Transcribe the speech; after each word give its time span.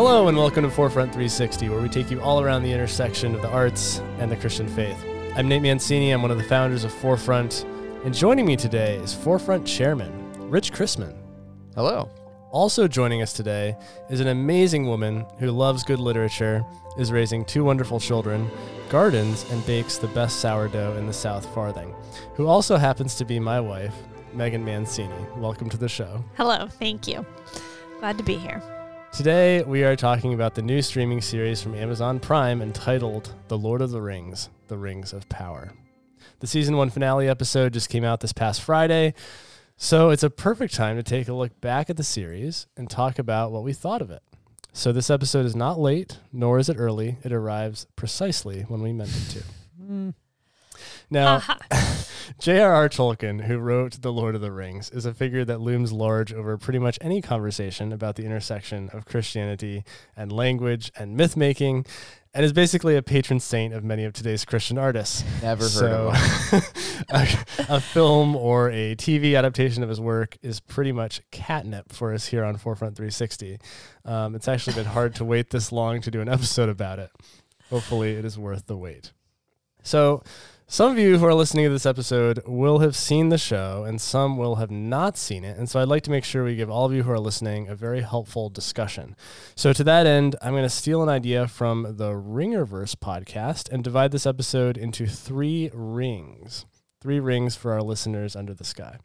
Hello, 0.00 0.28
and 0.28 0.38
welcome 0.38 0.62
to 0.62 0.70
Forefront 0.70 1.10
360, 1.10 1.70
where 1.70 1.80
we 1.80 1.88
take 1.88 2.08
you 2.08 2.20
all 2.20 2.40
around 2.40 2.62
the 2.62 2.72
intersection 2.72 3.34
of 3.34 3.42
the 3.42 3.48
arts 3.48 3.98
and 4.20 4.30
the 4.30 4.36
Christian 4.36 4.68
faith. 4.68 4.96
I'm 5.34 5.48
Nate 5.48 5.60
Mancini. 5.60 6.12
I'm 6.12 6.22
one 6.22 6.30
of 6.30 6.38
the 6.38 6.44
founders 6.44 6.84
of 6.84 6.92
Forefront, 6.92 7.64
and 8.04 8.14
joining 8.14 8.46
me 8.46 8.54
today 8.54 8.94
is 8.98 9.12
Forefront 9.12 9.66
Chairman 9.66 10.12
Rich 10.48 10.72
Chrisman. 10.72 11.16
Hello. 11.74 12.08
Also 12.52 12.86
joining 12.86 13.22
us 13.22 13.32
today 13.32 13.76
is 14.08 14.20
an 14.20 14.28
amazing 14.28 14.86
woman 14.86 15.26
who 15.40 15.50
loves 15.50 15.82
good 15.82 15.98
literature, 15.98 16.64
is 16.96 17.10
raising 17.10 17.44
two 17.44 17.64
wonderful 17.64 17.98
children, 17.98 18.48
gardens, 18.90 19.50
and 19.50 19.66
bakes 19.66 19.98
the 19.98 20.06
best 20.06 20.38
sourdough 20.38 20.96
in 20.96 21.08
the 21.08 21.12
South 21.12 21.52
Farthing, 21.52 21.92
who 22.34 22.46
also 22.46 22.76
happens 22.76 23.16
to 23.16 23.24
be 23.24 23.40
my 23.40 23.58
wife, 23.58 23.96
Megan 24.32 24.64
Mancini. 24.64 25.12
Welcome 25.38 25.68
to 25.70 25.76
the 25.76 25.88
show. 25.88 26.22
Hello, 26.36 26.68
thank 26.68 27.08
you. 27.08 27.26
Glad 27.98 28.16
to 28.18 28.22
be 28.22 28.36
here. 28.36 28.62
Today, 29.12 29.62
we 29.62 29.82
are 29.84 29.96
talking 29.96 30.34
about 30.34 30.54
the 30.54 30.62
new 30.62 30.80
streaming 30.80 31.20
series 31.20 31.60
from 31.62 31.74
Amazon 31.74 32.20
Prime 32.20 32.62
entitled 32.62 33.34
The 33.48 33.58
Lord 33.58 33.80
of 33.82 33.90
the 33.90 34.00
Rings 34.00 34.48
The 34.68 34.76
Rings 34.76 35.12
of 35.12 35.28
Power. 35.28 35.72
The 36.40 36.46
season 36.46 36.76
one 36.76 36.90
finale 36.90 37.28
episode 37.28 37.72
just 37.72 37.88
came 37.88 38.04
out 38.04 38.20
this 38.20 38.32
past 38.32 38.62
Friday, 38.62 39.14
so 39.76 40.10
it's 40.10 40.22
a 40.22 40.30
perfect 40.30 40.74
time 40.74 40.96
to 40.96 41.02
take 41.02 41.26
a 41.26 41.32
look 41.32 41.60
back 41.60 41.90
at 41.90 41.96
the 41.96 42.04
series 42.04 42.66
and 42.76 42.88
talk 42.88 43.18
about 43.18 43.50
what 43.50 43.64
we 43.64 43.72
thought 43.72 44.02
of 44.02 44.10
it. 44.10 44.22
So, 44.72 44.92
this 44.92 45.10
episode 45.10 45.46
is 45.46 45.56
not 45.56 45.80
late, 45.80 46.18
nor 46.32 46.58
is 46.58 46.68
it 46.68 46.76
early. 46.78 47.16
It 47.24 47.32
arrives 47.32 47.86
precisely 47.96 48.62
when 48.62 48.82
we 48.82 48.92
meant 48.92 49.10
it 49.10 49.30
to. 49.38 49.42
Hmm. 49.88 50.10
Now, 51.10 51.42
J.R.R. 52.38 52.88
Tolkien, 52.88 53.44
who 53.44 53.58
wrote 53.58 54.02
The 54.02 54.12
Lord 54.12 54.34
of 54.34 54.40
the 54.40 54.52
Rings, 54.52 54.90
is 54.90 55.06
a 55.06 55.14
figure 55.14 55.44
that 55.44 55.60
looms 55.60 55.92
large 55.92 56.32
over 56.32 56.56
pretty 56.58 56.78
much 56.78 56.98
any 57.00 57.22
conversation 57.22 57.92
about 57.92 58.16
the 58.16 58.24
intersection 58.24 58.90
of 58.92 59.06
Christianity 59.06 59.84
and 60.16 60.30
language 60.30 60.92
and 60.96 61.16
myth 61.16 61.36
making, 61.36 61.86
and 62.34 62.44
is 62.44 62.52
basically 62.52 62.94
a 62.94 63.02
patron 63.02 63.40
saint 63.40 63.72
of 63.72 63.82
many 63.82 64.04
of 64.04 64.12
today's 64.12 64.44
Christian 64.44 64.76
artists. 64.76 65.24
Never 65.42 65.64
heard 65.64 65.70
So, 65.70 66.08
of 66.08 66.50
him. 66.50 66.62
a, 67.08 67.26
a 67.76 67.80
film 67.80 68.36
or 68.36 68.70
a 68.70 68.94
TV 68.96 69.36
adaptation 69.36 69.82
of 69.82 69.88
his 69.88 70.00
work 70.00 70.36
is 70.42 70.60
pretty 70.60 70.92
much 70.92 71.22
catnip 71.30 71.90
for 71.92 72.12
us 72.12 72.26
here 72.26 72.44
on 72.44 72.56
Forefront 72.58 72.96
360. 72.96 73.58
Um, 74.04 74.34
it's 74.34 74.46
actually 74.46 74.74
been 74.74 74.84
hard 74.84 75.14
to 75.16 75.24
wait 75.24 75.50
this 75.50 75.72
long 75.72 76.02
to 76.02 76.10
do 76.10 76.20
an 76.20 76.28
episode 76.28 76.68
about 76.68 76.98
it. 76.98 77.10
Hopefully, 77.70 78.12
it 78.12 78.24
is 78.24 78.38
worth 78.38 78.66
the 78.66 78.76
wait. 78.76 79.12
So, 79.82 80.22
some 80.70 80.92
of 80.92 80.98
you 80.98 81.16
who 81.16 81.24
are 81.24 81.32
listening 81.32 81.64
to 81.64 81.70
this 81.70 81.86
episode 81.86 82.42
will 82.46 82.80
have 82.80 82.94
seen 82.94 83.30
the 83.30 83.38
show, 83.38 83.84
and 83.84 83.98
some 83.98 84.36
will 84.36 84.56
have 84.56 84.70
not 84.70 85.16
seen 85.16 85.42
it. 85.42 85.56
And 85.56 85.66
so, 85.66 85.80
I'd 85.80 85.88
like 85.88 86.02
to 86.02 86.10
make 86.10 86.24
sure 86.24 86.44
we 86.44 86.56
give 86.56 86.68
all 86.68 86.84
of 86.84 86.92
you 86.92 87.04
who 87.04 87.10
are 87.10 87.18
listening 87.18 87.68
a 87.68 87.74
very 87.74 88.02
helpful 88.02 88.50
discussion. 88.50 89.16
So, 89.54 89.72
to 89.72 89.82
that 89.84 90.06
end, 90.06 90.36
I'm 90.42 90.52
going 90.52 90.64
to 90.64 90.68
steal 90.68 91.02
an 91.02 91.08
idea 91.08 91.48
from 91.48 91.96
the 91.96 92.10
Ringerverse 92.10 92.96
podcast 92.96 93.72
and 93.72 93.82
divide 93.82 94.12
this 94.12 94.26
episode 94.26 94.76
into 94.76 95.06
three 95.06 95.70
rings. 95.72 96.66
Three 97.00 97.18
rings 97.18 97.56
for 97.56 97.72
our 97.72 97.82
listeners 97.82 98.36
under 98.36 98.52
the 98.52 98.64
sky. 98.64 98.98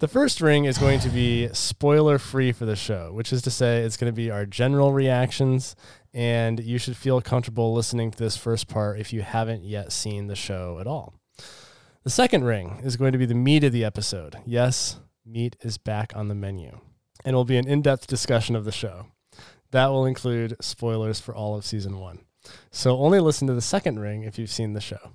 The 0.00 0.08
first 0.08 0.40
ring 0.40 0.64
is 0.64 0.78
going 0.78 1.00
to 1.00 1.10
be 1.10 1.48
spoiler 1.52 2.18
free 2.18 2.52
for 2.52 2.64
the 2.64 2.74
show, 2.74 3.12
which 3.12 3.34
is 3.34 3.42
to 3.42 3.50
say, 3.50 3.82
it's 3.82 3.98
going 3.98 4.10
to 4.10 4.16
be 4.16 4.30
our 4.30 4.46
general 4.46 4.94
reactions, 4.94 5.76
and 6.12 6.60
you 6.60 6.78
should 6.78 6.96
feel 6.96 7.20
comfortable 7.20 7.72
listening 7.72 8.10
to 8.10 8.18
this 8.18 8.36
first 8.36 8.68
part 8.68 8.98
if 8.98 9.12
you 9.12 9.22
haven't 9.22 9.64
yet 9.64 9.92
seen 9.92 10.26
the 10.26 10.36
show 10.36 10.78
at 10.80 10.86
all. 10.86 11.14
The 12.02 12.10
second 12.10 12.44
ring 12.44 12.80
is 12.82 12.96
going 12.96 13.12
to 13.12 13.18
be 13.18 13.26
the 13.26 13.34
meat 13.34 13.62
of 13.64 13.72
the 13.72 13.84
episode. 13.84 14.36
Yes, 14.46 14.98
meat 15.24 15.56
is 15.60 15.78
back 15.78 16.12
on 16.16 16.28
the 16.28 16.34
menu, 16.34 16.80
and 17.24 17.36
will 17.36 17.44
be 17.44 17.58
an 17.58 17.68
in 17.68 17.82
depth 17.82 18.06
discussion 18.06 18.56
of 18.56 18.64
the 18.64 18.72
show. 18.72 19.06
That 19.70 19.88
will 19.88 20.06
include 20.06 20.56
spoilers 20.60 21.20
for 21.20 21.34
all 21.34 21.54
of 21.54 21.64
season 21.64 21.98
one. 21.98 22.20
So 22.70 22.98
only 22.98 23.20
listen 23.20 23.46
to 23.48 23.54
the 23.54 23.60
second 23.60 24.00
ring 24.00 24.22
if 24.22 24.38
you've 24.38 24.50
seen 24.50 24.72
the 24.72 24.80
show. 24.80 25.12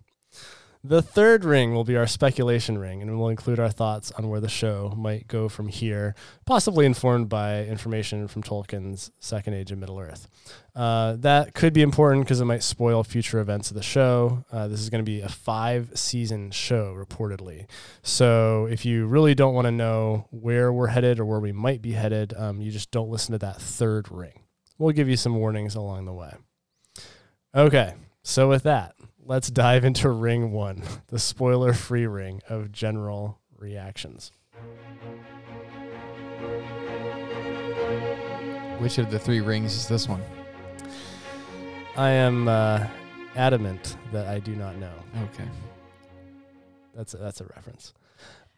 The 0.88 1.01
third 1.01 1.44
ring 1.44 1.73
will 1.73 1.84
be 1.84 1.97
our 1.97 2.06
speculation 2.06 2.78
ring, 2.78 3.01
and 3.01 3.18
we'll 3.18 3.29
include 3.29 3.59
our 3.59 3.72
thoughts 3.72 4.12
on 4.12 4.29
where 4.29 4.40
the 4.40 4.47
show 4.47 4.94
might 4.96 5.28
go 5.28 5.50
from 5.50 5.68
here, 5.68 6.13
possibly 6.46 6.85
informed 6.85 7.28
by 7.28 7.63
information 7.63 8.28
from 8.28 8.44
Tolkien's 8.44 9.09
Second 9.19 9.56
Age 9.56 9.72
of 9.72 9.79
Middle 9.79 10.00
Earth. 10.00 10.28
Uh, 10.75 11.16
that 11.18 11.56
could 11.56 11.74
be 11.74 11.81
important 11.81 12.25
because 12.25 12.40
it 12.40 12.45
might 12.45 12.62
spoil 12.62 13.03
future 13.03 13.40
events 13.40 13.72
of 13.72 13.75
the 13.75 13.81
show. 13.81 14.45
Uh, 14.51 14.68
this 14.68 14.79
is 14.79 14.91
going 14.91 15.03
to 15.03 15.09
be 15.12 15.22
a 15.22 15.29
five 15.29 15.90
season 15.95 16.51
show, 16.51 16.94
reportedly. 16.94 17.66
So 18.03 18.68
if 18.68 18.85
you 18.85 19.07
really 19.07 19.34
don't 19.34 19.56
want 19.56 19.66
to 19.66 19.72
know 19.72 20.28
where 20.29 20.72
we're 20.72 20.88
headed 20.88 21.19
or 21.19 21.25
where 21.25 21.40
we 21.40 21.51
might 21.51 21.81
be 21.81 21.94
headed, 21.94 22.31
um, 22.38 22.62
you 22.62 22.69
just 22.69 22.91
don't 22.91 23.09
listen 23.09 23.31
to 23.31 23.40
that 23.40 23.59
third 23.59 24.12
ring. 24.12 24.41
We'll 24.78 24.94
give 24.94 25.09
you 25.09 25.18
some 25.18 25.35
warnings 25.35 25.74
along 25.74 26.06
the 26.06 26.13
way. 26.13 26.35
Okay, 27.56 27.95
so 28.22 28.47
with 28.47 28.62
that, 28.63 28.94
let's 29.25 29.50
dive 29.50 29.84
into 29.84 30.09
ring 30.09 30.52
one, 30.52 30.81
the 31.08 31.19
spoiler 31.19 31.74
free 31.74 32.06
ring 32.08 32.41
of 32.47 32.72
general 32.72 33.40
reactions. 33.58 34.31
Which 38.78 38.97
of 38.97 39.09
the 39.09 39.19
three 39.19 39.41
rings 39.41 39.74
is 39.75 39.88
this 39.88 40.08
one? 40.08 40.22
I 41.97 42.09
am 42.09 42.47
uh, 42.47 42.86
adamant 43.36 43.97
that 44.12 44.28
I 44.28 44.40
do 44.40 44.56
not 44.56 44.75
know. 44.78 44.91
Okay. 45.34 45.47
That's 46.94 47.13
a, 47.13 47.18
that's 47.18 47.42
a 47.42 47.46
reference. 47.56 47.94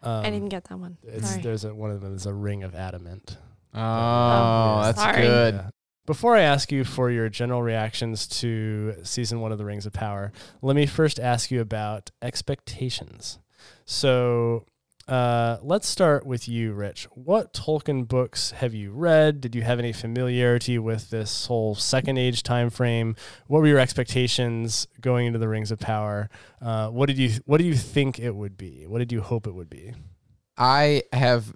Um, 0.01 0.25
I 0.25 0.29
didn't 0.29 0.49
get 0.49 0.65
that 0.65 0.77
one. 0.77 0.97
It's, 1.03 1.29
Sorry. 1.29 1.41
there's 1.41 1.65
a, 1.65 1.73
one 1.73 1.91
of 1.91 2.01
them 2.01 2.15
is 2.15 2.25
a 2.25 2.33
ring 2.33 2.63
of 2.63 2.75
adamant. 2.75 3.37
Oh, 3.73 3.79
yeah. 3.79 4.81
that's 4.85 4.99
Sorry. 4.99 5.21
good. 5.21 5.53
Yeah. 5.55 5.69
Before 6.07 6.37
I 6.37 6.41
ask 6.43 6.71
you 6.71 6.85
for 6.85 7.11
your 7.11 7.27
general 7.27 7.61
reactions 7.61 8.27
to 8.39 8.95
season 9.03 9.41
one 9.41 9.51
of 9.51 9.57
The 9.57 9.65
Rings 9.65 9.85
of 9.85 9.91
Power, 9.91 10.31
let 10.61 10.73
me 10.73 10.85
first 10.85 11.19
ask 11.19 11.51
you 11.51 11.59
about 11.59 12.11
expectations. 12.21 13.39
So 13.83 14.63
uh, 15.09 15.57
let's 15.61 15.85
start 15.85 16.25
with 16.25 16.47
you, 16.47 16.71
Rich. 16.71 17.09
What 17.11 17.53
Tolkien 17.53 18.07
books 18.07 18.51
have 18.51 18.73
you 18.73 18.91
read? 18.91 19.41
Did 19.41 19.53
you 19.53 19.63
have 19.63 19.79
any 19.79 19.91
familiarity 19.91 20.79
with 20.79 21.09
this 21.09 21.47
whole 21.47 21.75
Second 21.75 22.17
Age 22.17 22.41
time 22.41 22.69
frame? 22.69 23.17
What 23.47 23.59
were 23.59 23.67
your 23.67 23.77
expectations 23.77 24.87
going 25.01 25.27
into 25.27 25.39
The 25.39 25.49
Rings 25.49 25.71
of 25.71 25.79
Power? 25.79 26.29
Uh, 26.61 26.87
what 26.87 27.07
did 27.07 27.17
you 27.17 27.31
What 27.43 27.57
do 27.57 27.65
you 27.65 27.75
think 27.75 28.17
it 28.17 28.33
would 28.33 28.57
be? 28.57 28.87
What 28.87 28.99
did 28.99 29.11
you 29.11 29.19
hope 29.19 29.45
it 29.45 29.53
would 29.53 29.69
be? 29.69 29.91
I 30.57 31.03
have 31.11 31.53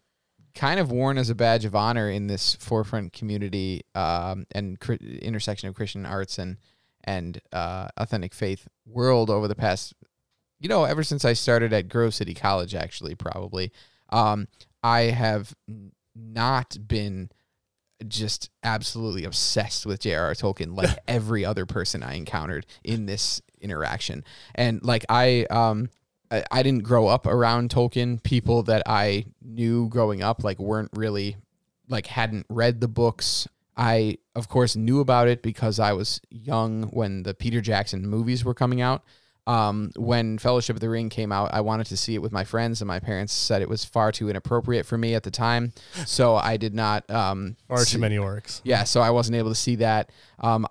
kind 0.55 0.79
of 0.79 0.91
worn 0.91 1.17
as 1.17 1.29
a 1.29 1.35
badge 1.35 1.65
of 1.65 1.75
honor 1.75 2.09
in 2.09 2.27
this 2.27 2.55
forefront 2.55 3.13
community 3.13 3.81
um, 3.95 4.45
and 4.51 4.79
cri- 4.79 5.19
intersection 5.21 5.69
of 5.69 5.75
Christian 5.75 6.05
arts 6.05 6.37
and 6.37 6.57
and 7.03 7.41
uh, 7.51 7.87
authentic 7.97 8.33
faith 8.33 8.67
world 8.85 9.31
over 9.31 9.47
the 9.47 9.55
past, 9.55 9.93
you 10.59 10.69
know, 10.69 10.83
ever 10.83 11.03
since 11.03 11.25
I 11.25 11.33
started 11.33 11.73
at 11.73 11.89
Grove 11.89 12.13
City 12.13 12.35
College, 12.35 12.75
actually, 12.75 13.15
probably. 13.15 13.71
Um, 14.09 14.47
I 14.83 15.01
have 15.03 15.55
not 16.15 16.77
been 16.87 17.31
just 18.07 18.49
absolutely 18.63 19.25
obsessed 19.25 19.85
with 19.85 19.99
J.R.R. 20.01 20.33
Tolkien 20.33 20.75
like 20.75 20.97
every 21.07 21.45
other 21.45 21.65
person 21.65 22.03
I 22.03 22.15
encountered 22.15 22.65
in 22.83 23.05
this 23.05 23.41
interaction. 23.59 24.23
And 24.55 24.83
like 24.83 25.05
I 25.09 25.45
um 25.49 25.89
I, 26.31 26.43
I 26.51 26.63
didn't 26.63 26.83
grow 26.83 27.07
up 27.07 27.27
around 27.27 27.69
Tolkien. 27.69 28.23
People 28.23 28.63
that 28.63 28.83
I 28.85 29.25
knew 29.43 29.89
growing 29.89 30.23
up 30.23 30.43
like 30.43 30.57
weren't 30.59 30.91
really 30.95 31.35
like 31.89 32.07
hadn't 32.07 32.45
read 32.49 32.79
the 32.81 32.87
books. 32.87 33.47
I 33.77 34.17
of 34.35 34.47
course 34.49 34.75
knew 34.75 34.99
about 34.99 35.27
it 35.27 35.41
because 35.41 35.79
I 35.79 35.93
was 35.93 36.21
young 36.29 36.83
when 36.83 37.23
the 37.23 37.33
Peter 37.33 37.61
Jackson 37.61 38.07
movies 38.07 38.43
were 38.45 38.53
coming 38.53 38.81
out. 38.81 39.03
Um, 39.47 39.91
when 39.95 40.37
Fellowship 40.37 40.75
of 40.75 40.81
the 40.81 40.89
Ring 40.89 41.09
came 41.09 41.31
out, 41.31 41.51
I 41.51 41.61
wanted 41.61 41.87
to 41.87 41.97
see 41.97 42.13
it 42.13 42.21
with 42.21 42.31
my 42.31 42.43
friends, 42.43 42.79
and 42.79 42.87
my 42.87 42.99
parents 42.99 43.33
said 43.33 43.63
it 43.63 43.67
was 43.67 43.83
far 43.83 44.11
too 44.11 44.29
inappropriate 44.29 44.85
for 44.85 44.99
me 44.99 45.15
at 45.15 45.23
the 45.23 45.31
time, 45.31 45.73
so 46.05 46.35
I 46.35 46.57
did 46.57 46.75
not. 46.75 47.09
Um, 47.09 47.57
Far 47.67 47.79
see- 47.79 47.93
too 47.95 47.99
many 47.99 48.17
orcs. 48.17 48.61
yeah, 48.63 48.83
so 48.83 49.01
I 49.01 49.09
wasn't 49.09 49.37
able 49.37 49.49
to 49.49 49.55
see 49.55 49.77
that. 49.77 50.11
Um, 50.39 50.67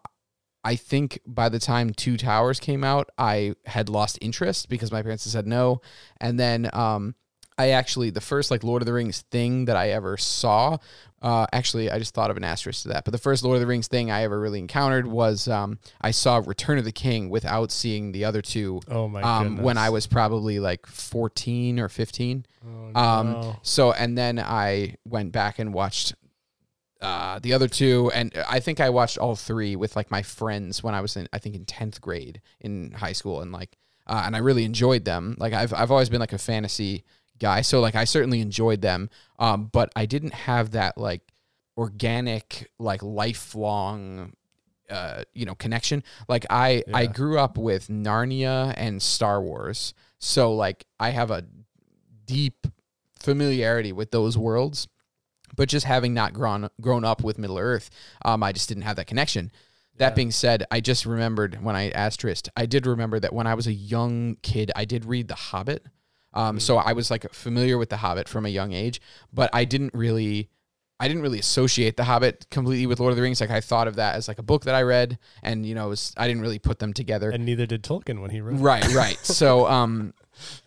I 0.64 0.76
think 0.76 1.20
by 1.26 1.48
the 1.48 1.58
time 1.58 1.90
Two 1.92 2.16
Towers 2.16 2.60
came 2.60 2.84
out, 2.84 3.10
I 3.16 3.54
had 3.66 3.88
lost 3.88 4.18
interest 4.20 4.68
because 4.68 4.92
my 4.92 5.02
parents 5.02 5.24
had 5.24 5.32
said 5.32 5.46
no. 5.46 5.80
And 6.20 6.38
then 6.38 6.68
um, 6.72 7.14
I 7.56 7.70
actually, 7.70 8.10
the 8.10 8.20
first 8.20 8.50
like 8.50 8.62
Lord 8.62 8.82
of 8.82 8.86
the 8.86 8.92
Rings 8.92 9.22
thing 9.30 9.64
that 9.66 9.76
I 9.76 9.90
ever 9.90 10.16
saw, 10.16 10.76
uh, 11.22 11.46
actually, 11.52 11.90
I 11.90 11.98
just 11.98 12.14
thought 12.14 12.30
of 12.30 12.36
an 12.38 12.44
asterisk 12.44 12.82
to 12.82 12.88
that. 12.88 13.04
But 13.04 13.12
the 13.12 13.18
first 13.18 13.42
Lord 13.44 13.56
of 13.56 13.60
the 13.60 13.66
Rings 13.66 13.88
thing 13.88 14.10
I 14.10 14.22
ever 14.22 14.38
really 14.40 14.58
encountered 14.58 15.06
was 15.06 15.48
um, 15.48 15.78
I 16.00 16.10
saw 16.10 16.42
Return 16.44 16.78
of 16.78 16.84
the 16.84 16.92
King 16.92 17.28
without 17.30 17.70
seeing 17.70 18.12
the 18.12 18.24
other 18.24 18.40
two. 18.42 18.80
Oh 18.88 19.08
my 19.08 19.20
Um, 19.22 19.56
when 19.58 19.76
I 19.78 19.90
was 19.90 20.06
probably 20.06 20.58
like 20.60 20.86
14 20.86 21.78
or 21.80 21.88
15. 21.88 22.46
Oh, 22.94 23.00
Um, 23.00 23.32
no. 23.32 23.56
so 23.62 23.92
and 23.92 24.16
then 24.16 24.38
I 24.38 24.96
went 25.06 25.32
back 25.32 25.58
and 25.58 25.72
watched 25.74 26.14
uh, 27.00 27.38
the 27.38 27.52
other 27.52 27.68
two, 27.68 28.10
and 28.14 28.32
I 28.48 28.60
think 28.60 28.80
I 28.80 28.90
watched 28.90 29.18
all 29.18 29.34
three 29.34 29.74
with 29.76 29.96
like 29.96 30.10
my 30.10 30.22
friends 30.22 30.82
when 30.82 30.94
I 30.94 31.00
was 31.00 31.16
in 31.16 31.28
I 31.32 31.38
think 31.38 31.54
in 31.54 31.64
tenth 31.64 32.00
grade 32.00 32.40
in 32.60 32.92
high 32.92 33.12
school, 33.12 33.40
and 33.40 33.52
like 33.52 33.76
uh, 34.06 34.22
and 34.26 34.36
I 34.36 34.40
really 34.40 34.64
enjoyed 34.64 35.04
them. 35.04 35.36
Like 35.38 35.52
I've 35.52 35.72
I've 35.72 35.90
always 35.90 36.08
been 36.08 36.20
like 36.20 36.32
a 36.32 36.38
fantasy 36.38 37.04
guy, 37.38 37.62
so 37.62 37.80
like 37.80 37.94
I 37.94 38.04
certainly 38.04 38.40
enjoyed 38.40 38.82
them. 38.82 39.08
Um, 39.38 39.70
but 39.72 39.90
I 39.96 40.06
didn't 40.06 40.34
have 40.34 40.72
that 40.72 40.98
like 40.98 41.22
organic, 41.76 42.70
like 42.78 43.02
lifelong, 43.02 44.34
uh, 44.90 45.22
you 45.32 45.46
know, 45.46 45.54
connection. 45.54 46.02
Like 46.28 46.44
I, 46.50 46.82
I 46.92 47.06
grew 47.06 47.38
up 47.38 47.56
with 47.56 47.88
Narnia 47.88 48.74
and 48.76 49.00
Star 49.00 49.40
Wars, 49.40 49.94
so 50.18 50.52
like 50.54 50.84
I 50.98 51.10
have 51.10 51.30
a 51.30 51.46
deep 52.26 52.66
familiarity 53.18 53.92
with 53.92 54.10
those 54.10 54.36
worlds. 54.36 54.86
But 55.56 55.68
just 55.68 55.86
having 55.86 56.14
not 56.14 56.32
grown 56.32 56.68
grown 56.80 57.04
up 57.04 57.22
with 57.22 57.38
Middle 57.38 57.58
Earth, 57.58 57.90
um, 58.24 58.42
I 58.42 58.52
just 58.52 58.68
didn't 58.68 58.82
have 58.84 58.96
that 58.96 59.06
connection. 59.06 59.50
That 59.96 60.10
Yeah. 60.12 60.14
being 60.14 60.30
said, 60.30 60.64
I 60.70 60.80
just 60.80 61.04
remembered 61.04 61.62
when 61.62 61.76
I 61.76 61.90
asked 61.90 62.20
Trist, 62.20 62.48
I 62.56 62.64
did 62.66 62.86
remember 62.86 63.20
that 63.20 63.32
when 63.34 63.46
I 63.46 63.54
was 63.54 63.66
a 63.66 63.72
young 63.72 64.36
kid, 64.42 64.70
I 64.74 64.84
did 64.84 65.04
read 65.04 65.28
The 65.28 65.34
Hobbit. 65.34 65.84
Um, 66.32 66.60
so 66.60 66.76
I 66.78 66.92
was 66.92 67.10
like 67.10 67.30
familiar 67.34 67.76
with 67.76 67.88
The 67.90 67.98
Hobbit 67.98 68.28
from 68.28 68.46
a 68.46 68.48
young 68.48 68.72
age, 68.72 69.00
but 69.32 69.50
I 69.52 69.64
didn't 69.64 69.92
really, 69.92 70.48
I 71.00 71.08
didn't 71.08 71.22
really 71.22 71.40
associate 71.40 71.96
The 71.96 72.04
Hobbit 72.04 72.46
completely 72.50 72.86
with 72.86 73.00
Lord 73.00 73.10
of 73.10 73.16
the 73.16 73.22
Rings. 73.22 73.40
Like 73.40 73.50
I 73.50 73.60
thought 73.60 73.88
of 73.88 73.96
that 73.96 74.14
as 74.14 74.28
like 74.28 74.38
a 74.38 74.42
book 74.44 74.64
that 74.64 74.74
I 74.76 74.82
read, 74.82 75.18
and 75.42 75.66
you 75.66 75.74
know, 75.74 75.86
it 75.86 75.90
was 75.90 76.14
I 76.16 76.28
didn't 76.28 76.42
really 76.42 76.60
put 76.60 76.78
them 76.78 76.92
together. 76.92 77.30
And 77.30 77.44
neither 77.44 77.66
did 77.66 77.82
Tolkien 77.82 78.20
when 78.22 78.30
he 78.30 78.40
wrote. 78.40 78.54
it. 78.54 78.58
Right, 78.62 78.86
right. 78.94 79.18
so, 79.22 79.66
um, 79.66 80.14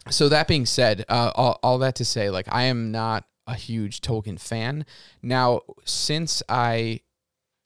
so 0.10 0.28
that 0.30 0.48
being 0.48 0.66
said, 0.66 1.06
uh, 1.10 1.32
all, 1.34 1.60
all 1.64 1.78
that 1.80 1.96
to 1.96 2.06
say, 2.06 2.30
like, 2.30 2.48
I 2.52 2.64
am 2.64 2.92
not 2.92 3.24
a 3.48 3.56
huge 3.56 4.02
Tolkien 4.02 4.40
fan. 4.40 4.86
Now, 5.22 5.62
since 5.86 6.44
I, 6.48 7.02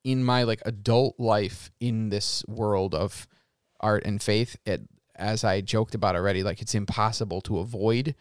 in 0.03 0.23
my 0.23 0.43
like 0.43 0.61
adult 0.65 1.19
life 1.19 1.71
in 1.79 2.09
this 2.09 2.43
world 2.47 2.95
of 2.95 3.27
art 3.79 4.03
and 4.05 4.21
faith, 4.21 4.57
it, 4.65 4.81
as 5.15 5.43
I 5.43 5.61
joked 5.61 5.95
about 5.95 6.15
already, 6.15 6.43
like 6.43 6.61
it's 6.61 6.75
impossible 6.75 7.41
to 7.41 7.59
avoid 7.59 8.15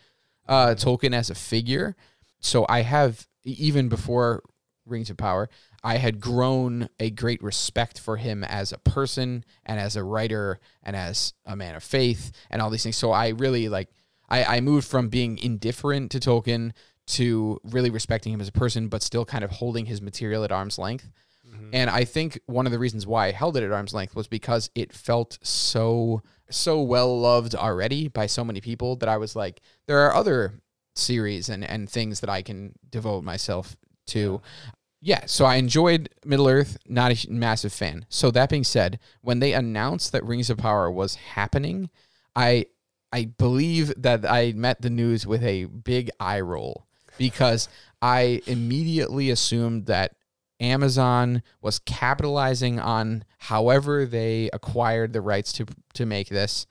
uh, 0.49 0.75
Tolkien 0.77 1.15
as 1.15 1.31
a 1.31 1.35
figure. 1.35 1.97
So 2.41 2.67
I 2.69 2.83
have 2.83 3.27
even 3.45 3.89
before 3.89 4.43
Rings 4.85 5.11
of 5.11 5.17
Power, 5.17 5.49
I 5.83 5.97
had 5.99 6.21
grown 6.21 6.89
a 6.99 7.11
great 7.11 7.43
respect 7.43 7.99
for 7.99 8.17
him 8.17 8.45
as 8.45 8.73
a 8.73 8.79
person 8.79 9.45
and 9.65 9.79
as 9.79 9.97
a 9.97 10.05
writer 10.05 10.61
and 10.83 10.97
as 10.97 11.35
a 11.45 11.57
man 11.57 11.75
of 11.75 11.85
faith 11.85 12.33
and 12.51 12.61
all 12.61 12.71
these 12.71 12.83
things. 12.83 12.97
So 12.97 13.13
I 13.13 13.29
really 13.29 13.69
like 13.69 13.89
I, 14.29 14.57
I 14.57 14.61
moved 14.61 14.89
from 14.89 15.09
being 15.09 15.39
indifferent 15.39 16.11
to 16.13 16.21
Tolkien 16.21 16.73
to 17.07 17.61
really 17.65 17.91
respecting 17.91 18.33
him 18.33 18.41
as 18.41 18.49
a 18.49 18.53
person, 18.53 18.89
but 18.89 19.03
still 19.03 19.25
kind 19.25 19.45
of 19.45 19.51
holding 19.51 19.87
his 19.87 20.03
material 20.03 20.45
at 20.45 20.53
arm's 20.53 20.79
length. 20.79 21.09
Mm-hmm. 21.49 21.71
And 21.73 21.91
I 21.91 22.05
think 22.05 22.41
one 22.47 22.67
of 22.67 22.73
the 22.73 22.79
reasons 22.79 23.07
why 23.07 23.27
I 23.27 23.33
held 23.33 23.57
it 23.57 23.63
at 23.63 23.73
arm's 23.73 23.95
length 23.95 24.17
was 24.17 24.27
because 24.27 24.71
it 24.75 24.93
felt 24.93 25.39
so 25.43 26.23
so 26.49 26.81
well 26.81 27.19
loved 27.19 27.55
already 27.57 28.07
by 28.07 28.27
so 28.27 28.45
many 28.45 28.61
people 28.61 28.97
that 28.97 29.09
I 29.09 29.17
was 29.17 29.35
like, 29.35 29.61
there 29.87 29.99
are 30.07 30.15
other 30.15 30.61
series 30.95 31.49
and, 31.49 31.65
and 31.65 31.91
things 31.91 32.21
that 32.21 32.31
I 32.31 32.43
can 32.43 32.75
devote 32.89 33.25
myself 33.25 33.77
to. 34.09 34.41
Yeah, 35.01 35.27
so 35.27 35.45
I 35.45 35.57
enjoyed 35.57 36.09
Middle 36.25 36.49
Earth, 36.49 36.79
not 36.87 37.13
a 37.13 37.31
massive 37.31 37.73
fan. 37.73 38.07
So 38.09 38.31
that 38.31 38.49
being 38.49 38.65
said, 38.65 38.99
when 39.23 39.41
they 39.41 39.53
announced 39.53 40.13
that 40.13 40.25
Rings 40.25 40.51
of 40.51 40.59
Power 40.59 40.91
was 40.91 41.17
happening, 41.17 41.91
I 42.35 42.67
I 43.13 43.27
believe 43.27 43.93
that 44.03 44.29
I 44.29 44.53
met 44.53 44.83
the 44.83 44.91
news 44.91 45.27
with 45.27 45.43
a 45.45 45.67
big 45.67 46.11
eye 46.19 46.41
roll 46.41 46.86
because 47.19 47.69
I 48.03 48.43
immediately 48.47 49.31
assumed 49.31 49.87
that 49.87 50.13
Amazon 50.61 51.43
was 51.61 51.79
capitalizing 51.81 52.81
on 52.81 53.25
however 53.39 54.07
they 54.07 54.49
acquired 54.53 55.13
the 55.13 55.21
rights 55.21 55.53
to 55.55 55.67
to 55.95 56.07
make 56.07 56.29
this. 56.29 56.67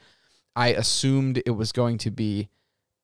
I 0.55 0.69
assumed 0.69 1.41
it 1.45 1.51
was 1.51 1.71
going 1.71 1.97
to 1.99 2.11
be 2.11 2.49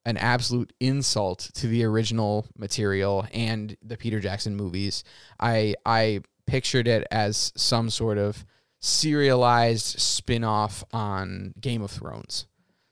an 0.05 0.17
absolute 0.17 0.73
insult 0.79 1.51
to 1.53 1.67
the 1.67 1.83
original 1.83 2.47
material 2.57 3.27
and 3.31 3.77
the 3.83 3.97
Peter 3.97 4.19
Jackson 4.19 4.55
movies. 4.55 5.03
I 5.39 5.75
I 5.85 6.21
pictured 6.47 6.87
it 6.87 7.07
as 7.11 7.53
some 7.55 7.89
sort 7.89 8.17
of 8.17 8.45
serialized 8.79 9.99
spin-off 9.99 10.83
on 10.91 11.53
Game 11.61 11.83
of 11.83 11.91
Thrones. 11.91 12.47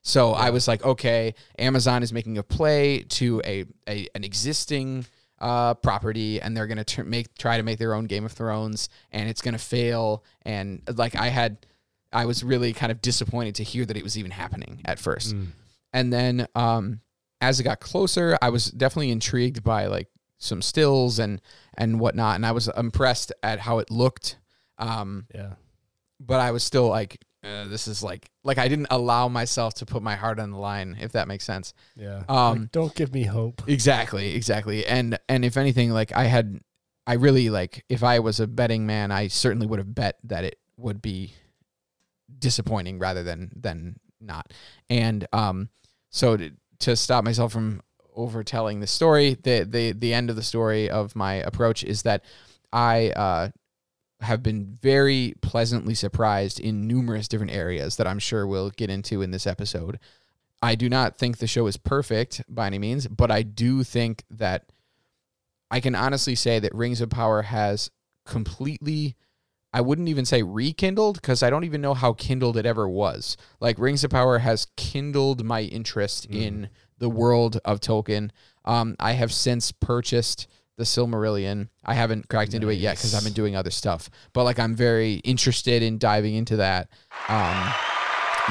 So 0.10 0.34
I 0.34 0.50
was 0.50 0.68
like, 0.68 0.84
okay, 0.84 1.36
Amazon 1.60 2.02
is 2.02 2.12
making 2.12 2.38
a 2.40 2.44
play 2.44 3.04
to 3.20 3.42
a, 3.46 3.66
a 3.88 4.08
an 4.16 4.24
existing 4.24 5.06
uh, 5.40 5.76
property, 5.76 6.42
and 6.42 6.58
they're 6.58 6.68
gonna 6.68 6.84
tr- 6.84 7.04
make 7.04 7.36
try 7.38 7.58
to 7.58 7.64
make 7.64 7.78
their 7.78 7.94
own 7.94 8.06
Game 8.06 8.26
of 8.26 8.32
Thrones, 8.32 8.90
and 9.12 9.30
it's 9.30 9.42
gonna 9.42 9.58
fail. 9.60 10.24
And 10.44 10.82
like 10.96 11.16
I 11.16 11.28
had, 11.28 11.66
I 12.12 12.26
was 12.26 12.44
really 12.44 12.74
kind 12.74 12.92
of 12.92 13.02
disappointed 13.02 13.56
to 13.56 13.64
hear 13.64 13.86
that 13.86 13.96
it 13.96 14.04
was 14.04 14.18
even 14.18 14.32
happening 14.32 14.82
at 14.86 14.98
first. 15.00 15.36
Mm. 15.36 15.48
And 15.94 16.12
then 16.12 16.48
um, 16.56 17.02
as 17.40 17.60
it 17.60 17.64
got 17.64 17.80
closer, 17.80 18.38
I 18.42 18.50
was 18.50 18.72
definitely 18.72 19.12
intrigued 19.12 19.64
by 19.64 19.86
like 19.86 20.08
some 20.40 20.62
stills 20.62 21.20
and 21.20 21.40
and 21.76 22.00
whatnot, 22.00 22.36
and 22.36 22.46
I 22.46 22.52
was 22.52 22.68
impressed 22.76 23.32
at 23.44 23.60
how 23.60 23.78
it 23.80 23.92
looked. 23.92 24.38
Um, 24.80 25.28
Yeah. 25.36 25.54
but 26.20 26.40
I 26.40 26.52
was 26.52 26.64
still 26.64 26.88
like, 26.88 27.22
uh, 27.44 27.66
this 27.66 27.88
is 27.88 28.04
like 28.04 28.30
like 28.44 28.58
I 28.58 28.68
didn't 28.68 28.88
allow 28.90 29.28
myself 29.28 29.74
to 29.76 29.86
put 29.86 30.04
my 30.04 30.16
heart 30.16 30.40
on 30.40 30.52
the 30.52 30.58
line, 30.58 30.98
if 31.00 31.14
that 31.14 31.28
makes 31.28 31.46
sense. 31.46 31.74
Yeah. 31.96 32.24
Um, 32.28 32.62
Like, 32.62 32.72
don't 32.72 32.96
give 32.96 33.14
me 33.14 33.24
hope. 33.24 33.62
Exactly, 33.68 34.36
exactly. 34.36 34.86
And 34.86 35.18
and 35.30 35.46
if 35.46 35.56
anything, 35.58 35.92
like 35.92 36.12
I 36.16 36.26
had, 36.26 36.60
I 37.08 37.14
really 37.14 37.50
like 37.50 37.86
if 37.90 38.04
I 38.04 38.20
was 38.20 38.40
a 38.40 38.48
betting 38.48 38.86
man, 38.86 39.12
I 39.12 39.28
certainly 39.28 39.68
would 39.68 39.80
have 39.80 39.96
bet 39.96 40.18
that 40.26 40.44
it 40.44 40.60
would 40.78 41.02
be 41.02 41.34
disappointing 42.38 43.00
rather 43.00 43.24
than 43.24 43.52
than 43.56 44.00
not. 44.20 44.52
And 44.90 45.28
um, 45.34 45.70
so 46.10 46.38
to, 46.38 46.52
to 46.80 46.96
stop 46.96 47.24
myself 47.24 47.52
from 47.54 47.82
overtelling 48.16 48.82
the 48.82 48.88
story, 48.88 49.36
the 49.42 49.66
the 49.70 49.94
the 49.94 50.14
end 50.14 50.30
of 50.30 50.36
the 50.36 50.44
story 50.44 50.90
of 50.90 51.16
my 51.16 51.36
approach 51.36 51.84
is 51.84 52.02
that 52.04 52.24
I 52.74 53.12
uh 53.12 53.50
have 54.22 54.44
been 54.44 54.78
very 54.82 55.34
pleasantly 55.42 55.94
surprised 55.94 56.60
in 56.60 56.88
numerous 56.88 57.28
different 57.28 57.54
areas 57.54 57.96
that 57.96 58.08
I'm 58.08 58.20
sure 58.20 58.46
we'll 58.46 58.70
get 58.72 58.90
into 58.90 59.22
in 59.22 59.32
this 59.32 59.48
episode. 59.48 60.00
I 60.62 60.76
do 60.76 60.90
not 60.90 61.18
think 61.18 61.38
the 61.38 61.48
show 61.48 61.68
is 61.68 61.78
perfect 61.78 62.44
by 62.50 62.68
any 62.68 62.80
means, 62.80 63.08
but 63.08 63.32
I 63.32 63.44
do 63.44 63.84
think 63.84 64.24
that 64.30 64.72
I 65.72 65.80
can 65.80 65.96
honestly 65.96 66.36
say 66.36 66.60
that 66.60 66.76
Rings 66.76 67.00
of 67.00 67.10
Power 67.10 67.44
has 67.44 67.90
completely 68.26 69.16
I 69.72 69.82
wouldn't 69.82 70.08
even 70.10 70.26
say 70.26 70.42
rekindled 70.42 71.22
because 71.22 71.44
I 71.44 71.52
don't 71.52 71.64
even 71.64 71.80
know 71.80 71.94
how 71.94 72.14
kindled 72.14 72.58
it 72.58 72.66
ever 72.66 72.90
was. 72.90 73.38
Like 73.60 73.78
Rings 73.78 74.04
of 74.04 74.10
Power 74.10 74.40
has 74.40 74.66
kindled 74.76 75.46
my 75.46 75.62
interest 75.62 76.28
Mm. 76.28 76.42
in 76.42 76.70
the 76.98 77.08
world 77.10 77.60
of 77.64 77.80
Tolkien. 77.80 78.32
Um, 78.66 78.96
I 79.00 79.12
have 79.12 79.32
since 79.32 79.72
purchased 79.72 80.48
the 80.80 80.86
Silmarillion. 80.86 81.68
I 81.86 81.94
haven't 81.94 82.28
cracked 82.30 82.56
into 82.56 82.70
it 82.70 82.76
yet 82.80 82.98
because 82.98 83.14
I've 83.14 83.24
been 83.24 83.34
doing 83.34 83.56
other 83.56 83.70
stuff. 83.70 84.10
But 84.34 84.46
like 84.46 84.58
I'm 84.58 84.74
very 84.76 85.16
interested 85.18 85.84
in 85.84 86.00
diving 86.00 86.34
into 86.34 86.56
that. 86.56 86.90
Um, 87.28 87.72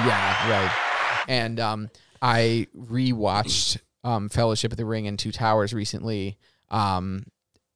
yeah, 0.07 0.51
right. 0.51 1.25
And 1.27 1.59
um, 1.59 1.91
I 2.23 2.69
rewatched 2.77 3.79
um, 4.05 4.29
Fellowship 4.29 4.71
of 4.73 4.77
the 4.79 4.85
Ring 4.85 5.07
and 5.07 5.19
Two 5.19 5.33
Towers 5.33 5.73
recently, 5.75 6.39
um, 6.71 7.25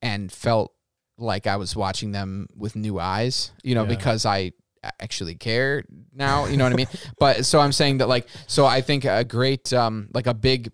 and 0.00 0.30
felt 0.30 0.72
like 1.18 1.46
I 1.46 1.56
was 1.56 1.74
watching 1.76 2.12
them 2.12 2.46
with 2.56 2.76
new 2.76 2.98
eyes. 3.00 3.52
You 3.62 3.74
know, 3.74 3.82
Yeah. 3.82 3.88
because 3.88 4.24
I 4.26 4.52
actually 5.00 5.34
care 5.34 5.84
now. 6.14 6.46
You 6.46 6.56
know 6.56 6.64
what 6.64 6.72
I 6.72 6.76
mean? 6.76 6.88
But 7.18 7.46
so 7.46 7.60
I'm 7.60 7.72
saying 7.72 7.98
that 7.98 8.08
like 8.08 8.26
so 8.46 8.66
I 8.66 8.80
think 8.80 9.04
a 9.04 9.24
great 9.24 9.72
um 9.72 10.08
like 10.12 10.26
a 10.26 10.34
big 10.34 10.72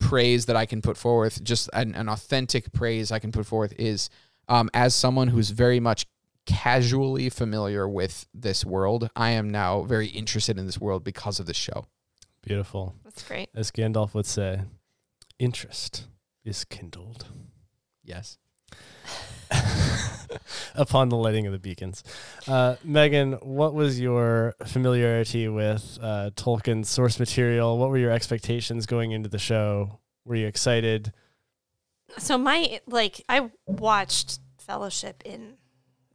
praise 0.00 0.46
that 0.46 0.56
I 0.56 0.66
can 0.66 0.82
put 0.82 0.96
forth, 0.96 1.42
just 1.42 1.70
an, 1.72 1.94
an 1.94 2.08
authentic 2.08 2.72
praise 2.72 3.10
I 3.10 3.18
can 3.18 3.32
put 3.32 3.46
forth 3.46 3.72
is 3.78 4.10
um, 4.48 4.70
as 4.74 4.94
someone 4.94 5.28
who's 5.28 5.50
very 5.50 5.80
much 5.80 6.06
casually 6.46 7.30
familiar 7.30 7.88
with 7.88 8.26
this 8.34 8.64
world, 8.64 9.08
I 9.16 9.30
am 9.30 9.48
now 9.48 9.82
very 9.82 10.08
interested 10.08 10.58
in 10.58 10.66
this 10.66 10.78
world 10.78 11.04
because 11.04 11.40
of 11.40 11.46
the 11.46 11.54
show. 11.54 11.86
Beautiful. 12.42 12.94
That's 13.04 13.22
great. 13.22 13.48
As 13.54 13.70
Gandalf 13.70 14.12
would 14.12 14.26
say, 14.26 14.60
interest 15.38 16.04
is 16.44 16.64
kindled 16.64 17.26
Yes. 18.04 18.38
upon 20.74 21.08
the 21.08 21.16
lighting 21.16 21.46
of 21.46 21.52
the 21.52 21.58
beacons. 21.58 22.02
Uh, 22.46 22.76
Megan, 22.84 23.34
what 23.34 23.74
was 23.74 24.00
your 24.00 24.54
familiarity 24.64 25.48
with 25.48 25.98
uh, 26.00 26.30
Tolkien's 26.36 26.88
source 26.88 27.18
material? 27.18 27.78
What 27.78 27.90
were 27.90 27.98
your 27.98 28.12
expectations 28.12 28.86
going 28.86 29.12
into 29.12 29.28
the 29.28 29.38
show? 29.38 30.00
Were 30.24 30.36
you 30.36 30.46
excited? 30.46 31.12
So 32.18 32.38
my 32.38 32.80
like 32.86 33.22
I 33.28 33.50
watched 33.66 34.40
Fellowship 34.58 35.22
in 35.24 35.54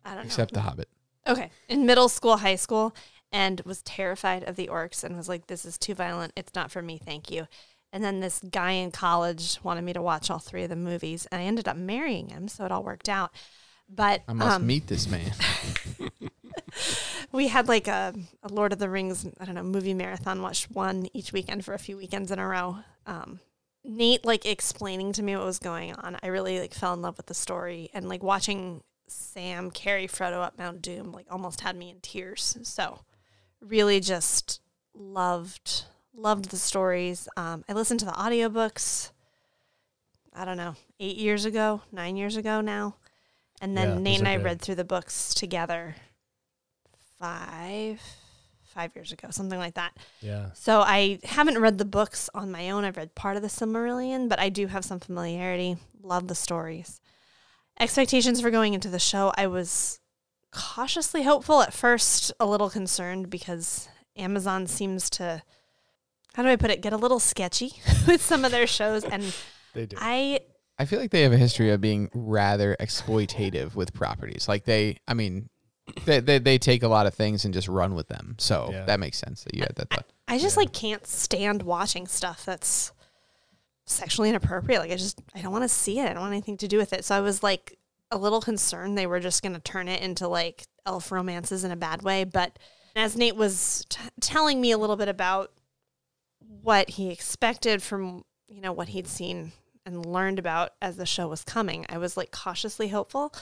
I 0.05 0.15
don't 0.15 0.23
know. 0.23 0.27
Except 0.27 0.53
know. 0.53 0.57
The 0.57 0.61
Hobbit. 0.61 0.89
Okay, 1.27 1.51
in 1.67 1.85
middle 1.85 2.09
school, 2.09 2.37
high 2.37 2.55
school, 2.55 2.95
and 3.31 3.61
was 3.61 3.83
terrified 3.83 4.43
of 4.43 4.55
the 4.55 4.67
orcs 4.67 5.03
and 5.03 5.15
was 5.15 5.29
like, 5.29 5.47
"This 5.47 5.65
is 5.65 5.77
too 5.77 5.93
violent. 5.93 6.33
It's 6.35 6.55
not 6.55 6.71
for 6.71 6.81
me. 6.81 6.97
Thank 6.97 7.29
you." 7.29 7.47
And 7.91 8.03
then 8.03 8.19
this 8.19 8.41
guy 8.49 8.71
in 8.71 8.91
college 8.91 9.59
wanted 9.63 9.83
me 9.83 9.93
to 9.93 10.01
watch 10.01 10.29
all 10.29 10.39
three 10.39 10.63
of 10.63 10.69
the 10.69 10.75
movies, 10.75 11.27
and 11.31 11.41
I 11.41 11.45
ended 11.45 11.67
up 11.67 11.77
marrying 11.77 12.29
him, 12.29 12.47
so 12.47 12.65
it 12.65 12.71
all 12.71 12.83
worked 12.83 13.09
out. 13.09 13.31
But 13.89 14.23
I 14.27 14.33
must 14.33 14.57
um, 14.57 14.67
meet 14.67 14.87
this 14.87 15.09
man. 15.09 15.31
we 17.31 17.47
had 17.47 17.67
like 17.67 17.87
a, 17.87 18.13
a 18.43 18.49
Lord 18.49 18.73
of 18.73 18.79
the 18.79 18.89
Rings, 18.89 19.25
I 19.39 19.45
don't 19.45 19.55
know, 19.55 19.63
movie 19.63 19.93
marathon. 19.93 20.41
Watched 20.41 20.71
one 20.71 21.07
each 21.13 21.33
weekend 21.33 21.65
for 21.65 21.73
a 21.73 21.79
few 21.79 21.97
weekends 21.97 22.31
in 22.31 22.39
a 22.39 22.47
row. 22.47 22.77
Um, 23.05 23.39
Nate 23.83 24.25
like 24.25 24.45
explaining 24.45 25.13
to 25.13 25.23
me 25.23 25.35
what 25.35 25.45
was 25.45 25.59
going 25.59 25.93
on, 25.93 26.17
I 26.21 26.27
really 26.27 26.59
like 26.59 26.73
fell 26.73 26.93
in 26.93 27.01
love 27.01 27.17
with 27.17 27.27
the 27.27 27.33
story 27.33 27.89
and 27.93 28.09
like 28.09 28.21
watching 28.21 28.83
Sam 29.07 29.71
carry 29.71 30.07
Frodo 30.07 30.43
up 30.43 30.57
Mount 30.57 30.81
Doom 30.81 31.11
like 31.11 31.25
almost 31.29 31.61
had 31.61 31.75
me 31.75 31.89
in 31.89 31.99
tears. 32.01 32.57
So 32.63 33.01
really 33.61 33.99
just 33.99 34.61
loved 34.93 35.85
loved 36.13 36.45
the 36.45 36.57
stories. 36.57 37.27
Um, 37.37 37.63
I 37.69 37.73
listened 37.73 38.01
to 38.01 38.05
the 38.05 38.11
audiobooks. 38.11 39.11
I 40.33 40.45
don't 40.45 40.57
know, 40.57 40.75
eight 40.99 41.17
years 41.17 41.45
ago, 41.45 41.81
nine 41.91 42.15
years 42.15 42.37
ago 42.37 42.61
now, 42.61 42.97
and 43.61 43.77
then 43.77 43.89
Yeah, 43.89 43.99
Nate 43.99 44.19
and 44.19 44.27
I 44.27 44.37
good. 44.37 44.45
read 44.45 44.61
through 44.61 44.75
the 44.75 44.83
books 44.85 45.33
together. 45.33 45.95
Five, 47.19 48.01
five 48.63 48.91
years 48.95 49.11
ago, 49.11 49.27
something 49.31 49.59
like 49.59 49.73
that. 49.73 49.91
Yeah. 50.21 50.51
So 50.53 50.79
I 50.81 51.19
haven't 51.23 51.59
read 51.59 51.77
the 51.77 51.85
books 51.85 52.29
on 52.33 52.49
my 52.51 52.69
own. 52.69 52.85
I've 52.85 52.95
read 52.97 53.13
part 53.13 53.35
of 53.35 53.41
the 53.41 53.49
Silmarillion, 53.49 54.29
but 54.29 54.39
I 54.39 54.47
do 54.49 54.67
have 54.67 54.85
some 54.85 54.99
familiarity. 55.01 55.75
Love 56.01 56.27
the 56.29 56.35
stories. 56.35 57.01
Expectations 57.79 58.39
for 58.39 58.51
going 58.51 58.73
into 58.73 58.87
the 58.89 58.99
show, 58.99 59.33
I 59.37 59.47
was 59.47 59.99
cautiously 60.51 61.23
hopeful 61.23 61.61
at 61.61 61.73
first, 61.73 62.31
a 62.39 62.45
little 62.45 62.69
concerned 62.69 63.29
because 63.29 63.89
Amazon 64.15 64.65
seems 64.67 65.09
to 65.11 65.41
how 66.35 66.43
do 66.43 66.49
I 66.49 66.55
put 66.55 66.71
it, 66.71 66.81
get 66.81 66.93
a 66.93 66.97
little 66.97 67.19
sketchy 67.19 67.73
with 68.07 68.21
some 68.21 68.45
of 68.45 68.51
their 68.51 68.67
shows 68.67 69.03
and 69.03 69.35
They 69.73 69.85
do. 69.87 69.97
I 69.99 70.39
I 70.79 70.85
feel 70.85 70.99
like 70.99 71.11
they 71.11 71.21
have 71.23 71.33
a 71.33 71.37
history 71.37 71.69
of 71.71 71.81
being 71.81 72.09
rather 72.13 72.75
exploitative 72.79 73.75
with 73.75 73.93
properties. 73.93 74.47
Like 74.47 74.63
they, 74.63 74.97
I 75.07 75.13
mean, 75.13 75.49
they 76.05 76.19
they, 76.21 76.39
they 76.39 76.57
take 76.57 76.83
a 76.83 76.87
lot 76.87 77.05
of 77.05 77.13
things 77.13 77.43
and 77.45 77.53
just 77.53 77.67
run 77.67 77.95
with 77.95 78.07
them. 78.07 78.35
So 78.39 78.69
Yeah. 78.71 78.85
that 78.85 78.99
makes 78.99 79.17
sense 79.17 79.43
that 79.43 79.55
you 79.55 79.61
had 79.61 79.75
that 79.75 79.89
thought. 79.89 80.05
I 80.27 80.37
just 80.39 80.55
Yeah. 80.55 80.61
like 80.61 80.73
can't 80.73 81.05
stand 81.05 81.63
watching 81.63 82.07
stuff 82.07 82.45
that's 82.45 82.93
sexually 83.85 84.29
inappropriate. 84.29 84.81
Like 84.81 84.91
I 84.91 84.95
just 84.95 85.19
I 85.35 85.41
don't 85.41 85.51
want 85.51 85.63
to 85.65 85.69
see 85.69 85.99
it. 85.99 86.05
I 86.05 86.13
don't 86.13 86.21
want 86.21 86.33
anything 86.33 86.57
to 86.57 86.67
do 86.67 86.77
with 86.77 86.93
it. 86.93 87.03
So 87.03 87.15
I 87.15 87.19
was 87.21 87.43
like 87.43 87.77
a 88.11 88.17
little 88.17 88.39
concerned 88.41 88.97
they 88.97 89.05
were 89.07 89.19
just 89.19 89.41
going 89.43 89.53
to 89.53 89.59
turn 89.59 89.87
it 89.87 90.01
into 90.01 90.27
like 90.27 90.63
elf 90.85 91.11
romances 91.11 91.63
in 91.63 91.71
a 91.71 91.75
bad 91.75 92.01
way, 92.03 92.23
but 92.23 92.57
as 92.95 93.15
Nate 93.15 93.35
was 93.35 93.85
t- 93.89 93.99
telling 94.21 94.59
me 94.61 94.71
a 94.71 94.77
little 94.77 94.95
bit 94.95 95.07
about 95.09 95.51
what 96.63 96.89
he 96.91 97.11
expected 97.11 97.83
from, 97.83 98.23
you 98.47 98.61
know, 98.61 98.71
what 98.71 98.89
he'd 98.89 99.07
seen 99.07 99.51
and 99.85 100.05
learned 100.05 100.39
about 100.39 100.71
as 100.81 100.97
the 100.97 101.05
show 101.05 101.27
was 101.27 101.43
coming, 101.43 101.85
I 101.89 101.97
was 101.97 102.17
like 102.17 102.31
cautiously 102.31 102.89
hopeful. 102.89 103.33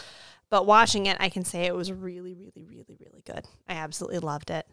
But 0.49 0.65
watching 0.65 1.05
it, 1.07 1.17
I 1.19 1.29
can 1.29 1.43
say 1.43 1.65
it 1.65 1.75
was 1.75 1.91
really, 1.91 2.33
really, 2.33 2.63
really, 2.63 2.97
really 2.99 3.21
good. 3.25 3.45
I 3.67 3.73
absolutely 3.73 4.19
loved 4.19 4.49
it. 4.49 4.65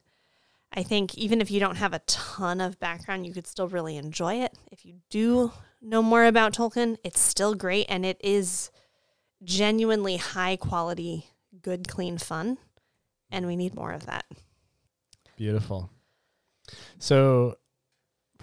I 0.73 0.83
think 0.83 1.17
even 1.17 1.41
if 1.41 1.51
you 1.51 1.61
don't 1.61 1.77
have 1.77 1.93
a 1.93 2.01
ton 2.01 2.61
of 2.61 2.79
background, 2.81 3.27
you 3.27 3.33
could 3.33 3.47
still 3.47 3.69
really 3.69 3.97
enjoy 3.97 4.37
it. 4.43 4.53
If 4.71 4.85
you 4.85 4.97
do 5.09 5.53
know 5.81 6.03
more 6.03 6.25
about 6.25 6.53
Tolkien, 6.53 6.97
it's 7.05 7.21
still 7.21 7.55
great 7.55 7.87
and 7.89 8.05
it 8.05 8.21
is 8.23 8.71
genuinely 9.43 10.17
high 10.17 10.57
quality, 10.57 11.27
good, 11.63 11.87
clean 11.89 12.19
fun. 12.19 12.59
And 13.31 13.47
we 13.47 13.57
need 13.57 13.75
more 13.75 13.93
of 13.93 14.07
that. 14.07 14.25
Beautiful. 15.37 15.91
So, 16.99 17.57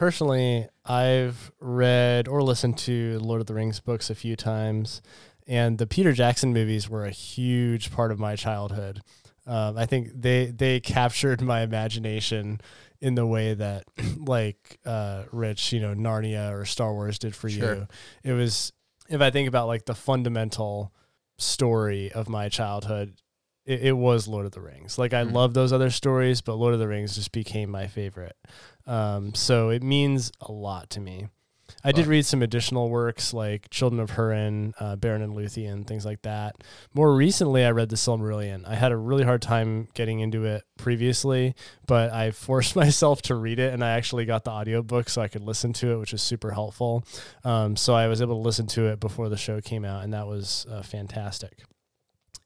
personally, 0.05 0.67
I've 0.83 1.51
read 1.59 2.27
or 2.27 2.41
listened 2.41 2.75
to 2.79 3.19
Lord 3.19 3.39
of 3.39 3.45
the 3.45 3.53
Rings 3.53 3.79
books 3.79 4.09
a 4.09 4.15
few 4.15 4.35
times, 4.35 4.99
and 5.47 5.77
the 5.77 5.85
Peter 5.85 6.11
Jackson 6.11 6.51
movies 6.51 6.89
were 6.89 7.05
a 7.05 7.11
huge 7.11 7.91
part 7.91 8.11
of 8.11 8.17
my 8.17 8.35
childhood. 8.35 9.01
Um, 9.45 9.77
I 9.77 9.85
think 9.85 10.09
they 10.15 10.47
they 10.47 10.79
captured 10.79 11.39
my 11.43 11.61
imagination 11.61 12.61
in 12.99 13.13
the 13.13 13.27
way 13.27 13.53
that, 13.53 13.83
like, 14.17 14.79
uh, 14.87 15.25
Rich, 15.31 15.71
you 15.71 15.79
know, 15.79 15.93
Narnia 15.93 16.51
or 16.51 16.65
Star 16.65 16.93
Wars 16.93 17.19
did 17.19 17.35
for 17.35 17.47
Sure. 17.47 17.75
you. 17.75 17.87
It 18.23 18.33
was, 18.33 18.73
if 19.07 19.21
I 19.21 19.29
think 19.29 19.47
about 19.47 19.67
like 19.67 19.85
the 19.85 19.93
fundamental 19.93 20.91
story 21.37 22.11
of 22.11 22.27
my 22.27 22.49
childhood, 22.49 23.13
it, 23.67 23.81
it 23.81 23.91
was 23.97 24.27
Lord 24.27 24.47
of 24.47 24.51
the 24.53 24.61
Rings. 24.61 24.97
Like 24.97 25.13
I 25.13 25.23
Mhm. 25.23 25.33
love 25.33 25.53
those 25.53 25.71
other 25.71 25.91
stories, 25.91 26.41
but 26.41 26.55
Lord 26.55 26.73
of 26.73 26.79
the 26.79 26.87
Rings 26.87 27.13
just 27.15 27.31
became 27.31 27.69
my 27.69 27.85
favorite. 27.85 28.35
Um, 28.87 29.33
so 29.33 29.69
it 29.69 29.83
means 29.83 30.31
a 30.41 30.51
lot 30.51 30.89
to 30.91 30.99
me. 30.99 31.27
I 31.83 31.91
did 31.91 32.07
read 32.07 32.25
some 32.25 32.41
additional 32.41 32.89
works 32.89 33.33
like 33.33 33.69
Children 33.69 33.99
of 34.01 34.11
Hurin, 34.11 34.73
uh, 34.79 34.95
Beren 34.95 35.23
and 35.23 35.33
Luthien, 35.33 35.85
things 35.85 36.05
like 36.05 36.21
that. 36.23 36.55
More 36.93 37.13
recently, 37.13 37.65
I 37.65 37.71
read 37.71 37.89
the 37.89 37.95
Silmarillion. 37.95 38.67
I 38.67 38.75
had 38.75 38.91
a 38.91 38.97
really 38.97 39.23
hard 39.23 39.41
time 39.41 39.87
getting 39.93 40.19
into 40.19 40.45
it 40.45 40.63
previously, 40.77 41.55
but 41.87 42.11
I 42.11 42.31
forced 42.31 42.75
myself 42.75 43.21
to 43.23 43.35
read 43.35 43.59
it, 43.59 43.73
and 43.73 43.83
I 43.83 43.91
actually 43.91 44.25
got 44.25 44.43
the 44.43 44.51
audiobook 44.51 45.09
so 45.09 45.21
I 45.21 45.27
could 45.27 45.43
listen 45.43 45.73
to 45.73 45.91
it, 45.91 45.97
which 45.97 46.11
was 46.11 46.21
super 46.21 46.51
helpful. 46.51 47.03
Um, 47.43 47.75
so 47.75 47.93
I 47.93 48.07
was 48.07 48.21
able 48.21 48.35
to 48.35 48.41
listen 48.41 48.67
to 48.67 48.87
it 48.87 48.99
before 48.99 49.29
the 49.29 49.37
show 49.37 49.61
came 49.61 49.85
out, 49.85 50.03
and 50.03 50.13
that 50.13 50.27
was 50.27 50.65
uh, 50.69 50.81
fantastic. 50.83 51.63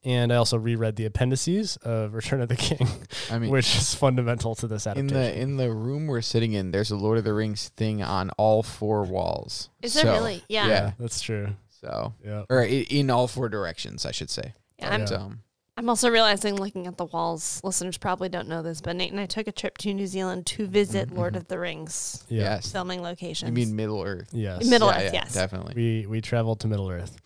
And 0.06 0.32
I 0.32 0.36
also 0.36 0.58
reread 0.58 0.96
the 0.98 1.06
appendices 1.06 1.78
of 1.78 2.14
Return 2.14 2.40
of 2.40 2.48
the 2.48 2.56
King, 2.56 2.88
I 3.32 3.40
mean, 3.40 3.50
which 3.50 3.76
is 3.76 3.96
fundamental 3.96 4.54
to 4.56 4.68
this 4.68 4.86
adaptation. 4.86 5.10
in 5.10 5.16
adaptation. 5.18 5.58
the 5.58 5.64
in 5.64 5.70
the 5.70 5.74
room 5.74 6.06
we're 6.08 6.22
sitting 6.22 6.54
in, 6.54 6.70
there's 6.72 6.92
a 6.92 6.96
Lord 6.96 7.18
of 7.18 7.24
the 7.24 7.34
Rings 7.34 7.70
thing 7.70 8.04
on 8.04 8.30
all 8.38 8.62
four 8.62 9.04
walls. 9.04 9.70
Is 9.82 9.96
there 9.96 10.06
really? 10.06 10.44
Yeah. 10.48 10.68
Yeah. 10.68 10.92
That's 11.00 11.20
true. 11.22 11.50
So, 11.82 12.14
Yeah. 12.24 12.44
or 12.50 12.62
in 12.64 13.10
all 13.10 13.28
four 13.28 13.50
directions, 13.50 14.06
I 14.06 14.12
should 14.12 14.30
say. 14.30 14.54
Yeah, 14.80 14.94
I'm, 14.94 15.00
Yeah. 15.02 15.06
So, 15.08 15.32
I'm 15.78 15.90
also 15.90 16.10
realizing 16.10 16.56
looking 16.56 16.88
at 16.88 16.96
the 16.98 17.06
walls, 17.06 17.60
listeners 17.64 17.98
probably 17.98 18.30
don't 18.30 18.48
know 18.48 18.62
this, 18.62 18.80
but 18.82 18.96
Nate 18.96 19.12
and 19.12 19.20
I 19.20 19.26
took 19.26 19.48
a 19.48 19.52
trip 19.52 19.78
to 19.80 19.94
New 19.94 20.08
Zealand 20.08 20.46
to 20.48 20.68
visit 20.68 21.12
Lord 21.14 21.34
Mhm. 21.34 21.38
of 21.38 21.48
the 21.50 21.60
Rings 21.60 22.24
Yeah. 22.30 22.44
yes. 22.56 22.72
filming 22.72 23.02
locations. 23.02 23.50
You 23.50 23.54
mean 23.54 23.76
Middle 23.76 24.02
Earth? 24.04 24.30
Yes. 24.32 24.66
Middle 24.66 24.88
Yeah, 24.90 24.98
Earth, 24.98 25.14
yeah, 25.14 25.22
yes. 25.26 25.34
definitely. 25.34 25.74
we 25.76 26.06
we 26.06 26.22
traveled 26.22 26.62
to 26.62 26.68
Middle 26.68 26.90
Earth, 26.90 27.18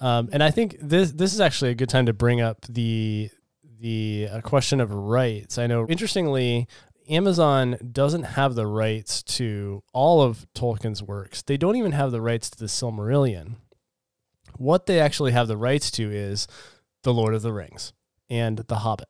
um, 0.00 0.28
and 0.32 0.42
I 0.42 0.50
think 0.50 0.76
this 0.80 1.12
this 1.12 1.32
is 1.32 1.40
actually 1.40 1.70
a 1.70 1.74
good 1.74 1.88
time 1.88 2.06
to 2.06 2.12
bring 2.12 2.40
up 2.40 2.66
the 2.68 3.30
the 3.80 4.28
uh, 4.30 4.40
question 4.40 4.80
of 4.80 4.92
rights. 4.92 5.58
I 5.58 5.66
know, 5.66 5.86
interestingly, 5.86 6.66
Amazon 7.08 7.76
doesn't 7.92 8.24
have 8.24 8.54
the 8.54 8.66
rights 8.66 9.22
to 9.22 9.82
all 9.92 10.22
of 10.22 10.46
Tolkien's 10.54 11.02
works. 11.02 11.42
They 11.42 11.56
don't 11.56 11.76
even 11.76 11.92
have 11.92 12.10
the 12.10 12.20
rights 12.20 12.50
to 12.50 12.58
the 12.58 12.66
Silmarillion. 12.66 13.56
What 14.56 14.86
they 14.86 14.98
actually 15.00 15.32
have 15.32 15.48
the 15.48 15.56
rights 15.56 15.90
to 15.92 16.10
is 16.10 16.48
the 17.02 17.12
Lord 17.12 17.34
of 17.34 17.42
the 17.42 17.52
Rings 17.52 17.92
and 18.28 18.58
the 18.58 18.76
Hobbit, 18.76 19.08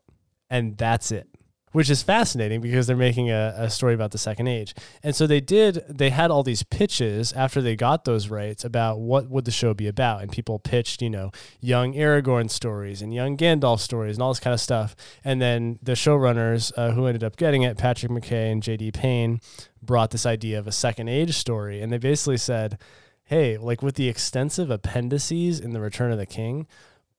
and 0.51 0.77
that's 0.77 1.11
it. 1.11 1.29
Which 1.77 1.91
is 1.91 2.03
fascinating 2.03 2.63
because 2.63 2.87
they're 2.87 2.97
making 2.97 3.31
a, 3.31 3.53
a 3.55 3.69
story 3.69 3.93
about 3.93 4.13
the 4.13 4.17
Second 4.17 4.47
Age. 4.47 4.75
And 5.03 5.15
so 5.15 5.27
they 5.27 5.43
did, 5.43 5.85
they 5.91 6.09
had 6.09 6.31
all 6.31 6.43
these 6.43 6.63
pitches 6.63 7.35
after 7.35 7.61
they 7.61 7.77
got 7.77 8.07
those 8.07 8.31
rights 8.31 8.65
about 8.65 8.99
what 8.99 9.29
would 9.29 9.45
the 9.45 9.51
show 9.51 9.75
be 9.75 9.87
about. 9.87 10.23
And 10.23 10.33
people 10.33 10.59
pitched, 10.59 11.03
you 11.03 11.11
know, 11.11 11.33
young 11.61 11.93
Aragorn 11.93 12.49
stories 12.49 13.03
and 13.03 13.13
young 13.13 13.37
Gandalf 13.37 13.81
stories 13.81 14.17
and 14.17 14.23
all 14.23 14.31
this 14.31 14.41
kind 14.41 14.55
of 14.55 14.61
stuff. 14.63 14.97
And 15.23 15.39
then 15.39 15.79
the 15.83 15.93
showrunners 15.93 16.73
uh, 16.79 16.93
who 16.93 17.05
ended 17.05 17.23
up 17.23 17.37
getting 17.37 17.61
it, 17.61 17.77
Patrick 17.77 18.11
McKay 18.11 18.51
and 18.51 18.63
J.D. 18.63 18.93
Payne, 18.93 19.43
brought 19.83 20.13
this 20.13 20.25
idea 20.25 20.59
of 20.59 20.67
a 20.67 20.73
Second 20.73 21.09
Age 21.09 21.35
story. 21.35 21.83
And 21.83 21.93
they 21.93 21.99
basically 21.99 22.39
said, 22.39 22.79
hey, 23.25 23.59
like 23.59 23.83
with 23.83 23.97
the 23.97 24.09
extensive 24.09 24.71
appendices 24.71 25.61
in 25.61 25.75
The 25.75 25.81
Return 25.83 26.11
of 26.11 26.17
the 26.17 26.25
King, 26.25 26.69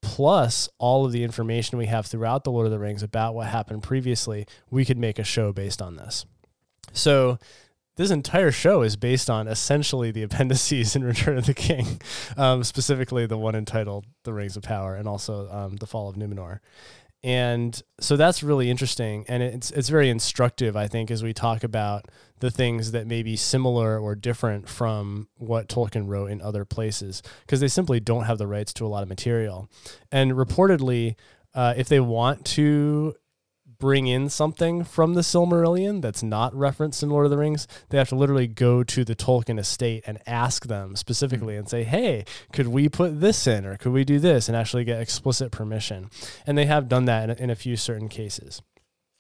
plus 0.02 0.70
all 0.78 1.06
of 1.06 1.12
the 1.12 1.24
information 1.24 1.78
we 1.78 1.88
have 1.88 2.06
throughout 2.06 2.44
the 2.44 2.52
Lord 2.52 2.66
of 2.66 2.72
the 2.72 2.80
Rings 2.80 3.04
about 3.04 3.36
what 3.36 3.48
happened 3.48 3.84
previously, 3.84 4.46
we 4.70 4.86
could 4.86 4.98
make 4.98 5.20
a 5.20 5.24
show 5.24 5.52
based 5.52 5.82
on 5.82 5.96
this. 5.96 6.26
So 6.94 7.38
this 7.98 8.12
entire 8.12 8.52
show 8.52 8.84
is 8.84 8.96
based 8.96 9.30
on 9.30 9.48
essentially 9.48 10.12
the 10.12 10.24
appendices 10.28 10.96
in 10.96 11.04
Return 11.04 11.38
of 11.38 11.46
the 11.46 11.54
King, 11.54 12.00
um, 12.38 12.64
specifically 12.64 13.26
the 13.26 13.38
one 13.38 13.56
entitled 13.56 14.06
The 14.24 14.34
Rings 14.34 14.56
of 14.56 14.64
Power 14.64 14.96
and 14.96 15.08
also 15.08 15.50
um, 15.52 15.76
The 15.78 15.88
Fall 15.88 16.10
of 16.10 16.16
Numenor. 16.16 16.60
And 17.24 17.82
so 18.00 18.16
that's 18.16 18.44
really 18.44 18.70
interesting. 18.70 19.26
And 19.28 19.42
it's, 19.42 19.72
it's 19.72 19.90
very 19.90 20.10
instructive, 20.10 20.78
I 20.78 20.88
think, 20.88 21.10
as 21.10 21.24
we 21.24 21.34
talk 21.34 21.64
about 21.64 22.08
the 22.40 22.52
things 22.52 22.92
that 22.92 23.08
may 23.08 23.24
be 23.24 23.36
similar 23.36 24.00
or 24.00 24.16
different 24.16 24.70
from 24.70 25.28
what 25.38 25.68
Tolkien 25.68 26.08
wrote 26.08 26.32
in 26.32 26.42
other 26.42 26.66
places, 26.66 27.24
because 27.42 27.60
they 27.60 27.68
simply 27.68 28.00
don't 28.00 28.26
have 28.26 28.38
the 28.38 28.48
rights 28.48 28.74
to 28.74 28.86
a 28.86 28.88
lot 28.88 29.04
of 29.04 29.10
material. 29.10 29.70
And 30.12 30.34
reportedly, 30.34 31.16
uh, 31.54 31.74
if 31.76 31.90
they 31.90 32.00
want 32.00 32.46
to 32.46 33.16
bring 33.80 34.08
in 34.08 34.28
something 34.30 34.84
from 34.84 35.14
the 35.14 35.22
Silmarillion 35.22 36.02
that's 36.02 36.24
not 36.24 36.56
referenced 36.56 37.04
in 37.04 37.10
Lord 37.10 37.26
of 37.26 37.32
the 37.32 37.38
Rings, 37.38 37.68
they 37.90 37.98
have 37.98 38.10
to 38.10 38.16
literally 38.16 38.48
go 38.48 38.84
to 38.84 39.04
the 39.04 39.16
Tolkien 39.16 39.60
estate 39.60 40.04
and 40.08 40.20
ask 40.26 40.66
them 40.66 40.96
specifically 40.96 41.56
and 41.56 41.70
say, 41.70 41.84
hey, 41.84 42.26
could 42.52 42.68
we 42.68 42.90
put 42.90 43.20
this 43.20 43.46
in 43.46 43.66
or 43.66 43.78
could 43.78 43.92
we 43.92 44.04
do 44.04 44.20
this 44.20 44.48
and 44.48 44.58
actually 44.58 44.84
get 44.84 45.00
explicit 45.00 45.52
permission? 45.52 46.10
And 46.48 46.58
they 46.58 46.66
have 46.66 46.90
done 46.90 47.06
that 47.06 47.26
in 47.26 47.30
a, 47.30 47.34
in 47.44 47.50
a 47.52 47.56
few 47.56 47.76
certain 47.76 48.10
cases. 48.10 48.62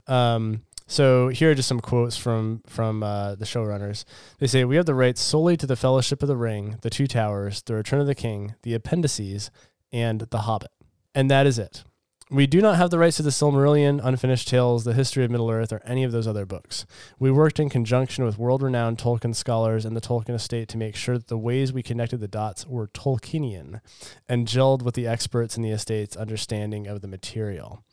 Um, 0.08 0.64
so 0.88 1.28
here 1.28 1.52
are 1.52 1.56
just 1.56 1.68
some 1.68 1.82
quotes 1.82 2.18
from 2.18 2.62
from 2.66 3.04
uh, 3.04 3.36
the 3.36 3.46
showrunners. 3.46 4.06
They 4.40 4.48
say 4.48 4.64
we 4.64 4.78
have 4.78 4.86
the 4.86 4.96
rights 4.96 5.22
solely 5.22 5.58
to 5.58 5.68
the 5.68 5.76
Fellowship 5.76 6.22
of 6.24 6.30
the 6.30 6.38
Ring, 6.38 6.78
the 6.82 6.90
Two 6.90 7.08
Towers, 7.08 7.62
the 7.62 7.76
Return 7.76 8.00
of 8.00 8.08
the 8.08 8.16
King, 8.16 8.56
the 8.64 8.74
Appendices, 8.74 9.52
and 9.92 10.22
the 10.22 10.40
Hobbit, 10.40 10.72
and 11.14 11.30
that 11.30 11.46
is 11.46 11.60
it. 11.60 11.84
we 12.30 12.46
do 12.46 12.62
not 12.62 12.76
have 12.76 12.90
the 12.90 13.00
rights 13.00 13.18
to 13.18 13.24
the 13.24 13.30
Silmarillion, 13.30 14.02
Unfinished 14.04 14.48
Tales, 14.50 14.84
the 14.84 14.94
History 14.94 15.24
of 15.24 15.32
Middle 15.32 15.50
Earth, 15.50 15.72
or 15.72 15.82
any 15.86 16.04
of 16.04 16.12
those 16.12 16.28
other 16.28 16.46
books. 16.46 16.86
We 17.20 17.32
worked 17.32 17.60
in 17.60 17.70
conjunction 17.70 18.26
with 18.26 18.38
world 18.38 18.62
renowned 18.62 18.98
Tolkien 18.98 19.34
scholars 19.34 19.86
and 19.86 19.96
the 19.96 20.02
Tolkien 20.02 20.36
estate 20.36 20.68
to 20.70 20.78
make 20.78 20.96
sure 20.96 21.18
that 21.18 21.28
the 21.28 21.38
ways 21.38 21.72
we 21.72 21.84
connected 21.84 22.20
the 22.20 22.28
dots 22.28 22.66
were 22.66 22.88
Tolkienian 22.88 23.80
and 24.28 24.48
gelled 24.48 24.82
with 24.82 24.96
the 24.96 25.08
experts 25.08 25.56
in 25.56 25.64
the 25.64 25.72
estate's 25.72 26.18
understanding 26.18 26.86
of 26.88 27.02
the 27.02 27.08
material. 27.08 27.84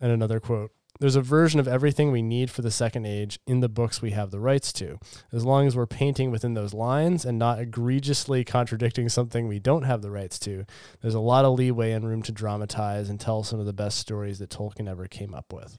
And 0.00 0.10
another 0.10 0.40
quote 0.40 0.70
there's 1.00 1.16
a 1.16 1.22
version 1.22 1.58
of 1.58 1.66
everything 1.66 2.12
we 2.12 2.22
need 2.22 2.50
for 2.50 2.60
the 2.60 2.70
second 2.70 3.06
age 3.06 3.40
in 3.46 3.60
the 3.60 3.68
books 3.68 4.02
we 4.02 4.10
have 4.10 4.30
the 4.30 4.38
rights 4.38 4.72
to. 4.74 4.98
As 5.32 5.44
long 5.44 5.66
as 5.66 5.74
we're 5.74 5.86
painting 5.86 6.30
within 6.30 6.52
those 6.52 6.74
lines 6.74 7.24
and 7.24 7.38
not 7.38 7.58
egregiously 7.58 8.44
contradicting 8.44 9.08
something 9.08 9.48
we 9.48 9.58
don't 9.58 9.84
have 9.84 10.02
the 10.02 10.10
rights 10.10 10.38
to, 10.40 10.66
there's 11.00 11.14
a 11.14 11.20
lot 11.20 11.46
of 11.46 11.54
leeway 11.54 11.92
and 11.92 12.06
room 12.06 12.22
to 12.22 12.32
dramatize 12.32 13.08
and 13.08 13.18
tell 13.18 13.42
some 13.42 13.58
of 13.58 13.66
the 13.66 13.72
best 13.72 13.98
stories 13.98 14.38
that 14.38 14.50
Tolkien 14.50 14.88
ever 14.88 15.06
came 15.06 15.34
up 15.34 15.52
with. 15.52 15.78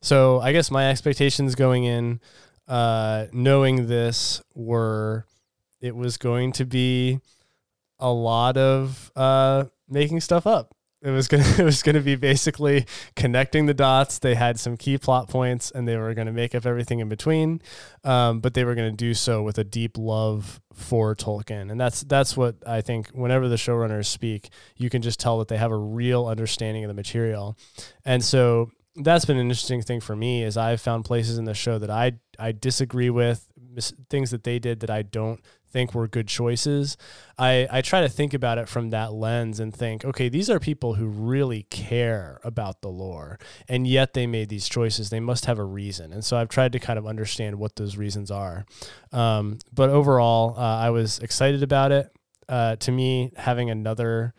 So 0.00 0.40
I 0.40 0.52
guess 0.52 0.70
my 0.70 0.88
expectations 0.88 1.54
going 1.54 1.84
in, 1.84 2.20
uh, 2.66 3.26
knowing 3.32 3.86
this, 3.86 4.42
were 4.54 5.26
it 5.82 5.94
was 5.94 6.16
going 6.16 6.52
to 6.52 6.64
be 6.64 7.20
a 7.98 8.10
lot 8.10 8.56
of 8.56 9.12
uh, 9.14 9.64
making 9.88 10.20
stuff 10.20 10.46
up 10.46 10.74
it 11.02 11.10
was 11.10 11.28
gonna 11.28 11.44
it 11.58 11.64
was 11.64 11.82
gonna 11.82 12.00
be 12.00 12.16
basically 12.16 12.86
connecting 13.16 13.66
the 13.66 13.74
dots. 13.74 14.18
They 14.18 14.34
had 14.34 14.58
some 14.58 14.76
key 14.76 14.98
plot 14.98 15.28
points, 15.28 15.70
and 15.70 15.86
they 15.86 15.96
were 15.96 16.14
gonna 16.14 16.32
make 16.32 16.54
up 16.54 16.66
everything 16.66 17.00
in 17.00 17.08
between. 17.08 17.62
Um, 18.04 18.40
but 18.40 18.54
they 18.54 18.64
were 18.64 18.74
gonna 18.74 18.90
do 18.92 19.14
so 19.14 19.42
with 19.42 19.58
a 19.58 19.64
deep 19.64 19.96
love 19.96 20.60
for 20.74 21.14
Tolkien, 21.14 21.70
and 21.70 21.80
that's 21.80 22.02
that's 22.02 22.36
what 22.36 22.56
I 22.66 22.80
think. 22.80 23.10
Whenever 23.10 23.48
the 23.48 23.56
showrunners 23.56 24.06
speak, 24.06 24.50
you 24.76 24.90
can 24.90 25.02
just 25.02 25.20
tell 25.20 25.38
that 25.38 25.48
they 25.48 25.56
have 25.56 25.72
a 25.72 25.78
real 25.78 26.26
understanding 26.26 26.84
of 26.84 26.88
the 26.88 26.94
material, 26.94 27.56
and 28.04 28.22
so 28.24 28.70
that's 28.96 29.24
been 29.24 29.36
an 29.36 29.46
interesting 29.46 29.82
thing 29.82 30.00
for 30.00 30.16
me. 30.16 30.42
Is 30.42 30.56
I've 30.56 30.80
found 30.80 31.04
places 31.04 31.38
in 31.38 31.44
the 31.44 31.54
show 31.54 31.78
that 31.78 31.90
I 31.90 32.12
I 32.38 32.52
disagree 32.52 33.10
with 33.10 33.46
things 34.08 34.30
that 34.30 34.44
they 34.44 34.58
did 34.58 34.80
that 34.80 34.90
I 34.90 35.02
don't 35.02 35.40
think 35.70 35.94
were 35.94 36.08
good 36.08 36.28
choices. 36.28 36.96
I, 37.38 37.68
I 37.70 37.80
try 37.80 38.00
to 38.00 38.08
think 38.08 38.34
about 38.34 38.58
it 38.58 38.68
from 38.68 38.90
that 38.90 39.12
lens 39.12 39.60
and 39.60 39.74
think, 39.74 40.04
okay, 40.04 40.28
these 40.28 40.50
are 40.50 40.58
people 40.58 40.94
who 40.94 41.06
really 41.06 41.64
care 41.70 42.40
about 42.44 42.82
the 42.82 42.88
lore, 42.88 43.38
and 43.68 43.86
yet 43.86 44.14
they 44.14 44.26
made 44.26 44.48
these 44.48 44.68
choices. 44.68 45.10
They 45.10 45.20
must 45.20 45.46
have 45.46 45.58
a 45.58 45.64
reason. 45.64 46.12
And 46.12 46.24
so 46.24 46.36
I've 46.36 46.48
tried 46.48 46.72
to 46.72 46.78
kind 46.78 46.98
of 46.98 47.06
understand 47.06 47.58
what 47.58 47.76
those 47.76 47.96
reasons 47.96 48.30
are. 48.30 48.66
Um, 49.12 49.58
but 49.72 49.90
overall, 49.90 50.54
uh, 50.56 50.78
I 50.78 50.90
was 50.90 51.18
excited 51.20 51.62
about 51.62 51.92
it. 51.92 52.12
Uh, 52.48 52.76
to 52.76 52.90
me, 52.90 53.32
having 53.36 53.70
another 53.70 54.34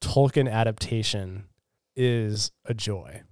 Tolkien 0.00 0.50
adaptation 0.50 1.44
is 1.94 2.52
a 2.64 2.74
joy. 2.74 3.22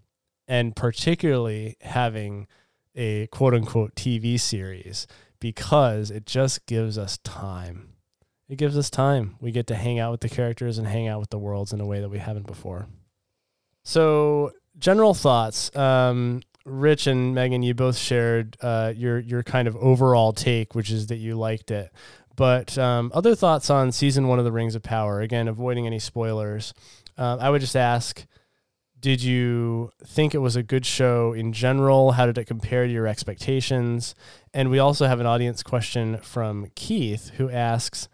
And 0.46 0.74
particularly 0.74 1.76
having 1.80 2.46
a 2.94 3.26
quote 3.28 3.54
unquote 3.54 3.94
TV 3.94 4.38
series 4.38 5.06
because 5.40 6.10
it 6.10 6.26
just 6.26 6.66
gives 6.66 6.98
us 6.98 7.18
time. 7.18 7.94
It 8.48 8.56
gives 8.56 8.78
us 8.78 8.88
time. 8.90 9.36
We 9.40 9.50
get 9.50 9.66
to 9.68 9.74
hang 9.74 9.98
out 9.98 10.10
with 10.10 10.20
the 10.20 10.28
characters 10.28 10.78
and 10.78 10.86
hang 10.86 11.06
out 11.06 11.20
with 11.20 11.30
the 11.30 11.38
worlds 11.38 11.72
in 11.72 11.80
a 11.80 11.86
way 11.86 12.00
that 12.00 12.08
we 12.08 12.18
haven't 12.18 12.46
before. 12.46 12.86
So, 13.84 14.52
general 14.78 15.14
thoughts. 15.14 15.74
Um, 15.76 16.42
Rich 16.64 17.06
and 17.06 17.34
Megan, 17.34 17.62
you 17.62 17.74
both 17.74 17.96
shared 17.96 18.56
uh, 18.60 18.92
your 18.94 19.18
your 19.18 19.42
kind 19.42 19.68
of 19.68 19.76
overall 19.76 20.32
take, 20.32 20.74
which 20.74 20.90
is 20.90 21.06
that 21.06 21.16
you 21.16 21.36
liked 21.36 21.70
it. 21.70 21.90
But 22.36 22.76
um, 22.78 23.10
other 23.14 23.34
thoughts 23.34 23.68
on 23.68 23.90
season 23.90 24.28
one 24.28 24.38
of 24.38 24.44
the 24.44 24.52
Rings 24.52 24.74
of 24.74 24.82
Power? 24.82 25.20
Again, 25.20 25.48
avoiding 25.48 25.86
any 25.86 25.98
spoilers. 25.98 26.72
Uh, 27.16 27.36
I 27.40 27.50
would 27.50 27.60
just 27.60 27.74
ask 27.74 28.24
did 29.00 29.22
you 29.22 29.90
think 30.04 30.34
it 30.34 30.38
was 30.38 30.56
a 30.56 30.62
good 30.62 30.84
show 30.84 31.32
in 31.32 31.52
general? 31.52 32.12
How 32.12 32.26
did 32.26 32.38
it 32.38 32.46
compare 32.46 32.86
to 32.86 32.92
your 32.92 33.06
expectations? 33.06 34.14
And 34.52 34.70
we 34.70 34.78
also 34.78 35.06
have 35.06 35.20
an 35.20 35.26
audience 35.26 35.62
question 35.62 36.18
from 36.18 36.70
Keith 36.74 37.30
who 37.36 37.50
asks, 37.50 38.08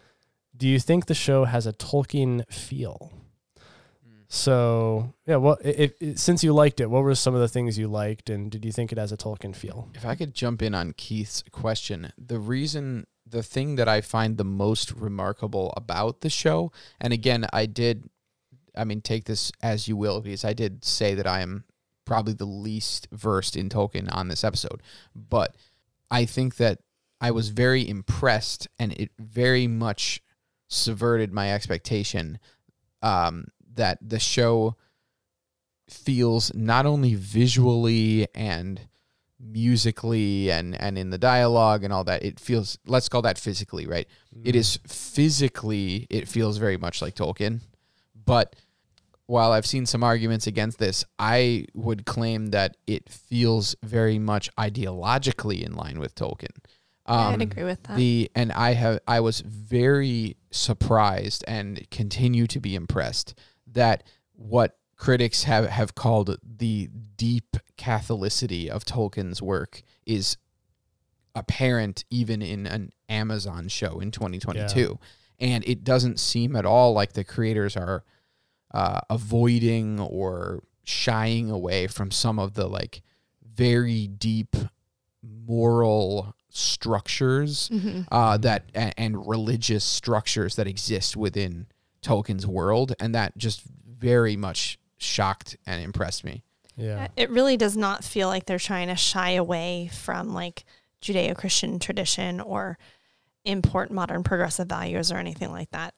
"Do 0.57 0.68
you 0.68 0.79
think 0.79 1.07
the 1.07 1.14
show 1.14 1.44
has 1.44 1.66
a 1.66 1.73
Tolkien 1.73 2.51
feel?" 2.53 3.12
Mm. 4.07 4.25
So 4.29 5.14
yeah, 5.27 5.37
well, 5.37 5.59
if, 5.64 5.94
if, 6.01 6.18
since 6.18 6.44
you 6.44 6.53
liked 6.53 6.81
it, 6.81 6.90
what 6.90 7.03
were 7.03 7.14
some 7.14 7.35
of 7.35 7.40
the 7.40 7.49
things 7.49 7.79
you 7.79 7.88
liked, 7.88 8.29
and 8.29 8.51
did 8.51 8.64
you 8.64 8.73
think 8.73 8.92
it 8.92 8.99
has 8.99 9.12
a 9.12 9.16
Tolkien 9.16 9.55
feel? 9.55 9.88
If 9.94 10.05
I 10.05 10.14
could 10.14 10.35
jump 10.35 10.61
in 10.61 10.75
on 10.75 10.92
Keith's 10.92 11.42
question, 11.51 12.12
the 12.18 12.38
reason, 12.38 13.07
the 13.27 13.42
thing 13.42 13.77
that 13.77 13.88
I 13.88 14.01
find 14.01 14.37
the 14.37 14.44
most 14.44 14.92
remarkable 14.92 15.73
about 15.77 16.20
the 16.20 16.31
show, 16.31 16.73
and 17.01 17.12
again, 17.12 17.47
I 17.53 17.66
did 17.66 18.11
I 18.77 18.85
mean, 18.85 19.01
take 19.01 19.25
this 19.25 19.53
as 19.63 19.89
you 19.89 19.97
will, 19.97 20.21
because 20.21 20.45
I 20.45 20.53
did 20.53 20.85
say 20.85 21.15
that 21.15 21.27
I 21.27 21.41
am 21.41 21.65
probably 22.05 22.35
the 22.35 22.45
least 22.45 23.09
versed 23.13 23.57
in 23.57 23.69
Tolkien 23.69 24.09
on 24.13 24.29
this 24.29 24.45
episode. 24.45 24.83
But 25.15 25.57
I 26.11 26.25
think 26.25 26.57
that 26.57 26.81
I 27.21 27.31
was 27.31 27.49
very 27.49 27.89
impressed 27.89 28.69
and 28.79 28.93
it 28.93 29.11
very 29.19 29.67
much 29.67 30.23
subverted 30.69 31.33
my 31.33 31.53
expectation 31.53 32.39
um, 33.03 33.47
that 33.75 33.99
the 34.01 34.19
show 34.19 34.77
feels 35.89 36.53
not 36.55 36.87
only 36.87 37.15
visually 37.15 38.27
and 38.35 38.81
musically 39.39 40.51
and 40.51 40.81
and 40.81 40.97
in 40.97 41.11
the 41.11 41.19
dialogue 41.19 41.85
and 41.85 41.93
all 41.93 42.05
that 42.05 42.23
it 42.23 42.41
feels 42.41 42.79
let's 42.87 43.11
call 43.11 43.21
that 43.21 43.37
physically 43.37 43.87
right 43.87 44.09
mm. 44.35 44.41
it 44.45 44.57
is 44.57 44.79
physically 44.87 46.07
it 46.09 46.27
feels 46.27 46.57
very 46.57 46.79
much 46.79 47.03
like 47.03 47.15
tolkien 47.15 47.61
but 48.25 48.57
while 49.27 49.53
I've 49.53 49.67
seen 49.67 49.87
some 49.87 50.05
arguments 50.05 50.47
against 50.47 50.79
this, 50.79 51.05
I 51.19 51.67
would 51.75 52.05
claim 52.05 52.47
that 52.49 52.77
it 52.87 53.09
feels 53.09 53.75
very 53.83 54.19
much 54.19 54.55
ideologically 54.57 55.63
in 55.63 55.75
line 55.75 55.99
with 55.99 56.15
Tolkien. 56.15 56.57
Um, 57.07 57.35
I'd 57.35 57.43
agree 57.43 57.65
with 57.65 57.83
that. 57.85 57.97
The 57.97 58.31
and 58.35 58.53
I 58.53 58.73
have 58.75 59.01
I 59.07 59.21
was 59.21 59.41
very 59.41 60.37
surprised 60.51 61.45
and 61.47 61.89
continue 61.91 62.47
to 62.47 62.61
be 62.61 62.75
impressed 62.75 63.39
that 63.73 64.05
what 64.33 64.79
critics 64.97 65.43
have 65.45 65.69
have 65.69 65.95
called 65.95 66.39
the 66.43 66.89
deep 67.17 67.57
Catholicity 67.77 68.69
of 68.69 68.85
Tolkien's 68.85 69.43
work 69.43 69.83
is 70.07 70.37
apparent 71.35 72.05
even 72.11 72.41
in 72.41 72.67
an 72.67 72.93
Amazon 73.09 73.69
show 73.69 74.01
in 74.01 74.11
2022. 74.11 74.81
Yeah. 74.81 75.47
And 75.47 75.65
it 75.67 75.83
doesn't 75.83 76.21
seem 76.21 76.55
at 76.57 76.65
all 76.65 76.93
like 76.93 77.15
the 77.15 77.25
creators 77.25 77.77
are 77.77 78.05
uh, 78.75 79.01
avoiding 79.09 80.01
or 80.01 80.63
shying 80.83 81.51
away 81.51 81.87
from 81.87 82.11
some 82.11 82.39
of 82.39 82.55
the 82.55 82.69
like 82.69 83.01
very 83.55 84.07
deep 84.07 84.57
moral 85.23 86.35
structures 86.51 87.71
mm-hmm. 87.73 88.03
uh, 88.13 88.37
that 88.37 88.65
and, 88.75 88.93
and 88.99 89.27
religious 89.29 89.85
structures 89.85 90.57
that 90.57 90.67
exist 90.67 91.17
within 91.17 91.67
Tolkien's 92.03 92.47
world, 92.47 92.95
and 93.01 93.15
that 93.15 93.39
just 93.39 93.63
very 93.63 94.37
much 94.37 94.79
shocked 94.99 95.57
and 95.67 95.83
impressed 95.83 96.25
me. 96.25 96.43
Yeah, 96.77 97.09
it 97.17 97.31
really 97.31 97.57
does 97.57 97.77
not 97.77 98.03
feel 98.03 98.29
like 98.29 98.47
they're 98.47 98.59
trying 98.59 98.89
to 98.89 98.97
shy 98.97 99.31
away 99.31 99.89
from 99.93 100.35
like 100.35 100.65
Judeo-Christian 101.01 101.79
tradition 101.79 102.41
or 102.41 102.77
import 103.45 103.93
modern 103.93 104.25
progressive 104.25 104.69
values 104.69 105.13
or 105.13 105.19
anything 105.19 105.53
like 105.53 105.71
that. 105.71 105.95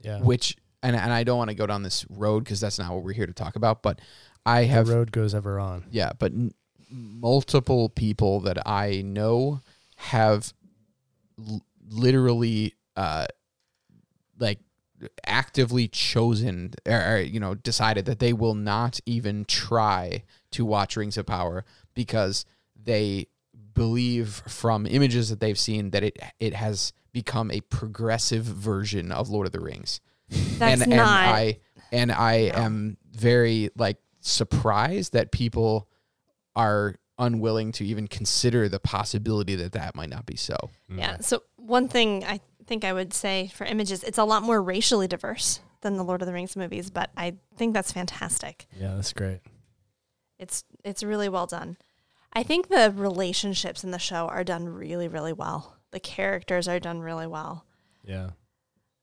Yeah, 0.00 0.20
which 0.20 0.56
and 0.84 0.94
and 0.94 1.12
I 1.12 1.24
don't 1.24 1.38
want 1.38 1.50
to 1.50 1.56
go 1.56 1.66
down 1.66 1.82
this 1.82 2.06
road 2.10 2.44
because 2.44 2.60
that's 2.60 2.78
not 2.78 2.92
what 2.92 3.02
we're 3.02 3.12
here 3.12 3.26
to 3.26 3.32
talk 3.32 3.56
about. 3.56 3.82
But 3.82 4.00
I 4.46 4.64
have 4.64 4.86
the 4.86 4.94
road 4.94 5.12
goes 5.12 5.34
ever 5.34 5.58
on. 5.58 5.84
Yeah, 5.90 6.12
but 6.18 6.32
n- 6.32 6.52
multiple 6.90 7.88
people 7.88 8.40
that 8.40 8.68
I 8.68 9.02
know 9.02 9.60
have 9.96 10.52
l- 11.38 11.64
literally 11.88 12.74
uh, 12.96 13.26
like 14.38 14.58
actively 15.26 15.88
chosen 15.88 16.74
or, 16.86 17.14
or, 17.14 17.18
you 17.18 17.40
know 17.40 17.54
decided 17.54 18.04
that 18.04 18.18
they 18.18 18.32
will 18.32 18.54
not 18.54 19.00
even 19.06 19.44
try 19.46 20.22
to 20.52 20.64
watch 20.64 20.96
Rings 20.96 21.16
of 21.16 21.26
Power 21.26 21.64
because 21.94 22.44
they 22.80 23.28
believe 23.72 24.42
from 24.46 24.86
images 24.86 25.30
that 25.30 25.40
they've 25.40 25.58
seen 25.58 25.90
that 25.90 26.04
it 26.04 26.18
it 26.38 26.54
has 26.54 26.92
become 27.12 27.50
a 27.50 27.60
progressive 27.62 28.44
version 28.44 29.10
of 29.10 29.30
Lord 29.30 29.46
of 29.46 29.52
the 29.52 29.60
Rings. 29.60 30.00
That's 30.30 30.82
and, 30.82 30.90
not. 30.90 30.98
And 30.98 31.00
I 31.00 31.58
and 31.92 32.12
I 32.12 32.52
no. 32.54 32.62
am 32.62 32.96
very 33.12 33.70
like 33.76 33.98
surprised 34.20 35.12
that 35.12 35.32
people 35.32 35.88
are 36.56 36.96
unwilling 37.18 37.72
to 37.72 37.84
even 37.84 38.08
consider 38.08 38.68
the 38.68 38.80
possibility 38.80 39.54
that 39.54 39.72
that 39.72 39.94
might 39.94 40.10
not 40.10 40.26
be 40.26 40.36
so. 40.36 40.56
Mm. 40.90 40.98
Yeah. 40.98 41.18
So 41.20 41.42
one 41.56 41.88
thing 41.88 42.24
I 42.24 42.40
think 42.66 42.84
I 42.84 42.92
would 42.92 43.12
say 43.12 43.50
for 43.54 43.64
images, 43.64 44.02
it's 44.02 44.18
a 44.18 44.24
lot 44.24 44.42
more 44.42 44.60
racially 44.62 45.06
diverse 45.06 45.60
than 45.82 45.96
the 45.96 46.04
Lord 46.04 46.22
of 46.22 46.26
the 46.26 46.32
Rings 46.32 46.56
movies, 46.56 46.90
but 46.90 47.10
I 47.16 47.34
think 47.56 47.74
that's 47.74 47.92
fantastic. 47.92 48.66
Yeah, 48.78 48.94
that's 48.94 49.12
great. 49.12 49.40
It's 50.38 50.64
it's 50.82 51.02
really 51.02 51.28
well 51.28 51.46
done. 51.46 51.76
I 52.32 52.42
think 52.42 52.68
the 52.68 52.92
relationships 52.96 53.84
in 53.84 53.92
the 53.92 53.98
show 53.98 54.26
are 54.26 54.42
done 54.42 54.68
really, 54.68 55.06
really 55.06 55.32
well. 55.32 55.76
The 55.92 56.00
characters 56.00 56.66
are 56.66 56.80
done 56.80 57.00
really 57.00 57.28
well. 57.28 57.64
Yeah 58.04 58.30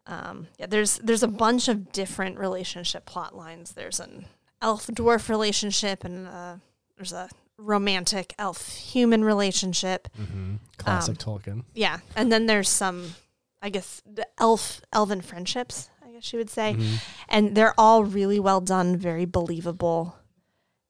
um, 0.07 0.47
yeah, 0.59 0.65
there's 0.67 0.97
there's 0.99 1.23
a 1.23 1.27
bunch 1.27 1.67
of 1.67 1.91
different 1.91 2.37
relationship 2.39 3.05
plot 3.05 3.35
lines. 3.35 3.73
There's 3.73 3.99
an 3.99 4.25
elf 4.61 4.87
dwarf 4.87 5.29
relationship, 5.29 6.03
and 6.03 6.27
uh, 6.27 6.55
there's 6.97 7.13
a 7.13 7.29
romantic 7.57 8.33
elf 8.39 8.73
human 8.75 9.23
relationship. 9.23 10.07
Mm-hmm. 10.19 10.55
Classic 10.77 11.11
Um, 11.27 11.39
Tolkien. 11.39 11.63
Yeah, 11.75 11.99
and 12.15 12.31
then 12.31 12.47
there's 12.47 12.69
some, 12.69 13.13
I 13.61 13.69
guess, 13.69 14.01
the 14.05 14.27
elf 14.39 14.81
elven 14.91 15.21
friendships. 15.21 15.89
I 16.03 16.11
guess 16.11 16.33
you 16.33 16.39
would 16.39 16.49
say, 16.49 16.73
Mhm. 16.77 17.03
and 17.29 17.55
they're 17.55 17.79
all 17.79 18.03
really 18.03 18.39
well 18.39 18.61
done, 18.61 18.97
very 18.97 19.25
believable, 19.25 20.15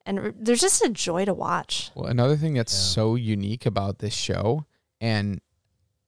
and 0.06 0.20
r- 0.20 0.34
there's 0.38 0.62
just 0.62 0.82
a 0.84 0.90
joy 0.90 1.26
to 1.26 1.34
watch. 1.34 1.92
Well, 1.96 2.08
another 2.10 2.38
thing 2.38 2.54
that's 2.54 2.74
Yeah. 2.74 2.94
so 2.96 3.16
unique 3.16 3.66
about 3.66 4.00
this 4.00 4.14
show, 4.14 4.66
and 5.02 5.42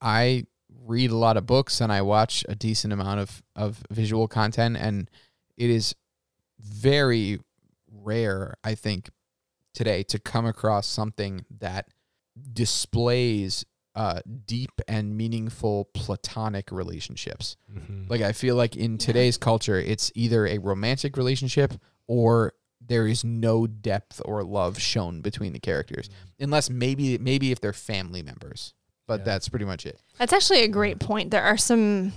I 0.01 0.45
read 0.85 1.11
a 1.11 1.15
lot 1.15 1.37
of 1.37 1.45
books 1.45 1.79
and 1.81 1.91
I 1.91 2.01
watch 2.01 2.43
a 2.49 2.55
decent 2.55 2.91
amount 2.93 3.19
of, 3.19 3.41
of 3.55 3.83
visual 3.89 4.27
content, 4.27 4.77
and 4.77 5.09
it 5.57 5.69
is 5.69 5.95
very 6.59 7.39
rare, 7.91 8.55
I 8.63 8.75
think, 8.75 9.09
today 9.73 10.03
to 10.03 10.19
come 10.19 10.45
across 10.45 10.85
something 10.87 11.45
that 11.59 11.87
displays 12.51 13.65
uh, 13.95 14.21
deep 14.45 14.71
and 14.87 15.15
meaningful 15.15 15.85
platonic 15.93 16.71
relationships. 16.71 17.57
Mhm. 17.71 18.09
Like 18.09 18.21
I 18.21 18.31
feel 18.31 18.55
like 18.55 18.75
in 18.75 18.97
today's 18.97 19.37
culture, 19.37 19.77
it's 19.79 20.11
either 20.15 20.47
a 20.47 20.57
romantic 20.57 21.15
relationship 21.15 21.73
or 22.07 22.53
there 22.81 23.07
is 23.07 23.23
no 23.23 23.67
depth 23.67 24.19
or 24.25 24.43
love 24.43 24.79
shown 24.79 25.21
between 25.21 25.53
the 25.53 25.59
characters, 25.59 26.09
unless 26.39 26.69
maybe 26.69 27.17
maybe 27.19 27.51
if 27.51 27.61
they're 27.61 27.71
family 27.71 28.21
members. 28.23 28.73
But 29.07 29.19
Yeah. 29.21 29.25
that's 29.25 29.49
pretty 29.49 29.65
much 29.65 29.85
it. 29.85 29.99
That's 30.17 30.33
actually 30.33 30.61
a 30.63 30.67
great 30.67 30.99
point. 30.99 31.31
There 31.31 31.43
are 31.43 31.57
some 31.57 32.13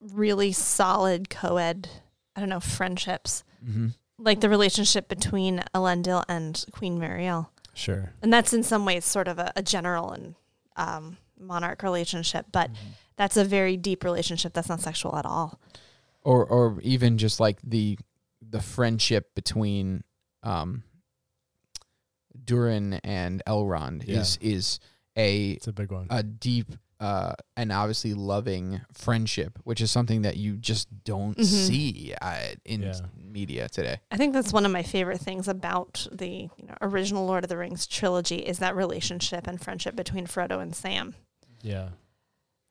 really 0.00 0.52
solid 0.52 1.28
co-ed, 1.30 1.88
I 2.36 2.40
don't 2.40 2.48
know, 2.48 2.60
friendships, 2.60 3.44
Mm-hmm. 3.64 3.88
like 4.18 4.40
the 4.40 4.48
relationship 4.50 5.08
between 5.08 5.62
Elendil 5.74 6.24
and 6.28 6.62
Queen 6.72 6.98
Míriel. 6.98 7.48
Sure. 7.72 8.12
And 8.22 8.32
that's 8.32 8.52
in 8.52 8.62
some 8.62 8.84
ways 8.84 9.04
sort 9.04 9.26
of 9.28 9.38
a, 9.38 9.52
a 9.56 9.62
general 9.62 10.12
and 10.12 10.34
um, 10.76 11.16
monarch 11.38 11.82
relationship, 11.82 12.46
but 12.52 12.70
that's 13.16 13.36
a 13.36 13.44
very 13.44 13.76
deep 13.76 14.04
relationship 14.04 14.52
that's 14.52 14.68
not 14.68 14.80
sexual 14.80 15.16
at 15.16 15.24
all. 15.26 15.58
Or 16.22 16.44
or 16.44 16.78
even 16.82 17.18
just 17.18 17.38
like 17.40 17.58
the 17.62 17.98
the 18.40 18.60
friendship 18.60 19.34
between 19.34 20.04
um 20.42 20.82
Durin 22.44 22.94
and 23.04 23.42
Elrond 23.46 24.04
Yeah. 24.06 24.20
is 24.20 24.38
is 24.40 24.80
a 25.16 25.52
It's 25.52 25.66
a 25.68 25.72
big 25.72 25.90
one. 25.92 26.06
a 26.10 26.22
deep 26.22 26.72
uh, 27.00 27.34
and 27.56 27.70
obviously 27.72 28.14
loving 28.14 28.80
friendship, 28.92 29.58
which 29.64 29.80
is 29.80 29.90
something 29.90 30.22
that 30.22 30.36
you 30.36 30.56
just 30.56 30.88
don't 31.04 31.36
Mhm. 31.36 31.44
see 31.44 32.14
uh, 32.22 32.54
in 32.64 32.82
Yeah. 32.82 33.00
media 33.16 33.68
today. 33.68 33.98
I 34.10 34.16
think 34.16 34.32
that's 34.32 34.52
one 34.52 34.64
of 34.64 34.72
my 34.72 34.82
favorite 34.82 35.20
things 35.20 35.46
about 35.48 36.06
the 36.10 36.48
you 36.56 36.66
know, 36.66 36.74
original 36.80 37.26
Lord 37.26 37.44
of 37.44 37.50
the 37.50 37.58
Rings 37.58 37.86
trilogy 37.86 38.36
is 38.36 38.58
that 38.60 38.74
relationship 38.76 39.46
and 39.46 39.60
friendship 39.60 39.96
between 39.96 40.26
Frodo 40.26 40.62
and 40.62 40.74
Sam. 40.74 41.14
yeah. 41.62 41.90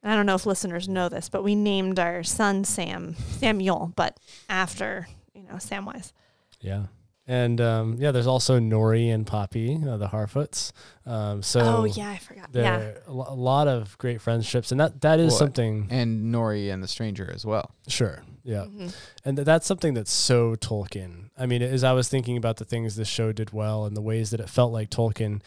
And 0.02 0.12
I 0.12 0.16
don't 0.18 0.26
know 0.26 0.36
if 0.36 0.46
listeners 0.46 0.90
know 0.90 1.08
this, 1.10 1.30
but 1.30 1.44
we 1.44 1.56
named 1.56 1.98
our 1.98 2.24
son 2.24 2.66
Sam 2.66 3.16
Samuel, 3.40 3.94
but 3.96 4.20
after 4.50 5.08
you 5.34 5.44
know 5.44 5.56
Samwise. 5.56 6.12
Yeah. 6.60 6.88
And 7.26 7.62
um, 7.62 7.96
yeah, 8.00 8.12
there's 8.12 8.28
also 8.28 8.60
Nori 8.60 9.14
and 9.14 9.26
Poppy, 9.26 9.80
uh, 9.88 9.96
the 9.96 10.08
Harfoots. 10.08 10.74
Um, 11.06 11.42
so 11.42 11.62
oh 11.62 11.84
yeah, 11.86 12.10
I 12.10 12.18
forgot. 12.18 12.52
there 12.52 12.64
Yeah, 12.64 12.78
are 12.80 13.02
a 13.08 13.14
lo- 13.14 13.28
a 13.30 13.36
lot 13.36 13.70
of 13.70 13.98
great 13.98 14.20
friendships, 14.20 14.72
and 14.72 14.80
that 14.82 15.00
that 15.02 15.20
is 15.22 15.30
Well, 15.32 15.38
something. 15.40 15.88
And 15.90 16.34
Nori 16.36 16.72
and 16.74 16.84
the 16.84 16.88
Stranger 16.88 17.32
as 17.34 17.46
well. 17.46 17.72
Sure. 17.88 18.24
Yeah. 18.44 18.66
Mhm. 18.66 18.94
And 19.24 19.38
th- 19.38 19.46
that's 19.46 19.66
something 19.66 19.94
that's 19.94 20.12
so 20.12 20.56
Tolkien. 20.58 21.30
I 21.38 21.46
mean, 21.46 21.62
as 21.62 21.84
I 21.86 21.94
was 21.94 22.10
thinking 22.10 22.36
about 22.36 22.58
the 22.58 22.66
things 22.66 22.98
this 22.98 23.08
show 23.08 23.32
did 23.32 23.54
well 23.54 23.86
and 23.86 23.96
the 23.96 24.02
ways 24.02 24.32
that 24.32 24.42
it 24.42 24.50
felt 24.50 24.74
like 24.74 24.90
Tolkien, 24.90 25.42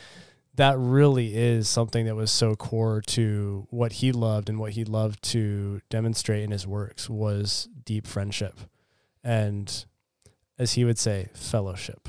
that 0.55 0.79
really 0.79 1.37
is 1.37 1.69
something 1.69 2.07
that 2.07 2.17
was 2.17 2.31
so 2.31 2.57
core 2.57 3.03
to 3.09 3.67
what 3.69 3.93
he 3.93 4.13
loved 4.13 4.49
and 4.49 4.59
what 4.59 4.73
he 4.73 4.85
loved 4.87 5.23
to 5.25 5.83
demonstrate 5.91 6.43
in 6.43 6.51
his 6.53 6.67
works 6.67 7.11
was 7.11 7.69
deep 7.85 8.07
friendship 8.07 8.61
and, 9.23 9.85
as 10.59 10.73
he 10.73 10.85
would 10.85 10.99
say, 10.99 11.29
fellowship. 11.35 12.09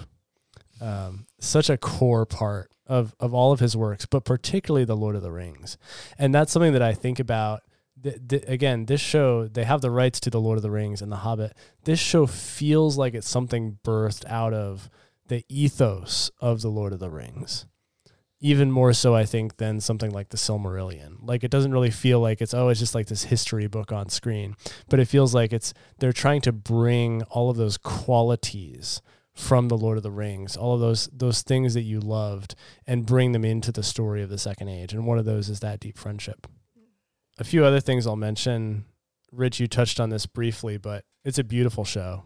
Um, 0.80 1.26
such 1.40 1.70
a 1.70 1.78
core 1.78 2.26
part 2.26 2.72
of, 2.86 3.16
of 3.20 3.34
all 3.34 3.52
of 3.52 3.60
his 3.60 3.76
works, 3.76 4.06
but 4.06 4.26
particularly 4.26 4.86
the 4.86 4.96
Lord 4.96 5.16
of 5.16 5.22
the 5.22 5.32
Rings. 5.32 5.78
And 6.18 6.34
that's 6.34 6.52
something 6.52 6.74
that 6.74 6.82
I 6.82 6.94
think 6.94 7.20
about. 7.20 7.64
Th- 8.02 8.20
th- 8.28 8.44
again, 8.48 8.86
this 8.86 9.02
show, 9.02 9.48
they 9.48 9.64
have 9.64 9.82
the 9.82 9.92
rights 9.92 10.20
to 10.22 10.30
the 10.30 10.40
Lord 10.40 10.58
of 10.58 10.62
the 10.62 10.72
Rings 10.72 11.02
and 11.02 11.12
the 11.12 11.18
Hobbit. 11.18 11.58
This 11.86 12.00
show 12.00 12.28
feels 12.28 12.98
like 12.98 13.16
it's 13.16 13.30
something 13.30 13.80
birthed 13.84 14.26
out 14.26 14.54
of 14.54 14.90
the 15.28 15.44
ethos 15.50 16.32
of 16.40 16.62
the 16.62 16.70
Lord 16.70 16.94
of 16.94 17.00
the 17.00 17.10
Rings. 17.10 17.66
Even 18.40 18.72
more 18.72 18.94
so, 18.94 19.16
I 19.16 19.26
think, 19.26 19.58
than 19.58 19.80
something 19.80 20.12
like 20.12 20.30
the 20.30 20.38
Silmarillion. 20.38 21.18
Like, 21.22 21.44
it 21.44 21.50
doesn't 21.50 21.72
really 21.72 21.90
feel 21.90 22.20
like 22.20 22.40
it's, 22.40 22.54
oh, 22.54 22.70
it's 22.70 22.80
just 22.80 22.94
like 22.94 23.08
this 23.08 23.24
history 23.24 23.68
book 23.68 23.92
on 23.92 24.10
screen. 24.10 24.56
But 24.90 25.00
it 25.00 25.08
feels 25.08 25.34
like 25.34 25.52
it's, 25.52 25.74
they're 25.98 26.14
trying 26.14 26.42
to 26.42 26.52
bring 26.52 27.24
all 27.24 27.50
of 27.50 27.58
those 27.58 27.78
qualities 27.78 29.02
from 29.38 29.68
the 29.68 29.78
Lord 29.78 29.98
of 29.98 30.04
the 30.04 30.12
Rings, 30.12 30.58
all 30.58 30.74
of 30.74 30.80
those 30.80 31.08
those 31.14 31.44
things 31.44 31.76
that 31.76 31.84
you 31.84 32.00
loved, 32.00 32.56
and 32.88 33.06
bring 33.06 33.34
them 33.34 33.46
into 33.46 33.72
the 33.72 33.84
story 33.84 34.24
of 34.24 34.30
the 34.30 34.38
Second 34.38 34.70
Age. 34.70 34.94
And 34.94 35.06
one 35.06 35.20
of 35.20 35.26
those 35.26 35.48
is 35.48 35.60
that 35.60 35.80
deep 35.80 35.96
friendship. 35.96 36.48
A 37.38 37.44
few 37.44 37.64
other 37.64 37.80
things 37.80 38.08
I'll 38.08 38.16
mention. 38.16 38.86
Rich, 39.32 39.60
you 39.60 39.68
touched 39.68 40.00
on 40.00 40.10
this 40.10 40.26
briefly, 40.26 40.78
but 40.78 41.06
it's 41.24 41.38
a 41.38 41.44
beautiful 41.44 41.86
show, 41.86 42.24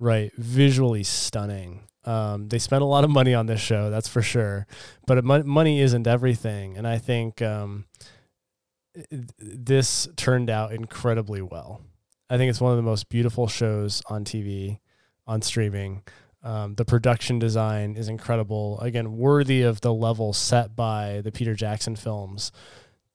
right? 0.00 0.32
Visually 0.36 1.04
stunning. 1.04 1.82
Um, 2.04 2.48
they 2.48 2.58
spent 2.58 2.82
a 2.82 2.86
lot 2.86 3.04
of 3.04 3.10
money 3.10 3.34
on 3.34 3.46
this 3.46 3.60
show, 3.60 3.90
that's 3.90 4.08
for 4.08 4.22
sure. 4.22 4.66
But 5.06 5.24
money 5.24 5.80
isn't 5.80 6.06
everything, 6.06 6.76
and 6.76 6.86
I 6.86 6.98
think 6.98 7.40
um, 7.42 7.84
this 9.38 10.08
turned 10.16 10.50
out 10.50 10.72
incredibly 10.72 11.42
well. 11.42 11.80
I 12.28 12.38
think 12.38 12.50
it's 12.50 12.60
one 12.60 12.72
of 12.72 12.76
the 12.76 12.82
most 12.82 13.08
beautiful 13.08 13.46
shows 13.46 14.02
on 14.08 14.24
TV, 14.24 14.78
on 15.26 15.42
streaming. 15.42 16.02
Um, 16.42 16.74
the 16.74 16.84
production 16.84 17.38
design 17.38 17.96
is 17.96 18.08
incredible. 18.08 18.80
Again, 18.80 19.16
worthy 19.16 19.62
of 19.62 19.80
the 19.80 19.94
level 19.94 20.32
set 20.32 20.74
by 20.74 21.20
the 21.22 21.30
Peter 21.30 21.54
Jackson 21.54 21.94
films. 21.94 22.50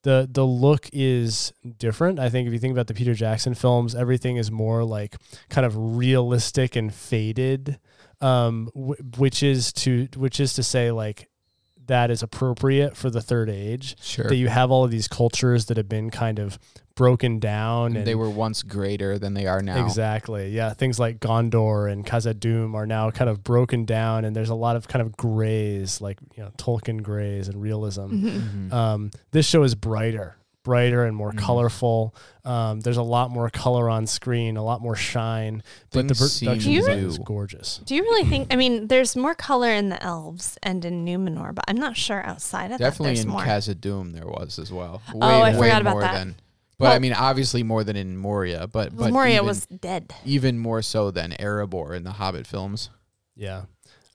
The 0.04 0.30
the 0.32 0.45
look 0.45 0.89
is 0.93 1.52
different. 1.78 2.19
I 2.19 2.30
think 2.30 2.47
if 2.47 2.54
you 2.54 2.60
think 2.60 2.71
about 2.71 2.88
the 2.88 2.93
Peter 2.93 3.13
Jackson 3.13 3.54
films, 3.54 3.95
everything 3.95 4.38
is 4.38 4.50
more 4.50 4.84
like 4.84 5.17
kind 5.50 5.65
of 5.65 5.76
realistic 5.76 6.76
and 6.76 6.93
faded, 6.93 7.80
um, 8.21 8.69
w- 8.75 8.95
which 9.17 9.43
is 9.43 9.71
to 9.73 10.08
which 10.15 10.39
is 10.39 10.53
to 10.53 10.63
say 10.63 10.91
like 10.91 11.30
that 11.86 12.12
is 12.12 12.21
appropriate 12.21 12.97
for 12.97 13.10
the 13.10 13.21
third 13.21 13.49
age. 13.49 13.95
Sure. 14.01 14.27
That 14.27 14.36
you 14.36 14.49
have 14.49 14.71
all 14.71 14.84
of 14.84 14.91
these 14.91 15.08
cultures 15.08 15.67
that 15.67 15.77
have 15.77 15.88
been 15.88 16.10
kind 16.10 16.38
of 16.38 16.60
broken 16.95 17.39
down 17.39 17.95
and 17.95 18.06
they 18.06 18.15
were 18.15 18.30
once 18.30 18.62
greater 18.63 19.17
than 19.19 19.36
they 19.36 19.45
are 19.45 19.62
now. 19.62 19.86
Exactly. 19.86 20.49
Yeah. 20.49 20.73
Things 20.73 20.99
like 20.99 21.19
Gondor 21.19 21.89
and 21.89 22.06
Khazad-dûm 22.06 22.73
are 22.73 22.86
now 22.88 23.10
kind 23.12 23.30
of 23.30 23.41
broken 23.43 23.86
down, 23.86 24.25
and 24.25 24.36
there's 24.36 24.49
a 24.49 24.56
lot 24.56 24.75
of 24.75 24.88
kind 24.89 25.01
of 25.01 25.15
grays, 25.15 26.01
like 26.01 26.17
you 26.36 26.43
know 26.43 26.49
Tolkien 26.58 27.01
grays 27.03 27.47
and 27.47 27.62
realism. 27.62 28.01
Mhm. 28.08 28.41
Mhm. 28.69 28.73
Um, 28.73 29.12
this 29.32 29.45
show 29.45 29.63
is 29.63 29.75
brighter, 29.75 30.36
brighter 30.67 31.06
and 31.06 31.15
more 31.15 31.32
Mhm. 31.32 31.38
colorful. 31.39 32.13
Um, 32.43 32.82
there's 32.82 32.97
a 32.97 33.01
lot 33.17 33.32
more 33.32 33.49
color 33.49 33.89
on 33.89 34.06
screen, 34.06 34.58
a 34.58 34.63
lot 34.63 34.82
more 34.82 34.95
shine, 34.97 35.63
but 35.91 36.08
the 36.10 36.13
Things 36.13 36.34
seem 36.34 36.47
production 36.49 36.71
new. 36.73 36.80
design 36.82 36.97
is 36.99 37.17
gorgeous. 37.19 37.80
Do 37.86 37.95
you 37.95 38.01
really 38.03 38.27
think? 38.30 38.53
I 38.53 38.58
mean, 38.58 38.88
there's 38.88 39.15
more 39.15 39.34
color 39.34 39.71
in 39.71 39.88
the 39.89 40.01
elves 40.03 40.58
and 40.62 40.84
in 40.84 41.06
Numenor, 41.06 41.56
but 41.56 41.63
I'm 41.69 41.77
not 41.77 41.95
sure 41.95 42.21
outside 42.25 42.71
of 42.71 42.80
Definitely 42.80 43.15
that. 43.15 43.15
There's 43.15 43.25
in 43.25 43.32
more. 43.32 43.41
Khazad-dûm 43.41 44.13
there 44.13 44.27
was 44.27 44.60
as 44.60 44.71
well. 44.71 45.01
Way, 45.13 45.19
Oh, 45.21 45.41
I 45.41 45.51
way 45.51 45.58
forgot 45.58 45.82
about 45.82 45.91
more 45.93 46.01
that. 46.01 46.13
Than, 46.13 46.36
but 46.77 46.93
I 46.95 46.99
mean, 46.99 47.13
obviously 47.13 47.63
more 47.63 47.84
than 47.86 47.95
in 47.95 48.17
Moria, 48.17 48.67
but 48.67 48.93
but 48.95 49.12
Moria 49.13 49.36
even, 49.36 49.45
was 49.45 49.65
dead. 49.67 50.13
even 50.25 50.60
more 50.60 50.82
so 50.82 51.10
than 51.12 51.32
Erebor 51.39 51.95
in 51.95 52.03
the 52.03 52.12
Hobbit 52.12 52.45
films. 52.45 52.89
Yeah. 53.38 53.63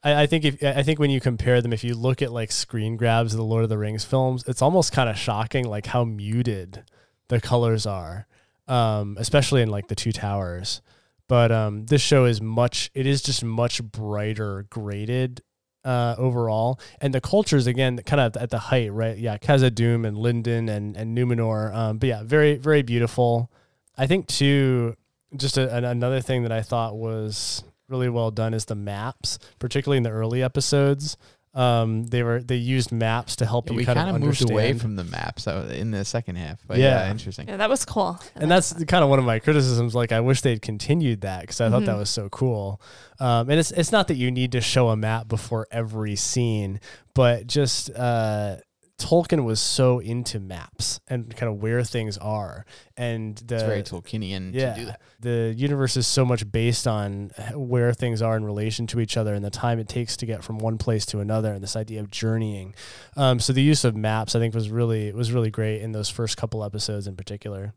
I, 0.02 0.22
I 0.22 0.26
think 0.26 0.44
if 0.44 0.62
I 0.62 0.82
think 0.82 0.98
when 0.98 1.10
you 1.10 1.20
compare 1.20 1.60
them, 1.60 1.72
if 1.72 1.84
you 1.84 1.94
look 1.94 2.22
at 2.22 2.32
like 2.32 2.52
screen 2.52 2.96
grabs 2.96 3.32
of 3.32 3.38
the 3.38 3.44
Lord 3.44 3.64
of 3.64 3.70
the 3.70 3.78
Rings 3.78 4.04
films, 4.04 4.44
it's 4.46 4.62
almost 4.62 4.92
kind 4.92 5.08
of 5.08 5.16
shocking 5.16 5.66
like 5.66 5.86
how 5.86 6.04
muted 6.04 6.84
the 7.28 7.40
colors 7.40 7.86
are, 7.86 8.26
um, 8.68 9.16
especially 9.18 9.62
in 9.62 9.70
like 9.70 9.88
the 9.88 9.94
Two 9.94 10.12
Towers. 10.12 10.82
But 11.28 11.50
um, 11.50 11.86
this 11.86 12.02
show 12.02 12.24
is 12.24 12.40
much. 12.40 12.90
It 12.94 13.06
is 13.06 13.22
just 13.22 13.44
much 13.44 13.82
brighter 13.82 14.66
graded 14.68 15.42
uh, 15.84 16.14
overall, 16.18 16.78
and 17.00 17.14
the 17.14 17.20
cultures 17.20 17.66
again 17.66 17.98
kind 18.04 18.20
of 18.20 18.36
at 18.36 18.50
the 18.50 18.58
height, 18.58 18.92
right? 18.92 19.16
Yeah, 19.16 19.38
Khazad-dûm 19.38 20.06
and 20.06 20.16
Lindon 20.18 20.68
and 20.68 20.96
and 20.96 21.16
Numenor. 21.16 21.74
Um, 21.74 21.98
but 21.98 22.08
yeah, 22.08 22.22
very 22.22 22.56
very 22.56 22.82
beautiful. 22.82 23.50
I 23.96 24.06
think 24.06 24.26
too. 24.26 24.96
Just 25.34 25.56
a, 25.56 25.74
an, 25.74 25.84
another 25.86 26.20
thing 26.20 26.42
that 26.42 26.52
I 26.52 26.60
thought 26.60 26.94
was 26.94 27.64
really 27.92 28.09
well 28.09 28.31
done 28.33 28.55
is 28.55 28.64
the 28.64 28.74
maps, 28.74 29.38
particularly 29.61 29.98
in 29.98 30.02
the 30.02 30.11
early 30.11 30.42
episodes. 30.42 31.16
Um, 31.55 32.05
they 32.07 32.22
were 32.22 32.42
they 32.42 32.57
used 32.57 32.92
maps 32.92 33.37
to 33.37 33.44
help 33.44 33.66
Yeah, 33.66 33.72
you 33.72 33.76
we 33.76 33.85
kind 33.85 33.98
kind 33.98 34.09
of 34.09 34.16
of 34.16 34.22
moved 34.22 34.40
away 34.50 34.72
from 34.72 34.96
the 34.96 35.05
maps 35.05 35.46
uh, 35.46 35.70
in 35.76 35.90
the 35.90 36.02
second 36.02 36.37
half. 36.37 36.59
But 36.66 36.78
yeah, 36.78 37.05
Yeah. 37.05 37.11
interesting. 37.11 37.46
Yeah, 37.46 37.59
that 37.59 37.68
was 37.68 37.85
cool. 37.85 38.18
and 38.35 38.50
that's 38.50 38.72
kind 38.85 39.05
of 39.05 39.11
one 39.11 39.18
of 39.18 39.26
my 39.26 39.38
criticisms. 39.38 39.94
Like, 39.94 40.12
I 40.12 40.20
wish 40.20 40.40
they'd 40.40 40.62
continued 40.62 41.20
that 41.20 41.42
because 41.42 41.61
I 41.61 41.68
thought 41.68 41.85
that 41.85 41.94
Mhm. 41.94 41.98
was 41.98 42.09
so 42.09 42.31
cool. 42.31 42.81
Um, 43.20 43.50
and 43.50 43.61
it's 43.61 43.70
it's 43.70 43.92
not 43.92 44.09
that 44.09 44.16
you 44.16 44.31
need 44.31 44.52
to 44.52 44.62
show 44.62 44.88
a 44.88 44.96
map 44.96 45.28
before 45.28 45.66
every 45.70 46.16
scene, 46.16 46.81
but 47.14 47.46
just 47.46 47.90
uh, 47.94 48.57
Tolkien 49.02 49.44
was 49.44 49.60
so 49.60 49.98
into 49.98 50.38
maps 50.38 51.00
and 51.08 51.34
kind 51.34 51.50
of 51.50 51.60
where 51.60 51.82
things 51.82 52.16
are, 52.18 52.64
and 52.96 53.36
the 53.36 53.54
It's 53.56 53.64
very 53.64 53.82
Tolkienian 53.82 54.54
yeah, 54.54 54.74
to 54.74 54.80
do 54.80 54.86
that. 54.86 55.00
the 55.18 55.54
universe 55.56 55.96
is 55.96 56.06
so 56.06 56.24
much 56.24 56.50
based 56.50 56.86
on 56.86 57.30
where 57.54 57.92
things 57.92 58.22
are 58.22 58.36
in 58.36 58.44
relation 58.44 58.86
to 58.88 59.00
each 59.00 59.16
other 59.16 59.34
and 59.34 59.44
the 59.44 59.50
time 59.50 59.80
it 59.80 59.88
takes 59.88 60.16
to 60.18 60.26
get 60.26 60.44
from 60.44 60.58
one 60.58 60.78
place 60.78 61.04
to 61.06 61.18
another, 61.18 61.52
and 61.52 61.62
this 61.62 61.74
idea 61.74 62.00
of 62.00 62.10
journeying. 62.10 62.74
Um, 63.16 63.40
so 63.40 63.52
the 63.52 63.62
use 63.62 63.84
of 63.84 63.96
maps, 63.96 64.36
I 64.36 64.38
think, 64.38 64.54
was 64.54 64.70
really 64.70 65.12
was 65.12 65.32
really 65.32 65.50
great 65.50 65.82
in 65.82 65.92
those 65.92 66.08
first 66.08 66.36
couple 66.36 66.62
episodes 66.62 67.08
in 67.08 67.16
particular. 67.16 67.74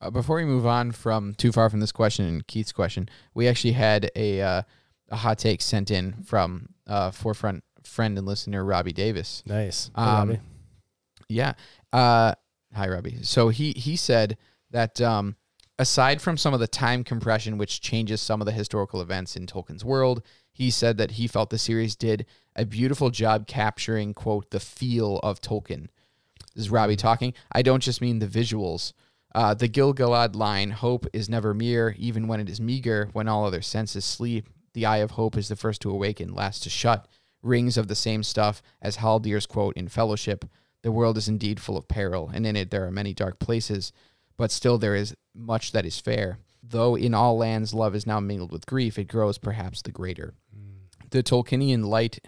Uh, 0.00 0.10
before 0.10 0.36
we 0.36 0.44
move 0.44 0.66
on 0.66 0.92
from 0.92 1.34
too 1.34 1.52
far 1.52 1.70
from 1.70 1.80
this 1.80 1.92
question 1.92 2.24
and 2.26 2.46
Keith's 2.46 2.72
question, 2.72 3.08
we 3.34 3.46
actually 3.46 3.72
had 3.72 4.10
a 4.16 4.40
uh, 4.42 4.62
a 5.10 5.16
hot 5.16 5.38
take 5.38 5.62
sent 5.62 5.90
in 5.90 6.22
from 6.24 6.70
uh, 6.86 7.10
forefront 7.10 7.64
friend 7.88 8.16
and 8.18 8.26
listener 8.26 8.64
Robbie 8.64 8.92
Davis. 8.92 9.42
Nice. 9.46 9.90
Hey, 9.96 10.02
Um, 10.02 10.28
Robbie. 10.30 10.40
Yeah. 11.28 11.52
Uh, 11.92 12.34
hi, 12.74 12.88
Robbie. 12.88 13.18
So 13.22 13.48
he 13.48 13.72
he 13.72 13.96
said 13.96 14.36
that 14.70 15.00
um, 15.00 15.36
aside 15.78 16.20
from 16.22 16.36
some 16.36 16.54
of 16.54 16.60
the 16.60 16.66
time 16.68 17.04
compression, 17.04 17.58
which 17.58 17.80
changes 17.80 18.20
some 18.20 18.40
of 18.40 18.46
the 18.46 18.52
historical 18.52 19.00
events 19.00 19.36
in 19.36 19.46
Tolkien's 19.46 19.84
world, 19.84 20.22
he 20.52 20.70
said 20.70 20.96
that 20.98 21.12
he 21.12 21.26
felt 21.26 21.50
the 21.50 21.58
series 21.58 21.96
did 21.96 22.26
a 22.56 22.64
beautiful 22.64 23.10
job 23.10 23.46
capturing 23.46 24.14
quote 24.14 24.50
the 24.50 24.60
feel 24.60 25.18
of 25.22 25.40
Tolkien. 25.40 25.88
This 26.54 26.64
is 26.66 26.70
Robbie 26.70 26.96
talking. 26.96 27.34
I 27.52 27.62
don't 27.62 27.82
just 27.82 28.00
mean 28.00 28.18
the 28.18 28.26
visuals. 28.26 28.92
Uh, 29.34 29.54
the 29.54 29.68
Gil-galad 29.68 30.34
line, 30.34 30.70
"Hope 30.70 31.06
is 31.12 31.28
never 31.28 31.52
mere, 31.54 31.94
even 31.98 32.26
when 32.26 32.40
it 32.40 32.48
is 32.48 32.60
meager. 32.60 33.10
When 33.12 33.28
all 33.28 33.44
other 33.44 33.60
senses 33.62 34.04
sleep, 34.04 34.48
the 34.72 34.86
eye 34.86 34.96
of 34.98 35.12
hope 35.12 35.36
is 35.36 35.48
the 35.48 35.56
first 35.56 35.82
to 35.82 35.90
awaken, 35.90 36.34
last 36.34 36.62
to 36.62 36.70
shut." 36.70 37.06
Rings 37.42 37.76
of 37.76 37.88
the 37.88 37.94
same 37.94 38.22
stuff 38.22 38.62
as 38.82 38.96
Haldir's 38.96 39.46
quote 39.46 39.76
in 39.76 39.88
Fellowship. 39.88 40.44
The 40.82 40.92
world 40.92 41.16
is 41.16 41.28
indeed 41.28 41.60
full 41.60 41.76
of 41.76 41.88
peril, 41.88 42.30
and 42.32 42.46
in 42.46 42.56
it 42.56 42.70
there 42.70 42.86
are 42.86 42.90
many 42.90 43.14
dark 43.14 43.38
places, 43.38 43.92
but 44.36 44.50
still 44.50 44.78
there 44.78 44.94
is 44.94 45.14
much 45.34 45.72
that 45.72 45.86
is 45.86 46.00
fair. 46.00 46.38
Though 46.62 46.96
in 46.96 47.14
all 47.14 47.36
lands 47.36 47.74
love 47.74 47.94
is 47.94 48.06
now 48.06 48.20
mingled 48.20 48.52
with 48.52 48.66
grief, 48.66 48.98
it 48.98 49.08
grows 49.08 49.38
perhaps 49.38 49.82
the 49.82 49.92
greater. 49.92 50.34
The 51.10 51.22
Tolkienian 51.22 51.84
light 51.84 52.18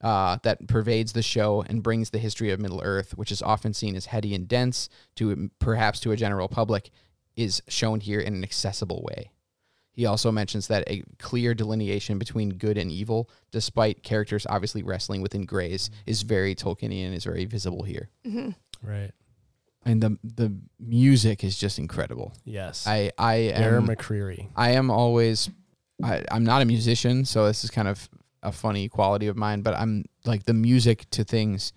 uh, 0.00 0.38
that 0.42 0.66
pervades 0.68 1.12
the 1.12 1.22
show 1.22 1.62
and 1.62 1.82
brings 1.82 2.10
the 2.10 2.18
history 2.18 2.50
of 2.50 2.60
Middle 2.60 2.82
Earth, 2.82 3.16
which 3.16 3.32
is 3.32 3.42
often 3.42 3.72
seen 3.74 3.96
as 3.96 4.06
heady 4.06 4.34
and 4.34 4.46
dense 4.46 4.88
to 5.16 5.50
perhaps 5.58 6.00
to 6.00 6.12
a 6.12 6.16
general 6.16 6.48
public, 6.48 6.90
is 7.36 7.62
shown 7.68 8.00
here 8.00 8.20
in 8.20 8.34
an 8.34 8.44
accessible 8.44 9.02
way. 9.08 9.30
He 9.94 10.06
also 10.06 10.32
mentions 10.32 10.66
that 10.66 10.84
a 10.88 11.02
clear 11.18 11.54
delineation 11.54 12.18
between 12.18 12.50
good 12.50 12.76
and 12.76 12.90
evil, 12.90 13.30
despite 13.52 14.02
characters 14.02 14.44
obviously 14.50 14.82
wrestling 14.82 15.22
within 15.22 15.44
grays, 15.46 15.88
is 16.04 16.22
very 16.22 16.54
Tolkienian 16.54 17.06
and 17.06 17.14
is 17.14 17.24
very 17.24 17.44
visible 17.44 17.84
here. 17.84 18.10
hmm 18.24 18.50
Right. 18.82 19.12
And 19.86 20.02
the 20.02 20.18
the 20.24 20.52
music 20.80 21.44
is 21.44 21.56
just 21.56 21.78
incredible. 21.78 22.32
Yes. 22.44 22.86
I 22.86 23.12
I 23.18 23.52
Aaron 23.54 23.84
am 23.84 23.96
McCreary. 23.96 24.48
I 24.56 24.70
am 24.70 24.90
always 24.90 25.48
I, 26.02 26.24
I'm 26.30 26.44
not 26.44 26.60
a 26.60 26.64
musician, 26.64 27.24
so 27.24 27.46
this 27.46 27.64
is 27.64 27.70
kind 27.70 27.86
of 27.86 28.08
a 28.42 28.50
funny 28.50 28.88
quality 28.88 29.26
of 29.28 29.36
mine, 29.36 29.62
but 29.62 29.74
I'm 29.74 30.04
like 30.24 30.44
the 30.44 30.54
music 30.54 31.08
to 31.10 31.24
things 31.24 31.72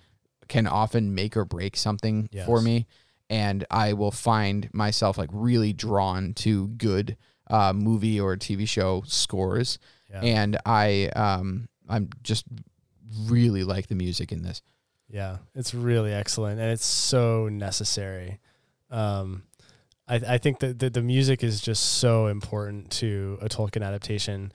can 0.47 0.65
often 0.67 1.13
make 1.13 1.37
or 1.37 1.45
break 1.45 1.77
something 1.77 2.29
for 2.45 2.61
me. 2.61 2.87
And 3.29 3.65
I 3.69 3.93
will 3.93 4.11
find 4.11 4.69
myself 4.73 5.17
like 5.17 5.29
really 5.33 5.73
drawn 5.73 6.33
to 6.35 6.69
good 6.69 7.17
uh, 7.49 7.73
movie 7.73 8.19
or 8.19 8.35
TV 8.35 8.67
show 8.67 9.03
scores. 9.05 9.79
Yeah. 10.09 10.21
And 10.21 10.57
I 10.65 11.07
um 11.15 11.67
I'm 11.89 12.09
just 12.23 12.45
really 13.25 13.63
like 13.63 13.87
the 13.87 13.95
music 13.95 14.31
in 14.31 14.41
this. 14.41 14.61
Yeah, 15.09 15.37
it's 15.55 15.73
really 15.73 16.13
excellent 16.13 16.59
and 16.59 16.71
it's 16.71 16.85
so 16.85 17.49
necessary. 17.49 18.39
Um, 18.89 19.43
I, 20.07 20.15
I 20.15 20.37
think 20.37 20.59
that 20.59 20.79
the, 20.79 20.89
the 20.89 21.01
music 21.01 21.43
is 21.43 21.61
just 21.61 21.83
so 21.83 22.27
important 22.27 22.91
to 22.91 23.37
a 23.41 23.49
Tolkien 23.49 23.85
adaptation, 23.85 24.51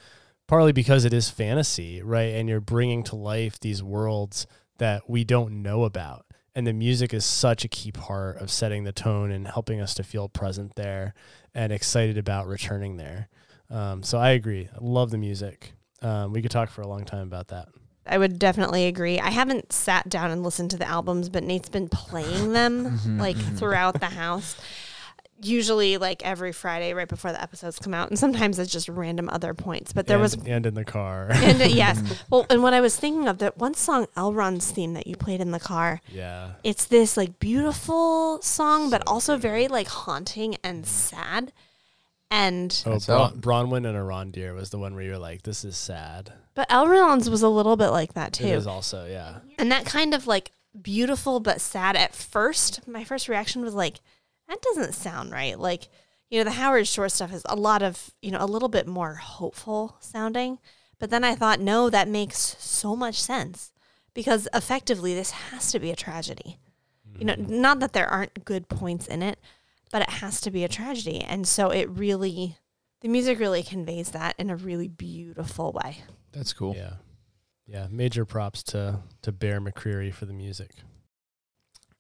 partly 0.46 0.72
because 0.72 1.05
it 1.05 1.12
is 1.12 1.31
fantasy, 1.31 2.02
right? 2.02 2.35
And 2.35 2.48
you're 2.48 2.61
bringing 2.61 3.02
to 3.05 3.16
life 3.16 3.61
these 3.61 3.83
worlds 3.83 4.46
that 4.78 5.09
we 5.09 5.24
don't 5.24 5.62
know 5.62 5.85
about. 5.85 6.26
And 6.55 6.66
the 6.66 6.72
music 6.72 7.14
is 7.14 7.24
such 7.24 7.64
a 7.64 7.68
key 7.68 7.92
part 7.92 8.37
of 8.38 8.50
setting 8.50 8.85
the 8.85 8.92
tone 8.92 9.31
and 9.31 9.46
helping 9.46 9.81
us 9.81 9.94
to 9.94 10.02
feel 10.02 10.28
present 10.28 10.74
there 10.76 11.14
and 11.55 11.73
excited 11.73 12.19
about 12.19 12.47
returning 12.47 12.97
there. 12.97 13.29
Um, 13.71 14.03
so 14.03 14.19
I 14.19 14.31
agree. 14.31 14.69
I 14.73 14.79
love 14.81 15.11
the 15.11 15.19
music. 15.19 15.73
Um, 16.03 16.33
we 16.33 16.43
could 16.43 16.51
talk 16.51 16.69
for 16.71 16.83
a 16.83 16.87
long 16.88 17.05
time 17.05 17.23
about 17.27 17.49
that. 17.49 17.69
I 18.05 18.19
would 18.19 18.38
definitely 18.38 18.87
agree. 18.87 19.21
I 19.21 19.31
haven't 19.31 19.73
sat 19.73 20.09
down 20.09 20.31
and 20.33 20.43
listened 20.43 20.73
to 20.73 20.77
the 20.77 20.88
albums, 20.88 21.29
but 21.29 21.45
Nate's 21.45 21.69
been 21.69 21.88
playing 21.88 22.53
them 22.53 22.99
Mhm, 22.99 23.21
like 23.21 23.37
mhm. 23.37 23.59
throughout 23.59 24.01
the 24.01 24.07
house. 24.07 24.57
Usually, 25.44 25.96
like 25.98 26.24
every 26.24 26.52
Friday, 26.52 26.94
right 26.94 27.09
before 27.09 27.33
the 27.33 27.42
episodes 27.42 27.78
come 27.78 27.92
out, 27.94 28.09
and 28.11 28.18
sometimes 28.18 28.59
it's 28.59 28.70
just 28.72 28.88
random 28.88 29.28
other 29.28 29.55
points. 29.55 29.92
But 29.92 30.07
there 30.07 30.16
and, 30.16 30.22
was, 30.22 30.35
and 30.35 30.64
in 30.66 30.74
the 30.74 30.85
car. 30.85 31.28
and 31.33 31.61
uh, 31.61 31.64
yes, 31.64 32.00
well, 32.31 32.46
and 32.48 32.62
what 32.62 32.74
I 32.74 32.81
was 32.81 32.96
thinking 32.96 33.26
of 33.28 33.38
that 33.38 33.59
one 33.59 33.74
song, 33.74 34.07
Elrond's 34.16 34.70
theme 34.70 34.94
that 34.94 35.07
you 35.07 35.16
played 35.16 35.40
in 35.40 35.50
the 35.50 35.61
car. 35.61 36.00
yeah. 36.09 36.52
It's 36.62 36.85
this 36.85 37.16
like 37.16 37.38
beautiful 37.40 38.40
song, 38.42 38.88
but 38.90 39.02
also 39.07 39.35
good. 39.35 39.42
very 39.42 39.68
like 39.68 39.88
haunting 39.88 40.57
and 40.62 40.87
sad. 40.87 41.52
And 42.31 42.83
Oh, 42.87 42.92
That's 42.92 43.07
Bron- 43.07 43.40
Bronwyn 43.40 43.87
and 43.87 43.96
Arondir 43.96 44.55
was 44.55 44.70
the 44.70 44.78
one 44.78 44.94
where 44.94 45.05
you're 45.05 45.18
like, 45.18 45.42
this 45.42 45.64
is 45.64 45.76
sad. 45.76 46.33
but 46.55 46.68
Elrond's 46.70 47.28
was 47.28 47.42
a 47.42 47.48
little 47.48 47.76
bit 47.76 47.88
like 47.88 48.14
that 48.14 48.33
too. 48.33 48.44
It 48.46 48.52
is 48.55 48.66
also, 48.66 49.07
yeah. 49.07 49.40
And 49.59 49.70
that 49.70 49.85
kind 49.85 50.14
of 50.14 50.26
like 50.26 50.52
beautiful 50.81 51.40
but 51.40 51.61
sad 51.61 51.94
at 51.96 52.14
first, 52.14 52.87
my 52.88 53.05
first 53.05 53.28
reaction 53.28 53.62
was 53.62 53.74
like, 53.74 54.00
that 54.53 54.62
doesn't 54.62 54.93
sound 54.93 55.33
right. 55.33 55.59
Like, 55.59 55.88
you 56.31 56.38
know, 56.38 56.45
the 56.45 56.53
Howard 56.53 56.87
Shore 56.87 57.09
stuff 57.09 57.33
is 57.33 57.43
a 57.47 57.57
lot 57.57 57.83
of, 57.83 58.11
you 58.21 58.31
know, 58.31 58.38
a 58.41 58.47
little 58.47 58.69
bit 58.69 58.87
more 58.87 59.15
hopeful 59.15 59.97
sounding. 60.01 60.59
But 60.99 61.11
then 61.11 61.25
I 61.25 61.35
thought, 61.35 61.59
no, 61.59 61.91
that 61.91 62.07
makes 62.07 62.57
so 62.59 62.95
much 62.95 63.21
sense 63.21 63.73
because 64.15 64.47
effectively 64.55 65.15
this 65.15 65.31
has 65.31 65.73
to 65.73 65.81
be 65.81 65.91
a 65.91 65.97
tragedy. 65.97 66.59
You 67.19 67.27
know, 67.27 67.35
not 67.37 67.81
that 67.81 67.93
there 67.93 68.07
aren't 68.09 68.45
good 68.45 68.69
points 68.69 69.07
in 69.07 69.23
it, 69.23 69.38
but 69.91 70.03
it 70.03 70.09
has 70.09 70.41
to 70.43 70.51
be 70.51 70.65
a 70.65 70.69
tragedy. 70.69 71.21
And 71.21 71.47
so 71.47 71.69
it 71.69 71.88
really, 71.91 72.57
the 73.01 73.09
music 73.09 73.38
really 73.38 73.62
conveys 73.62 74.11
that 74.11 74.35
in 74.38 74.49
a 74.51 74.57
really 74.57 74.88
beautiful 74.88 75.73
way. 75.73 75.99
That's 76.33 76.53
cool. 76.53 76.75
Yeah. 76.75 76.95
Yeah. 77.67 77.87
Major 77.91 78.25
props 78.25 78.62
to 78.65 79.01
to 79.23 79.33
Bear 79.33 79.61
McCreary 79.61 80.12
for 80.12 80.25
the 80.25 80.33
music. 80.33 80.71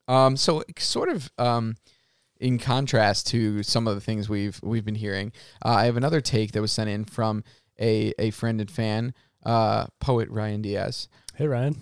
Um, 0.08 0.36
so 0.36 0.62
sort 0.78 1.08
of 1.08 1.30
um, 1.38 1.76
in 2.42 2.58
contrast 2.58 3.28
to 3.28 3.62
some 3.62 3.86
of 3.86 3.94
the 3.94 4.00
things 4.00 4.28
we've 4.28 4.60
we've 4.62 4.84
been 4.84 4.96
hearing, 4.96 5.32
uh, 5.64 5.68
I 5.70 5.84
have 5.84 5.96
another 5.96 6.20
take 6.20 6.52
that 6.52 6.60
was 6.60 6.72
sent 6.72 6.90
in 6.90 7.04
from 7.04 7.44
a 7.80 8.12
a 8.18 8.30
friend 8.32 8.60
and 8.60 8.70
fan, 8.70 9.14
uh, 9.46 9.86
poet 10.00 10.28
Ryan 10.28 10.60
Diaz. 10.60 11.08
Hey 11.36 11.46
Ryan. 11.46 11.76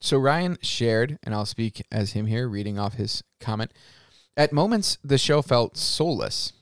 So 0.00 0.16
Ryan 0.18 0.56
shared, 0.62 1.18
and 1.22 1.34
I'll 1.34 1.46
speak 1.46 1.82
as 1.92 2.12
him 2.12 2.26
here, 2.26 2.48
reading 2.48 2.78
off 2.78 2.94
his 2.94 3.22
comment. 3.40 3.72
At 4.36 4.52
moments, 4.52 4.98
the 5.04 5.18
show 5.18 5.42
felt 5.42 5.76
soulless. 5.76 6.52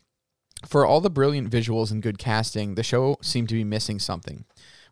For 0.67 0.87
all 0.87 1.01
the 1.01 1.11
brilliant 1.11 1.51
visuals 1.51 1.91
and 1.91 2.03
good 2.03 2.19
casting, 2.19 2.75
the 2.75 2.83
show 2.83 3.19
seemed 3.21 3.49
to 3.51 3.55
be 3.55 3.65
missing 3.65 3.99
something. 3.99 4.45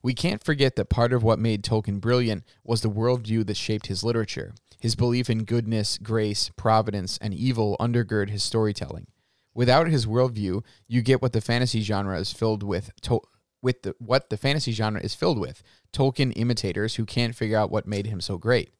We 0.02 0.14
can't 0.14 0.44
forget 0.44 0.76
that 0.76 0.90
part 0.90 1.12
of 1.12 1.22
what 1.22 1.38
made 1.38 1.62
Tolkien 1.62 2.00
brilliant 2.00 2.44
was 2.64 2.82
the 2.82 2.90
worldview 2.90 3.46
that 3.46 3.56
shaped 3.56 3.86
his 3.86 4.04
literature. 4.04 4.54
His 4.82 4.96
belief 4.96 5.30
in 5.30 5.44
goodness, 5.44 5.96
grace, 5.96 6.50
providence, 6.56 7.16
and 7.22 7.32
evil 7.32 7.76
undergird 7.78 8.30
his 8.30 8.42
storytelling. 8.42 9.06
Without 9.54 9.86
his 9.86 10.06
worldview, 10.06 10.64
you 10.88 11.02
get 11.02 11.22
what 11.22 11.32
the 11.32 11.40
fantasy 11.40 11.82
genre 11.82 12.18
is 12.18 12.32
filled 12.32 12.64
with. 12.64 12.90
To- 13.02 13.20
with 13.62 13.82
the, 13.82 13.94
what 14.00 14.28
the 14.28 14.36
fantasy 14.36 14.72
genre 14.72 15.00
is 15.00 15.14
filled 15.14 15.38
with 15.38 15.62
Tolkien 15.92 16.32
imitators 16.34 16.96
who 16.96 17.04
can't 17.04 17.36
figure 17.36 17.56
out 17.56 17.70
what 17.70 17.86
made 17.86 18.06
him 18.06 18.20
so 18.20 18.38
great. 18.38 18.70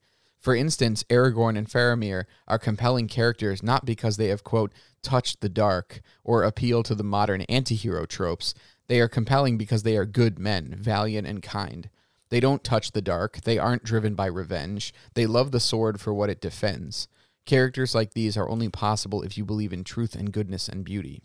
For 0.41 0.57
instance, 0.57 1.05
Aragorn 1.05 1.57
and 1.57 1.69
Faramir 1.69 2.25
are 2.49 2.59
compelling 2.59 3.07
characters 3.07 3.63
not 3.63 3.85
because 3.85 4.17
they 4.17 4.27
have, 4.27 4.43
quote, 4.43 4.73
touched 5.01 5.41
the 5.41 5.49
dark 5.49 6.01
or 6.25 6.43
appeal 6.43 6.83
to 6.83 6.97
the 6.97 7.05
modern 7.05 7.43
antihero 7.49 8.09
tropes. 8.09 8.55
They 8.89 9.01
are 9.01 9.07
compelling 9.07 9.57
because 9.57 9.85
they 9.85 9.97
are 9.97 10.05
good 10.05 10.41
men, 10.41 10.75
valiant 10.77 11.29
and 11.29 11.45
kind. 11.45 11.89
They 12.33 12.41
don't 12.41 12.65
touch 12.65 12.93
the 12.93 13.03
dark. 13.03 13.43
They 13.43 13.59
aren't 13.59 13.85
driven 13.85 14.15
by 14.15 14.25
revenge. 14.25 14.95
They 15.13 15.27
love 15.27 15.51
the 15.51 15.61
sword 15.61 16.01
for 16.01 16.15
what 16.15 16.31
it 16.31 16.41
defends. 16.41 17.07
Characters 17.45 17.95
like 17.95 18.15
these 18.15 18.39
are 18.39 18.49
only 18.49 18.71
possible 18.71 19.21
if 19.21 19.37
you 19.37 19.45
believe 19.45 19.71
in 19.71 19.85
truth 19.85 20.15
and 20.15 20.33
goodness 20.33 20.67
and 20.67 20.83
beauty. 20.83 21.25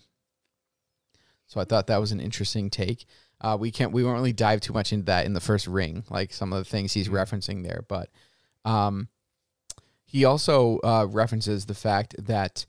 So 1.45 1.61
I 1.61 1.63
thought 1.63 1.87
that 1.87 2.01
was 2.01 2.11
an 2.11 2.19
interesting 2.19 2.69
take. 2.69 3.05
Uh, 3.39 3.55
we 3.57 3.71
can't 3.71 3.93
we 3.93 4.03
won't 4.03 4.17
really 4.17 4.33
dive 4.33 4.59
too 4.59 4.73
much 4.73 4.91
into 4.91 5.05
that 5.05 5.25
in 5.25 5.31
the 5.31 5.39
first 5.39 5.65
ring, 5.65 6.03
like 6.09 6.33
some 6.33 6.51
of 6.51 6.59
the 6.59 6.69
things 6.69 6.91
he's 6.91 7.07
referencing 7.07 7.63
there. 7.63 7.85
But 7.87 8.09
um, 8.65 9.07
he 10.03 10.25
also 10.25 10.79
uh, 10.83 11.07
references 11.09 11.67
the 11.67 11.73
fact 11.73 12.15
that 12.19 12.65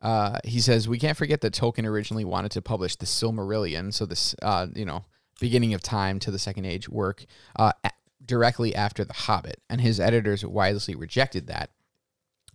uh, 0.00 0.38
he 0.44 0.60
says 0.60 0.88
we 0.88 0.98
can't 0.98 1.18
forget 1.18 1.42
that 1.42 1.52
Tolkien 1.52 1.84
originally 1.84 2.24
wanted 2.24 2.52
to 2.52 2.62
publish 2.62 2.96
the 2.96 3.04
Silmarillion, 3.04 3.92
so 3.92 4.06
this 4.06 4.34
uh, 4.40 4.68
you 4.74 4.86
know 4.86 5.04
beginning 5.42 5.74
of 5.74 5.82
time 5.82 6.18
to 6.20 6.30
the 6.30 6.38
Second 6.38 6.64
Age 6.64 6.88
work 6.88 7.26
uh, 7.56 7.72
directly 8.24 8.74
after 8.74 9.04
the 9.04 9.12
Hobbit, 9.12 9.60
and 9.68 9.80
his 9.80 9.98
editors 9.98 10.44
wisely 10.46 10.94
rejected 10.94 11.48
that, 11.48 11.70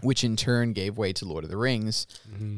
which 0.02 0.23
in 0.23 0.36
turn 0.38 0.71
gave 0.73 0.97
way 0.97 1.12
to 1.13 1.26
Lord 1.26 1.43
of 1.43 1.50
the 1.50 1.58
Rings, 1.58 2.08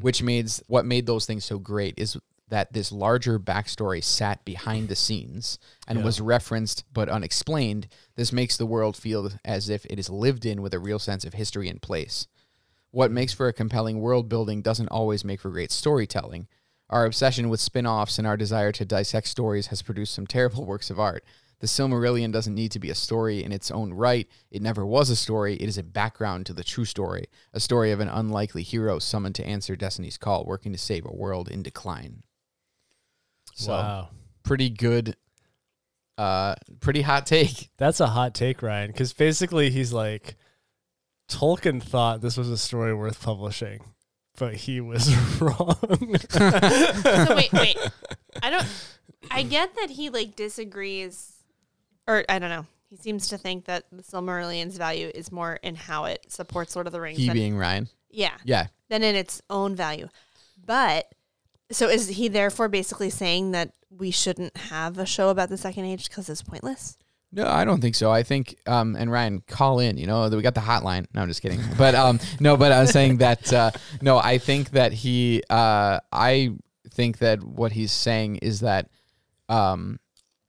which 0.01 0.21
made 0.21 0.49
what 0.67 0.85
made 0.85 1.05
those 1.07 1.25
things 1.25 1.43
so 1.45 1.57
great 1.57 1.95
is 1.97 2.15
that 2.47 2.73
this 2.73 2.91
larger 2.91 3.39
backstory 3.39 4.03
sat 4.03 4.43
behind 4.45 4.87
the 4.89 4.95
scenes 4.95 5.59
and 5.87 5.99
Yeah. 5.99 6.05
was 6.05 6.19
referenced 6.21 6.83
but 6.93 7.07
unexplained. 7.09 7.87
This 8.15 8.31
makes 8.31 8.57
the 8.57 8.65
world 8.65 8.95
feel 8.97 9.31
as 9.45 9.69
if 9.69 9.85
it 9.85 9.99
is 9.99 10.09
lived 10.09 10.45
in 10.45 10.61
with 10.61 10.73
a 10.73 10.79
real 10.79 10.99
sense 10.99 11.25
of 11.25 11.33
history 11.33 11.69
and 11.69 11.81
place. 11.81 12.27
What 12.91 13.11
makes 13.11 13.33
for 13.33 13.47
a 13.47 13.53
compelling 13.53 13.99
world 14.01 14.29
building 14.29 14.61
doesn't 14.63 14.87
always 14.89 15.23
make 15.23 15.41
for 15.41 15.51
great 15.51 15.71
storytelling. 15.71 16.47
Our 16.89 17.05
obsession 17.05 17.49
with 17.49 17.59
spin 17.59 17.85
offs 17.85 18.17
and 18.17 18.27
our 18.27 18.37
desire 18.37 18.71
to 18.71 18.85
dissect 18.85 19.27
stories 19.27 19.67
has 19.67 19.81
produced 19.81 20.13
some 20.13 20.25
terrible 20.25 20.65
works 20.65 20.89
of 20.89 20.99
art. 20.99 21.23
The 21.59 21.67
Silmarillion 21.67 22.31
doesn't 22.31 22.55
need 22.55 22.71
to 22.71 22.79
be 22.79 22.89
a 22.89 22.95
story 22.95 23.43
in 23.43 23.51
its 23.51 23.69
own 23.69 23.93
right. 23.93 24.27
It 24.49 24.61
never 24.61 24.85
was 24.85 25.09
a 25.09 25.15
story. 25.15 25.55
It 25.55 25.67
is 25.67 25.77
a 25.77 25.83
background 25.83 26.45
to 26.45 26.53
the 26.53 26.63
true 26.63 26.85
story, 26.85 27.25
a 27.53 27.59
story 27.59 27.91
of 27.91 27.99
an 27.99 28.07
unlikely 28.07 28.63
hero 28.63 28.97
summoned 28.97 29.35
to 29.35 29.45
answer 29.45 29.75
destiny's 29.75 30.17
call, 30.17 30.45
working 30.45 30.71
to 30.71 30.77
save 30.77 31.05
a 31.05 31.13
world 31.13 31.49
in 31.49 31.61
decline. 31.61 32.23
So, 33.55 33.73
wow. 33.73 34.09
pretty 34.43 34.69
good, 34.69 35.17
uh, 36.17 36.55
pretty 36.79 37.01
hot 37.01 37.25
take. 37.25 37.69
That's 37.77 37.99
a 37.99 38.07
hot 38.07 38.33
take, 38.33 38.61
Ryan, 38.61 38.91
because 38.91 39.11
basically 39.11 39.69
he's 39.69 39.91
like, 39.91 40.37
Tolkien 41.29 41.83
thought 41.83 42.21
this 42.21 42.37
was 42.37 42.49
a 42.49 42.57
story 42.57 42.93
worth 42.93 43.21
publishing, 43.21 43.81
but 44.39 44.55
he 44.55 44.81
was 44.81 45.13
wrong. 45.41 45.77
so 46.29 47.35
wait, 47.35 47.51
wait. 47.53 47.77
I 48.41 48.49
don't. 48.49 48.65
I 49.29 49.43
get 49.43 49.75
that 49.75 49.89
he 49.91 50.09
like 50.09 50.35
disagrees, 50.35 51.33
or 52.07 52.25
I 52.29 52.39
don't 52.39 52.49
know. 52.49 52.65
He 52.89 52.95
seems 52.95 53.27
to 53.27 53.37
think 53.37 53.65
that 53.65 53.83
the 53.91 54.01
Silmarillion's 54.01 54.77
value 54.77 55.11
is 55.13 55.31
more 55.31 55.55
in 55.61 55.75
how 55.75 56.05
it 56.05 56.25
supports 56.31 56.75
Lord 56.75 56.87
of 56.87 56.93
the 56.93 56.99
Rings. 57.01 57.19
He 57.19 57.27
than- 57.27 57.35
being 57.35 57.55
Ryan. 57.57 57.87
yeah, 58.09 58.33
Yeah. 58.43 58.67
than 58.89 59.03
in 59.03 59.15
its 59.15 59.43
own 59.49 59.75
value. 59.75 60.07
But 60.65 61.13
so 61.71 61.87
is 61.87 62.07
he 62.07 62.27
therefore 62.29 62.67
basically 62.67 63.11
saying 63.11 63.51
that 63.51 63.73
we 63.91 64.09
shouldn't 64.09 64.57
have 64.57 64.97
a 64.97 65.05
show 65.05 65.29
about 65.29 65.49
the 65.49 65.57
Second 65.57 65.85
Age 65.85 66.09
because 66.09 66.29
it's 66.29 66.41
pointless? 66.41 66.97
No, 67.31 67.47
I 67.47 67.63
don't 67.63 67.79
think 67.79 67.95
so. 67.95 68.11
I 68.11 68.23
think, 68.23 68.55
um, 68.65 68.95
and 68.95 69.11
Ryan, 69.11 69.41
call 69.47 69.79
in. 69.79 69.97
You 69.97 70.07
know, 70.07 70.27
we 70.29 70.41
got 70.41 70.55
the 70.55 70.61
hotline. 70.61 71.05
No, 71.13 71.21
I'm 71.21 71.27
just 71.27 71.41
kidding. 71.41 71.59
But 71.77 71.93
um, 71.93 72.19
no, 72.39 72.57
but 72.57 72.71
I 72.71 72.79
was 72.81 72.89
saying 72.89 73.17
that 73.17 73.53
uh, 73.53 73.71
no, 74.01 74.17
I 74.17 74.39
think 74.39 74.71
that 74.71 74.93
he, 74.93 75.43
uh, 75.49 75.99
I 76.11 76.55
think 76.91 77.19
that 77.19 77.43
what 77.43 77.71
he's 77.71 77.91
saying 77.91 78.37
is 78.37 78.61
that 78.61 78.89
um, 79.47 79.99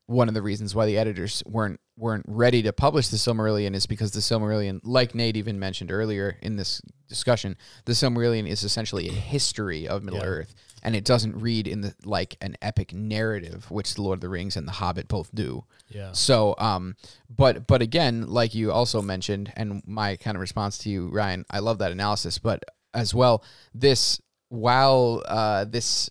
one 0.06 0.28
of 0.28 0.34
the 0.34 0.42
reasons 0.42 0.74
why 0.74 0.86
the 0.86 0.96
editors 0.96 1.42
weren't 1.46 1.80
weren't 1.98 2.24
ready 2.26 2.62
to 2.62 2.72
publish 2.72 3.08
the 3.08 3.18
Silmarillion 3.18 3.74
is 3.74 3.84
because 3.84 4.12
the 4.12 4.20
Silmarillion, 4.20 4.80
like 4.82 5.14
Nate 5.14 5.36
even 5.36 5.58
mentioned 5.58 5.92
earlier 5.92 6.38
in 6.40 6.56
this 6.56 6.80
discussion, 7.08 7.58
the 7.84 7.92
Silmarillion 7.92 8.48
is 8.48 8.64
essentially 8.64 9.06
a 9.08 9.12
history 9.12 9.86
of 9.86 10.02
Middle 10.02 10.20
Yeah. 10.20 10.26
Earth, 10.26 10.54
and 10.82 10.96
it 10.96 11.04
doesn't 11.04 11.38
read 11.38 11.66
in 11.66 11.80
the 11.80 11.94
like 12.04 12.36
an 12.40 12.56
epic 12.62 12.92
narrative, 12.92 13.70
which 13.70 13.94
the 13.94 14.02
Lord 14.02 14.18
of 14.18 14.20
the 14.20 14.28
Rings 14.28 14.56
and 14.56 14.66
the 14.66 14.72
Hobbit 14.72 15.08
both 15.08 15.34
do. 15.34 15.64
yeah. 15.88 16.12
So, 16.12 16.54
um, 16.58 16.96
but 17.28 17.66
but 17.66 17.82
again, 17.82 18.26
like 18.28 18.54
you 18.54 18.72
also 18.72 19.02
mentioned, 19.02 19.52
and 19.56 19.82
my 19.86 20.16
kind 20.16 20.36
of 20.36 20.40
response 20.40 20.78
to 20.78 20.90
you, 20.90 21.08
Ryan, 21.08 21.44
I 21.50 21.58
love 21.58 21.78
that 21.78 21.92
analysis. 21.92 22.38
But 22.38 22.64
as 22.94 23.14
well, 23.14 23.44
this 23.74 24.20
while 24.48 25.22
uh, 25.26 25.64
this 25.64 26.10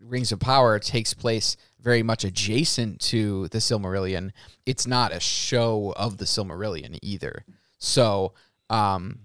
Rings 0.00 0.32
of 0.32 0.40
Power 0.40 0.78
takes 0.78 1.14
place 1.14 1.56
very 1.80 2.02
much 2.02 2.24
adjacent 2.24 3.00
to 3.00 3.48
the 3.48 3.58
Silmarillion, 3.58 4.30
it's 4.66 4.86
not 4.86 5.12
a 5.12 5.20
show 5.20 5.94
of 5.96 6.18
the 6.18 6.24
Silmarillion 6.24 6.98
either. 7.02 7.44
So, 7.78 8.34
um, 8.68 9.20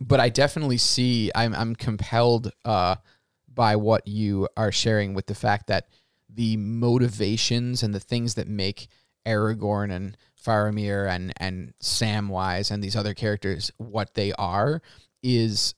but 0.00 0.20
I 0.20 0.28
definitely 0.28 0.78
see 0.78 1.30
I'm 1.34 1.54
I'm 1.54 1.76
compelled 1.76 2.52
uh, 2.64 2.96
by 3.54 3.76
what 3.76 4.06
you 4.06 4.48
are 4.56 4.72
sharing 4.72 5.14
with 5.14 5.26
the 5.26 5.34
fact 5.34 5.66
that 5.68 5.88
the 6.28 6.56
motivations 6.56 7.82
and 7.82 7.94
the 7.94 8.00
things 8.00 8.34
that 8.34 8.48
make 8.48 8.88
Aragorn 9.26 9.92
and 9.92 10.16
Faramir 10.44 11.08
and 11.08 11.32
and 11.38 11.72
Samwise 11.80 12.70
and 12.70 12.82
these 12.82 12.96
other 12.96 13.14
characters 13.14 13.70
what 13.78 14.14
they 14.14 14.32
are 14.34 14.82
is 15.22 15.74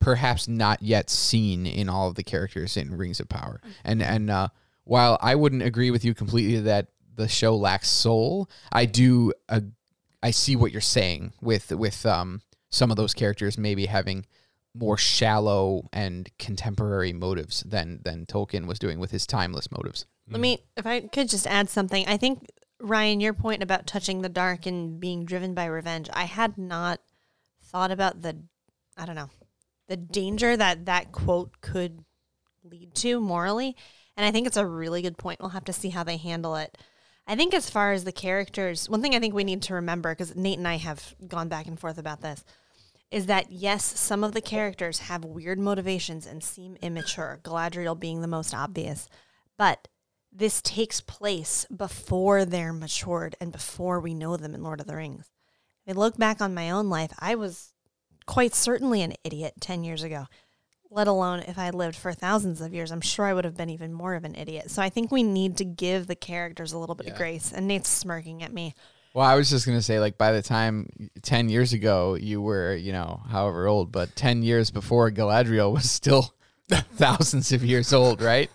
perhaps 0.00 0.46
not 0.46 0.82
yet 0.82 1.10
seen 1.10 1.66
in 1.66 1.88
all 1.88 2.08
of 2.08 2.14
the 2.14 2.22
characters 2.22 2.76
in 2.76 2.96
Rings 2.96 3.20
of 3.20 3.28
Power. 3.28 3.60
And 3.84 4.02
and 4.02 4.30
uh, 4.30 4.48
while 4.84 5.18
I 5.20 5.34
wouldn't 5.34 5.62
agree 5.62 5.90
with 5.90 6.04
you 6.04 6.14
completely 6.14 6.60
that 6.60 6.88
the 7.16 7.28
show 7.28 7.56
lacks 7.56 7.88
soul, 7.88 8.48
I 8.70 8.84
do 8.86 9.32
uh, 9.48 9.60
I 10.22 10.30
see 10.30 10.56
what 10.56 10.72
you're 10.72 10.80
saying 10.80 11.32
with 11.40 11.72
with 11.72 12.04
um 12.06 12.42
some 12.70 12.90
of 12.90 12.96
those 12.96 13.14
characters 13.14 13.56
maybe 13.56 13.86
having 13.86 14.26
more 14.74 14.96
shallow 14.96 15.88
and 15.92 16.30
contemporary 16.38 17.12
motives 17.12 17.62
than 17.62 18.00
than 18.02 18.26
Tolkien 18.26 18.66
was 18.66 18.78
doing 18.78 18.98
with 18.98 19.10
his 19.12 19.26
timeless 19.26 19.70
motives. 19.70 20.06
Let 20.30 20.40
me, 20.40 20.64
if 20.76 20.86
I 20.86 21.00
could 21.00 21.28
just 21.28 21.46
add 21.46 21.68
something. 21.68 22.06
I 22.08 22.16
think, 22.16 22.48
Ryan, 22.80 23.20
your 23.20 23.34
point 23.34 23.62
about 23.62 23.86
touching 23.86 24.22
the 24.22 24.30
dark 24.30 24.64
and 24.64 24.98
being 24.98 25.26
driven 25.26 25.52
by 25.52 25.66
revenge, 25.66 26.08
I 26.12 26.24
had 26.24 26.56
not 26.56 27.00
thought 27.62 27.90
about 27.90 28.22
the, 28.22 28.38
I 28.96 29.04
don't 29.04 29.16
know, 29.16 29.28
the 29.86 29.98
danger 29.98 30.56
that 30.56 30.86
that 30.86 31.12
quote 31.12 31.60
could 31.60 32.04
lead 32.62 32.94
to 32.96 33.20
morally. 33.20 33.76
And 34.16 34.24
I 34.24 34.30
think 34.30 34.46
it's 34.46 34.56
a 34.56 34.66
really 34.66 35.02
good 35.02 35.18
point. 35.18 35.40
We'll 35.40 35.50
have 35.50 35.64
to 35.64 35.72
see 35.72 35.90
how 35.90 36.04
they 36.04 36.16
handle 36.16 36.56
it. 36.56 36.78
I 37.26 37.36
think, 37.36 37.54
as 37.54 37.68
far 37.70 37.92
as 37.92 38.04
the 38.04 38.12
characters, 38.12 38.88
one 38.88 39.02
thing 39.02 39.14
I 39.14 39.18
think 39.18 39.34
we 39.34 39.44
need 39.44 39.62
to 39.62 39.74
remember, 39.74 40.12
because 40.12 40.34
Nate 40.34 40.58
and 40.58 40.68
I 40.68 40.76
have 40.76 41.14
gone 41.26 41.48
back 41.48 41.66
and 41.66 41.78
forth 41.78 41.98
about 41.98 42.20
this, 42.20 42.44
is 43.10 43.26
that 43.26 43.50
yes, 43.50 43.84
some 43.84 44.24
of 44.24 44.32
the 44.32 44.40
characters 44.40 45.00
have 45.00 45.24
weird 45.24 45.58
motivations 45.58 46.26
and 46.26 46.42
seem 46.42 46.76
immature, 46.82 47.40
Galadriel 47.42 47.98
being 47.98 48.20
the 48.20 48.26
most 48.28 48.52
obvious. 48.54 49.08
But 49.56 49.86
this 50.32 50.60
takes 50.60 51.00
place 51.00 51.64
before 51.74 52.44
they're 52.44 52.72
matured 52.72 53.36
and 53.40 53.52
before 53.52 54.00
we 54.00 54.14
know 54.14 54.36
them 54.36 54.54
in 54.54 54.62
Lord 54.64 54.80
of 54.80 54.86
the 54.86 54.96
Rings. 54.96 55.30
If 55.86 55.96
I 55.96 55.98
look 56.00 56.16
back 56.16 56.40
on 56.40 56.54
my 56.54 56.70
own 56.70 56.88
life, 56.88 57.12
I 57.20 57.36
was 57.36 57.72
quite 58.26 58.54
certainly 58.54 59.02
an 59.02 59.14
idiot 59.22 59.54
10 59.60 59.84
years 59.84 60.02
ago, 60.02 60.26
let 60.90 61.06
alone 61.06 61.40
if 61.40 61.56
I 61.58 61.70
lived 61.70 61.94
for 61.94 62.12
thousands 62.12 62.60
of 62.60 62.74
years. 62.74 62.90
I'm 62.90 63.00
sure 63.00 63.26
I 63.26 63.34
would 63.34 63.44
have 63.44 63.56
been 63.56 63.70
even 63.70 63.92
more 63.92 64.14
of 64.14 64.24
an 64.24 64.34
idiot. 64.34 64.70
So 64.70 64.82
I 64.82 64.88
think 64.88 65.12
we 65.12 65.22
need 65.22 65.56
to 65.58 65.64
give 65.64 66.06
the 66.08 66.16
characters 66.16 66.72
a 66.72 66.78
little 66.78 66.94
bit 66.96 67.06
Yeah. 67.06 67.12
of 67.12 67.18
grace. 67.18 67.52
And 67.52 67.68
Nate's 67.68 67.90
smirking 67.90 68.42
at 68.42 68.52
me. 68.52 68.74
Well, 69.14 69.24
I 69.24 69.36
was 69.36 69.48
just 69.48 69.64
gonna 69.64 69.80
say, 69.82 70.00
like, 70.00 70.18
by 70.18 70.32
the 70.32 70.42
time 70.42 70.88
ten 71.22 71.48
years 71.48 71.72
ago 71.72 72.14
you 72.14 72.42
were, 72.42 72.74
you 72.74 72.92
know, 72.92 73.22
however 73.30 73.66
old, 73.68 73.92
but 73.92 74.14
ten 74.16 74.42
years 74.42 74.70
before 74.70 75.10
Galadriel 75.10 75.72
was 75.72 75.88
still 75.90 76.34
thousands 76.68 77.52
of 77.52 77.64
years 77.64 77.92
old, 77.92 78.20
right? 78.20 78.50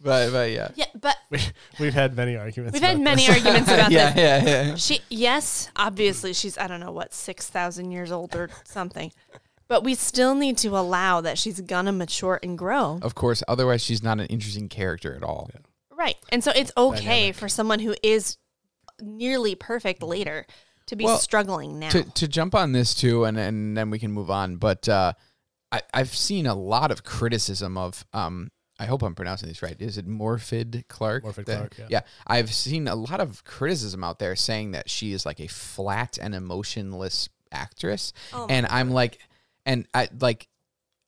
But 0.00 0.30
but 0.30 0.50
yeah, 0.52 0.68
Yeah, 0.76 0.84
but 1.00 1.16
We, 1.30 1.40
we've 1.80 1.94
had 1.94 2.14
many 2.16 2.36
arguments. 2.36 2.74
we've 2.74 2.82
had 2.82 3.00
many 3.00 3.26
this. 3.26 3.36
arguments 3.36 3.68
about 3.70 3.90
that. 3.90 4.16
yeah, 4.16 4.40
this. 4.40 4.48
yeah, 4.48 4.62
yeah. 4.68 4.74
She 4.76 5.00
yes, 5.08 5.70
obviously 5.74 6.32
she's 6.32 6.56
I 6.56 6.68
don't 6.68 6.80
know 6.80 6.92
what 6.92 7.12
six 7.12 7.48
thousand 7.48 7.90
years 7.90 8.12
old 8.12 8.36
or 8.36 8.48
something, 8.64 9.10
but 9.66 9.82
we 9.82 9.96
still 9.96 10.36
need 10.36 10.58
to 10.58 10.68
allow 10.78 11.20
that 11.22 11.38
she's 11.38 11.60
gonna 11.60 11.90
mature 11.92 12.38
and 12.44 12.56
grow, 12.56 13.00
Of 13.02 13.16
course, 13.16 13.42
otherwise 13.48 13.82
she's 13.82 14.02
not 14.04 14.20
an 14.20 14.26
interesting 14.26 14.68
character 14.68 15.16
at 15.16 15.24
all. 15.24 15.50
right? 15.90 16.16
And 16.28 16.44
so 16.44 16.52
it's 16.54 16.70
okay 16.76 17.00
Dynamic. 17.04 17.34
for 17.36 17.48
someone 17.48 17.80
who 17.80 17.96
is 18.04 18.36
nearly 19.00 19.54
perfect 19.54 20.02
later 20.02 20.46
to 20.86 20.96
be 20.96 21.04
Well, 21.04 21.18
struggling 21.18 21.78
now. 21.78 21.90
To 21.90 22.02
to 22.02 22.28
jump 22.28 22.54
on 22.54 22.72
this 22.72 22.94
too, 22.94 23.24
and 23.24 23.36
and 23.38 23.76
then 23.76 23.90
we 23.90 23.98
can 23.98 24.12
move 24.12 24.30
on. 24.30 24.56
But 24.56 24.88
uh, 24.88 25.12
I 25.72 25.82
I've 25.92 26.14
seen 26.14 26.46
a 26.46 26.54
lot 26.54 26.90
of 26.90 27.04
criticism 27.04 27.76
of 27.76 28.04
um. 28.12 28.50
I 28.78 28.84
hope 28.84 29.02
I'm 29.02 29.14
pronouncing 29.14 29.48
this 29.48 29.62
right. 29.62 29.74
Is 29.80 29.96
it 29.96 30.06
Morfydd 30.06 30.86
Clark? 30.88 31.24
Morfydd 31.24 31.46
That- 31.46 31.56
Clark, 31.56 31.78
yeah. 31.78 31.86
yeah. 31.88 32.00
I've 32.26 32.52
seen 32.52 32.88
a 32.88 32.94
lot 32.94 33.20
of 33.20 33.42
criticism 33.42 34.04
out 34.04 34.18
there 34.18 34.36
saying 34.36 34.72
that 34.72 34.90
she 34.90 35.12
is 35.14 35.24
like 35.24 35.40
a 35.40 35.46
flat 35.46 36.18
and 36.20 36.34
emotionless 36.34 37.30
actress. 37.50 38.12
Oh 38.34 38.46
and 38.50 38.66
I'm 38.66 38.90
like, 38.90 39.18
and 39.64 39.86
I 39.94 40.10
like, 40.20 40.48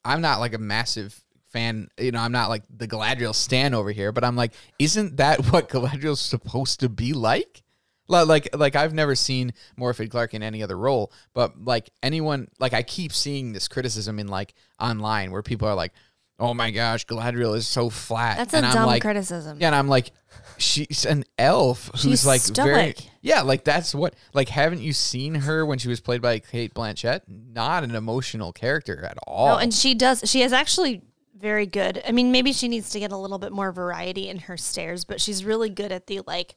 I'm 0.03 0.23
not 0.23 0.41
like 0.41 0.55
a 0.55 0.59
massive 0.59 1.23
fan. 1.53 1.89
You 2.01 2.11
know, 2.11 2.21
I'm 2.21 2.33
not 2.33 2.49
like 2.49 2.63
the 2.75 2.89
Galadriel 2.89 3.35
stan 3.35 3.75
over 3.75 3.93
here, 3.93 4.13
but 4.13 4.25
I'm 4.25 4.35
like, 4.35 4.55
isn't 4.79 5.19
that 5.19 5.45
what 5.53 5.69
Galadriel's 5.69 6.21
supposed 6.23 6.81
to 6.81 6.89
be 6.89 7.13
like? 7.13 7.63
Li- 8.09 8.23
Like, 8.25 8.49
like 8.57 8.75
I've 8.77 8.95
never 8.95 9.15
seen 9.15 9.53
Morfydd 9.79 10.11
Clark 10.11 10.35
in 10.35 10.43
any 10.43 10.63
other 10.63 10.77
role, 10.77 11.13
but 11.35 11.63
like 11.63 11.91
anyone, 12.03 12.49
like 12.59 12.73
I 12.73 12.83
keep 12.83 13.13
seeing 13.13 13.53
this 13.53 13.69
criticism 13.69 14.19
in 14.19 14.29
like 14.29 14.55
online 14.81 15.31
where 15.31 15.43
people 15.43 15.69
are 15.69 15.75
like, 15.75 15.93
"Oh 16.39 16.55
my 16.55 16.71
gosh, 16.71 17.07
Galadriel 17.07 17.55
is 17.57 17.67
so 17.67 17.91
flat." 17.91 18.39
That's 18.39 18.55
and 18.55 18.65
a 18.65 18.69
I'm 18.69 18.75
dumb 18.75 18.87
like, 18.87 19.03
criticism. 19.03 19.59
Yeah, 19.61 19.69
and 19.69 19.77
I'm 19.77 19.89
like, 19.89 20.13
she's 20.57 21.05
an 21.05 21.25
elf 21.39 21.91
who's 21.93 22.03
She's 22.03 22.27
like 22.27 22.43
very 22.43 22.95
yeah, 23.21 23.43
like 23.43 23.65
that's 23.65 23.95
what 23.95 24.15
like 24.33 24.49
haven't 24.49 24.81
you 24.81 24.93
seen 24.93 25.35
her 25.35 25.65
when 25.67 25.79
she 25.79 25.89
was 25.89 26.01
played 26.01 26.23
by 26.23 26.39
Cate 26.39 26.75
Blanchett? 26.75 27.23
Not 27.29 27.85
an 27.85 27.95
emotional 27.95 28.53
character 28.53 29.05
at 29.05 29.19
all. 29.27 29.49
No, 29.49 29.57
and 29.59 29.73
she 29.73 29.95
does. 29.95 30.23
She 30.25 30.43
is 30.43 30.53
actually 30.53 31.03
very 31.37 31.67
good. 31.67 32.03
I 32.07 32.13
mean, 32.13 32.33
maybe 32.33 32.53
she 32.53 32.69
needs 32.69 32.91
to 32.91 33.01
get 33.01 33.13
a 33.13 33.17
little 33.17 33.39
bit 33.39 33.53
more 33.53 33.71
variety 33.71 34.29
in 34.29 34.39
her 34.41 34.57
stares, 34.57 35.05
but 35.05 35.21
she's 35.21 35.45
really 35.45 35.69
good 35.71 35.93
at 35.93 36.07
the 36.07 36.21
like 36.27 36.55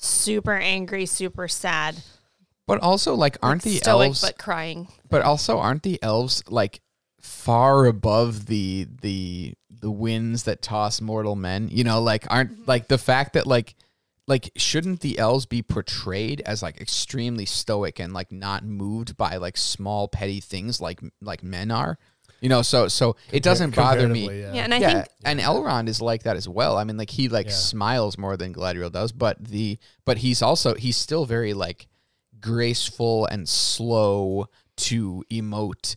super 0.00 0.54
angry, 0.54 1.06
super 1.06 1.46
sad, 1.46 1.96
but 2.66 2.80
also 2.80 3.14
like 3.14 3.36
aren't 3.42 3.62
the 3.62 3.76
stoic 3.76 4.06
elves 4.06 4.22
but 4.22 4.38
crying. 4.38 4.88
but 5.08 5.22
also 5.22 5.58
aren't 5.58 5.82
the 5.82 6.02
elves 6.02 6.42
like 6.48 6.80
far 7.20 7.86
above 7.86 8.46
the 8.46 8.86
the 9.02 9.54
the 9.70 9.90
winds 9.90 10.44
that 10.44 10.62
toss 10.62 11.00
mortal 11.00 11.36
men? 11.36 11.68
You 11.70 11.84
know, 11.84 12.00
like 12.00 12.26
aren't 12.30 12.52
mm-hmm. 12.52 12.64
like 12.66 12.88
the 12.88 12.98
fact 12.98 13.34
that 13.34 13.46
like 13.46 13.74
like 14.26 14.50
shouldn't 14.56 15.00
the 15.00 15.18
elves 15.18 15.46
be 15.46 15.62
portrayed 15.62 16.40
as 16.46 16.62
like 16.62 16.80
extremely 16.80 17.44
stoic 17.44 17.98
and 17.98 18.12
like 18.12 18.32
not 18.32 18.64
moved 18.64 19.16
by 19.16 19.36
like 19.36 19.56
small 19.56 20.08
petty 20.08 20.40
things 20.40 20.80
like 20.80 21.00
like 21.20 21.42
men 21.42 21.70
are? 21.70 21.98
You 22.40 22.48
know, 22.48 22.62
so 22.62 22.88
so 22.88 23.16
it 23.30 23.42
doesn't 23.42 23.74
bother 23.76 24.08
me. 24.08 24.24
Yeah, 24.26 24.54
Yeah. 24.54 24.64
and 24.64 24.72
I 24.74 24.78
yeah, 24.78 24.92
think 24.92 25.06
and 25.24 25.40
Elrond 25.40 25.88
is 25.88 26.00
like 26.00 26.22
that 26.22 26.36
as 26.36 26.48
well. 26.48 26.78
I 26.78 26.84
mean, 26.84 26.96
like 26.96 27.10
he 27.10 27.28
like 27.28 27.46
Yeah. 27.46 27.52
smiles 27.52 28.16
more 28.16 28.36
than 28.36 28.54
Galadriel 28.54 28.90
does, 28.90 29.12
but 29.12 29.44
the 29.44 29.78
but 30.06 30.18
he's 30.18 30.40
also 30.40 30.74
he's 30.74 30.96
still 30.96 31.26
very 31.26 31.52
like 31.52 31.86
graceful 32.40 33.26
and 33.26 33.48
slow 33.48 34.46
to 34.76 35.24
emote, 35.30 35.96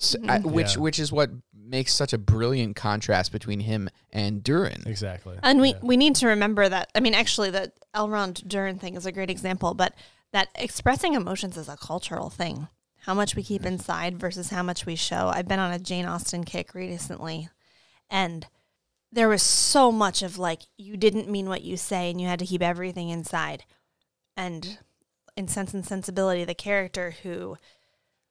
S- 0.00 0.16
I- 0.26 0.38
mm-hmm. 0.38 0.50
which 0.50 0.74
Yeah. 0.74 0.80
which 0.82 0.98
is 0.98 1.12
what 1.12 1.30
makes 1.54 1.94
such 1.94 2.12
a 2.12 2.18
brilliant 2.18 2.74
contrast 2.76 3.30
between 3.30 3.60
him 3.60 3.88
and 4.10 4.42
Durin. 4.42 4.82
Exactly. 4.86 5.36
And 5.42 5.60
we, 5.60 5.70
Yeah. 5.70 5.78
we 5.82 5.96
need 5.98 6.14
to 6.16 6.26
remember 6.28 6.66
that. 6.68 6.88
I 6.94 7.00
mean, 7.00 7.12
actually, 7.14 7.50
the 7.50 7.70
Elrond 7.94 8.48
Durin 8.48 8.78
thing 8.78 8.96
is 8.96 9.04
a 9.04 9.12
great 9.12 9.28
example, 9.28 9.74
but 9.74 9.92
that 10.32 10.48
expressing 10.54 11.12
emotions 11.14 11.56
is 11.58 11.68
a 11.68 11.76
cultural 11.76 12.30
thing. 12.30 12.68
How 13.02 13.14
much 13.14 13.36
we 13.36 13.42
keep 13.42 13.64
inside 13.64 14.18
versus 14.18 14.50
how 14.50 14.62
much 14.62 14.84
we 14.84 14.96
show. 14.96 15.28
I've 15.28 15.48
been 15.48 15.58
on 15.58 15.72
a 15.72 15.78
Jane 15.78 16.04
Austen 16.04 16.44
kick 16.44 16.74
recently, 16.74 17.48
and 18.10 18.46
there 19.10 19.28
was 19.28 19.42
so 19.42 19.90
much 19.90 20.22
of 20.22 20.38
like, 20.38 20.62
you 20.76 20.96
didn't 20.96 21.30
mean 21.30 21.48
what 21.48 21.62
you 21.62 21.76
say, 21.76 22.10
and 22.10 22.20
you 22.20 22.26
had 22.26 22.38
to 22.40 22.46
keep 22.46 22.62
everything 22.62 23.08
inside. 23.08 23.64
And 24.36 24.78
in 25.36 25.48
Sense 25.48 25.72
and 25.72 25.86
Sensibility, 25.86 26.44
the 26.44 26.54
character 26.54 27.14
who 27.22 27.56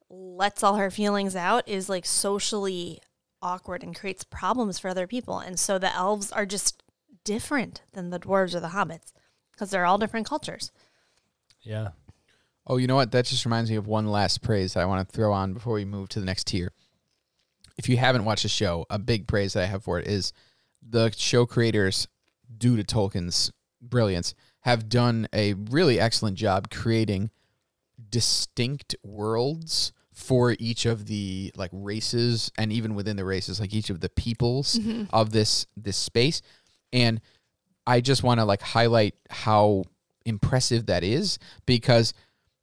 lets 0.09 0.63
all 0.63 0.75
her 0.75 0.91
feelings 0.91 1.35
out 1.35 1.67
is 1.67 1.89
like 1.89 2.05
socially 2.05 3.01
awkward 3.41 3.83
and 3.83 3.95
creates 3.95 4.23
problems 4.23 4.79
for 4.79 4.89
other 4.89 5.07
people. 5.07 5.39
And 5.39 5.59
so 5.59 5.77
the 5.77 5.93
elves 5.93 6.31
are 6.31 6.45
just 6.45 6.83
different 7.23 7.81
than 7.93 8.09
the 8.09 8.19
dwarves 8.19 8.55
or 8.55 8.59
the 8.59 8.69
hobbits 8.69 9.11
because 9.51 9.69
they're 9.69 9.85
all 9.85 9.97
different 9.97 10.27
cultures. 10.27 10.71
Yeah. 11.61 11.89
Oh, 12.67 12.77
you 12.77 12.87
know 12.87 12.95
what? 12.95 13.11
That 13.11 13.25
just 13.25 13.45
reminds 13.45 13.69
me 13.69 13.77
of 13.77 13.87
one 13.87 14.07
last 14.07 14.41
praise 14.41 14.73
that 14.73 14.81
I 14.81 14.85
want 14.85 15.07
to 15.07 15.15
throw 15.15 15.31
on 15.31 15.53
before 15.53 15.73
we 15.73 15.85
move 15.85 16.09
to 16.09 16.19
the 16.19 16.25
next 16.25 16.47
tier. 16.47 16.71
If 17.77 17.87
you 17.87 17.97
haven't 17.97 18.25
watched 18.25 18.43
the 18.43 18.49
show, 18.49 18.85
a 18.89 18.99
big 18.99 19.27
praise 19.27 19.53
that 19.53 19.63
I 19.63 19.67
have 19.67 19.83
for 19.83 19.99
it 19.99 20.07
is 20.07 20.33
the 20.87 21.11
show 21.15 21.45
creators, 21.45 22.07
due 22.57 22.75
to 22.75 22.83
Tolkien's 22.83 23.51
brilliance, 23.81 24.33
have 24.61 24.89
done 24.89 25.27
a 25.31 25.53
really 25.53 25.99
excellent 25.99 26.37
job 26.37 26.69
creating 26.69 27.31
distinct 28.09 28.95
worlds 29.03 29.93
for 30.13 30.55
each 30.59 30.85
of 30.85 31.05
the 31.05 31.51
like 31.55 31.69
races 31.71 32.51
and 32.57 32.73
even 32.73 32.95
within 32.95 33.15
the 33.17 33.23
races 33.23 33.59
like 33.59 33.73
each 33.73 33.89
of 33.89 33.99
the 33.99 34.09
peoples 34.09 34.75
mm-hmm. 34.75 35.03
of 35.13 35.31
this 35.31 35.67
this 35.75 35.95
space 35.95 36.41
and 36.91 37.21
i 37.85 38.01
just 38.01 38.23
want 38.23 38.39
to 38.39 38.45
like 38.45 38.61
highlight 38.61 39.13
how 39.29 39.83
impressive 40.25 40.87
that 40.87 41.03
is 41.03 41.37
because 41.67 42.13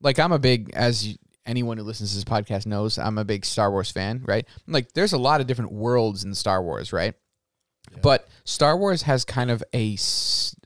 like 0.05 0.21
i'm 0.21 0.31
a 0.31 0.39
big 0.39 0.71
as 0.75 1.09
you, 1.09 1.17
anyone 1.45 1.77
who 1.77 1.83
listens 1.83 2.11
to 2.11 2.17
this 2.17 2.25
podcast 2.25 2.67
knows 2.67 2.99
i'm 2.99 3.19
a 3.19 3.25
big 3.25 3.45
star 3.45 3.71
wars 3.73 3.91
fan 3.91 4.23
right 4.25 4.47
like 4.69 4.93
there's 4.93 5.13
a 5.13 5.19
lot 5.19 5.41
of 5.41 5.49
different 5.49 5.73
worlds 5.73 6.23
in 6.23 6.33
star 6.33 6.63
wars 6.63 6.93
right 6.93 7.15
but 8.03 8.29
Star 8.45 8.77
Wars 8.77 9.03
has 9.03 9.25
kind 9.25 9.51
of 9.51 9.63
a 9.75 9.97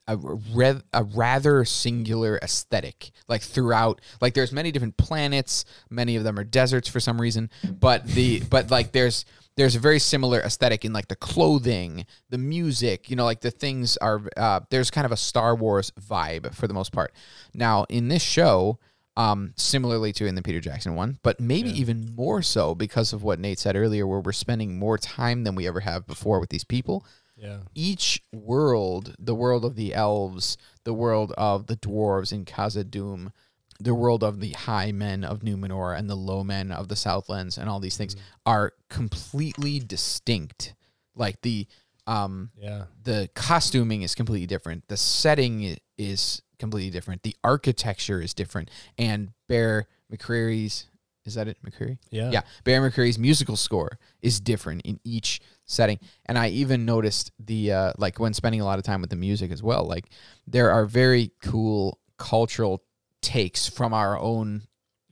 a, 0.06 0.16
re- 0.16 0.80
a 0.94 1.04
rather 1.04 1.64
singular 1.64 2.38
aesthetic, 2.42 3.10
like 3.28 3.42
throughout. 3.42 4.00
Like 4.20 4.34
there's 4.34 4.52
many 4.52 4.72
different 4.72 4.96
planets. 4.96 5.64
Many 5.90 6.16
of 6.16 6.24
them 6.24 6.38
are 6.38 6.44
deserts 6.44 6.88
for 6.88 7.00
some 7.00 7.20
reason. 7.20 7.50
But 7.68 8.06
the 8.06 8.40
but 8.40 8.70
like 8.70 8.92
there's 8.92 9.24
there's 9.56 9.76
a 9.76 9.80
very 9.80 9.98
similar 9.98 10.40
aesthetic 10.40 10.84
in 10.84 10.92
like 10.92 11.08
the 11.08 11.16
clothing, 11.16 12.06
the 12.30 12.38
music. 12.38 13.10
You 13.10 13.16
know, 13.16 13.24
like 13.24 13.40
the 13.40 13.50
things 13.50 13.96
are. 13.98 14.22
Uh, 14.36 14.60
there's 14.70 14.90
kind 14.90 15.04
of 15.04 15.12
a 15.12 15.16
Star 15.16 15.54
Wars 15.54 15.92
vibe 16.00 16.54
for 16.54 16.66
the 16.66 16.74
most 16.74 16.92
part. 16.92 17.12
Now 17.54 17.84
in 17.88 18.08
this 18.08 18.22
show. 18.22 18.78
Um, 19.18 19.52
similarly 19.56 20.12
to 20.12 20.26
in 20.26 20.36
the 20.36 20.42
Peter 20.42 20.60
Jackson 20.60 20.94
one, 20.94 21.18
but 21.24 21.40
maybe 21.40 21.70
even 21.80 22.14
more 22.14 22.40
so 22.40 22.74
because 22.76 23.12
of 23.12 23.24
what 23.24 23.40
Nate 23.40 23.58
said 23.58 23.74
earlier, 23.74 24.06
where 24.06 24.20
we're 24.20 24.30
spending 24.32 24.78
more 24.78 24.96
time 24.96 25.42
than 25.42 25.56
we 25.56 25.66
ever 25.66 25.80
have 25.80 26.06
before 26.06 26.38
with 26.38 26.50
these 26.50 26.62
people 26.62 27.04
Yeah. 27.36 27.58
each 27.74 28.22
world, 28.32 29.16
the 29.18 29.34
world 29.34 29.64
of 29.64 29.74
the 29.74 29.92
elves, 29.92 30.56
the 30.84 30.94
world 30.94 31.32
of 31.36 31.66
the 31.66 31.76
dwarves 31.76 32.32
in 32.32 32.44
Khazad-dûm, 32.44 33.32
the 33.80 33.94
world 33.94 34.22
of 34.22 34.38
the 34.38 34.52
high 34.52 34.92
men 34.92 35.24
of 35.24 35.40
Numenor 35.40 35.98
and 35.98 36.08
the 36.08 36.14
low 36.16 36.44
men 36.44 36.70
of 36.70 36.86
the 36.86 36.96
Southlands 36.96 37.58
and 37.58 37.68
all 37.68 37.80
these 37.80 37.96
things 37.96 38.14
are 38.46 38.72
completely 38.88 39.80
distinct. 39.80 40.74
Like 41.16 41.40
the 41.42 41.66
um 42.06 42.50
Yeah. 42.56 42.84
the 43.02 43.30
costuming 43.34 44.02
is 44.02 44.14
completely 44.14 44.46
different. 44.46 44.86
The 44.86 44.96
setting 44.96 45.76
is 45.96 46.42
completely 46.58 46.90
different. 46.90 47.22
The 47.22 47.36
architecture 47.42 48.20
is 48.20 48.34
different. 48.34 48.70
And 48.96 49.32
Bear 49.48 49.86
McCreary's 50.12 50.86
is 51.28 51.34
that 51.34 51.46
it? 51.46 51.58
McCreary? 51.62 51.98
Yeah. 52.10 52.30
Yeah, 52.30 52.40
Bear 52.64 52.80
McCreary's 52.80 53.18
musical 53.18 53.56
score 53.56 53.98
is 54.22 54.40
different 54.40 54.82
in 54.82 54.98
each 55.04 55.40
setting, 55.66 55.98
and 56.24 56.38
I 56.38 56.48
even 56.48 56.86
noticed 56.86 57.32
the 57.38 57.72
uh, 57.72 57.92
like 57.98 58.18
when 58.18 58.32
spending 58.32 58.62
a 58.62 58.64
lot 58.64 58.78
of 58.78 58.84
time 58.84 59.02
with 59.02 59.10
the 59.10 59.16
music 59.16 59.52
as 59.52 59.62
well. 59.62 59.84
Like 59.84 60.06
there 60.46 60.70
are 60.70 60.86
very 60.86 61.32
cool 61.42 61.98
cultural 62.16 62.82
takes 63.20 63.68
from 63.68 63.92
our 63.92 64.18
own 64.18 64.62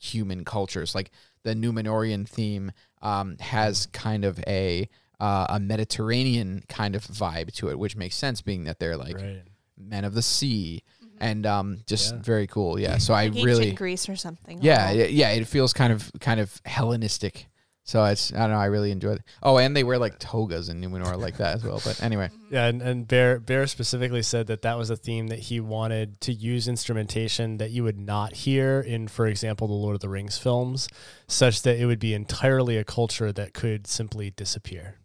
human 0.00 0.44
cultures. 0.44 0.94
Like 0.94 1.10
the 1.42 1.54
Numenorian 1.54 2.26
theme 2.26 2.72
um, 3.02 3.36
has 3.38 3.86
kind 3.86 4.24
of 4.24 4.42
a 4.46 4.88
uh, 5.20 5.46
a 5.50 5.60
Mediterranean 5.60 6.62
kind 6.68 6.94
of 6.94 7.06
vibe 7.06 7.52
to 7.54 7.68
it, 7.68 7.78
which 7.78 7.96
makes 7.96 8.16
sense, 8.16 8.42
being 8.42 8.64
that 8.64 8.78
they're 8.78 8.96
like 8.96 9.16
right. 9.16 9.42
men 9.76 10.04
of 10.04 10.14
the 10.14 10.22
sea, 10.22 10.82
and 11.18 11.46
um, 11.46 11.78
just 11.86 12.14
Yeah. 12.14 12.20
very 12.22 12.46
cool. 12.46 12.78
Yeah, 12.78 12.98
so 12.98 13.14
I 13.14 13.28
Like 13.28 13.44
really 13.44 13.72
Greece 13.72 14.08
or 14.08 14.16
something. 14.16 14.58
yeah, 14.62 14.90
yeah, 14.90 15.04
yeah, 15.04 15.30
it 15.30 15.46
feels 15.46 15.72
kind 15.72 15.92
of 15.92 16.10
kind 16.20 16.40
of 16.40 16.60
Hellenistic. 16.64 17.46
So 17.84 18.04
it's 18.04 18.32
I 18.32 18.38
don't 18.38 18.50
know, 18.50 18.58
I 18.58 18.64
really 18.66 18.90
enjoyed 18.90 19.18
it. 19.18 19.24
Oh, 19.44 19.58
and 19.58 19.76
they 19.76 19.84
wear 19.84 19.96
like 19.96 20.18
togas 20.18 20.68
in 20.68 20.80
Numenor 20.80 21.16
like 21.16 21.36
that 21.36 21.54
as 21.54 21.62
well. 21.62 21.80
But 21.84 22.02
anyway, 22.02 22.30
Yeah, 22.50 22.66
and, 22.66 22.82
and 22.82 23.06
Bear 23.06 23.38
Bear 23.38 23.64
specifically 23.68 24.22
said 24.22 24.48
that 24.48 24.62
that 24.62 24.76
was 24.76 24.90
a 24.90 24.96
theme 24.96 25.28
that 25.28 25.38
he 25.38 25.60
wanted 25.60 26.20
to 26.22 26.32
use 26.32 26.66
instrumentation 26.66 27.58
that 27.58 27.70
you 27.70 27.84
would 27.84 27.96
not 28.00 28.32
hear 28.34 28.80
in, 28.80 29.06
for 29.06 29.26
example, 29.28 29.68
the 29.68 29.74
Lord 29.74 29.94
of 29.94 30.00
the 30.00 30.08
Rings 30.08 30.36
films, 30.36 30.88
such 31.28 31.62
that 31.62 31.78
it 31.78 31.86
would 31.86 32.00
be 32.00 32.12
entirely 32.12 32.76
a 32.76 32.82
culture 32.82 33.30
that 33.32 33.54
could 33.54 33.86
simply 33.86 34.30
disappear, 34.32 34.96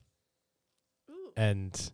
and 1.37 1.91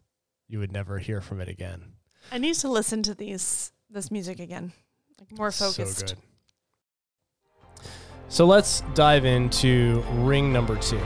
you 0.47 0.59
would 0.59 0.72
never 0.72 0.99
hear 0.99 1.22
from 1.22 1.41
it 1.41 1.49
again. 1.49 1.93
I 2.32 2.38
need 2.38 2.55
to 2.55 2.70
listen 2.70 3.03
to 3.03 3.13
these 3.13 3.72
this 3.90 4.12
music 4.12 4.40
again, 4.40 4.72
like 5.20 5.38
more 5.38 5.52
focused. 5.52 6.10
So 6.10 6.16
good. 6.16 7.84
So 8.30 8.46
let's 8.46 8.82
dive 8.94 9.26
into 9.26 10.04
ring 10.16 10.52
number 10.52 10.76
two. 10.76 11.00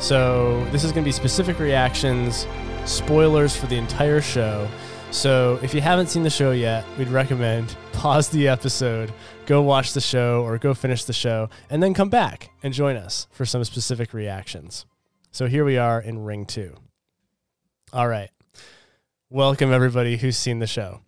So 0.00 0.66
this 0.72 0.82
is 0.82 0.90
going 0.90 1.04
to 1.04 1.08
be 1.08 1.12
specific 1.12 1.60
reactions, 1.60 2.48
spoilers 2.84 3.54
for 3.54 3.66
the 3.68 3.76
entire 3.76 4.20
show. 4.20 4.68
So 5.12 5.58
if 5.60 5.74
you 5.74 5.80
haven't 5.80 6.06
seen 6.06 6.22
the 6.22 6.30
show 6.30 6.52
yet, 6.52 6.84
we'd 6.96 7.08
recommend 7.08 7.76
pause 7.92 8.28
the 8.28 8.46
episode, 8.46 9.12
go 9.44 9.60
watch 9.60 9.92
the 9.92 10.00
show 10.00 10.42
or 10.44 10.56
go 10.56 10.72
finish 10.72 11.04
the 11.04 11.12
show, 11.12 11.50
and 11.68 11.82
then 11.82 11.94
come 11.94 12.08
back 12.08 12.50
and 12.62 12.72
join 12.72 12.96
us 12.96 13.26
for 13.32 13.44
some 13.44 13.64
specific 13.64 14.14
reactions. 14.14 14.86
So 15.32 15.46
here 15.46 15.64
we 15.64 15.76
are 15.78 16.00
in 16.00 16.24
ring 16.24 16.46
two. 16.46 16.76
All 17.92 18.06
right. 18.06 18.30
Welcome 19.28 19.72
everybody 19.72 20.16
who's 20.16 20.36
seen 20.36 20.60
the 20.60 20.66
show. 20.66 21.00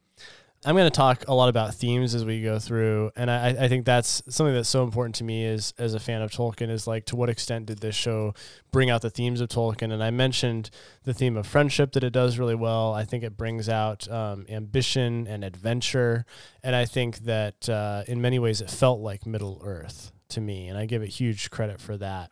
I'm 0.64 0.76
going 0.76 0.86
to 0.86 0.96
talk 0.96 1.24
a 1.26 1.34
lot 1.34 1.48
about 1.48 1.74
themes 1.74 2.14
as 2.14 2.24
we 2.24 2.40
go 2.40 2.60
through, 2.60 3.10
and 3.16 3.28
I, 3.28 3.48
I 3.48 3.68
think 3.68 3.84
that's 3.84 4.22
something 4.28 4.54
that's 4.54 4.68
so 4.68 4.84
important 4.84 5.16
to 5.16 5.24
me 5.24 5.44
as 5.44 5.74
as 5.76 5.94
a 5.94 5.98
fan 5.98 6.22
of 6.22 6.30
Tolkien 6.30 6.70
is 6.70 6.86
like 6.86 7.04
to 7.06 7.16
what 7.16 7.28
extent 7.28 7.66
did 7.66 7.78
this 7.78 7.96
show 7.96 8.32
bring 8.70 8.88
out 8.88 9.02
the 9.02 9.10
themes 9.10 9.40
of 9.40 9.48
Tolkien? 9.48 9.92
And 9.92 10.04
I 10.04 10.10
mentioned 10.10 10.70
the 11.02 11.12
theme 11.12 11.36
of 11.36 11.48
friendship 11.48 11.92
that 11.92 12.04
it 12.04 12.12
does 12.12 12.38
really 12.38 12.54
well. 12.54 12.94
I 12.94 13.04
think 13.04 13.24
it 13.24 13.36
brings 13.36 13.68
out 13.68 14.08
um, 14.08 14.46
ambition 14.48 15.26
and 15.26 15.42
adventure, 15.42 16.26
and 16.62 16.76
I 16.76 16.84
think 16.84 17.24
that 17.24 17.68
uh, 17.68 18.04
in 18.06 18.20
many 18.20 18.38
ways 18.38 18.60
it 18.60 18.70
felt 18.70 19.00
like 19.00 19.26
Middle 19.26 19.60
Earth 19.64 20.12
to 20.28 20.40
me, 20.40 20.68
and 20.68 20.78
I 20.78 20.86
give 20.86 21.02
it 21.02 21.08
huge 21.08 21.50
credit 21.50 21.80
for 21.80 21.96
that. 21.96 22.30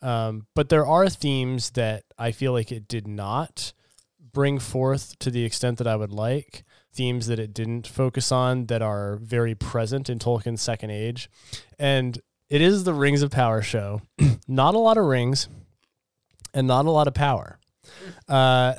Um, 0.00 0.46
but 0.54 0.68
there 0.68 0.86
are 0.86 1.08
themes 1.08 1.70
that 1.70 2.04
I 2.16 2.30
feel 2.30 2.52
like 2.52 2.70
it 2.70 2.86
did 2.86 3.08
not 3.08 3.72
bring 4.32 4.60
forth 4.60 5.18
to 5.18 5.30
the 5.30 5.44
extent 5.44 5.78
that 5.78 5.88
I 5.88 5.96
would 5.96 6.12
like 6.12 6.64
themes 6.94 7.26
that 7.26 7.38
it 7.38 7.52
didn't 7.52 7.86
focus 7.86 8.30
on 8.32 8.66
that 8.66 8.82
are 8.82 9.16
very 9.16 9.54
present 9.54 10.08
in 10.08 10.18
Tolkien's 10.18 10.62
Second 10.62 10.90
Age. 10.90 11.28
And 11.78 12.18
it 12.48 12.60
is 12.60 12.84
the 12.84 12.94
Rings 12.94 13.22
of 13.22 13.30
Power 13.30 13.62
show. 13.62 14.02
not 14.48 14.74
a 14.74 14.78
lot 14.78 14.96
of 14.96 15.04
rings 15.04 15.48
and 16.52 16.66
not 16.66 16.86
a 16.86 16.90
lot 16.90 17.08
of 17.08 17.14
power. 17.14 17.58
Uh, 18.28 18.74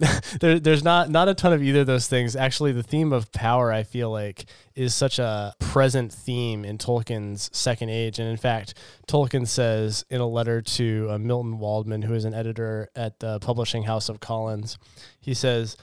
there, 0.40 0.58
there's 0.58 0.82
not 0.82 1.10
not 1.10 1.28
a 1.28 1.34
ton 1.34 1.52
of 1.52 1.62
either 1.62 1.80
of 1.80 1.86
those 1.86 2.06
things. 2.06 2.34
Actually, 2.34 2.72
the 2.72 2.82
theme 2.82 3.12
of 3.12 3.30
power, 3.32 3.72
I 3.72 3.82
feel 3.82 4.10
like, 4.10 4.46
is 4.74 4.94
such 4.94 5.18
a 5.18 5.54
present 5.58 6.12
theme 6.12 6.64
in 6.64 6.78
Tolkien's 6.78 7.50
Second 7.52 7.90
Age. 7.90 8.18
And 8.18 8.28
in 8.28 8.36
fact, 8.36 8.74
Tolkien 9.08 9.46
says 9.46 10.04
in 10.10 10.20
a 10.20 10.26
letter 10.26 10.62
to 10.62 11.08
uh, 11.10 11.18
Milton 11.18 11.58
Waldman, 11.58 12.02
who 12.02 12.14
is 12.14 12.24
an 12.24 12.34
editor 12.34 12.88
at 12.96 13.20
the 13.20 13.38
publishing 13.40 13.84
house 13.84 14.08
of 14.08 14.20
Collins, 14.20 14.78
he 15.20 15.34
says, 15.34 15.76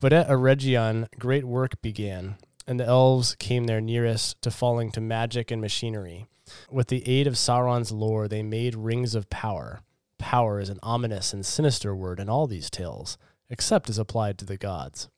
but 0.00 0.14
at 0.14 0.28
Eregion, 0.28 1.06
great 1.18 1.44
work 1.44 1.80
began, 1.82 2.36
and 2.66 2.80
the 2.80 2.86
elves 2.86 3.34
came 3.38 3.64
their 3.64 3.82
nearest 3.82 4.40
to 4.42 4.50
falling 4.50 4.90
to 4.92 5.00
magic 5.00 5.50
and 5.50 5.60
machinery. 5.60 6.26
With 6.70 6.88
the 6.88 7.06
aid 7.06 7.26
of 7.26 7.34
Sauron's 7.34 7.92
lore, 7.92 8.26
they 8.26 8.42
made 8.42 8.74
rings 8.74 9.14
of 9.14 9.28
power. 9.28 9.80
Power 10.18 10.58
is 10.58 10.70
an 10.70 10.80
ominous 10.82 11.32
and 11.32 11.44
sinister 11.44 11.94
word 11.94 12.18
in 12.18 12.30
all 12.30 12.46
these 12.46 12.70
tales, 12.70 13.18
except 13.50 13.90
as 13.90 13.98
applied 13.98 14.38
to 14.38 14.46
the 14.46 14.56
gods. 14.56 15.08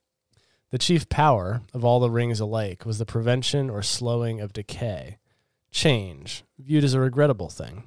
The 0.71 0.79
chief 0.79 1.09
power 1.09 1.63
of 1.73 1.85
all 1.85 2.01
the 2.01 2.11
rings 2.11 2.41
alike 2.41 2.85
was 2.85 2.99
the 2.99 3.07
prevention 3.07 3.71
or 3.71 3.83
slowing 3.83 4.41
of 4.41 4.53
decay, 4.53 5.19
change, 5.71 6.45
viewed 6.59 6.83
as 6.83 6.95
a 6.95 7.01
regrettable 7.01 7.51
thing, 7.51 7.85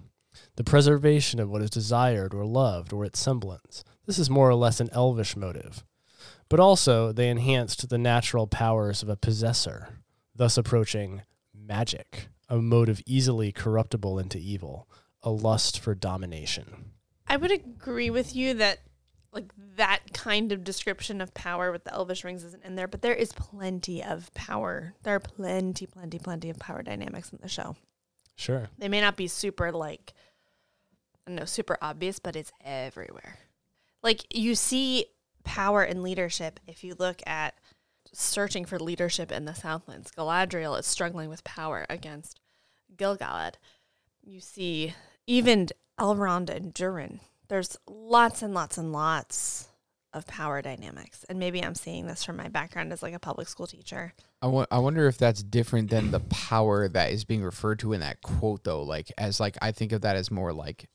the 0.56 0.64
preservation 0.64 1.40
of 1.40 1.50
what 1.50 1.62
is 1.62 1.70
desired 1.70 2.34
or 2.34 2.46
loved 2.46 2.94
or 2.94 3.04
its 3.04 3.20
semblance. 3.20 3.84
This 4.06 4.20
is 4.20 4.30
more 4.30 4.50
or 4.50 4.56
less 4.56 4.80
an 4.80 4.90
elvish 4.94 5.36
motive 5.36 5.84
but 6.50 6.60
also 6.60 7.12
they 7.12 7.30
enhanced 7.30 7.90
the 7.90 7.98
natural 7.98 8.48
powers 8.48 9.02
of 9.02 9.10
a 9.10 9.16
possessor, 9.16 10.00
thus 10.36 10.58
approaching 10.58 11.22
magic, 11.54 12.28
a 12.50 12.58
motive 12.58 13.02
easily 13.06 13.52
corruptible 13.52 14.20
into 14.20 14.38
evil, 14.38 14.88
a 15.24 15.30
lust 15.30 15.80
for 15.80 15.96
domination. 15.96 16.92
I 17.28 17.38
would 17.38 17.52
agree 17.52 18.10
with 18.10 18.36
you 18.36 18.54
that 18.56 18.80
like 19.32 19.52
that 19.76 20.14
kind 20.14 20.54
of 20.54 20.64
description 20.64 21.20
of 21.20 21.34
power 21.34 21.72
with 21.72 21.84
the 21.84 21.94
elvish 21.94 22.24
rings 22.24 22.44
isn't 22.44 22.64
in 22.64 22.76
there, 22.76 22.88
but 22.88 23.02
there 23.02 23.14
is 23.14 23.34
plenty 23.34 24.02
of 24.02 24.34
power. 24.34 24.94
There 25.04 25.16
are 25.16 25.20
plenty, 25.20 25.86
plenty, 25.86 26.20
plenty 26.20 26.50
of 26.50 26.58
power 26.58 26.82
dynamics 26.82 27.34
in 27.34 27.40
the 27.42 27.50
show. 27.50 27.76
Sure. 28.38 28.70
They 28.78 28.88
may 28.88 29.02
not 29.02 29.18
be 29.18 29.28
super 29.28 29.72
like 29.72 30.14
no 31.28 31.46
super 31.46 31.78
obvious, 31.82 32.20
but 32.20 32.36
it's 32.36 32.52
everywhere. 32.64 33.40
Like 34.02 34.26
you 34.34 34.56
see 34.56 35.08
power 35.46 35.84
and 35.84 36.04
leadership 36.04 36.60
if 36.68 36.84
you 36.84 36.96
look 36.98 37.22
at 37.26 37.56
searching 38.12 38.66
for 38.66 38.80
leadership 38.80 39.32
in 39.32 39.46
the 39.46 39.54
Southlands. 39.54 40.12
Galadriel 40.12 40.78
is 40.80 40.86
struggling 40.86 41.30
with 41.30 41.44
power 41.44 41.86
against 41.90 42.40
Gil-galad. 42.98 43.56
You 44.24 44.40
see 44.42 44.94
even 45.28 45.70
Elrond 46.00 46.50
and 46.50 46.74
Durin. 46.74 47.20
There's 47.48 47.78
lots 47.88 48.42
and 48.42 48.54
lots 48.54 48.78
and 48.78 48.92
lots 48.92 49.70
of 50.14 50.26
power 50.28 50.62
dynamics. 50.62 51.26
And 51.28 51.40
maybe 51.40 51.62
I'm 51.62 51.76
seeing 51.76 52.08
this 52.08 52.24
from 52.24 52.38
my 52.38 52.48
background 52.48 52.94
as 52.94 53.04
like 53.04 53.14
a 53.14 53.20
public 53.20 53.50
school 53.50 53.68
teacher. 53.68 54.14
I, 54.42 54.78
wonder 54.78 55.08
if 55.08 55.18
that's 55.18 55.44
different 55.44 55.90
than 55.90 56.12
the 56.12 56.20
power 56.20 56.88
that 56.88 57.12
is 57.12 57.26
being 57.26 57.44
referred 57.44 57.80
to 57.80 57.94
in 57.94 58.02
that 58.02 58.22
quote 58.22 58.64
though 58.64 58.84
like 58.84 59.12
as 59.18 59.40
like 59.40 59.58
I 59.60 59.72
think 59.72 59.92
of 59.92 60.02
that 60.02 60.16
as 60.16 60.30
more 60.30 60.54
like 60.54 60.88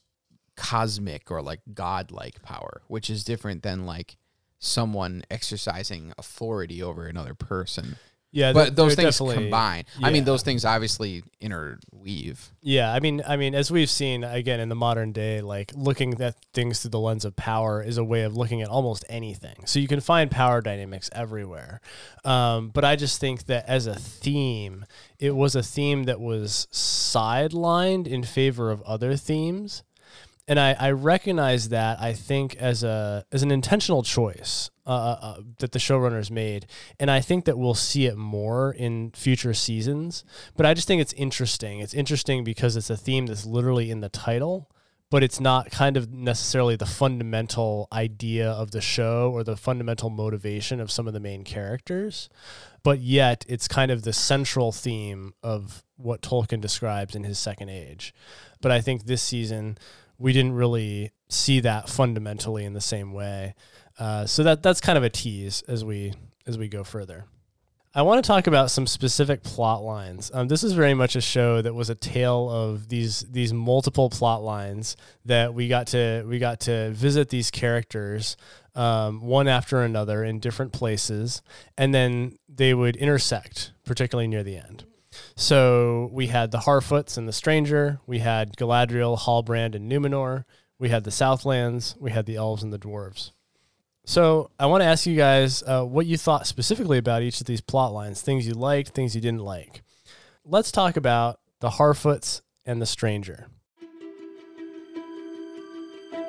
cosmic 0.57 1.31
or 1.31 1.43
like 1.43 1.61
godlike 1.75 2.43
power, 2.43 2.83
which 2.87 3.11
is 3.11 3.25
different 3.25 3.63
than 3.63 3.87
like 3.87 4.17
someone 4.61 5.25
exercising 5.31 6.13
authority 6.19 6.83
over 6.83 7.07
another 7.07 7.35
person. 7.35 7.97
Yeah, 8.33 8.53
but 8.53 8.77
those 8.77 8.95
things 8.95 9.19
combine. 9.19 9.87
I 10.01 10.13
mean, 10.13 10.23
those 10.25 10.43
things 10.43 10.65
obviously 10.65 11.25
interweave. 11.41 12.53
Yeah, 12.63 12.93
I 12.93 13.01
mean, 13.01 13.23
I 13.27 13.37
mean, 13.37 13.57
as 13.57 13.73
we've 13.73 13.91
seen 13.91 14.23
again 14.23 14.61
in 14.61 14.69
the 14.69 14.77
modern 14.77 15.11
day, 15.11 15.41
like 15.41 15.73
looking 15.75 16.21
at 16.21 16.37
things 16.55 16.81
through 16.81 16.93
the 16.93 17.01
lens 17.01 17.25
of 17.25 17.35
power 17.35 17.83
is 17.83 17.99
a 17.99 18.05
way 18.05 18.23
of 18.23 18.37
looking 18.37 18.63
at 18.63 18.69
almost 18.69 19.05
anything. 19.09 19.67
So 19.67 19.81
you 19.81 19.89
can 19.89 20.01
find 20.01 20.31
power 20.31 20.61
dynamics 20.61 21.11
everywhere. 21.13 21.81
Um, 22.25 22.69
but 22.69 22.85
I 22.85 22.95
just 22.95 23.21
think 23.21 23.47
that 23.47 23.69
as 23.69 23.89
a 23.89 23.97
theme, 23.97 24.85
it 25.19 25.35
was 25.35 25.57
a 25.57 25.63
theme 25.63 26.05
that 26.05 26.21
was 26.21 26.69
sidelined 26.71 28.07
in 28.07 28.23
favor 28.23 28.71
of 28.71 28.81
other 28.83 29.17
themes. 29.17 29.83
And 30.51 30.59
I, 30.59 30.75
I 30.81 30.91
recognize 30.91 31.69
that 31.69 32.01
I 32.01 32.13
think 32.13 32.57
as 32.57 32.83
a 32.83 33.25
as 33.31 33.45
an 33.45 33.53
intentional 33.53 34.03
choice 34.03 34.69
uh, 34.85 34.91
uh, 34.91 35.19
uh, 35.23 35.41
that 35.61 35.71
the 35.71 35.79
showrunners 35.79 36.29
made, 36.29 36.67
and 36.99 37.09
I 37.09 37.21
think 37.21 37.45
that 37.45 37.57
we'll 37.57 37.75
see 37.75 38.07
it 38.07 38.17
more 38.17 38.73
in 38.73 39.13
future 39.13 39.55
seasons. 39.55 40.25
But 40.57 40.67
I 40.67 40.75
just 40.75 40.89
think 40.89 41.01
it's 41.01 41.13
interesting. 41.13 41.79
It's 41.79 41.95
interesting 41.95 42.43
because 42.43 42.75
it's 42.75 42.91
a 42.91 42.97
theme 42.97 43.27
that's 43.27 43.47
literally 43.47 43.93
in 43.93 44.01
the 44.01 44.09
title, 44.09 44.69
but 45.09 45.23
it's 45.23 45.39
not 45.39 45.71
kind 45.71 45.97
of 45.97 46.13
necessarily 46.13 46.75
the 46.75 46.85
fundamental 46.85 47.87
idea 47.93 48.51
of 48.51 48.73
the 48.73 48.81
show 48.81 49.31
or 49.33 49.45
the 49.45 49.57
fundamental 49.57 50.11
motivation 50.11 50.81
of 50.81 50.91
some 50.91 51.07
of 51.07 51.13
the 51.13 51.21
main 51.21 51.45
characters. 51.45 52.29
But 52.83 52.99
yet, 52.99 53.45
it's 53.49 53.69
kind 53.69 53.93
of 53.93 54.03
the 54.03 54.13
central 54.13 54.73
theme 54.73 55.33
of 55.45 55.85
what 55.97 56.23
Tolkien 56.23 56.61
describes 56.61 57.15
in 57.15 57.23
his 57.23 57.39
Second 57.39 57.69
Age. 57.69 58.13
But 58.61 58.73
I 58.73 58.81
think 58.81 59.05
this 59.05 59.23
season 59.23 59.79
we 60.21 60.33
didn't 60.33 60.53
really 60.53 61.11
see 61.29 61.61
that 61.61 61.89
fundamentally 61.89 62.65
in 62.65 62.75
the 62.75 62.81
same 62.81 63.13
way. 63.13 63.55
Uh, 63.99 64.27
so 64.27 64.43
that 64.45 64.63
that's 64.63 64.81
kind 64.81 64.97
of 64.97 65.03
a 65.03 65.11
tease 65.11 65.63
as 65.67 65.85
we 65.85 66.13
as 66.47 66.57
we 66.57 66.69
go 66.69 66.85
further. 66.85 67.25
I 67.93 68.03
want 68.03 68.23
to 68.23 68.29
talk 68.29 68.47
about 68.47 68.71
some 68.71 68.87
specific 68.87 69.43
plot 69.43 69.83
lines. 69.83 70.31
Um, 70.33 70.47
this 70.47 70.63
is 70.63 70.75
very 70.75 70.95
much 70.95 71.17
a 71.17 71.21
show 71.21 71.61
that 71.61 71.75
was 71.75 71.91
a 71.91 71.97
tale 71.97 72.49
of 72.49 72.89
these 72.89 73.23
these 73.23 73.53
multiple 73.53 74.09
plot 74.11 74.43
lines 74.43 74.97
that 75.25 75.55
we 75.55 75.67
got 75.67 75.89
to 75.89 76.25
we 76.29 76.39
got 76.39 76.61
to 76.61 76.91
visit 76.93 77.31
these 77.31 77.51
characters 77.51 78.37
um, 78.77 79.23
one 79.23 79.49
after 79.49 79.83
another 79.83 80.23
in 80.23 80.39
different 80.39 80.73
places, 80.73 81.43
and 81.77 81.93
then 81.93 82.37
they 82.49 82.75
would 82.75 82.95
intersect, 82.95 83.73
particularly 83.85 84.29
near 84.29 84.45
the 84.45 84.57
end. 84.57 84.85
So 85.37 86.11
we 86.13 86.29
had 86.29 86.51
the 86.51 86.59
Harfoots 86.59 87.17
and 87.17 87.29
the 87.29 87.33
Stranger. 87.33 88.01
We 88.07 88.19
had 88.19 88.57
Galadriel, 88.57 89.19
Halbrand, 89.19 89.75
and 89.75 89.91
Numenor. 89.91 90.45
We 90.79 90.89
had 90.89 91.05
the 91.05 91.11
Southlands. 91.11 91.97
We 91.99 92.11
had 92.11 92.27
the 92.27 92.37
Elves 92.37 92.63
and 92.63 92.73
the 92.73 92.79
Dwarves. 92.79 93.33
So 94.05 94.51
I 94.59 94.67
want 94.67 94.83
to 94.83 94.87
ask 94.87 95.07
you 95.07 95.17
guys 95.17 95.63
uh, 95.67 95.85
what 95.85 96.07
you 96.07 96.17
thought 96.17 96.47
specifically 96.47 96.99
about 96.99 97.23
each 97.23 97.41
of 97.41 97.47
these 97.47 97.61
plot 97.61 97.93
lines, 97.93 98.23
things 98.23 98.47
you 98.47 98.55
liked, 98.55 98.91
things 98.91 99.15
you 99.15 99.21
didn't 99.21 99.45
like. 99.45 99.83
Let's 100.45 100.73
talk 100.73 100.97
about 100.97 101.41
the 101.61 101.71
Harfoots 101.71 102.41
and 102.65 102.81
the 102.81 102.87
Stranger. 102.87 103.47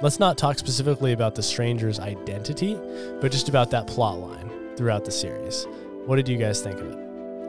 Let's 0.02 0.20
not 0.20 0.38
talk 0.38 0.58
specifically 0.58 1.12
about 1.14 1.36
the 1.36 1.44
Stranger's 1.44 2.00
identity, 2.00 2.76
but 3.22 3.32
just 3.32 3.50
about 3.50 3.70
that 3.72 3.88
plot 3.88 4.20
line 4.20 4.50
throughout 4.76 5.06
the 5.06 5.12
series. 5.12 5.68
What 6.06 6.16
did 6.16 6.28
you 6.28 6.38
guys 6.38 6.62
think 6.62 6.80
of 6.80 6.88
it? 6.92 7.01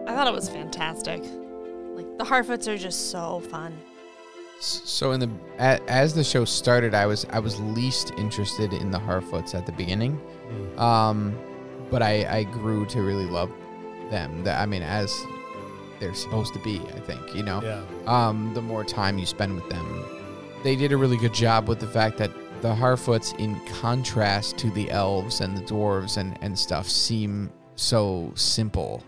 I 0.07 0.15
thought 0.15 0.27
it 0.27 0.35
was 0.35 0.49
fantastic. 0.49 1.23
Like 1.95 2.19
the 2.19 2.25
Harfoots 2.25 2.67
are 2.67 2.77
just 2.77 3.11
so 3.11 3.41
fun. 3.41 3.77
So 4.61 5.11
in 5.13 5.21
the 5.21 5.31
as 5.59 6.15
the 6.15 6.23
show 6.23 6.45
started, 6.45 6.95
I 6.95 7.07
was 7.07 7.27
I 7.31 7.39
was 7.39 7.61
least 7.61 8.13
interested 8.17 8.73
in 8.73 8.91
the 8.91 8.99
Harfoots 8.99 9.55
at 9.55 9.67
the 9.67 9.73
beginning, 9.73 10.21
um, 10.79 11.37
but 11.91 12.03
I 12.03 12.39
I 12.39 12.43
grew 12.45 12.87
to 12.87 13.03
really 13.03 13.27
love 13.27 13.51
them. 14.11 14.45
That 14.45 14.61
I 14.61 14.67
mean, 14.67 14.83
as 14.83 15.17
they're 15.99 16.15
supposed 16.15 16.53
to 16.55 16.61
be, 16.61 16.81
I 16.95 17.01
think 17.01 17.35
you 17.35 17.43
know. 17.43 17.61
Yeah. 17.63 17.83
um, 18.07 18.53
the 18.55 18.63
more 18.63 18.85
time 18.85 19.19
you 19.19 19.27
spend 19.27 19.55
with 19.55 19.69
them. 19.69 20.05
They 20.63 20.77
did 20.77 20.93
a 20.93 20.97
really 20.97 21.17
good 21.17 21.35
job 21.35 21.69
with 21.69 21.81
the 21.81 21.89
fact 21.89 22.19
that 22.19 22.31
the 22.61 22.73
Harfoots, 22.73 23.37
in 23.41 23.59
contrast 23.67 24.57
to 24.59 24.71
the 24.71 24.89
elves 24.93 25.41
and 25.41 25.57
the 25.57 25.63
dwarves 25.63 26.17
and, 26.19 26.39
and 26.41 26.57
stuff, 26.57 26.89
seem 26.89 27.51
so 27.75 28.31
simple, 28.37 29.03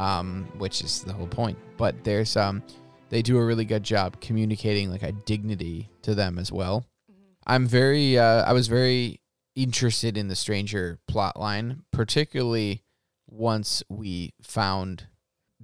um, 0.00 0.48
which 0.58 0.82
is 0.82 1.02
the 1.02 1.12
whole 1.12 1.26
point. 1.26 1.58
But 1.76 2.02
there's 2.04 2.36
um, 2.36 2.62
they 3.10 3.22
do 3.22 3.36
a 3.38 3.44
really 3.44 3.64
good 3.64 3.82
job 3.82 4.20
communicating 4.20 4.90
like 4.90 5.02
a 5.02 5.12
dignity 5.12 5.88
to 6.02 6.14
them 6.14 6.38
as 6.38 6.50
well. 6.50 6.84
I'm 7.46 7.66
very, 7.66 8.18
uh, 8.18 8.44
I 8.44 8.52
was 8.52 8.68
very 8.68 9.20
interested 9.56 10.16
in 10.16 10.28
the 10.28 10.36
stranger 10.36 10.98
plot 11.08 11.38
line, 11.38 11.82
particularly 11.90 12.82
once 13.28 13.82
we 13.88 14.32
found 14.42 15.06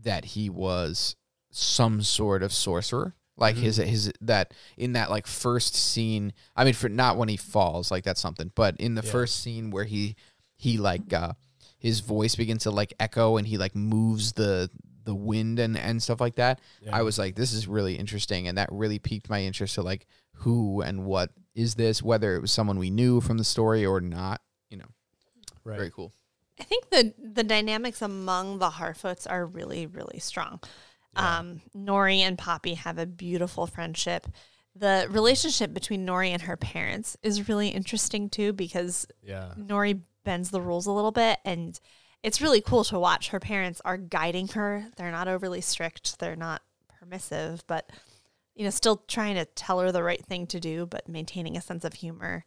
that 0.03 0.25
he 0.25 0.49
was 0.51 1.17
some 1.51 2.03
sort 2.03 2.43
of 2.43 2.53
sorcerer. 2.53 3.15
Like 3.39 3.57
his 3.57 3.77
his 3.77 4.11
that 4.23 4.55
in 4.79 4.95
that 4.95 5.11
like 5.11 5.27
first 5.27 5.75
scene. 5.75 6.33
I 6.57 6.65
mean, 6.65 6.73
for 6.73 6.89
not 6.89 7.19
when 7.19 7.29
he 7.29 7.37
falls, 7.37 7.91
like 7.91 8.03
that's 8.03 8.21
something. 8.21 8.51
But 8.55 8.77
in 8.79 8.95
the 8.95 9.03
Yeah. 9.05 9.11
first 9.13 9.43
scene 9.43 9.71
where 9.71 9.85
he 9.85 10.17
he 10.57 10.79
like 10.79 11.13
uh 11.13 11.35
his 11.79 12.01
voice 12.01 12.37
begins 12.37 12.63
to 12.65 12.71
like 12.71 12.95
echo 12.99 13.37
and 13.37 13.47
he 13.47 13.59
like 13.59 13.75
moves 13.75 14.33
the 14.33 14.71
the 15.05 15.15
wind 15.15 15.59
and 15.59 15.79
and 15.79 16.03
stuff 16.03 16.21
like 16.21 16.35
that. 16.37 16.61
Yeah. 16.83 16.97
I 16.97 17.03
was 17.03 17.19
like, 17.19 17.37
this 17.37 17.53
is 17.53 17.67
really 17.69 17.95
interesting, 17.95 18.49
and 18.49 18.59
that 18.59 18.69
really 18.73 18.99
piqued 18.99 19.31
my 19.31 19.43
interest 19.43 19.77
to 19.77 19.83
like 19.83 20.07
who 20.33 20.83
and 20.83 21.05
what 21.05 21.31
is 21.55 21.77
this, 21.77 22.03
whether 22.03 22.37
it 22.37 22.41
was 22.41 22.53
someone 22.53 22.79
we 22.79 22.91
knew 22.91 23.21
from 23.21 23.39
the 23.39 23.45
story 23.45 23.87
or 23.87 24.01
not. 24.01 24.41
You 24.69 24.79
know, 24.79 24.89
right. 25.65 25.77
very 25.77 25.91
cool. 25.91 26.13
I 26.61 26.65
think 26.65 26.91
the 26.91 27.15
the 27.19 27.45
dynamics 27.45 28.03
among 28.03 28.59
the 28.59 28.71
Harfoots 28.71 29.27
are 29.29 29.47
really 29.47 29.87
really 29.87 30.19
strong. 30.19 30.61
Um, 31.15 31.63
Nori 31.75 32.19
and 32.19 32.37
Poppy 32.37 32.75
have 32.75 32.99
a 32.99 33.07
beautiful 33.07 33.67
friendship. 33.67 34.27
The 34.75 35.07
relationship 35.09 35.73
between 35.73 36.07
Nori 36.07 36.29
and 36.29 36.43
her 36.43 36.59
parents 36.59 37.17
is 37.23 37.49
really 37.49 37.69
interesting 37.69 38.29
too 38.29 38.53
because 38.53 39.07
Yeah. 39.23 39.55
Nori 39.59 40.03
bends 40.27 40.51
the 40.51 40.61
rules 40.61 40.85
a 40.85 40.93
little 40.93 41.13
bit 41.13 41.39
and 41.47 41.81
it's 42.23 42.43
really 42.43 42.61
cool 42.61 42.83
to 42.85 42.99
watch. 42.99 43.29
Her 43.29 43.39
parents 43.39 43.81
are 43.85 43.97
guiding 43.97 44.49
her. 44.49 44.87
They're 44.97 45.13
not 45.13 45.29
overly 45.29 45.61
strict. 45.61 46.19
They're 46.19 46.35
not 46.35 46.61
permissive, 46.99 47.65
but 47.67 47.89
you 48.57 48.65
know, 48.65 48.71
still 48.71 49.05
trying 49.07 49.37
to 49.37 49.45
tell 49.45 49.81
her 49.81 49.93
the 49.93 50.03
right 50.03 50.25
thing 50.25 50.47
to 50.49 50.59
do, 50.59 50.87
but 50.87 51.09
maintaining 51.09 51.57
a 51.57 51.61
sense 51.61 51.85
of 51.85 51.95
humor. 51.95 52.45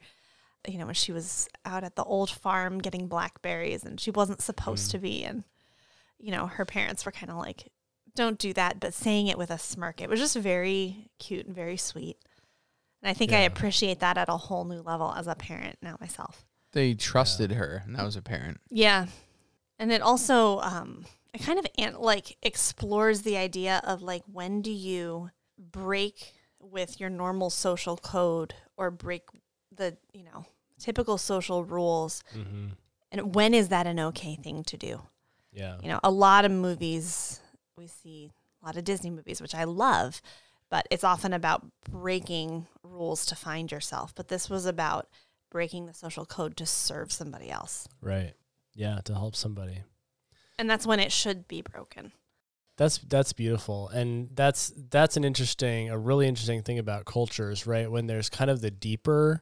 You 0.68 0.78
know, 0.78 0.86
when 0.86 0.96
she 0.96 1.14
was 1.14 1.48
out 1.64 1.86
at 1.86 1.96
the 1.96 2.04
old 2.04 2.30
farm 2.30 2.80
getting 2.80 3.08
blackberries 3.08 3.86
and 3.86 4.02
she 4.02 4.12
wasn't 4.12 4.42
supposed 4.42 4.90
mm. 4.90 4.92
to 4.92 5.00
be 5.00 5.24
and 5.24 5.46
you 6.18 6.32
know, 6.32 6.48
her 6.48 6.66
parents 6.66 7.06
were 7.06 7.14
kind 7.14 7.32
of 7.32 7.38
like 7.38 7.72
don't 8.16 8.38
do 8.38 8.52
that, 8.54 8.82
but 8.82 8.94
saying 8.94 9.28
it 9.28 9.38
with 9.38 9.50
a 9.50 9.58
smirk. 9.58 10.02
It 10.02 10.10
was 10.10 10.20
just 10.20 10.36
very 10.36 11.10
cute 11.20 11.46
and 11.46 11.56
very 11.56 11.78
sweet. 11.78 12.18
And 13.02 13.10
I 13.10 13.14
think 13.14 13.32
I 13.32 13.40
appreciate 13.40 14.02
that 14.02 14.18
at 14.18 14.28
a 14.28 14.36
whole 14.36 14.66
new 14.66 14.82
level 14.82 15.14
as 15.16 15.28
a 15.28 15.36
parent 15.36 15.78
now 15.82 15.96
myself. 16.02 16.49
They 16.74 16.94
trusted 16.94 17.52
her, 17.54 17.82
and 17.86 17.96
that 17.96 18.04
was 18.06 18.16
apparent. 18.16 18.60
Yeah. 18.70 19.08
And 19.78 19.92
it 19.92 20.02
also 20.02 20.60
um 20.60 21.06
it 21.34 21.42
kind 21.42 21.60
of 21.60 21.66
an- 21.78 21.96
like 22.00 22.38
explores 22.42 23.22
the 23.22 23.38
idea 23.38 23.82
of 23.84 24.02
like 24.02 24.24
when 24.32 24.62
do 24.62 24.72
you 24.72 25.30
break 25.58 26.34
with 26.60 27.00
your 27.00 27.10
normal 27.10 27.50
social 27.50 27.96
code 27.98 28.54
or 28.78 28.92
break 28.92 29.24
the, 29.76 29.98
you 30.14 30.24
know, 30.24 30.46
typical 30.80 31.18
social 31.18 31.64
rules 31.64 32.24
Mm-hmm. 32.36 32.68
and 33.12 33.36
when 33.36 33.54
is 33.54 33.70
that 33.70 33.88
an 33.88 34.00
okay 34.00 34.36
thing 34.36 34.64
to 34.66 34.78
do? 34.78 35.02
Yeah. 35.52 35.78
You 35.82 35.88
know, 35.90 36.00
a 36.04 36.12
lot 36.12 36.46
of 36.46 36.52
movies 36.52 37.40
we 37.78 37.88
see 37.88 38.32
a 38.62 38.66
lot 38.66 38.76
of 38.78 38.84
Disney 38.84 39.10
movies 39.10 39.42
which 39.42 39.56
I 39.56 39.64
love, 39.64 40.22
but 40.70 40.88
it's 40.92 41.04
often 41.04 41.32
about 41.34 41.66
breaking 41.90 42.68
rules 42.84 43.26
to 43.28 43.36
find 43.36 43.72
yourself, 43.72 44.14
but 44.16 44.28
this 44.28 44.50
was 44.50 44.66
about 44.66 45.08
breaking 45.50 45.86
the 45.86 45.94
social 45.94 46.26
code 46.26 46.56
to 46.58 46.66
serve 46.66 47.12
somebody 47.12 47.50
else. 47.50 47.88
Right. 48.02 48.34
Yeah. 48.76 49.00
To 49.06 49.14
help 49.14 49.36
somebody. 49.36 49.84
and 50.58 50.70
that's 50.70 50.86
when 50.86 51.00
it 51.00 51.12
should 51.12 51.48
be 51.48 51.62
broken. 51.62 52.12
That's 52.78 52.98
that's 53.00 53.34
beautiful, 53.34 53.90
and 53.90 54.30
that's 54.34 54.72
that's 54.90 55.18
an 55.18 55.26
interesting, 55.26 55.90
a 55.90 55.98
really 55.98 56.28
interesting 56.30 56.62
thing 56.64 56.80
about 56.80 57.04
cultures, 57.04 57.68
right? 57.68 57.92
When 57.92 58.08
there's 58.08 58.30
kind 58.30 58.50
of 58.50 58.62
the 58.62 58.72
deeper 58.72 59.42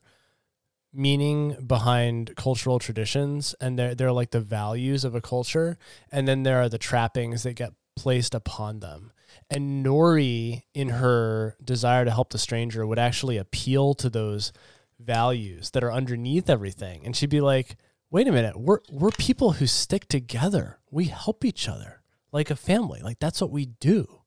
meaning 0.93 1.55
behind 1.67 2.35
cultural 2.35 2.79
traditions, 2.79 3.53
and 3.61 3.77
they're 3.77 3.93
they're 3.93 4.11
like 4.11 4.31
the 4.31 4.39
values 4.39 5.03
of 5.05 5.13
a 5.13 5.21
culture, 5.21 5.77
and 6.11 6.27
then 6.27 6.41
there 6.43 6.59
are 6.61 6.69
the 6.69 6.79
trappings 6.79 7.43
that 7.43 7.53
get 7.53 7.73
placed 7.95 8.33
upon 8.33 8.79
them. 8.79 9.11
And 9.51 9.85
Nori, 9.85 10.63
in 10.73 10.89
her 10.89 11.55
desire 11.63 12.05
to 12.05 12.11
help 12.11 12.31
the 12.31 12.39
stranger, 12.39 12.87
would 12.87 12.99
actually 12.99 13.37
appeal 13.37 13.93
to 13.95 14.09
those 14.09 14.51
values 14.99 15.71
that 15.71 15.83
are 15.83 15.91
underneath 15.91 16.49
everything, 16.49 17.05
and 17.05 17.15
she'd 17.15 17.29
be 17.29 17.41
like, 17.41 17.77
"Wait 18.11 18.27
a 18.27 18.31
minute, 18.31 18.59
we're 18.59 18.79
we're 18.91 19.11
people 19.11 19.53
who 19.53 19.67
stick 19.67 20.07
together. 20.07 20.79
We 20.91 21.05
help 21.05 21.43
each 21.45 21.67
other." 21.67 21.97
like 22.31 22.49
a 22.51 22.55
family. 22.55 23.01
Like 23.01 23.19
that's 23.19 23.41
what 23.41 23.51
we 23.51 23.65
do. 23.65 24.21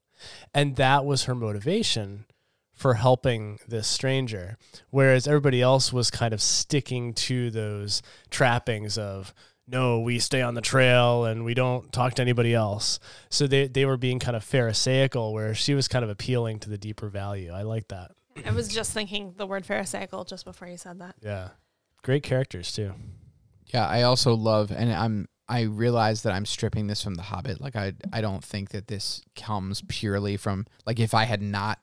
And 0.52 0.76
that 0.76 1.04
was 1.04 1.24
her 1.24 1.34
motivation 1.34 2.26
for 2.74 2.94
helping 2.94 3.58
this 3.68 3.86
stranger. 3.86 4.56
Whereas 4.90 5.26
everybody 5.26 5.62
else 5.62 5.92
was 5.92 6.10
kind 6.10 6.34
of 6.34 6.42
sticking 6.42 7.14
to 7.14 7.50
those 7.50 8.02
trappings 8.30 8.98
of, 8.98 9.34
no, 9.66 10.00
we 10.00 10.18
stay 10.18 10.42
on 10.42 10.54
the 10.54 10.60
trail 10.60 11.24
and 11.24 11.44
we 11.44 11.54
don't 11.54 11.92
talk 11.92 12.14
to 12.14 12.22
anybody 12.22 12.54
else. 12.54 12.98
So 13.28 13.46
they, 13.46 13.68
they 13.68 13.84
were 13.84 13.96
being 13.96 14.18
kind 14.18 14.36
of 14.36 14.42
Pharisaical, 14.42 15.32
where 15.32 15.54
she 15.54 15.74
was 15.74 15.88
kind 15.88 16.04
of 16.04 16.10
appealing 16.10 16.58
to 16.60 16.70
the 16.70 16.78
deeper 16.78 17.08
value. 17.08 17.52
I 17.52 17.62
like 17.62 17.88
that. 17.88 18.10
I 18.46 18.50
was 18.52 18.68
just 18.68 18.92
thinking 18.92 19.34
the 19.36 19.46
word 19.46 19.64
pharisaical 19.64 20.24
just 20.26 20.44
before 20.44 20.68
you 20.68 20.76
said 20.76 20.98
that. 21.00 21.16
Yeah. 21.22 21.48
Great 22.02 22.22
characters, 22.22 22.72
too. 22.72 22.94
Yeah, 23.72 23.86
I 23.86 24.02
also 24.02 24.34
love, 24.34 24.72
and 24.72 24.92
I'm 24.92 25.28
I 25.48 25.62
realize 25.62 26.22
that 26.22 26.32
I'm 26.32 26.46
stripping 26.46 26.86
this 26.86 27.02
from 27.02 27.16
The 27.16 27.22
Hobbit. 27.22 27.60
Like 27.60 27.76
I 27.76 27.92
I 28.12 28.20
don't 28.20 28.42
think 28.44 28.70
that 28.70 28.86
this 28.88 29.20
comes 29.36 29.82
purely 29.88 30.36
from 30.36 30.66
like 30.86 30.98
if 31.00 31.12
I 31.14 31.24
had 31.24 31.42
not, 31.42 31.78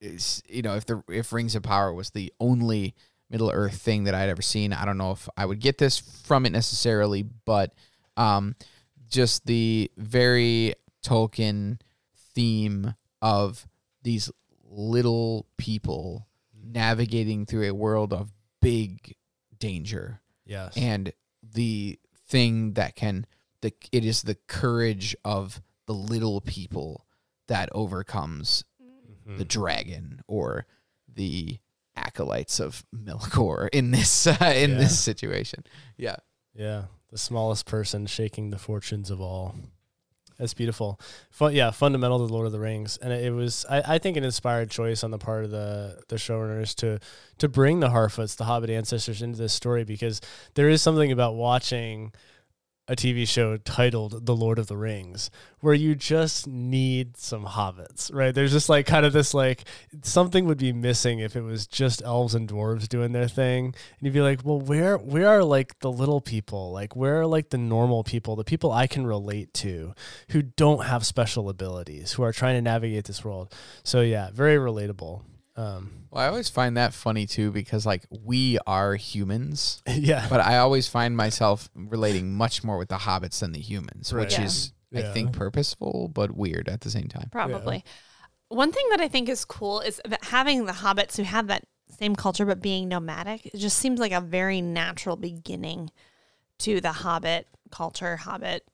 is- 0.00 0.42
you 0.48 0.62
know, 0.62 0.74
if 0.76 0.86
the 0.86 1.02
if 1.08 1.32
Rings 1.32 1.54
of 1.56 1.62
Power 1.62 1.92
was 1.92 2.10
the 2.10 2.32
only 2.40 2.94
Middle 3.28 3.50
Earth 3.50 3.74
thing 3.80 4.04
that 4.04 4.14
I'd 4.14 4.28
ever 4.28 4.42
seen, 4.42 4.72
I 4.72 4.84
don't 4.84 4.98
know 4.98 5.12
if 5.12 5.28
I 5.36 5.46
would 5.46 5.60
get 5.60 5.78
this 5.78 5.98
from 5.98 6.46
it 6.46 6.50
necessarily, 6.50 7.22
but 7.22 7.72
um, 8.16 8.54
just 9.08 9.46
the 9.46 9.90
very 9.96 10.74
Tolkien 11.04 11.80
theme 12.34 12.94
of 13.22 13.66
these 14.02 14.30
little 14.72 15.46
people 15.58 16.28
navigating 16.54 17.44
through 17.44 17.68
a 17.68 17.74
world 17.74 18.12
of 18.12 18.32
big 18.62 19.16
danger 19.58 20.20
Yes. 20.46 20.72
and 20.76 21.12
the 21.42 21.98
thing 22.28 22.74
that 22.74 22.94
can 22.96 23.26
the 23.62 23.72
it 23.92 24.04
is 24.04 24.22
the 24.22 24.36
courage 24.46 25.16
of 25.24 25.60
the 25.86 25.94
little 25.94 26.40
people 26.40 27.06
that 27.48 27.68
overcomes 27.72 28.64
Mhm. 29.26 29.38
the 29.38 29.44
dragon 29.44 30.20
or 30.28 30.66
the 31.12 31.58
acolytes 31.96 32.60
of 32.60 32.84
Melkor 32.94 33.68
in 33.72 33.90
this 33.90 34.26
uh, 34.26 34.36
in 34.56 34.70
Yeah. 34.70 34.78
this 34.78 34.98
situation. 34.98 35.64
Yeah. 35.96 36.16
Yeah, 36.54 36.84
the 37.10 37.18
smallest 37.18 37.66
person 37.66 38.06
shaking 38.06 38.50
the 38.50 38.58
fortunes 38.58 39.10
of 39.10 39.20
all. 39.20 39.54
That's 40.40 40.54
beautiful. 40.54 40.98
Fun, 41.28 41.54
yeah, 41.54 41.70
fundamental 41.70 42.26
to 42.26 42.32
Lord 42.32 42.46
of 42.46 42.52
the 42.52 42.58
Rings, 42.58 42.96
and 42.96 43.12
it, 43.12 43.26
it 43.26 43.30
was, 43.30 43.66
I, 43.68 43.96
I 43.96 43.98
think, 43.98 44.16
an 44.16 44.24
inspired 44.24 44.70
choice 44.70 45.04
on 45.04 45.10
the 45.10 45.18
part 45.18 45.44
of 45.44 45.50
the 45.50 46.00
the 46.08 46.16
showrunners 46.16 46.74
to 46.76 46.98
to 47.38 47.48
bring 47.48 47.80
the 47.80 47.88
Harfoots, 47.88 48.36
the 48.36 48.44
Hobbit 48.44 48.70
ancestors, 48.70 49.20
into 49.20 49.36
this 49.36 49.52
story 49.52 49.84
because 49.84 50.22
there 50.54 50.70
is 50.70 50.80
something 50.80 51.12
about 51.12 51.34
watching 51.34 52.12
a 52.90 52.96
TV 52.96 53.26
show 53.26 53.56
titled 53.56 54.26
The 54.26 54.34
Lord 54.34 54.58
of 54.58 54.66
the 54.66 54.76
Rings 54.76 55.30
where 55.60 55.74
you 55.74 55.94
just 55.94 56.48
need 56.48 57.16
some 57.16 57.44
hobbits, 57.44 58.12
right? 58.12 58.34
There's 58.34 58.50
just 58.50 58.68
like 58.68 58.84
kind 58.84 59.06
of 59.06 59.12
this 59.12 59.32
like 59.32 59.62
something 60.02 60.44
would 60.46 60.58
be 60.58 60.72
missing 60.72 61.20
if 61.20 61.36
it 61.36 61.42
was 61.42 61.68
just 61.68 62.02
elves 62.02 62.34
and 62.34 62.48
dwarves 62.48 62.88
doing 62.88 63.12
their 63.12 63.28
thing. 63.28 63.66
And 63.66 63.74
you'd 64.00 64.12
be 64.12 64.20
like, 64.20 64.40
well, 64.44 64.60
where 64.60 64.98
where 64.98 65.28
are 65.28 65.44
like 65.44 65.78
the 65.78 65.92
little 65.92 66.20
people? 66.20 66.72
Like 66.72 66.96
where 66.96 67.20
are 67.20 67.26
like 67.26 67.50
the 67.50 67.58
normal 67.58 68.02
people, 68.02 68.34
the 68.34 68.42
people 68.42 68.72
I 68.72 68.88
can 68.88 69.06
relate 69.06 69.54
to 69.54 69.94
who 70.30 70.42
don't 70.42 70.86
have 70.86 71.06
special 71.06 71.48
abilities, 71.48 72.14
who 72.14 72.24
are 72.24 72.32
trying 72.32 72.56
to 72.56 72.62
navigate 72.62 73.04
this 73.04 73.24
world. 73.24 73.54
So 73.84 74.00
yeah, 74.00 74.30
very 74.32 74.56
relatable. 74.56 75.22
Um 75.60 76.06
Well, 76.10 76.24
I 76.24 76.28
always 76.28 76.48
find 76.48 76.76
that 76.76 76.92
funny 76.94 77.26
too 77.26 77.50
because 77.52 77.84
like 77.86 78.04
we 78.10 78.58
are 78.66 78.94
humans, 78.94 79.82
yeah. 79.88 80.26
but 80.28 80.40
I 80.40 80.58
always 80.58 80.88
find 80.88 81.16
myself 81.16 81.68
relating 81.74 82.32
much 82.34 82.64
more 82.64 82.78
with 82.78 82.88
the 82.88 82.96
hobbits 82.98 83.40
than 83.40 83.52
the 83.52 83.60
humans, 83.60 84.12
which 84.12 84.36
Right. 84.38 84.46
is 84.46 84.72
Yeah. 84.90 85.10
I 85.10 85.12
think 85.12 85.32
purposeful 85.32 86.08
but 86.12 86.32
weird 86.36 86.68
at 86.68 86.80
the 86.80 86.90
same 86.90 87.06
time. 87.08 87.28
Probably. 87.30 87.84
One 88.48 88.72
thing 88.72 88.84
that 88.90 89.00
I 89.00 89.06
think 89.06 89.28
is 89.28 89.44
cool 89.44 89.80
is 89.80 90.00
that 90.04 90.24
having 90.24 90.66
the 90.66 90.72
hobbits 90.72 91.16
who 91.16 91.22
have 91.22 91.46
that 91.46 91.64
same 91.96 92.16
culture 92.16 92.44
but 92.44 92.60
being 92.60 92.88
nomadic, 92.88 93.46
it 93.46 93.56
just 93.58 93.78
seems 93.78 94.00
like 94.00 94.10
a 94.12 94.20
very 94.20 94.60
natural 94.60 95.14
beginning 95.16 95.90
to 96.58 96.80
the 96.80 96.90
hobbit 96.92 97.46
culture, 97.70 98.16
hobbit 98.16 98.64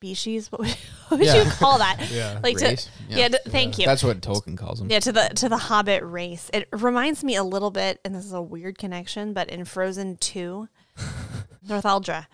species. 0.00 0.48
What 0.52 0.60
would, 0.62 0.76
what 1.08 1.18
would 1.20 1.26
Yeah. 1.26 1.42
you 1.44 1.50
call 1.50 1.78
that? 1.78 2.08
Yeah. 2.10 2.40
Like 2.42 2.58
Race? 2.58 2.86
to 2.86 2.90
yeah, 3.18 3.28
d- 3.28 3.38
thank 3.48 3.78
you. 3.78 3.84
That's 3.84 4.02
what 4.02 4.20
Tolkien 4.22 4.56
calls 4.56 4.78
them. 4.78 4.88
Yeah, 4.90 5.00
to 5.00 5.12
the 5.12 5.28
to 5.36 5.48
the 5.48 5.58
Hobbit 5.58 6.02
race. 6.04 6.50
It 6.54 6.68
reminds 6.72 7.22
me 7.22 7.36
a 7.36 7.44
little 7.44 7.70
bit, 7.70 8.00
and 8.04 8.14
this 8.14 8.24
is 8.24 8.32
a 8.32 8.40
weird 8.40 8.78
connection, 8.78 9.34
but 9.34 9.48
in 9.50 9.64
Frozen 9.66 10.16
Two, 10.16 10.68
Northuldra, 11.68 12.26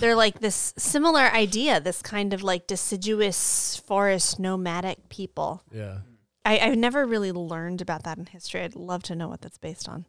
they're 0.00 0.16
like 0.16 0.40
this 0.40 0.72
similar 0.78 1.20
idea. 1.22 1.78
This 1.80 2.00
kind 2.00 2.32
of 2.32 2.42
like 2.42 2.66
deciduous 2.66 3.76
forest 3.86 4.38
nomadic 4.40 5.08
people. 5.10 5.62
Yeah. 5.72 5.98
I, 6.46 6.58
I've 6.58 6.76
never 6.78 7.06
really 7.06 7.32
learned 7.32 7.80
about 7.82 8.04
that 8.04 8.18
in 8.18 8.26
history. 8.26 8.62
I'd 8.62 8.74
love 8.76 9.02
to 9.04 9.14
know 9.14 9.28
what 9.28 9.40
that's 9.42 9.58
based 9.58 9.88
on. 9.88 10.04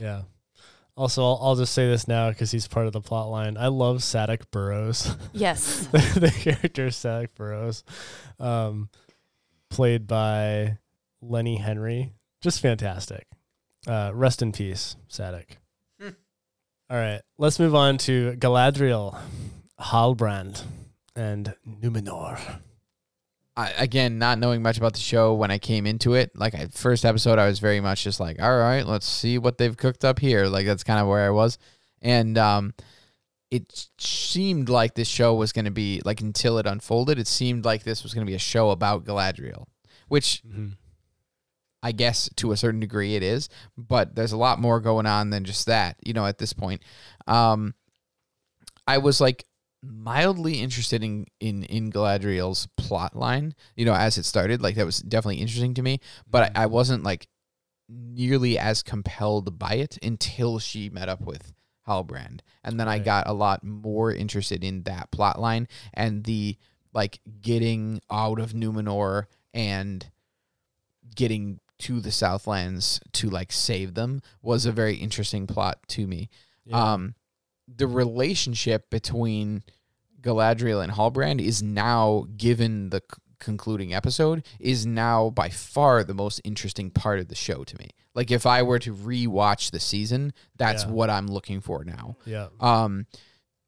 Yeah. 0.00 0.22
Also, 0.98 1.22
I'll, 1.24 1.38
I'll 1.40 1.54
just 1.56 1.72
say 1.72 1.86
this 1.88 2.08
now 2.08 2.28
because 2.30 2.50
he's 2.50 2.66
part 2.66 2.88
of 2.88 2.92
the 2.92 3.00
plot 3.00 3.28
line. 3.30 3.56
I 3.56 3.68
love 3.68 3.98
Sadoc 3.98 4.50
Burrows, 4.50 5.14
Yes. 5.32 5.86
the, 5.92 5.98
the 6.18 6.30
character 6.32 6.88
Sadoc 6.88 7.28
Burrows, 7.36 7.84
um, 8.40 8.88
played 9.70 10.08
by 10.08 10.78
Lenny 11.22 11.58
Henry. 11.58 12.14
Just 12.42 12.60
fantastic. 12.60 13.28
Uh, 13.86 14.10
rest 14.12 14.42
in 14.42 14.50
peace, 14.50 14.96
Sadoc. 15.08 15.44
Hmm. 16.00 16.08
All 16.90 16.96
right, 16.98 17.20
let's 17.38 17.60
move 17.60 17.76
on 17.76 17.96
to 17.98 18.32
Galadriel, 18.36 19.16
Halbrand, 19.80 20.64
and 21.14 21.54
Numenor. 21.64 22.40
I, 23.58 23.72
again, 23.76 24.20
not 24.20 24.38
knowing 24.38 24.62
much 24.62 24.78
about 24.78 24.92
the 24.92 25.00
show 25.00 25.34
when 25.34 25.50
I 25.50 25.58
came 25.58 25.84
into 25.84 26.14
it, 26.14 26.30
like 26.36 26.54
I, 26.54 26.68
first 26.68 27.04
episode, 27.04 27.40
I 27.40 27.48
was 27.48 27.58
very 27.58 27.80
much 27.80 28.04
just 28.04 28.20
like, 28.20 28.40
all 28.40 28.56
right, 28.56 28.86
let's 28.86 29.04
see 29.04 29.36
what 29.36 29.58
they've 29.58 29.76
cooked 29.76 30.04
up 30.04 30.20
here. 30.20 30.46
Like 30.46 30.64
that's 30.64 30.84
kind 30.84 31.00
of 31.00 31.08
where 31.08 31.26
I 31.26 31.30
was, 31.30 31.58
and 32.00 32.38
um, 32.38 32.72
it 33.50 33.88
seemed 33.98 34.68
like 34.68 34.94
this 34.94 35.08
show 35.08 35.34
was 35.34 35.50
going 35.50 35.64
to 35.64 35.72
be 35.72 36.00
like 36.04 36.20
until 36.20 36.58
it 36.58 36.66
unfolded, 36.66 37.18
it 37.18 37.26
seemed 37.26 37.64
like 37.64 37.82
this 37.82 38.04
was 38.04 38.14
going 38.14 38.24
to 38.24 38.30
be 38.30 38.36
a 38.36 38.38
show 38.38 38.70
about 38.70 39.04
Galadriel, 39.04 39.64
which 40.06 40.40
I 41.82 41.90
guess 41.90 42.30
to 42.36 42.52
a 42.52 42.56
certain 42.56 42.78
degree 42.78 43.16
it 43.16 43.24
is, 43.24 43.48
but 43.76 44.14
there's 44.14 44.32
a 44.32 44.36
lot 44.36 44.60
more 44.60 44.78
going 44.78 45.06
on 45.06 45.30
than 45.30 45.44
just 45.44 45.66
that, 45.66 45.96
you 46.06 46.12
know, 46.12 46.26
at 46.26 46.38
this 46.38 46.52
point. 46.52 46.80
Um, 47.26 47.74
I 48.86 48.98
was 48.98 49.20
like 49.20 49.44
mildly 49.82 50.60
interested 50.60 51.02
in, 51.04 51.26
in, 51.40 51.62
in 51.64 51.92
Galadriel's 51.92 52.66
plot 52.76 53.16
line, 53.16 53.54
you 53.76 53.84
know, 53.84 53.94
as 53.94 54.18
it 54.18 54.24
started. 54.24 54.62
Like 54.62 54.74
that 54.76 54.86
was 54.86 55.00
definitely 55.00 55.40
interesting 55.40 55.74
to 55.74 55.82
me, 55.82 56.00
but 56.28 56.56
I, 56.56 56.64
I 56.64 56.66
wasn't 56.66 57.04
like 57.04 57.28
nearly 57.88 58.58
as 58.58 58.82
compelled 58.82 59.58
by 59.58 59.74
it 59.74 59.98
until 60.02 60.58
she 60.58 60.90
met 60.90 61.08
up 61.08 61.20
with 61.20 61.52
Halbrand. 61.86 62.40
And 62.62 62.78
then 62.78 62.88
I 62.88 62.98
got 62.98 63.26
a 63.26 63.32
lot 63.32 63.64
more 63.64 64.12
interested 64.12 64.62
in 64.62 64.82
that 64.82 65.10
plot 65.10 65.40
line 65.40 65.68
and 65.94 66.24
the 66.24 66.56
like 66.92 67.20
getting 67.40 68.00
out 68.10 68.40
of 68.40 68.52
Numenor 68.52 69.24
and 69.54 70.10
getting 71.14 71.60
to 71.78 72.00
the 72.00 72.10
Southlands 72.10 73.00
to 73.12 73.30
like 73.30 73.52
save 73.52 73.94
them 73.94 74.20
was 74.42 74.66
a 74.66 74.72
very 74.72 74.96
interesting 74.96 75.46
plot 75.46 75.78
to 75.88 76.06
me. 76.06 76.28
Yeah. 76.64 76.92
Um, 76.92 77.14
the 77.76 77.86
relationship 77.86 78.90
between 78.90 79.62
Galadriel 80.20 80.82
and 80.82 80.92
Halbrand 80.92 81.40
is 81.40 81.62
now, 81.62 82.26
given 82.36 82.90
the 82.90 83.00
c- 83.00 83.20
concluding 83.38 83.94
episode, 83.94 84.44
is 84.58 84.84
now 84.86 85.30
by 85.30 85.48
far 85.48 86.02
the 86.02 86.14
most 86.14 86.40
interesting 86.44 86.90
part 86.90 87.20
of 87.20 87.28
the 87.28 87.34
show 87.36 87.62
to 87.64 87.78
me. 87.78 87.90
Like 88.14 88.30
if 88.32 88.46
I 88.46 88.62
were 88.62 88.80
to 88.80 88.92
rewatch 88.94 89.70
the 89.70 89.78
season, 89.78 90.32
that's 90.56 90.84
Yeah. 90.84 90.90
what 90.90 91.08
I'm 91.10 91.28
looking 91.28 91.60
for 91.60 91.84
now 91.84 92.16
yeah. 92.26 92.48
um 92.58 93.06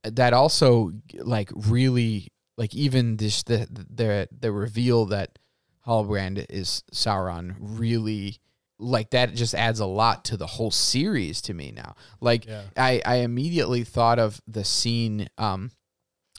that 0.03 0.33
also 0.33 0.91
like 1.15 1.51
really 1.55 2.29
like 2.57 2.75
even 2.75 3.17
this 3.19 3.43
the 3.45 3.69
the 3.71 4.29
the 4.37 4.51
reveal 4.51 5.07
that 5.07 5.39
Halbrand 5.87 6.45
is 6.51 6.83
Sauron 6.93 7.55
really 7.61 8.39
like 8.83 9.11
that 9.11 9.35
just 9.35 9.55
adds 9.55 9.79
a 9.81 9.87
lot 9.87 10.25
to 10.27 10.37
the 10.37 10.47
whole 10.47 10.71
series 10.71 11.41
to 11.43 11.55
me 11.55 11.71
now. 11.71 11.95
Like 12.21 12.47
Yeah. 12.47 12.63
I 12.77 13.03
I 13.05 13.15
immediately 13.17 13.85
thought 13.85 14.19
of 14.19 14.41
the 14.49 14.65
scene 14.65 15.29
um 15.39 15.71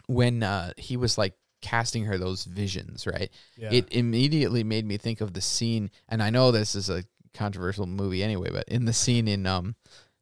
when 0.07 0.43
uh 0.43 0.73
he 0.77 0.97
was 0.97 1.17
like 1.17 1.35
casting 1.61 2.05
her 2.05 2.17
those 2.17 2.43
visions, 2.45 3.05
right? 3.05 3.29
Yeah. 3.55 3.69
It 3.71 3.93
immediately 3.93 4.63
made 4.63 4.85
me 4.85 4.97
think 4.97 5.21
of 5.21 5.33
the 5.33 5.41
scene 5.41 5.91
and 6.09 6.21
I 6.23 6.31
know 6.31 6.51
this 6.51 6.73
is 6.75 6.89
a 6.89 7.03
controversial 7.33 7.85
movie 7.85 8.23
anyway, 8.23 8.49
but 8.51 8.67
in 8.67 8.85
the 8.85 8.93
scene 8.93 9.27
in 9.27 9.45
um 9.45 9.75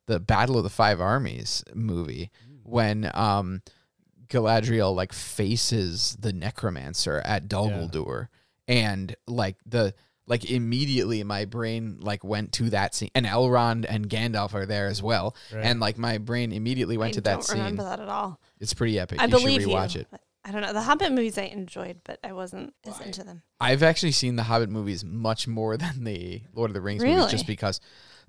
the 0.08 0.20
Battle 0.20 0.58
of 0.58 0.64
the 0.64 0.70
Five 0.70 1.00
Armies 1.00 1.64
movie 1.74 2.32
when 2.64 3.10
um 3.14 3.62
Galadriel 4.28 4.94
like 4.94 5.14
faces 5.14 6.18
the 6.20 6.34
necromancer 6.34 7.22
at 7.26 7.48
Dol 7.48 7.70
Yeah. 7.70 7.78
Guldur 7.88 8.28
and 8.68 9.16
like 9.26 9.56
the 9.66 9.96
like 10.30 10.50
immediately 10.50 11.22
my 11.26 11.44
brain 11.44 11.98
like 12.00 12.24
went 12.24 12.54
to 12.54 12.70
that 12.70 12.96
scene 12.96 13.10
and 13.14 13.26
Elrond 13.26 13.86
and 13.90 14.08
Gandalf 14.10 14.54
are 14.54 14.66
there 14.66 14.88
as 14.88 15.04
well 15.04 15.36
Right. 15.54 15.66
and 15.66 15.82
like 15.82 15.98
my 15.98 16.18
brain 16.20 16.54
immediately 16.54 16.96
went 16.98 17.10
I 17.10 17.14
to 17.16 17.22
that 17.22 17.44
scene. 17.44 17.58
I 17.58 17.60
don't 17.64 17.68
scene 17.72 17.78
remember 17.78 17.84
that 17.84 18.00
at 18.00 18.08
all. 18.10 18.40
it's 18.62 18.74
pretty 18.74 18.98
epic 18.98 19.20
I 19.22 19.26
you 19.26 19.32
believe 19.32 19.62
should 19.64 19.96
you. 19.96 20.02
it 20.02 20.08
I 20.46 20.52
don't 20.52 20.62
know. 20.62 20.72
The 20.72 20.82
Hobbit 20.84 21.12
movies 21.12 21.38
I 21.38 21.44
enjoyed, 21.44 21.98
but 22.06 22.18
I 22.24 22.32
wasn't 22.32 22.74
as 22.88 23.00
into 23.02 23.26
them. 23.26 23.44
I've 23.60 23.84
actually 23.84 24.14
seen 24.14 24.38
the 24.38 24.44
Hobbit 24.44 24.70
movies 24.70 25.04
much 25.04 25.50
more 25.50 25.76
than 25.84 26.06
the 26.06 26.42
Lord 26.54 26.70
of 26.70 26.74
the 26.74 26.82
Rings 26.82 27.04
movies 27.04 27.26
just 27.30 27.46
because 27.46 27.82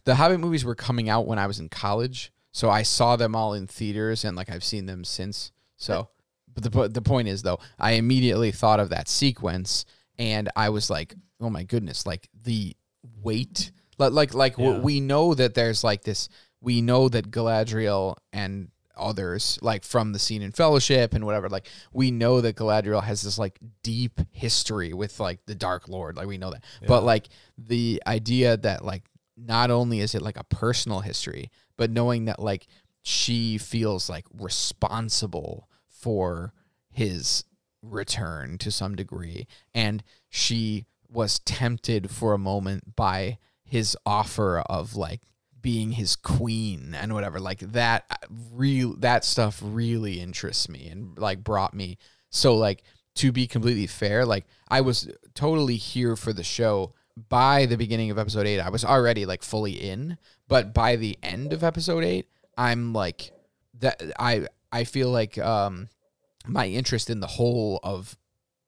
the 0.05 0.17
Hobbit 0.17 0.41
movies 0.41 0.65
were 0.65 0.75
coming 0.75 1.09
out 1.09 1.27
when 1.29 1.39
I 1.39 1.47
was 1.47 1.61
in 1.61 1.69
college. 1.69 2.33
So 2.51 2.69
I 2.69 2.83
saw 2.83 3.15
them 3.15 3.37
all 3.37 3.55
in 3.55 3.69
theaters 3.69 4.25
and 4.25 4.37
like 4.37 4.51
I've 4.51 4.65
seen 4.65 4.87
them 4.87 5.05
since. 5.05 5.53
So 5.77 6.09
but 6.53 6.65
the 6.65 6.89
the 6.89 7.01
point 7.01 7.29
is 7.29 7.43
though, 7.43 7.61
I 7.79 7.93
immediately 7.93 8.51
thought 8.51 8.81
of 8.81 8.89
that 8.91 9.09
sequence 9.09 9.85
and 10.19 10.49
I 10.57 10.69
was 10.71 10.91
like, 10.91 11.15
"Oh 11.41 11.51
my 11.51 11.63
goodness, 11.65 12.07
like 12.07 12.29
the 12.35 12.77
weight 13.23 13.73
like 13.99 14.13
like 14.13 14.35
like 14.35 14.59
Yeah. 14.59 14.79
we 14.79 15.01
know 15.01 15.35
that 15.35 15.55
there's 15.55 15.85
like 15.85 16.03
this 16.03 16.29
we 16.61 16.81
know 16.81 17.09
that 17.09 17.31
Galadriel 17.31 18.17
and 18.33 18.71
others 18.97 19.59
like 19.63 19.83
from 19.83 20.13
the 20.13 20.19
scene 20.19 20.43
in 20.43 20.53
fellowship 20.53 21.15
and 21.15 21.25
whatever 21.25 21.49
like 21.49 21.67
we 21.91 22.11
know 22.11 22.43
that 22.43 22.55
galadriel 22.55 23.03
has 23.03 23.23
this 23.23 23.39
like 23.39 23.59
deep 23.83 24.21
history 24.31 24.93
with 24.93 25.19
like 25.19 25.41
the 25.47 25.55
dark 25.55 25.89
lord 25.89 26.17
like 26.19 26.27
we 26.27 26.37
know 26.37 26.51
that 26.51 26.63
but 26.87 27.03
like 27.03 27.29
the 27.57 28.03
idea 28.07 28.59
that 28.59 28.85
like 28.85 29.05
not 29.39 29.71
only 29.71 30.01
is 30.01 30.15
it 30.15 30.21
like 30.21 30.37
a 30.37 30.45
personal 30.45 31.01
history 31.01 31.51
but 31.79 31.91
knowing 31.91 32.27
that 32.27 32.39
like 32.39 32.67
she 33.01 33.57
feels 33.57 34.11
like 34.11 34.27
responsible 34.39 35.67
for 35.89 36.53
his 36.91 37.45
return 37.81 38.59
to 38.59 38.71
some 38.71 38.95
degree 38.95 39.47
and 39.73 40.03
she 40.29 40.85
was 41.13 41.39
tempted 41.41 42.11
for 42.11 42.33
a 42.33 42.39
moment 42.39 42.97
by 42.97 43.39
his 43.65 43.97
offer 44.07 44.61
of 44.61 44.97
like 44.97 45.21
being 45.61 45.93
his 45.93 46.17
queen 46.17 46.95
and 46.99 47.13
whatever 47.13 47.39
like 47.39 47.61
that 47.61 48.05
real 48.53 48.95
that 48.97 49.25
stuff 49.25 49.61
really 49.63 50.21
interests 50.21 50.69
me 50.69 50.89
and 50.89 51.19
like 51.19 51.45
brought 51.45 51.75
me. 51.75 51.99
So 52.31 52.55
like 52.57 52.83
to 53.17 53.33
be 53.33 53.47
completely 53.47 53.89
fair 53.89 54.25
like 54.25 54.47
i 54.69 54.81
was 54.81 55.11
totally 55.35 55.77
here 55.77 56.17
for 56.17 56.33
the 56.33 56.45
show. 56.45 56.95
By 57.29 57.67
the 57.67 57.77
beginning 57.77 58.11
of 58.11 58.19
episode 58.19 58.47
8 58.47 58.61
i 58.61 58.71
was 58.71 58.83
already 58.83 59.27
like 59.27 59.43
fully 59.43 59.73
in 59.73 60.17
but 60.49 60.73
by 60.73 60.97
the 60.97 61.19
end 61.23 61.53
of 61.53 61.63
episode 61.63 62.03
8 62.03 62.27
i'm 62.57 62.95
like 62.95 63.33
that 63.81 64.01
i 64.19 64.47
i 64.73 64.85
feel 64.85 65.11
like 65.11 65.37
um 65.37 65.89
my 66.47 66.67
interest 66.67 67.11
in 67.11 67.21
the 67.21 67.27
whole 67.27 67.79
of 67.83 68.17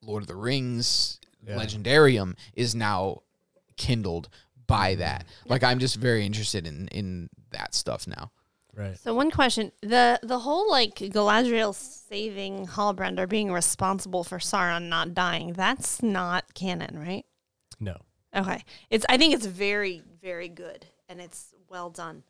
lord 0.02 0.22
of 0.22 0.26
the 0.26 0.36
rings 0.36 1.18
Yeah. 1.44 1.56
legendarium 1.56 2.36
is 2.54 2.74
now 2.74 3.22
kindled 3.76 4.28
by 4.66 4.94
that 4.96 5.26
like 5.46 5.64
i'm 5.64 5.78
just 5.78 5.96
very 5.96 6.24
interested 6.24 6.66
in 6.66 6.88
in 6.88 7.28
that 7.50 7.74
stuff 7.74 8.06
now 8.06 8.30
Right. 8.74 8.98
So 8.98 9.12
one 9.12 9.30
question: 9.30 9.70
the 9.82 10.18
the 10.22 10.38
whole 10.38 10.70
like 10.70 10.94
Galadriel 10.94 11.74
saving 11.74 12.66
Halbrand 12.68 13.18
or 13.18 13.26
being 13.26 13.52
responsible 13.52 14.24
for 14.24 14.38
Sauron 14.38 14.88
not 14.88 15.12
dying. 15.12 15.52
That's 15.52 16.02
not 16.02 16.54
canon, 16.54 16.98
right? 16.98 17.26
No. 17.78 17.96
Okay, 18.34 18.64
it's. 18.88 19.04
I 19.10 19.18
think 19.18 19.34
it's 19.34 19.44
very 19.44 20.02
very 20.22 20.48
good 20.48 20.86
and 21.08 21.20
it's 21.20 21.52
well 21.68 21.90
done. 21.90 22.22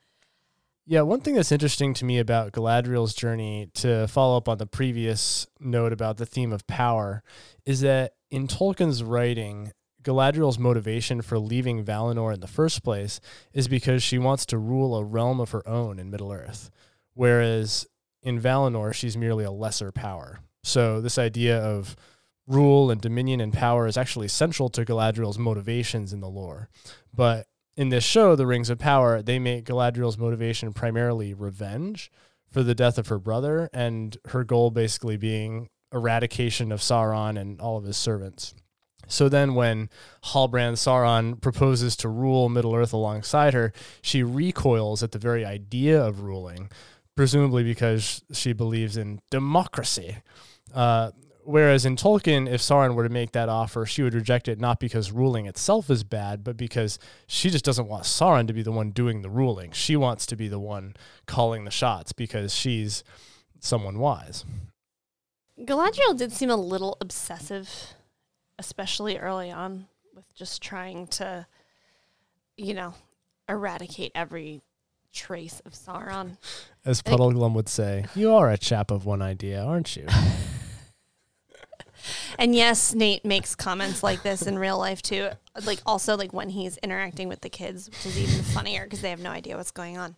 Yeah, 0.84 1.02
one 1.02 1.20
thing 1.20 1.36
that's 1.36 1.52
interesting 1.52 1.94
to 1.94 2.04
me 2.04 2.18
about 2.18 2.50
Galadriel's 2.50 3.14
journey, 3.14 3.70
to 3.74 4.08
follow 4.08 4.36
up 4.36 4.48
on 4.48 4.58
the 4.58 4.66
previous 4.66 5.46
note 5.60 5.92
about 5.92 6.16
the 6.16 6.26
theme 6.26 6.52
of 6.52 6.66
power, 6.66 7.22
is 7.64 7.82
that 7.82 8.14
in 8.32 8.48
Tolkien's 8.48 9.04
writing, 9.04 9.72
Galadriel's 10.02 10.58
motivation 10.58 11.20
for 11.20 11.38
leaving 11.38 11.84
Valinor 11.84 12.32
in 12.32 12.40
the 12.40 12.46
first 12.46 12.82
place 12.82 13.20
is 13.52 13.68
because 13.68 14.02
she 14.02 14.16
wants 14.16 14.46
to 14.46 14.58
rule 14.58 14.96
a 14.96 15.04
realm 15.04 15.38
of 15.38 15.50
her 15.50 15.68
own 15.68 15.98
in 15.98 16.10
Middle 16.10 16.32
Earth, 16.32 16.70
whereas 17.12 17.86
in 18.22 18.40
Valinor, 18.40 18.94
she's 18.94 19.18
merely 19.18 19.44
a 19.44 19.50
lesser 19.50 19.92
power. 19.92 20.40
So, 20.64 21.00
this 21.02 21.18
idea 21.18 21.58
of 21.58 21.94
rule 22.46 22.90
and 22.90 23.02
dominion 23.02 23.40
and 23.40 23.52
power 23.52 23.86
is 23.86 23.98
actually 23.98 24.28
central 24.28 24.70
to 24.70 24.84
Galadriel's 24.84 25.38
motivations 25.38 26.12
in 26.12 26.20
the 26.20 26.30
lore. 26.30 26.70
But 27.14 27.46
in 27.76 27.90
this 27.90 28.04
show, 28.04 28.34
The 28.34 28.46
Rings 28.46 28.70
of 28.70 28.78
Power, 28.78 29.20
they 29.20 29.38
make 29.38 29.66
Galadriel's 29.66 30.18
motivation 30.18 30.72
primarily 30.72 31.34
revenge 31.34 32.10
for 32.48 32.62
the 32.62 32.74
death 32.74 32.96
of 32.96 33.08
her 33.08 33.18
brother, 33.18 33.68
and 33.74 34.16
her 34.28 34.42
goal 34.42 34.70
basically 34.70 35.18
being 35.18 35.68
eradication 35.92 36.72
of 36.72 36.80
Sauron 36.80 37.38
and 37.38 37.60
all 37.60 37.76
of 37.76 37.84
his 37.84 37.96
servants. 37.96 38.54
So 39.08 39.28
then, 39.28 39.54
when 39.54 39.90
Halbrand 40.24 40.74
Sauron 40.74 41.40
proposes 41.40 41.96
to 41.96 42.08
rule 42.08 42.48
Middle 42.48 42.74
Earth 42.74 42.92
alongside 42.92 43.52
her, 43.52 43.72
she 44.00 44.22
recoils 44.22 45.02
at 45.02 45.12
the 45.12 45.18
very 45.18 45.44
idea 45.44 46.02
of 46.02 46.22
ruling, 46.22 46.70
presumably 47.14 47.62
because 47.62 48.22
she 48.32 48.52
believes 48.52 48.96
in 48.96 49.20
democracy. 49.30 50.18
Uh, 50.72 51.10
Whereas 51.44 51.84
in 51.84 51.96
Tolkien, 51.96 52.48
if 52.48 52.60
Sauron 52.60 52.94
were 52.94 53.02
to 53.02 53.08
make 53.08 53.32
that 53.32 53.48
offer, 53.48 53.84
she 53.84 54.02
would 54.02 54.14
reject 54.14 54.46
it 54.46 54.60
not 54.60 54.78
because 54.78 55.10
ruling 55.10 55.46
itself 55.46 55.90
is 55.90 56.04
bad, 56.04 56.44
but 56.44 56.56
because 56.56 57.00
she 57.26 57.50
just 57.50 57.64
doesn't 57.64 57.88
want 57.88 58.04
Sauron 58.04 58.46
to 58.46 58.52
be 58.52 58.62
the 58.62 58.70
one 58.70 58.90
doing 58.90 59.22
the 59.22 59.30
ruling. 59.30 59.72
She 59.72 59.96
wants 59.96 60.24
to 60.26 60.36
be 60.36 60.46
the 60.46 60.60
one 60.60 60.94
calling 61.26 61.64
the 61.64 61.72
shots 61.72 62.12
because 62.12 62.54
she's 62.54 63.02
someone 63.58 63.98
wise. 63.98 64.44
Galadriel 65.60 66.16
did 66.16 66.32
seem 66.32 66.50
a 66.50 66.56
little 66.56 66.96
obsessive, 67.00 67.94
especially 68.58 69.18
early 69.18 69.50
on, 69.50 69.86
with 70.14 70.34
just 70.34 70.62
trying 70.62 71.06
to, 71.08 71.46
you 72.56 72.74
know, 72.74 72.94
eradicate 73.48 74.12
every 74.14 74.62
trace 75.12 75.60
of 75.66 75.72
Sauron. 75.72 76.38
As 76.84 77.02
Puddleglum 77.02 77.54
would 77.54 77.68
say, 77.68 78.06
You 78.14 78.32
are 78.32 78.50
a 78.50 78.58
chap 78.58 78.90
of 78.90 79.04
one 79.04 79.22
idea, 79.22 79.62
aren't 79.62 79.96
you? 79.96 80.06
And 82.38 82.54
yes, 82.54 82.94
Nate 82.94 83.24
makes 83.24 83.54
comments 83.54 84.02
like 84.02 84.22
this 84.22 84.42
in 84.42 84.58
real 84.58 84.78
life 84.78 85.02
too. 85.02 85.30
Like 85.64 85.80
also 85.86 86.16
like 86.16 86.32
when 86.32 86.50
he's 86.50 86.76
interacting 86.78 87.28
with 87.28 87.40
the 87.40 87.48
kids, 87.48 87.88
which 87.88 88.06
is 88.06 88.18
even 88.18 88.42
funnier 88.44 88.84
because 88.84 89.00
they 89.00 89.10
have 89.10 89.20
no 89.20 89.30
idea 89.30 89.56
what's 89.56 89.70
going 89.70 89.98
on. 89.98 90.16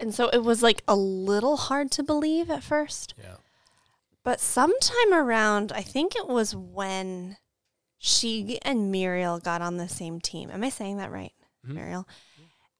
And 0.00 0.14
so 0.14 0.28
it 0.28 0.42
was 0.44 0.62
like 0.62 0.82
a 0.86 0.96
little 0.96 1.56
hard 1.56 1.90
to 1.92 2.02
believe 2.02 2.50
at 2.50 2.62
first. 2.62 3.14
Yeah. 3.18 3.36
But 4.28 4.40
sometime 4.40 5.14
around, 5.14 5.72
I 5.72 5.80
think 5.80 6.14
it 6.14 6.28
was 6.28 6.54
when 6.54 7.38
she 7.96 8.58
and 8.60 8.94
Míriel 8.94 9.42
got 9.42 9.62
on 9.62 9.78
the 9.78 9.88
same 9.88 10.20
team. 10.20 10.50
Am 10.50 10.62
I 10.62 10.68
saying 10.68 10.98
that 10.98 11.10
right? 11.10 11.32
Mhm. 11.66 11.76
Míriel. 11.78 12.04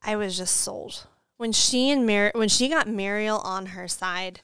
I 0.02 0.16
was 0.16 0.36
just 0.36 0.58
sold. 0.58 1.06
When 1.38 1.52
she 1.52 1.90
and 1.90 2.04
Mir- 2.04 2.32
when 2.34 2.50
she 2.50 2.68
got 2.68 2.86
Míriel 2.86 3.42
on 3.42 3.64
her 3.68 3.88
side, 3.88 4.42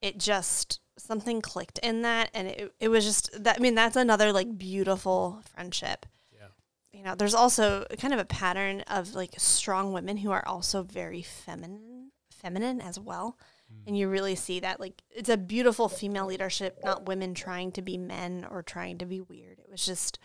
it 0.00 0.16
just 0.16 0.80
something 0.96 1.42
clicked 1.42 1.80
in 1.80 2.00
that 2.00 2.30
and 2.32 2.48
it, 2.48 2.74
it 2.80 2.88
was 2.88 3.04
just 3.04 3.44
that 3.44 3.58
I 3.58 3.60
mean 3.60 3.74
that's 3.74 3.96
another 3.96 4.32
like 4.32 4.56
beautiful 4.56 5.42
friendship. 5.52 6.06
Yeah. 6.32 6.48
You 6.92 7.02
know, 7.02 7.14
there's 7.14 7.34
also 7.34 7.84
kind 7.98 8.14
of 8.14 8.20
a 8.20 8.24
pattern 8.24 8.80
of 8.86 9.14
like 9.14 9.34
strong 9.36 9.92
women 9.92 10.16
who 10.16 10.30
are 10.30 10.48
also 10.48 10.82
very 10.82 11.20
feminine 11.20 12.12
feminine 12.30 12.80
as 12.80 12.98
well. 12.98 13.36
And 13.86 13.96
you 13.96 14.08
really 14.08 14.34
see 14.34 14.60
that 14.60 14.80
like 14.80 15.02
it's 15.10 15.28
a 15.30 15.36
beautiful 15.36 15.88
female 15.88 16.26
leadership, 16.26 16.78
not 16.84 17.06
women 17.06 17.32
trying 17.34 17.72
to 17.72 17.82
be 17.82 17.96
men 17.96 18.46
or 18.50 18.62
trying 18.62 18.98
to 18.98 19.06
be 19.06 19.20
weird. 19.20 19.58
It 19.58 19.70
was 19.70 19.84
just 19.86 20.18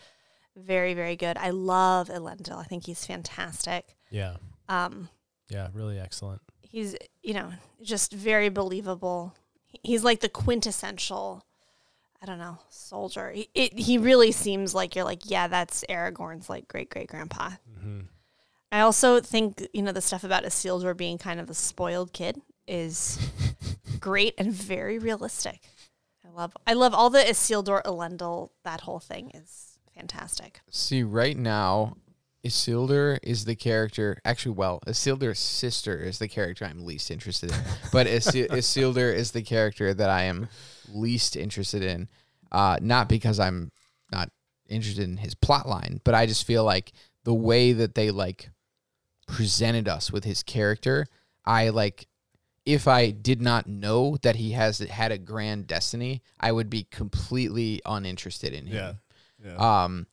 very, 0.56 0.94
very 0.94 1.16
good. 1.16 1.36
I 1.38 1.50
love 1.50 2.08
Elendil. 2.08 2.56
I 2.58 2.64
think 2.64 2.86
he's 2.86 3.04
fantastic. 3.06 3.96
Yeah. 4.10 4.36
Um, 4.68 5.08
Yeah. 5.48 5.68
Really 5.72 5.98
excellent. 5.98 6.40
he's 6.62 6.94
you 7.22 7.32
know 7.34 7.52
just 7.82 8.12
very 8.12 8.48
believable. 8.50 9.34
He's 9.82 10.04
like 10.04 10.20
the 10.20 10.28
quintessential, 10.28 11.44
I 12.22 12.26
don't 12.26 12.38
know, 12.38 12.58
soldier. 12.68 13.30
He, 13.32 13.48
it, 13.54 13.78
he 13.78 13.98
really 13.98 14.30
seems 14.32 14.74
like 14.74 14.94
you're 14.94 15.04
like, 15.04 15.22
yeah, 15.28 15.48
that's 15.48 15.84
Aragorn's 15.88 16.48
like 16.48 16.68
great 16.68 16.90
great 16.90 17.08
grandpa. 17.08 17.52
hmm 17.80 18.00
I 18.72 18.80
also 18.80 19.20
think 19.20 19.68
you 19.72 19.82
know 19.82 19.92
the 19.92 20.00
stuff 20.00 20.24
about 20.24 20.42
Isildur 20.44 20.96
being 20.96 21.16
kind 21.16 21.38
of 21.40 21.48
a 21.48 21.54
spoiled 21.54 22.12
kid 22.12 22.40
is 22.66 23.18
great 24.00 24.34
and 24.38 24.52
very 24.52 24.98
realistic. 24.98 25.60
I 26.26 26.30
love 26.30 26.56
I 26.66 26.72
love 26.72 26.94
all 26.94 27.10
the 27.10 27.20
Isildur 27.20 27.82
Elendil. 27.82 28.50
That 28.64 28.82
whole 28.82 29.00
thing 29.00 29.30
is 29.34 29.78
fantastic. 29.94 30.60
See, 30.70 31.02
right 31.02 31.36
now, 31.36 31.96
Isildur 32.44 33.18
is 33.22 33.44
the 33.44 33.54
character. 33.54 34.18
Actually, 34.24 34.52
well, 34.52 34.80
Isildur's 34.86 35.38
sister 35.38 35.96
is 35.96 36.18
the 36.18 36.28
character 36.28 36.64
I'm 36.64 36.84
least 36.84 37.10
interested 37.10 37.50
in. 37.52 37.58
But 37.92 38.06
Isil- 38.06 38.48
Isildur 38.48 39.14
is 39.14 39.30
the 39.30 39.42
character 39.42 39.94
that 39.94 40.10
I 40.10 40.24
am 40.24 40.48
least 40.92 41.36
interested 41.36 41.82
in. 41.82 42.08
Uh, 42.52 42.78
not 42.80 43.08
because 43.08 43.40
I'm 43.40 43.72
not 44.12 44.30
interested 44.68 45.04
in 45.04 45.16
his 45.16 45.34
plot 45.34 45.68
line, 45.68 46.00
but 46.04 46.14
I 46.14 46.26
just 46.26 46.46
feel 46.46 46.64
like 46.64 46.92
the 47.24 47.34
way 47.34 47.72
that 47.72 47.94
they 47.94 48.10
like 48.10 48.50
presented 49.26 49.88
us 49.88 50.12
with 50.12 50.24
his 50.24 50.42
character, 50.42 51.06
I 51.44 51.70
like. 51.70 52.06
If 52.66 52.88
I 52.88 53.10
did 53.10 53.42
not 53.42 53.66
know 53.66 54.16
that 54.22 54.36
he 54.36 54.52
has 54.52 54.78
had 54.78 55.12
a 55.12 55.18
grand 55.18 55.66
destiny, 55.66 56.22
I 56.40 56.52
would 56.52 56.70
be 56.70 56.84
completely 56.84 57.82
uninterested 57.84 58.54
in 58.54 58.66
him. 58.66 58.98
Yeah. 59.44 59.56
Um, 59.84 60.06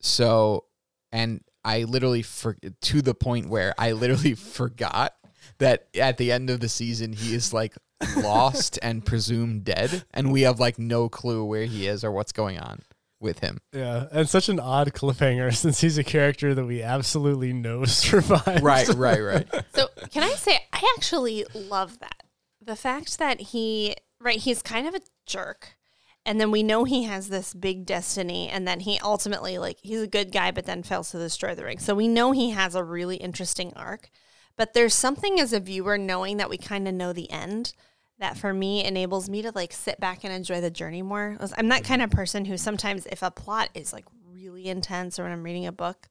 so, 0.00 0.64
and 1.12 1.42
I 1.64 1.84
literally 1.84 2.22
for 2.22 2.56
to 2.80 3.02
the 3.02 3.14
point 3.14 3.48
where 3.48 3.74
I 3.78 3.92
literally 3.92 4.34
forgot 4.34 5.14
that 5.58 5.86
at 5.98 6.18
the 6.18 6.32
end 6.32 6.50
of 6.50 6.60
the 6.60 6.68
season 6.68 7.12
he 7.12 7.34
is 7.34 7.52
like 7.52 7.76
lost 8.16 8.78
and 8.82 9.04
presumed 9.04 9.64
dead, 9.64 10.04
and 10.12 10.32
we 10.32 10.42
have 10.42 10.58
like 10.58 10.78
no 10.78 11.08
clue 11.08 11.44
where 11.44 11.64
he 11.64 11.86
is 11.86 12.04
or 12.04 12.10
what's 12.10 12.32
going 12.32 12.58
on 12.58 12.80
with 13.20 13.38
him. 13.38 13.58
Yeah, 13.72 14.06
and 14.10 14.28
such 14.28 14.48
an 14.48 14.58
odd 14.58 14.92
cliffhanger 14.92 15.54
since 15.56 15.80
he's 15.80 15.98
a 15.98 16.04
character 16.04 16.54
that 16.54 16.64
we 16.64 16.82
absolutely 16.82 17.52
know 17.52 17.84
survives. 17.86 18.60
Right, 18.60 18.88
right, 18.88 19.20
right. 19.20 19.46
So 19.74 19.88
can 20.10 20.22
I 20.22 20.30
say 20.30 20.58
I 20.72 20.94
actually 20.96 21.44
love 21.54 21.98
that 22.00 22.22
the 22.64 22.76
fact 22.76 23.18
that 23.18 23.40
he 23.40 23.94
right 24.20 24.38
he's 24.38 24.62
kind 24.62 24.86
of 24.86 24.94
a 24.94 25.00
jerk, 25.26 25.76
and 26.24 26.40
then 26.40 26.50
we 26.50 26.62
know 26.62 26.84
he 26.84 27.04
has 27.04 27.28
this 27.28 27.54
big 27.54 27.84
destiny, 27.86 28.48
and 28.48 28.66
then 28.66 28.80
he 28.80 28.98
ultimately 29.00 29.58
like 29.58 29.78
he's 29.82 30.02
a 30.02 30.06
good 30.06 30.32
guy, 30.32 30.50
but 30.50 30.66
then 30.66 30.82
fails 30.82 31.10
to 31.10 31.18
destroy 31.18 31.54
the 31.54 31.64
ring. 31.64 31.78
So 31.78 31.94
we 31.94 32.08
know 32.08 32.32
he 32.32 32.50
has 32.50 32.74
a 32.74 32.84
really 32.84 33.16
interesting 33.16 33.72
arc, 33.74 34.10
but 34.56 34.74
there's 34.74 34.94
something 34.94 35.40
as 35.40 35.52
a 35.52 35.60
viewer 35.60 35.98
knowing 35.98 36.36
that 36.36 36.50
we 36.50 36.58
kind 36.58 36.86
of 36.86 36.94
know 36.94 37.12
the 37.12 37.30
end. 37.30 37.74
That 38.18 38.36
for 38.36 38.54
me 38.54 38.84
enables 38.84 39.28
me 39.28 39.42
to 39.42 39.50
like 39.52 39.72
sit 39.72 39.98
back 39.98 40.22
and 40.22 40.32
enjoy 40.32 40.60
the 40.60 40.70
journey 40.70 41.02
more. 41.02 41.36
I'm 41.56 41.68
that 41.68 41.82
mm-hmm. 41.82 41.88
kind 41.88 42.02
of 42.02 42.10
person 42.10 42.44
who 42.44 42.56
sometimes, 42.56 43.04
if 43.06 43.20
a 43.20 43.32
plot 43.32 43.70
is 43.74 43.92
like 43.92 44.04
really 44.30 44.66
intense 44.66 45.18
or 45.18 45.24
when 45.24 45.32
I'm 45.32 45.42
reading 45.42 45.66
a 45.66 45.72
book, 45.72 46.08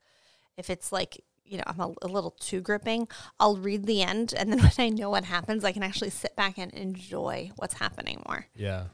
if 0.57 0.69
it's 0.69 0.91
like 0.91 1.23
you 1.52 1.58
know 1.58 1.64
i'm 1.68 1.80
a, 1.80 1.93
a 2.04 2.08
little 2.08 2.32
too 2.39 2.62
gripping 2.62 3.08
i'll 3.39 3.58
read 3.58 3.86
the 3.86 4.02
end 4.02 4.34
and 4.38 4.52
then 4.52 4.60
when 4.64 4.72
i 4.78 4.89
know 4.89 5.10
what 5.10 5.26
happens 5.26 5.64
i 5.64 5.72
can 5.72 5.84
actually 5.84 6.10
sit 6.10 6.36
back 6.36 6.58
and 6.58 6.72
enjoy 6.74 7.52
what's 7.58 7.76
happening 7.76 8.22
more 8.28 8.47
Yeah. 8.56 8.86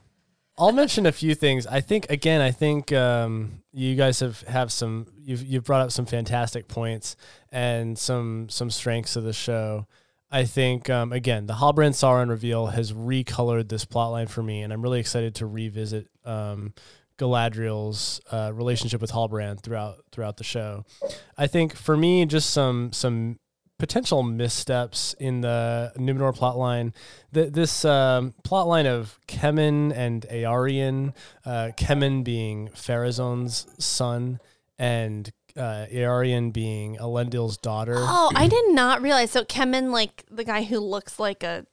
I'll 0.59 0.71
mention 0.71 1.05
a 1.05 1.11
few 1.11 1.35
things. 1.35 1.67
I 1.67 1.81
think 1.81 2.09
again, 2.09 2.41
I 2.41 2.49
think 2.49 2.91
um, 2.91 3.61
you 3.71 3.95
guys 3.95 4.21
have, 4.21 4.41
have 4.41 4.71
some 4.71 5.05
you've 5.23 5.43
you've 5.43 5.63
brought 5.63 5.81
up 5.81 5.91
some 5.91 6.07
fantastic 6.07 6.67
points 6.67 7.15
and 7.51 7.97
some 7.97 8.49
some 8.49 8.71
strengths 8.71 9.15
of 9.15 9.23
the 9.23 9.33
show. 9.33 9.85
I 10.31 10.45
think 10.45 10.89
um, 10.89 11.13
again, 11.13 11.45
the 11.45 11.53
Halbrand 11.53 11.93
Sauron 11.93 12.29
reveal 12.29 12.67
has 12.67 12.91
recolored 12.91 13.69
this 13.69 13.85
plotline 13.85 14.27
for 14.29 14.41
me, 14.41 14.63
and 14.63 14.73
I'm 14.73 14.81
really 14.81 14.99
excited 14.99 15.35
to 15.35 15.45
revisit 15.45 16.07
um, 16.25 16.73
Galadriel's 17.17 18.21
uh, 18.31 18.51
relationship 18.53 19.01
with 19.01 19.11
Halbrand 19.11 19.61
throughout 19.61 19.97
throughout 20.11 20.37
the 20.37 20.43
show. 20.43 20.85
I 21.37 21.47
think 21.47 21.75
for 21.75 21.97
me, 21.97 22.25
just 22.25 22.49
some 22.51 22.91
some 22.93 23.39
potential 23.79 24.23
missteps 24.23 25.13
in 25.19 25.41
the 25.41 25.91
Numenor 25.97 26.35
plotline. 26.35 26.93
Th- 27.33 27.51
this 27.51 27.85
um, 27.85 28.33
plotline 28.43 28.87
of 28.87 29.19
Kemen 29.27 29.93
and 29.95 30.25
Eärien, 30.31 31.13
uh, 31.45 31.69
Kemen 31.77 32.23
being 32.23 32.69
Pharaoh's 32.69 33.67
son, 33.77 34.39
and 34.79 35.31
uh, 35.55 35.85
Eärien 35.91 36.51
being 36.53 36.97
Elendil's 36.97 37.57
daughter. 37.57 37.95
oh 37.97 38.31
i 38.35 38.47
did 38.47 38.69
not 38.75 39.01
realize 39.01 39.31
so 39.31 39.43
kemen 39.43 39.89
like 39.91 40.23
the 40.29 40.43
guy 40.43 40.61
who 40.61 40.79
looks 40.79 41.17
like 41.19 41.41
a 41.41 41.65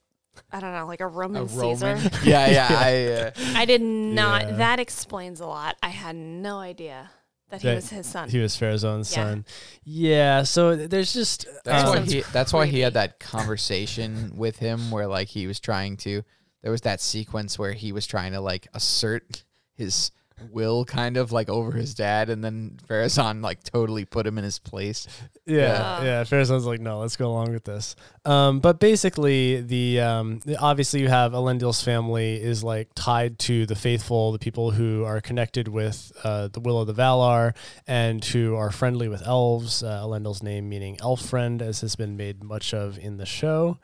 i 0.53 0.61
don't 0.61 0.73
know 0.73 0.87
like 0.87 1.01
a 1.01 1.07
roman 1.07 1.45
A 1.45 1.49
caesar 1.49 1.95
Roman. 1.95 2.11
Yeah, 2.25 2.47
yeah. 2.49 2.69
I, 2.71 3.07
uh, 3.07 3.31
i 3.59 3.65
did 3.65 3.83
not 3.83 4.43
Yeah. 4.49 4.53
that 4.57 4.81
explains 4.81 5.41
a 5.41 5.47
lot 5.47 5.77
i 5.83 5.89
had 5.89 6.17
no 6.17 6.59
idea 6.59 7.11
that 7.51 7.63
he 7.63 7.69
was 7.69 7.91
his 7.91 8.07
son 8.07 8.29
He 8.29 8.39
was 8.41 8.57
Pharaoh's 8.57 8.83
Yeah. 8.85 9.01
son. 9.03 9.45
Yeah, 9.85 10.43
so 10.45 10.75
there's 10.75 11.13
just 11.13 11.47
That's 11.65 11.85
uh, 11.85 11.89
why 11.89 11.97
sounds 11.97 12.13
he. 12.13 12.23
That's 12.33 12.53
why 12.53 12.67
he 12.67 12.81
had 12.81 12.95
that 12.95 13.21
conversation 13.21 14.33
with 14.37 14.59
him 14.59 14.91
where 14.91 15.07
like 15.07 15.29
he 15.29 15.47
was 15.47 15.61
trying 15.61 15.97
to. 15.99 16.23
There 16.63 16.73
was 16.73 16.81
that 16.81 17.01
sequence 17.01 17.59
where 17.59 17.73
he 17.73 17.93
was 17.93 18.07
trying 18.07 18.33
to 18.33 18.41
like 18.41 18.67
assert 18.75 19.45
his 19.75 20.11
will, 20.51 20.85
kind 20.85 21.17
of 21.17 21.33
like 21.33 21.49
over 21.49 21.73
his 21.73 21.95
dad, 21.95 22.29
and 22.31 22.45
then 22.45 22.79
Pharazôn 22.89 23.43
like 23.43 23.63
totally 23.63 24.05
put 24.05 24.27
him 24.27 24.39
in 24.39 24.45
his 24.45 24.59
place. 24.59 25.07
Yeah, 25.47 25.57
Yeah. 25.57 26.05
yeah. 26.05 26.25
Pharaoh's 26.25 26.67
like, 26.67 26.81
no, 26.81 26.99
let's 27.01 27.17
go 27.17 27.31
along 27.31 27.53
with 27.53 27.65
this. 27.65 27.97
Um, 28.25 28.61
but 28.61 28.81
basically, 28.81 29.61
the 29.61 30.01
um, 30.01 30.41
obviously 30.59 31.01
you 31.01 31.09
have 31.09 31.33
Elendil's 31.33 31.83
family 31.83 32.41
is 32.43 32.65
like 32.65 32.89
tied 32.95 33.39
to 33.41 33.67
the 33.67 33.75
faithful, 33.77 34.33
the 34.33 34.39
people 34.39 34.71
who 34.73 35.05
are 35.05 35.21
connected 35.21 35.69
with 35.69 36.13
uh, 36.25 36.49
the 36.49 36.61
will 36.61 36.81
of 36.81 36.87
the 36.87 36.95
Valar 36.95 37.55
and 37.87 38.25
who 38.25 38.55
are 38.57 38.71
friendly 38.71 39.09
with 39.09 39.27
elves. 39.27 39.83
Uh, 39.83 40.01
Elendil's 40.03 40.43
name 40.43 40.69
meaning 40.69 40.97
elf 41.03 41.21
friend, 41.25 41.61
as 41.61 41.81
has 41.83 41.97
been 41.97 42.17
made 42.17 42.43
much 42.43 42.73
of 42.75 42.99
in 42.99 43.19
the 43.19 43.27
show. 43.27 43.79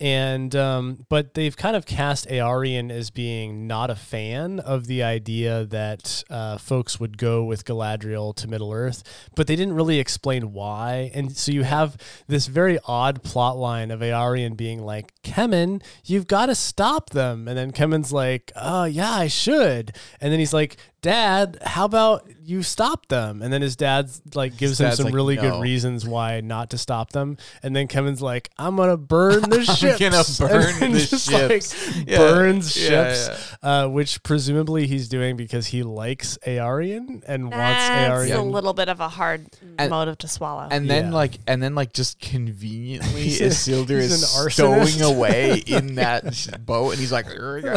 And 0.00 0.56
um, 0.56 1.06
but 1.08 1.34
they've 1.34 1.56
kind 1.56 1.76
of 1.76 1.86
cast 1.86 2.28
Eärien 2.28 2.90
as 2.90 3.10
being 3.10 3.68
not 3.68 3.90
a 3.90 3.94
fan 3.94 4.58
of 4.58 4.86
the 4.86 5.04
idea 5.04 5.64
that 5.66 6.24
uh, 6.28 6.58
folks 6.58 6.98
would 6.98 7.16
go 7.16 7.44
with 7.44 7.64
Galadriel 7.64 8.34
to 8.36 8.48
Middle 8.48 8.72
Earth, 8.72 9.04
but 9.36 9.46
they 9.46 9.54
didn't 9.54 9.74
really 9.74 10.00
explain 10.00 10.52
why. 10.52 11.12
And 11.14 11.36
so 11.36 11.52
you 11.52 11.62
have 11.62 11.96
this 12.26 12.48
very 12.48 12.78
odd 12.86 13.22
plot 13.22 13.56
line 13.56 13.92
of 13.92 14.00
Eärien 14.00 14.56
being 14.56 14.82
like, 14.82 15.12
"Kemen, 15.22 15.80
you've 16.04 16.26
got 16.26 16.46
to 16.46 16.56
stop 16.56 17.10
them," 17.10 17.46
and 17.46 17.56
then 17.56 17.70
Kemen's 17.70 18.12
like, 18.12 18.50
"Oh 18.56 18.84
yeah, 18.84 19.12
I 19.12 19.28
should," 19.28 19.96
and 20.20 20.32
then 20.32 20.40
he's 20.40 20.52
like, 20.52 20.76
Dad, 21.04 21.58
how 21.62 21.84
about 21.84 22.26
you 22.42 22.62
stop 22.62 23.08
them? 23.08 23.42
And 23.42 23.52
then 23.52 23.60
his 23.60 23.76
dad 23.76 24.10
like 24.34 24.56
gives 24.56 24.80
him 24.80 24.86
dad's 24.86 24.96
some 24.96 25.04
like, 25.04 25.14
really 25.14 25.36
"No." 25.36 25.42
good 25.42 25.60
reasons 25.60 26.06
why 26.06 26.40
not 26.40 26.70
to 26.70 26.78
stop 26.78 27.12
them. 27.12 27.36
And 27.62 27.76
then 27.76 27.88
Kemen's 27.88 28.22
like, 28.22 28.48
I'm 28.56 28.76
gonna 28.76 28.96
burn 28.96 29.42
the 29.50 29.62
ships. 29.64 30.00
I'm 30.00 30.10
gonna 30.10 30.24
burn 30.38 30.80
then 30.80 30.92
the 30.92 30.98
just, 31.00 31.30
ships. 31.30 31.96
Like, 31.98 32.08
Yeah, 32.08 32.16
burns 32.18 32.74
yeah, 32.74 32.88
ships, 33.14 33.54
Uh, 33.62 33.86
which 33.88 34.22
presumably 34.22 34.86
he's 34.86 35.10
doing 35.10 35.36
because 35.36 35.66
he 35.66 35.82
likes 35.82 36.38
Eärien 36.46 37.22
and 37.26 37.44
wants 37.50 37.58
That's 37.58 38.30
a 38.30 38.40
little 38.40 38.72
bit 38.72 38.88
of 38.88 39.00
a 39.00 39.10
hard 39.10 39.46
And- 39.78 39.90
motive 39.90 40.16
to 40.18 40.28
swallow. 40.28 40.68
And 40.70 40.88
then 40.88 41.08
Yeah. 41.08 41.14
like 41.14 41.38
and 41.46 41.62
then 41.62 41.74
like 41.74 41.92
just 41.92 42.18
conveniently 42.18 43.22
He's 43.24 43.42
Isildur 43.42 43.90
is 43.90 44.22
an 44.42 44.50
stowing 44.50 45.02
away 45.16 45.58
in 45.66 45.96
that 45.96 46.24
boat 46.64 46.92
and 46.92 46.98
he's 46.98 47.12
like, 47.12 47.26
"Here 47.30 47.56
we 47.56 47.60
go." 47.60 47.74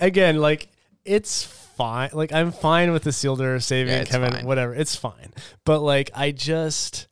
Again, 0.00 0.38
like 0.40 0.66
it's 1.04 1.54
fine. 1.78 2.10
Like 2.12 2.32
I'm 2.32 2.52
fine 2.52 2.92
with 2.92 3.04
the 3.04 3.10
Isildur 3.10 3.62
saving 3.62 3.94
Yeah, 3.94 4.04
Kemen, 4.04 4.32
fine. 4.32 4.46
whatever. 4.46 4.74
It's 4.74 4.94
fine. 4.96 5.32
But 5.64 5.80
like 5.80 6.10
I 6.14 6.32
just 6.32 7.06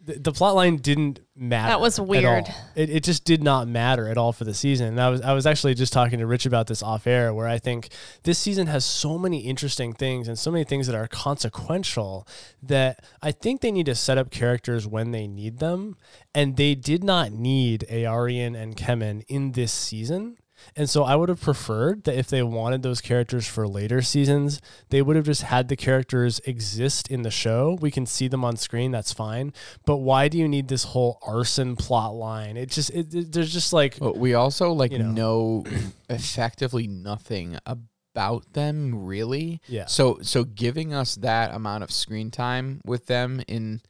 the, 0.00 0.18
the 0.18 0.32
plot 0.32 0.54
line 0.54 0.76
didn't 0.76 1.20
matter. 1.36 1.68
That 1.68 1.80
was 1.80 2.00
weird. 2.00 2.46
It, 2.74 2.88
it 2.88 3.04
just 3.04 3.24
did 3.24 3.42
not 3.42 3.68
matter 3.68 4.08
at 4.08 4.16
all 4.16 4.32
for 4.32 4.44
the 4.44 4.54
season. 4.54 4.88
And 4.88 5.00
I 5.00 5.10
was 5.10 5.20
I 5.20 5.32
was 5.34 5.46
actually 5.46 5.74
just 5.74 5.92
talking 5.92 6.18
to 6.18 6.26
Rich 6.26 6.46
about 6.46 6.66
this 6.66 6.82
off 6.82 7.06
air, 7.06 7.32
where 7.34 7.46
I 7.46 7.58
think 7.58 7.90
this 8.24 8.38
season 8.38 8.66
has 8.68 8.84
so 8.84 9.18
many 9.18 9.40
interesting 9.40 9.92
things 9.92 10.26
and 10.26 10.38
so 10.38 10.50
many 10.50 10.64
things 10.64 10.86
that 10.86 10.96
are 10.96 11.08
consequential 11.08 12.26
that 12.62 13.04
I 13.22 13.32
think 13.32 13.60
they 13.60 13.70
need 13.70 13.86
to 13.86 13.94
set 13.94 14.18
up 14.18 14.30
characters 14.30 14.86
when 14.86 15.10
they 15.10 15.26
need 15.26 15.58
them, 15.58 15.96
and 16.34 16.56
they 16.56 16.74
did 16.74 17.04
not 17.04 17.32
need 17.32 17.84
Eärien 17.90 18.56
and 18.60 18.76
Kemen 18.76 19.24
in 19.28 19.52
this 19.52 19.72
season. 19.72 20.38
And 20.76 20.88
so 20.90 21.04
I 21.04 21.14
would 21.16 21.28
have 21.28 21.40
preferred 21.40 22.04
that 22.04 22.16
if 22.18 22.28
they 22.28 22.42
wanted 22.42 22.82
those 22.82 23.00
characters 23.00 23.46
for 23.46 23.66
later 23.68 24.02
seasons, 24.02 24.60
they 24.90 25.02
would 25.02 25.16
have 25.16 25.24
just 25.26 25.42
had 25.42 25.68
the 25.68 25.76
characters 25.76 26.40
exist 26.44 27.08
in 27.08 27.22
the 27.22 27.30
show. 27.30 27.78
We 27.80 27.90
can 27.90 28.06
see 28.06 28.28
them 28.28 28.44
on 28.44 28.56
screen, 28.56 28.90
that's 28.90 29.12
fine. 29.12 29.52
But 29.86 29.98
why 29.98 30.28
do 30.28 30.38
you 30.38 30.48
need 30.48 30.68
this 30.68 30.84
whole 30.84 31.18
arson 31.26 31.76
plot 31.76 32.14
line? 32.14 32.56
It 32.56 32.70
just 32.70 32.90
it, 32.90 33.14
it- 33.14 33.32
there's 33.32 33.52
just 33.52 33.72
like 33.72 33.98
But 33.98 34.16
we 34.16 34.34
also 34.34 34.72
like 34.72 34.92
You 34.92 34.98
know. 35.00 35.10
know 35.10 35.64
effectively 36.08 36.86
nothing 36.86 37.58
about 37.66 38.52
them 38.52 39.04
really. 39.06 39.60
Yeah. 39.68 39.86
So 39.86 40.18
so 40.22 40.44
giving 40.44 40.92
us 40.92 41.14
that 41.16 41.54
amount 41.54 41.84
of 41.84 41.90
screen 41.90 42.30
time 42.30 42.80
with 42.84 43.06
them 43.06 43.42
in 43.46 43.80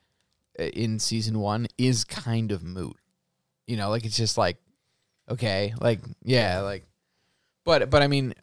in 0.58 0.98
season 0.98 1.38
1 1.38 1.68
is 1.78 2.04
kind 2.04 2.50
of 2.52 2.62
moot. 2.64 2.96
You 3.66 3.76
know, 3.76 3.90
like 3.90 4.04
it's 4.04 4.16
just 4.16 4.36
like 4.36 4.56
okay, 5.30 5.74
like 5.80 6.00
yeah, 6.22 6.60
like 6.60 6.84
but 7.64 7.90
but 7.90 8.02
I 8.02 8.06
mean 8.06 8.34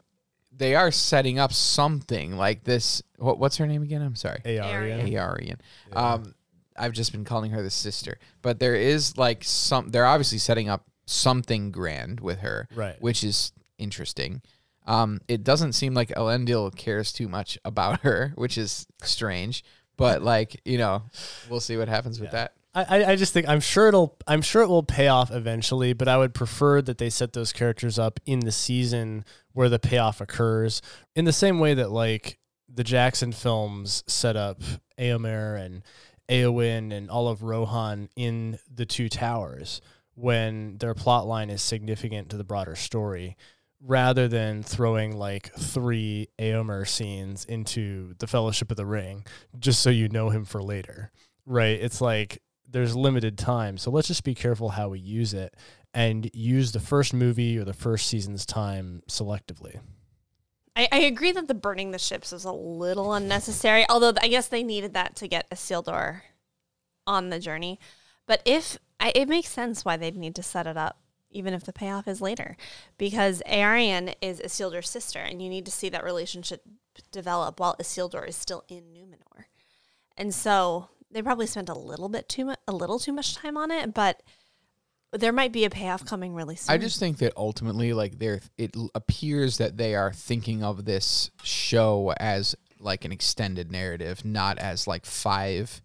they 0.57 0.75
are 0.75 0.91
setting 0.91 1.37
up 1.37 1.51
something 1.51 2.37
like 2.37 2.63
this 2.63 3.01
what 3.17 3.39
what's 3.39 3.57
her 3.57 3.67
name 3.67 3.83
again? 3.83 4.01
I'm 4.01 4.15
sorry. 4.15 4.41
Eärien. 4.45 5.11
Eärien. 5.11 5.57
Um, 5.93 6.33
I've 6.77 6.93
just 6.93 7.11
been 7.11 7.23
calling 7.25 7.51
her 7.51 7.61
the 7.61 7.69
sister, 7.69 8.17
but 8.41 8.59
there 8.59 8.75
is 8.75 9.17
like 9.17 9.43
some. 9.43 9.89
They're 9.89 10.05
obviously 10.05 10.37
setting 10.37 10.69
up 10.69 10.85
something 11.05 11.71
grand 11.71 12.19
with 12.19 12.39
her, 12.39 12.67
Right. 12.75 12.99
Which 13.01 13.23
is 13.23 13.53
interesting. 13.77 14.41
Um, 14.87 15.19
it 15.27 15.43
doesn't 15.43 15.73
seem 15.73 15.93
like 15.93 16.09
Elendil 16.09 16.75
cares 16.75 17.11
too 17.11 17.27
much 17.27 17.57
about 17.65 17.99
her, 18.01 18.33
which 18.35 18.57
is 18.57 18.85
strange. 19.03 19.63
But 19.97 20.21
like 20.21 20.61
you 20.65 20.77
know, 20.77 21.03
we'll 21.49 21.61
see 21.61 21.77
what 21.77 21.87
happens 21.87 22.19
with 22.19 22.31
that. 22.31 22.53
I, 22.75 23.05
I- 23.11 23.15
just 23.15 23.33
think 23.33 23.47
I'm 23.47 23.61
sure 23.61 23.87
it'll 23.87 24.17
I'm 24.27 24.41
sure 24.41 24.61
it 24.61 24.67
will 24.67 24.83
pay 24.83 25.07
off 25.07 25.31
eventually, 25.31 25.93
but 25.93 26.07
I 26.07 26.17
would 26.17 26.33
prefer 26.33 26.81
that 26.81 26.97
they 26.97 27.09
set 27.09 27.33
those 27.33 27.53
characters 27.53 27.97
up 27.97 28.19
in 28.25 28.41
the 28.41 28.51
season 28.51 29.23
where 29.53 29.69
the 29.69 29.79
payoff 29.79 30.19
occurs. 30.21 30.81
In 31.15 31.25
the 31.25 31.33
same 31.33 31.59
way 31.59 31.73
that 31.75 31.91
like 31.91 32.37
the 32.67 32.83
Jackson 32.83 33.31
films 33.31 34.03
set 34.07 34.35
up 34.35 34.61
Eomer 34.99 35.57
and 35.63 35.83
Eowyn 36.29 36.91
and 36.91 37.09
all 37.09 37.27
of 37.29 37.43
Rohan 37.43 38.09
in 38.15 38.59
the 38.73 38.85
two 38.85 39.07
towers 39.07 39.79
when 40.15 40.77
their 40.79 40.93
plot 40.93 41.27
line 41.27 41.49
is 41.49 41.61
significant 41.61 42.29
to 42.29 42.37
the 42.37 42.43
broader 42.43 42.75
story 42.75 43.37
rather 43.81 44.27
than 44.27 44.63
throwing 44.63 45.15
like 45.15 45.53
three 45.53 46.27
Eomer 46.39 46.87
scenes 46.87 47.45
into 47.45 48.15
the 48.19 48.27
Fellowship 48.27 48.71
of 48.71 48.77
the 48.77 48.85
Ring 48.85 49.25
just 49.59 49.81
so 49.81 49.89
you 49.89 50.09
know 50.09 50.29
him 50.29 50.43
for 50.45 50.61
later. 50.63 51.11
Right? 51.45 51.79
It's 51.79 52.01
like 52.01 52.41
there's 52.69 52.95
limited 52.95 53.37
time. 53.37 53.77
So 53.77 53.91
let's 53.91 54.07
just 54.07 54.23
be 54.23 54.35
careful 54.35 54.69
how 54.69 54.89
we 54.89 54.99
use 54.99 55.33
it 55.33 55.55
and 55.93 56.29
use 56.33 56.71
the 56.71 56.79
first 56.79 57.13
movie 57.13 57.57
or 57.57 57.63
the 57.63 57.73
first 57.73 58.07
season's 58.07 58.45
time 58.45 59.01
selectively. 59.09 59.79
I, 60.75 60.87
I 60.91 60.99
agree 60.99 61.31
that 61.31 61.47
the 61.47 61.53
burning 61.53 61.91
the 61.91 61.99
ships 61.99 62.31
was 62.31 62.43
a 62.43 62.51
little 62.51 63.13
unnecessary, 63.13 63.85
although 63.89 64.13
I 64.21 64.27
guess 64.27 64.47
they 64.47 64.63
needed 64.63 64.93
that 64.93 65.15
to 65.17 65.27
get 65.27 65.49
Isildur 65.49 66.21
on 67.07 67.29
the 67.29 67.39
journey. 67.39 67.79
But 68.27 68.41
if 68.45 68.77
I, 68.99 69.11
it 69.15 69.29
makes 69.29 69.49
sense 69.49 69.85
why 69.85 69.97
they'd 69.97 70.17
need 70.17 70.35
to 70.35 70.43
set 70.43 70.67
it 70.67 70.77
up, 70.77 70.97
even 71.31 71.53
if 71.53 71.63
the 71.63 71.73
payoff 71.73 72.07
is 72.07 72.21
later, 72.21 72.57
because 72.97 73.41
Eärien 73.47 74.15
is 74.21 74.41
Isildur's 74.41 74.89
sister, 74.89 75.19
and 75.19 75.41
you 75.41 75.49
need 75.49 75.65
to 75.65 75.71
see 75.71 75.89
that 75.89 76.03
relationship 76.03 76.61
develop 77.11 77.59
while 77.59 77.75
Isildur 77.79 78.27
is 78.27 78.35
still 78.35 78.63
in 78.67 78.83
Numenor. 78.93 79.45
And 80.17 80.33
so 80.33 80.89
they 81.15 81.21
probably 81.21 81.45
spent 81.47 81.69
a 81.69 81.73
little 81.73 82.09
bit 82.09 82.27
too 82.27 82.43
much, 82.43 82.59
a 82.67 82.73
little 82.73 82.99
too 82.99 83.13
much 83.13 83.35
time 83.35 83.55
on 83.55 83.71
it, 83.71 83.93
but 83.93 84.21
there 85.13 85.31
might 85.31 85.53
be 85.53 85.63
a 85.63 85.69
payoff 85.69 86.05
coming 86.05 86.35
really 86.35 86.57
soon. 86.57 86.73
I 86.73 86.77
just 86.77 86.99
think 86.99 87.19
that 87.19 87.31
ultimately, 87.37 87.93
like, 87.93 88.19
there, 88.19 88.41
it 88.57 88.75
appears 88.93 89.57
that 89.59 89.77
they 89.77 89.95
are 89.95 90.11
thinking 90.11 90.61
of 90.61 90.83
this 90.83 91.31
show 91.41 92.13
as 92.19 92.53
like 92.81 93.05
an 93.05 93.13
extended 93.13 93.71
narrative, 93.71 94.25
not 94.25 94.57
as 94.57 94.87
like 94.87 95.05
five 95.05 95.81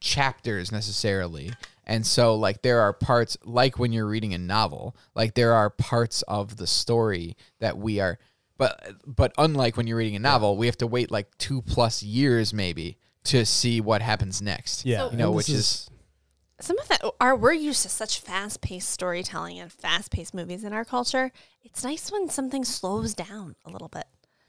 chapters 0.00 0.72
necessarily. 0.72 1.52
And 1.84 2.04
so, 2.04 2.34
like, 2.34 2.62
there 2.62 2.80
are 2.80 2.92
parts, 2.92 3.36
like 3.44 3.78
when 3.78 3.92
you're 3.92 4.08
reading 4.08 4.34
a 4.34 4.38
novel, 4.38 4.96
like 5.14 5.34
there 5.34 5.52
are 5.52 5.70
parts 5.70 6.22
of 6.22 6.56
the 6.56 6.66
story 6.66 7.36
that 7.60 7.78
we 7.78 8.00
are, 8.00 8.18
but 8.58 8.94
but 9.06 9.32
unlike 9.38 9.76
when 9.76 9.86
you're 9.86 9.98
reading 9.98 10.16
a 10.16 10.18
novel, 10.18 10.56
we 10.56 10.66
have 10.66 10.78
to 10.78 10.88
wait 10.88 11.12
like 11.12 11.38
two 11.38 11.62
plus 11.62 12.02
years 12.02 12.52
maybe 12.52 12.98
to 13.26 13.44
see 13.46 13.80
what 13.80 14.02
happens 14.02 14.40
next. 14.42 14.84
Yeah. 14.84 14.98
So- 14.98 15.10
you 15.12 15.16
know, 15.18 15.26
and 15.28 15.36
which 15.36 15.46
this 15.48 15.56
is 15.56 15.90
some 16.60 16.78
of 16.78 16.88
that 16.88 17.02
are 17.20 17.36
we're 17.36 17.52
used 17.52 17.82
to 17.82 17.88
such 17.90 18.18
fast 18.20 18.62
paced 18.62 18.88
storytelling 18.88 19.58
and 19.58 19.70
fast 19.70 20.10
paced 20.10 20.32
movies 20.32 20.64
in 20.64 20.72
our 20.72 20.84
culture. 20.86 21.30
It's 21.62 21.84
nice 21.84 22.10
when 22.10 22.30
something 22.30 22.64
slows 22.64 23.12
down 23.14 23.56
a 23.66 23.70
little 23.70 23.88
bit. 23.88 24.04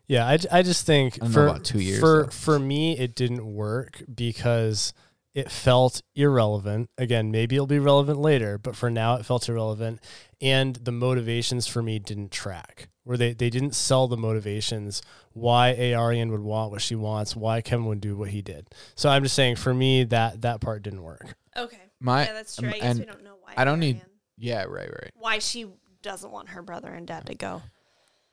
Yeah, 0.07 0.25
I, 0.25 0.37
j- 0.37 0.47
I 0.49 0.61
just 0.61 0.85
think 0.85 1.19
don't 1.19 1.29
know 1.29 1.33
for 1.33 1.47
about 1.47 1.65
two 1.65 1.79
years, 1.81 1.99
for 1.99 2.23
though. 2.23 2.29
for 2.29 2.59
me 2.59 2.97
it 2.97 3.13
didn't 3.13 3.45
work 3.45 4.01
because 4.13 4.93
it 5.33 5.51
felt 5.51 6.01
irrelevant. 6.15 6.89
Again, 6.97 7.29
maybe 7.29 7.57
it'll 7.57 7.67
be 7.67 7.77
relevant 7.77 8.17
later, 8.19 8.57
but 8.57 8.75
for 8.77 8.89
now 8.89 9.15
it 9.15 9.25
felt 9.25 9.47
irrelevant, 9.49 9.99
and 10.39 10.77
the 10.77 10.93
motivations 10.93 11.67
for 11.67 11.83
me 11.83 11.99
didn't 11.99 12.31
track. 12.31 12.87
Where 13.07 13.17
they 13.17 13.33
they 13.33 13.49
didn't 13.49 13.73
sell 13.73 14.07
the 14.07 14.17
motivations 14.17 15.01
why 15.33 15.75
Eärien 15.77 16.29
would 16.31 16.41
want 16.41 16.71
what 16.71 16.81
she 16.81 16.95
wants, 16.95 17.35
why 17.35 17.61
Kemen 17.61 17.85
would 17.85 18.01
do 18.01 18.17
what 18.17 18.29
he 18.29 18.41
did. 18.41 18.67
So 18.95 19.07
I'm 19.09 19.23
just 19.23 19.35
saying 19.35 19.55
for 19.55 19.73
me 19.73 20.03
that 20.05 20.41
that 20.41 20.59
part 20.61 20.83
didn't 20.83 21.03
work. 21.03 21.35
Okay. 21.55 21.77
my 21.99 22.25
yeah, 22.25 22.33
that's 22.33 22.55
true. 22.55 22.67
um, 22.67 22.73
I 22.73 22.77
guess 22.79 22.85
and 22.91 22.99
we 22.99 23.05
don't 23.05 23.23
know 23.23 23.37
why. 23.41 23.53
I 23.55 23.63
don't 23.63 23.79
need- 23.79 24.01
yeah, 24.37 24.63
right, 24.63 24.89
right. 24.89 25.11
why 25.15 25.39
she 25.39 25.65
doesn't 26.03 26.31
want 26.31 26.49
her 26.49 26.61
brother 26.61 26.89
and 26.89 27.07
dad 27.07 27.25
to 27.27 27.33
go. 27.35 27.61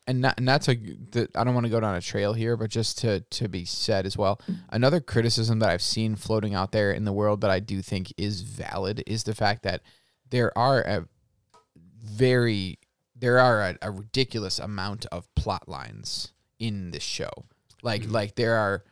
and 0.06 0.20
not 0.20 0.40
not 0.40 0.60
to 0.62 0.74
the, 0.74 1.28
I 1.34 1.44
don't 1.44 1.54
want 1.54 1.64
to 1.66 1.70
go 1.70 1.80
down 1.80 1.94
a 1.94 2.00
trail 2.02 2.32
here, 2.34 2.56
but 2.56 2.68
just 2.68 2.98
to 2.98 3.20
to 3.20 3.48
be 3.48 3.64
said 3.64 4.04
as 4.06 4.18
well. 4.18 4.40
Another 4.70 5.00
criticism 5.00 5.60
that 5.60 5.70
I've 5.70 5.80
seen 5.82 6.16
floating 6.16 6.54
out 6.54 6.72
there 6.72 6.92
in 6.92 7.04
the 7.04 7.12
world 7.12 7.40
that 7.40 7.50
I 7.50 7.60
do 7.60 7.80
think 7.80 8.12
is 8.18 8.42
valid 8.42 9.02
is 9.06 9.22
the 9.22 9.34
fact 9.34 9.62
that 9.62 9.80
there 10.30 10.56
are 10.58 10.82
a 10.82 11.06
very 12.02 12.78
there 13.14 13.38
are 13.38 13.62
a, 13.62 13.78
a 13.82 13.90
ridiculous 13.90 14.58
amount 14.58 15.06
of 15.06 15.32
plot 15.34 15.68
lines 15.68 16.32
in 16.58 16.90
this 16.90 17.02
show. 17.02 17.30
Like 17.82 18.02
mm-hmm. 18.02 18.12
like 18.12 18.34
there 18.34 18.56
are 18.56 18.84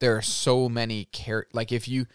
there 0.00 0.16
are 0.16 0.22
so 0.22 0.68
many 0.68 1.08
char- 1.12 1.46
like 1.52 1.72
if 1.72 1.88
you 1.88 2.06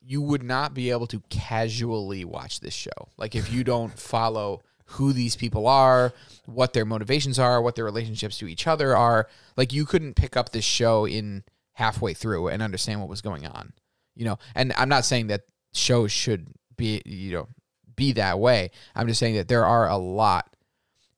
you 0.00 0.20
would 0.22 0.42
not 0.42 0.72
be 0.72 0.90
able 0.90 1.06
to 1.08 1.20
casually 1.30 2.24
watch 2.24 2.60
this 2.60 2.74
show. 2.74 3.08
Like 3.16 3.34
if 3.34 3.52
you 3.52 3.64
don't 3.64 3.98
follow 3.98 4.62
who 4.90 5.12
these 5.12 5.34
people 5.34 5.66
are, 5.66 6.12
what 6.46 6.72
their 6.72 6.84
motivations 6.84 7.38
are, 7.38 7.60
what 7.60 7.74
their 7.74 7.84
relationships 7.84 8.38
to 8.38 8.46
each 8.46 8.66
other 8.66 8.96
are, 8.96 9.28
like 9.56 9.72
you 9.72 9.84
couldn't 9.84 10.14
pick 10.14 10.36
up 10.36 10.50
this 10.50 10.64
show 10.64 11.06
in 11.06 11.42
halfway 11.72 12.14
through 12.14 12.48
and 12.48 12.62
understand 12.62 13.00
what 13.00 13.08
was 13.08 13.20
going 13.20 13.46
on. 13.46 13.72
You 14.14 14.24
know, 14.26 14.38
and 14.54 14.72
I'm 14.76 14.88
not 14.88 15.04
saying 15.04 15.26
that 15.26 15.42
shows 15.74 16.12
should 16.12 16.46
be, 16.76 17.02
you 17.04 17.32
know, 17.32 17.48
be 17.96 18.12
that 18.12 18.38
way. 18.38 18.70
I'm 18.94 19.08
just 19.08 19.20
saying 19.20 19.34
that 19.36 19.48
there 19.48 19.64
are 19.64 19.88
a 19.88 19.96
lot, 19.96 20.54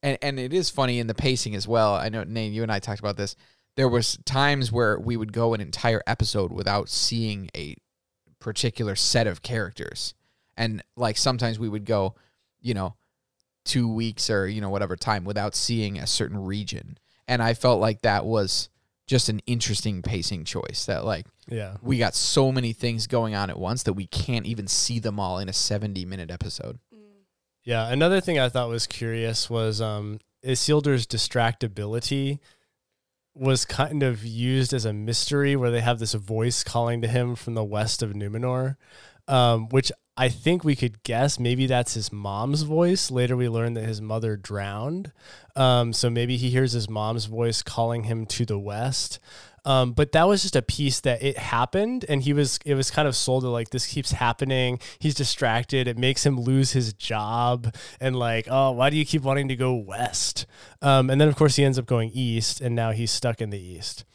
and 0.03 0.19
and 0.23 0.39
it 0.39 0.53
is 0.53 0.71
funny 0.71 0.99
in 0.99 1.07
the 1.07 1.15
pacing 1.15 1.55
as 1.55 1.67
well. 1.69 1.95
I 1.95 2.09
know 2.09 2.25
Nate, 2.25 2.53
you 2.53 2.63
and 2.63 2.73
I 2.73 2.79
talked 2.79 3.01
about 3.01 3.17
this. 3.17 3.35
There 3.77 3.89
was 3.89 4.17
times 4.25 4.73
where 4.73 4.99
we 4.99 5.17
would 5.17 5.33
go 5.33 5.55
an 5.55 5.61
entire 5.61 6.03
episode 6.07 6.53
without 6.53 6.89
seeing 6.89 7.49
a 7.57 7.77
particular 8.41 8.95
set 8.97 9.27
of 9.27 9.43
characters, 9.43 10.15
and 10.57 10.83
like 10.97 11.17
sometimes 11.17 11.59
we 11.59 11.69
would 11.69 11.85
go, 11.85 12.15
you 12.61 12.75
know, 12.75 12.95
two 13.65 13.93
weeks 13.93 14.31
or 14.31 14.47
you 14.49 14.61
know 14.61 14.71
whatever 14.71 14.97
time 14.97 15.25
without 15.25 15.55
seeing 15.55 15.99
a 15.99 16.07
certain 16.07 16.43
region, 16.45 16.99
and 17.27 17.43
I 17.43 17.55
felt 17.55 17.81
like 17.81 18.03
that 18.03 18.25
was 18.25 18.69
just 19.07 19.29
an 19.31 19.41
interesting 19.47 20.03
pacing 20.03 20.45
choice 20.45 20.85
that 20.85 21.03
like 21.05 21.25
Yeah. 21.49 21.77
we 21.81 21.97
got 21.97 22.15
so 22.15 22.53
many 22.53 22.75
things 22.75 23.07
going 23.07 23.35
on 23.35 23.49
at 23.49 23.59
once 23.59 23.83
that 23.85 23.95
we 23.95 24.07
can't 24.07 24.45
even 24.45 24.67
see 24.69 24.99
them 24.99 25.19
all 25.19 25.39
in 25.39 25.49
a 25.49 25.53
70 25.55 26.05
minute 26.05 26.31
episode. 26.31 26.79
Yeah, 27.69 27.93
another 27.93 28.23
thing 28.23 28.39
I 28.39 28.49
thought 28.49 28.71
was 28.71 28.87
curious 28.87 29.51
was 29.51 29.83
um, 29.83 30.21
Isildur's 30.43 31.07
distractibility 31.07 32.39
was 33.35 33.67
kind 33.67 34.03
of 34.03 34.25
used 34.25 34.73
as 34.73 34.87
a 34.87 34.95
mystery 34.95 35.55
where 35.55 35.71
they 35.71 35.83
have 35.83 35.99
this 35.99 36.15
voice 36.15 36.65
calling 36.65 37.03
to 37.03 37.09
him 37.09 37.35
from 37.35 37.53
the 37.53 37.63
west 37.63 38.03
of 38.03 38.15
Numenor, 38.15 38.77
um, 39.29 39.69
which 39.69 39.93
I 40.17 40.31
think 40.31 40.65
we 40.65 40.77
could 40.77 41.03
guess 41.03 41.39
maybe 41.39 41.67
that's 41.67 41.93
his 41.93 42.11
mom's 42.11 42.63
voice. 42.63 43.11
Later, 43.11 43.37
we 43.37 43.51
learned 43.51 43.77
that 43.77 43.85
his 43.85 44.01
mother 44.01 44.39
drowned. 44.39 45.13
Um, 45.55 45.93
so 45.93 46.09
maybe 46.09 46.39
he 46.39 46.49
hears 46.49 46.73
his 46.73 46.89
mom's 46.89 47.27
voice 47.27 47.61
calling 47.61 48.05
him 48.05 48.25
to 48.29 48.47
the 48.47 48.59
west. 48.59 49.19
Um, 49.69 49.93
but 49.93 50.13
that 50.13 50.27
was 50.27 50.41
just 50.41 50.57
a 50.57 50.63
piece 50.63 51.01
that 51.01 51.23
it 51.23 51.37
happened, 51.37 52.07
and 52.09 52.23
he 52.23 52.33
was 52.33 52.59
it 52.65 52.75
was 52.75 52.91
kind 52.91 53.07
of 53.07 53.15
sold 53.15 53.43
to 53.43 53.51
like 53.51 53.69
this 53.69 53.87
keeps 53.87 54.13
happening. 54.13 54.81
He's 54.99 55.15
distracted. 55.15 55.87
It 55.87 55.99
makes 55.99 56.25
him 56.25 56.41
lose 56.41 56.73
his 56.73 56.95
job, 56.95 57.75
and 58.01 58.17
like, 58.17 58.49
oh, 58.51 58.71
why 58.71 58.89
do 58.89 58.97
you 58.97 59.05
keep 59.05 59.21
wanting 59.21 59.47
to 59.49 59.57
go 59.57 59.75
west? 59.75 60.47
Um, 60.81 61.11
and 61.11 61.21
then 61.21 61.29
of 61.29 61.37
course 61.37 61.57
he 61.57 61.65
ends 61.65 61.79
up 61.79 61.85
going 61.85 62.11
east, 62.15 62.63
and 62.63 62.75
now 62.75 62.93
he's 62.93 63.11
stuck 63.11 63.43
in 63.43 63.51
the 63.51 63.61
east. 63.61 64.07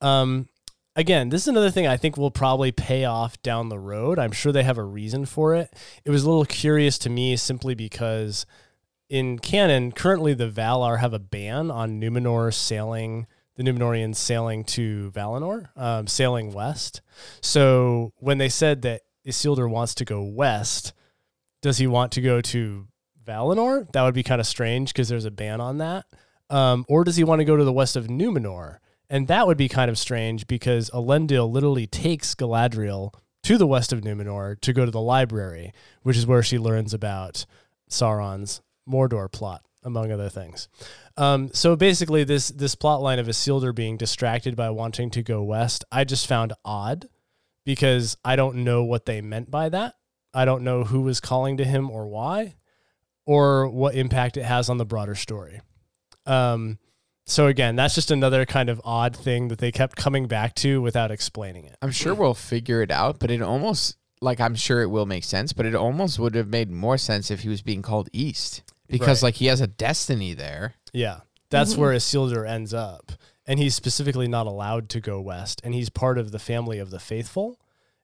Um, 0.00 0.48
again, 0.96 1.28
this 1.28 1.42
is 1.42 1.48
another 1.48 1.70
thing 1.70 1.86
I 1.86 1.98
think 1.98 2.16
will 2.16 2.30
probably 2.30 2.72
pay 2.72 3.04
off 3.04 3.40
down 3.42 3.68
the 3.68 3.78
road. 3.78 4.18
I'm 4.18 4.32
sure 4.32 4.50
they 4.50 4.62
have 4.62 4.78
a 4.78 4.82
reason 4.82 5.26
for 5.26 5.54
it. 5.54 5.74
It 6.06 6.10
was 6.10 6.24
a 6.24 6.30
little 6.30 6.46
curious 6.46 6.96
to 7.00 7.10
me 7.10 7.36
simply 7.36 7.74
because 7.74 8.46
in 9.10 9.38
canon, 9.40 9.92
currently 9.92 10.32
the 10.32 10.48
Valar 10.48 11.00
have 11.00 11.12
a 11.12 11.18
ban 11.18 11.70
on 11.70 12.00
Numenor 12.00 12.50
sailing, 12.54 13.26
the 13.56 13.62
Numenorians 13.62 14.16
sailing 14.16 14.64
to 14.64 15.10
Valinor, 15.14 15.68
um, 15.76 16.06
sailing 16.06 16.52
west. 16.52 17.02
So 17.40 18.12
when 18.16 18.38
they 18.38 18.48
said 18.48 18.82
that 18.82 19.02
Isildur 19.26 19.68
wants 19.68 19.94
to 19.96 20.04
go 20.04 20.22
west, 20.22 20.92
does 21.60 21.78
he 21.78 21.86
want 21.86 22.12
to 22.12 22.20
go 22.20 22.40
to 22.40 22.88
Valinor? 23.24 23.90
That 23.92 24.02
would 24.02 24.14
be 24.14 24.22
kind 24.22 24.40
of 24.40 24.46
strange 24.46 24.92
because 24.92 25.08
there's 25.08 25.24
a 25.24 25.30
ban 25.30 25.60
on 25.60 25.78
that. 25.78 26.06
Um, 26.50 26.84
or 26.88 27.04
does 27.04 27.16
he 27.16 27.24
want 27.24 27.40
to 27.40 27.44
go 27.44 27.56
to 27.56 27.64
the 27.64 27.72
west 27.72 27.96
of 27.96 28.08
Numenor? 28.08 28.78
And 29.08 29.28
that 29.28 29.46
would 29.46 29.58
be 29.58 29.68
kind 29.68 29.90
of 29.90 29.98
strange 29.98 30.46
because 30.46 30.90
Elendil 30.90 31.50
literally 31.50 31.86
takes 31.86 32.34
Galadriel 32.34 33.12
to 33.42 33.58
the 33.58 33.66
west 33.66 33.92
of 33.92 34.00
Numenor 34.00 34.60
to 34.60 34.72
go 34.72 34.84
to 34.84 34.90
the 34.90 35.00
library, 35.00 35.72
which 36.02 36.16
is 36.16 36.26
where 36.26 36.42
she 36.42 36.58
learns 36.58 36.94
about 36.94 37.44
Sauron's 37.90 38.62
Mordor 38.88 39.30
plot, 39.30 39.62
among 39.82 40.12
other 40.12 40.28
things. 40.28 40.68
Um, 41.16 41.50
so 41.52 41.76
basically, 41.76 42.24
this 42.24 42.48
this 42.48 42.74
plot 42.74 43.02
line 43.02 43.18
of 43.18 43.26
Isildur 43.26 43.74
being 43.74 43.96
distracted 43.96 44.56
by 44.56 44.70
wanting 44.70 45.10
to 45.10 45.22
go 45.22 45.42
west, 45.42 45.84
I 45.92 46.04
just 46.04 46.26
found 46.26 46.52
odd 46.64 47.08
because 47.64 48.16
I 48.24 48.36
don't 48.36 48.64
know 48.64 48.84
what 48.84 49.06
they 49.06 49.20
meant 49.20 49.50
by 49.50 49.68
that. 49.68 49.94
I 50.34 50.44
don't 50.44 50.64
know 50.64 50.84
who 50.84 51.02
was 51.02 51.20
calling 51.20 51.58
to 51.58 51.64
him 51.64 51.90
or 51.90 52.06
why, 52.06 52.54
or 53.26 53.68
what 53.68 53.94
impact 53.94 54.36
it 54.36 54.44
has 54.44 54.68
on 54.68 54.78
the 54.78 54.86
broader 54.86 55.14
story. 55.14 55.60
Um, 56.24 56.78
so 57.26 57.46
again, 57.46 57.76
that's 57.76 57.94
just 57.94 58.10
another 58.10 58.46
kind 58.46 58.68
of 58.68 58.80
odd 58.84 59.14
thing 59.14 59.48
that 59.48 59.58
they 59.58 59.70
kept 59.70 59.96
coming 59.96 60.26
back 60.26 60.54
to 60.56 60.80
without 60.80 61.10
explaining 61.10 61.66
it. 61.66 61.76
I'm 61.82 61.92
sure 61.92 62.14
we'll 62.14 62.34
figure 62.34 62.82
it 62.82 62.90
out, 62.90 63.18
but 63.18 63.30
it 63.30 63.42
almost 63.42 63.96
like 64.20 64.40
I'm 64.40 64.54
sure 64.54 64.82
it 64.82 64.88
will 64.88 65.06
make 65.06 65.24
sense, 65.24 65.52
but 65.52 65.66
it 65.66 65.74
almost 65.74 66.18
would 66.18 66.34
have 66.34 66.48
made 66.48 66.70
more 66.70 66.96
sense 66.96 67.30
if 67.30 67.40
he 67.40 67.48
was 67.48 67.62
being 67.62 67.82
called 67.82 68.08
East 68.12 68.62
because 68.92 69.22
Right. 69.22 69.28
like 69.28 69.34
he 69.36 69.46
has 69.46 69.60
a 69.60 69.66
destiny 69.66 70.34
there. 70.34 70.74
Yeah, 70.92 71.20
that's 71.50 71.74
Mhm. 71.74 71.78
where 71.78 71.92
Isildur 71.94 72.48
ends 72.48 72.72
up, 72.72 73.12
and 73.46 73.58
he's 73.58 73.74
specifically 73.74 74.28
not 74.28 74.46
allowed 74.46 74.88
to 74.90 75.00
go 75.00 75.20
west, 75.20 75.60
and 75.64 75.74
he's 75.74 75.90
part 75.90 76.18
of 76.18 76.30
the 76.30 76.38
family 76.38 76.78
of 76.78 76.90
the 76.90 77.00
faithful. 77.00 77.58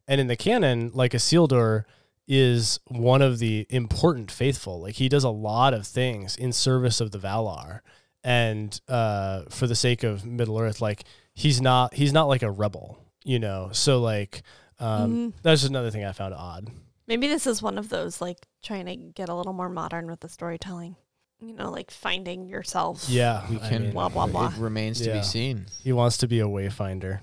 And 0.09 0.21
in 0.21 0.27
the 0.27 0.37
canon, 0.37 0.91
like 0.95 1.13
Isildur 1.13 1.85
is 2.27 2.79
one 2.87 3.23
of 3.23 3.39
the 3.39 3.67
important 3.71 4.31
faithful. 4.31 4.81
Like 4.81 4.97
he 4.97 5.09
does 5.09 5.25
a 5.25 5.31
lot 5.31 5.73
of 5.75 5.87
things 5.87 6.37
in 6.37 6.53
service 6.53 7.01
of 7.01 7.11
the 7.11 7.19
Valar, 7.19 7.81
and 8.25 8.81
uh, 8.89 9.43
for 9.49 9.67
the 9.67 9.75
sake 9.77 10.03
of 10.03 10.25
Middle 10.27 10.59
Earth, 10.59 10.81
like 10.81 11.05
he's 11.35 11.61
not 11.61 11.95
he's 11.95 12.13
not 12.13 12.29
like 12.29 12.43
a 12.43 12.51
rebel, 12.51 12.99
you 13.25 13.39
know. 13.39 13.71
So 13.73 14.01
like 14.01 14.43
um, 14.81 15.33
Mhm. 15.33 15.33
that's 15.43 15.63
just 15.63 15.71
another 15.71 15.91
thing 15.91 16.05
I 16.05 16.13
found 16.13 16.35
odd. 16.35 16.69
Maybe 17.09 17.27
this 17.27 17.47
is 17.47 17.61
one 17.63 17.79
of 17.79 17.89
those 17.89 18.21
like 18.21 18.39
trying 18.63 18.87
to 18.87 18.95
get 18.97 19.29
a 19.29 19.35
little 19.35 19.53
more 19.55 19.69
modern 19.69 20.07
with 20.09 20.21
the 20.21 20.29
storytelling. 20.29 20.95
You 21.41 21.55
know, 21.55 21.71
like 21.71 21.91
finding 21.91 22.47
yourself. 22.47 23.07
Yeah, 23.09 23.49
We 23.49 23.57
I 23.61 23.69
can 23.69 23.83
mean, 23.83 23.93
Blah, 23.93 24.09
blah, 24.11 24.27
blah. 24.27 24.49
It 24.49 24.59
remains 24.59 25.01
to 25.01 25.07
Yeah. 25.09 25.19
be 25.19 25.23
seen. 25.25 25.67
he 25.83 25.93
wants 25.93 26.19
to 26.19 26.29
be 26.29 26.41
a 26.41 26.47
wayfinder. 26.47 27.21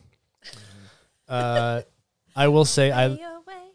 Uh, 1.27 1.81
I 2.35 2.47
will 2.47 2.65
say 2.65 2.91
I 2.91 3.17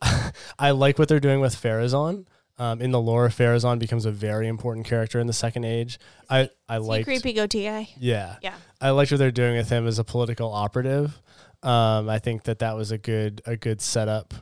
I 0.58 0.70
like 0.72 0.98
what 0.98 1.08
they're 1.08 1.20
doing 1.20 1.40
with 1.40 1.54
Pharazôn. 1.54 2.26
Um, 2.58 2.82
in 2.82 2.90
the 2.90 3.00
lore, 3.00 3.28
Pharazôn 3.28 3.78
becomes 3.78 4.04
a 4.04 4.11
very 4.11 4.46
important 4.46 4.86
character 4.86 5.18
in 5.18 5.26
the 5.26 5.32
Second 5.32 5.64
Age. 5.64 5.98
I 6.28 6.50
I 6.68 6.76
like 6.78 7.04
creepy 7.04 7.32
goatee 7.32 7.64
guy. 7.64 7.88
yeah 7.98 8.36
Yeah. 8.42 8.54
I 8.80 8.90
liked 8.90 9.11
what 9.11 9.18
they're 9.18 9.30
doing 9.30 9.56
with 9.56 9.68
him 9.70 9.86
as 9.86 9.98
a 9.98 10.04
political 10.04 10.52
operative. 10.52 11.20
Um, 11.62 12.08
I 12.08 12.18
think 12.18 12.44
that 12.44 12.58
that 12.61 12.76
was 12.76 12.90
a 12.92 12.98
good 12.98 13.42
a 13.46 13.56
good 13.56 13.80
setup. 13.80 14.34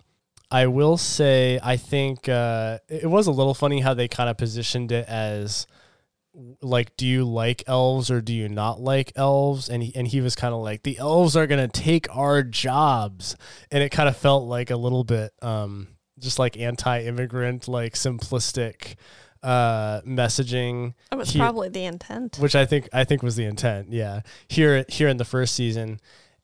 I 0.51 0.67
will 0.67 0.97
say 0.97 1.59
I 1.63 1.77
think 1.77 2.29
uh, 2.29 2.79
it 2.89 3.09
was 3.11 3.27
a 3.27 3.33
little 3.33 3.55
funny 3.55 3.81
how 3.81 3.95
they 3.95 4.09
kind 4.09 4.31
of 4.31 4.37
positioned 4.39 4.93
it 4.93 5.07
as 5.09 5.67
like 6.63 6.97
do 6.97 7.07
you 7.07 7.25
like 7.25 7.65
elves 7.67 8.11
or 8.11 8.21
do 8.21 8.33
you 8.33 8.49
not 8.49 8.81
like 8.81 9.13
elves 9.17 9.69
and 9.69 9.83
he, 9.83 9.93
and 9.97 10.07
he 10.07 10.21
was 10.21 10.37
kind 10.37 10.55
of 10.55 10.61
like 10.63 10.85
the 10.85 10.97
elves 10.99 11.35
are 11.37 11.47
going 11.49 11.69
to 11.69 11.81
take 11.81 12.07
our 12.15 12.43
jobs 12.45 13.35
and 13.73 13.83
it 13.83 13.91
kind 13.91 14.09
of 14.09 14.17
felt 14.17 14.45
like 14.45 14.71
a 14.71 14.77
little 14.77 15.03
bit 15.03 15.33
um 15.43 15.89
just 16.21 16.39
like 16.39 16.57
anti-immigrant 16.57 17.67
like 17.67 17.95
simplistic 17.95 18.95
uh 19.43 20.01
messaging 20.03 20.95
That 21.11 21.19
was 21.19 21.31
He- 21.31 21.39
probably 21.41 21.71
the 21.71 21.85
intent. 21.85 22.39
which 22.39 22.55
I 22.55 22.67
think 22.67 22.89
I 22.93 23.05
think 23.05 23.23
was 23.23 23.35
the 23.37 23.45
intent. 23.45 23.93
Yeah, 23.93 24.21
here 24.49 24.85
here 24.89 25.09
in 25.09 25.17
the 25.17 25.25
first 25.25 25.55
season, 25.55 26.01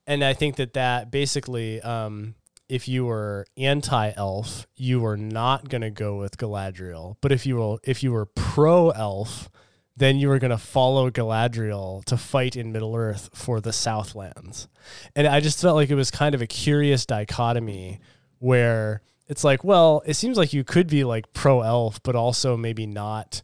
and 0.07 0.23
I 0.25 0.33
think 0.33 0.57
that 0.57 0.75
that 0.75 1.11
basically, 1.11 1.81
um, 1.83 2.35
if 2.69 2.89
you 2.89 3.05
were 3.05 3.47
anti-elf, 3.57 4.67
you 4.77 5.01
were 5.01 5.17
not 5.17 5.69
going 5.69 5.83
to 5.83 5.91
go 5.91 6.17
with 6.17 6.37
Galadriel. 6.39 7.17
But 7.21 7.33
if 7.33 7.47
you 7.47 7.57
were 7.57 7.79
if 7.85 8.03
you 8.03 8.13
were 8.13 8.27
pro-elf, 8.27 9.51
then 9.97 10.17
you 10.17 10.29
were 10.29 10.39
going 10.39 10.51
to 10.51 10.59
follow 10.59 11.11
Galadriel 11.11 12.05
to 12.07 12.17
fight 12.17 12.57
in 12.57 12.73
Middle 12.73 12.97
Earth 12.97 13.31
for 13.35 13.61
the 13.61 13.73
Southlands. 13.73 14.69
And 15.15 15.27
I 15.27 15.41
just 15.41 15.61
felt 15.61 15.77
like 15.77 15.91
it 15.91 15.95
was 15.95 16.11
kind 16.11 16.35
of 16.35 16.43
a 16.43 16.47
curious 16.47 17.07
dichotomy 17.07 18.01
where 18.39 19.03
it's 19.29 19.45
like, 19.45 19.65
well, 19.65 20.03
it 20.05 20.15
seems 20.15 20.37
like 20.37 20.53
you 20.53 20.65
could 20.65 20.89
be 20.89 21.05
like 21.05 21.33
pro-elf, 21.33 22.03
but 22.03 22.17
also 22.17 22.57
maybe 22.57 22.87
not 22.87 23.43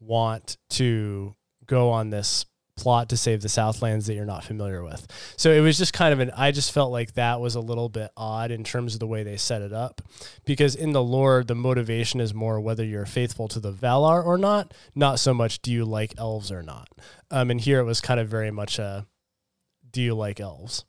want 0.00 0.56
to 0.70 1.34
go 1.66 1.90
on 1.90 2.10
this 2.10 2.46
plot 2.78 3.08
to 3.08 3.16
save 3.16 3.42
the 3.42 3.48
Southlands 3.48 4.06
that 4.06 4.14
you're 4.14 4.24
not 4.24 4.44
familiar 4.44 4.82
with. 4.82 5.06
So 5.36 5.50
it 5.52 5.60
was 5.60 5.76
just 5.76 5.92
kind 5.92 6.12
of 6.12 6.20
an 6.20 6.30
I 6.36 6.52
just 6.52 6.72
felt 6.72 6.92
like 6.92 7.14
that 7.14 7.40
was 7.40 7.54
a 7.54 7.60
little 7.60 7.88
bit 7.88 8.10
odd 8.16 8.50
in 8.50 8.64
terms 8.64 8.94
of 8.94 9.00
the 9.00 9.06
way 9.06 9.22
they 9.22 9.36
set 9.36 9.60
it 9.60 9.72
up 9.72 10.00
because 10.44 10.74
in 10.74 10.92
the 10.92 11.02
lore 11.02 11.42
the 11.44 11.54
motivation 11.54 12.20
is 12.20 12.32
more 12.32 12.60
whether 12.60 12.84
you're 12.84 13.06
faithful 13.06 13.48
to 13.48 13.60
the 13.60 13.72
Valar 13.72 14.24
or 14.24 14.38
not, 14.38 14.72
not 14.94 15.18
so 15.18 15.34
much 15.34 15.60
do 15.60 15.72
you 15.72 15.84
like 15.84 16.14
elves 16.16 16.50
or 16.50 16.62
not. 16.62 16.88
Um 17.30 17.50
and 17.50 17.60
here 17.60 17.80
it 17.80 17.84
was 17.84 18.00
kind 18.00 18.20
of 18.20 18.28
very 18.28 18.50
much 18.50 18.78
a 18.78 19.06
do 19.90 20.00
you 20.00 20.14
like 20.14 20.40
elves? 20.40 20.84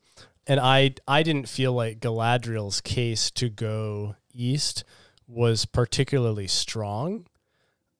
And 0.45 0.59
I 0.59 0.93
I 1.07 1.23
didn't 1.23 1.49
feel 1.49 1.73
like 1.73 1.99
Galadriel's 1.99 2.81
case 2.81 3.31
to 3.31 3.49
go 3.49 4.15
east 4.31 4.83
was 5.27 5.65
particularly 5.65 6.47
strong. 6.47 7.25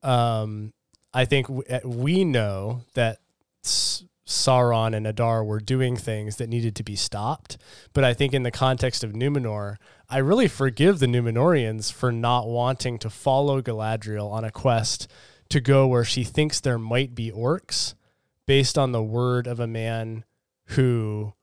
Um 0.04 0.74
I 1.14 1.26
think 1.26 1.48
uh, 1.50 1.80
we 1.84 2.24
know 2.24 2.82
that 2.94 3.20
Sauron 3.64 4.96
and 4.96 5.08
Adar 5.08 5.44
were 5.44 5.60
doing 5.60 5.98
things 5.98 6.38
that 6.38 6.50
needed 6.50 6.76
to 6.76 6.84
be 6.84 6.96
stopped. 6.96 7.58
But 7.94 8.04
I 8.04 8.14
think 8.14 8.34
in 8.34 8.44
the 8.44 8.52
context 8.52 9.04
of 9.04 9.14
Numenor, 9.14 9.78
I 10.08 10.20
really 10.20 10.48
forgive 10.48 11.00
the 11.00 11.08
Numenorians 11.08 11.92
for 11.92 12.12
not 12.12 12.48
wanting 12.48 13.00
to 13.00 13.10
follow 13.10 13.62
Galadriel 13.62 14.32
on 14.32 14.44
a 14.44 14.52
quest 14.52 15.08
to 15.50 15.60
go 15.60 15.88
where 15.88 16.06
she 16.06 16.24
thinks 16.24 16.60
there 16.60 16.78
might 16.78 17.16
be 17.16 17.32
orcs 17.32 17.96
based 18.46 18.78
on 18.78 18.92
the 18.92 19.04
word 19.04 19.48
of 19.48 19.60
a 19.60 19.68
man 19.68 20.26
who 20.70 21.34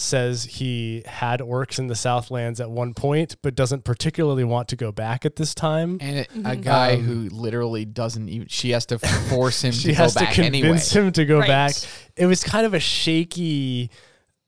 says 0.00 0.44
he 0.44 1.02
had 1.06 1.40
orcs 1.40 1.78
in 1.80 1.88
the 1.88 1.94
Southlands 1.96 2.60
at 2.60 2.70
one 2.70 2.94
point, 2.94 3.34
but 3.42 3.56
doesn't 3.56 3.82
particularly 3.82 4.44
want 4.44 4.68
to 4.68 4.76
go 4.76 4.92
back 4.92 5.26
at 5.26 5.34
this 5.34 5.54
time. 5.56 5.98
And 6.00 6.18
it- 6.18 6.28
a 6.44 6.54
guy 6.54 6.92
Um, 6.94 7.02
who 7.02 7.28
literally 7.34 7.84
doesn't 7.84 8.28
even. 8.28 8.46
She 8.46 8.70
has 8.70 8.86
to 8.86 8.98
force 9.00 9.62
him 9.64 9.72
she 9.72 9.88
to 9.88 9.92
go 9.94 9.94
has 9.94 10.14
to 10.14 10.20
back 10.20 10.34
convince 10.34 10.94
anyway. 10.94 11.06
him 11.08 11.12
to 11.12 11.24
go 11.24 11.38
Right. 11.40 11.48
back. 11.48 11.74
It 12.16 12.26
was 12.26 12.44
kind 12.44 12.64
of 12.64 12.74
a 12.74 12.80
shaky 12.80 13.90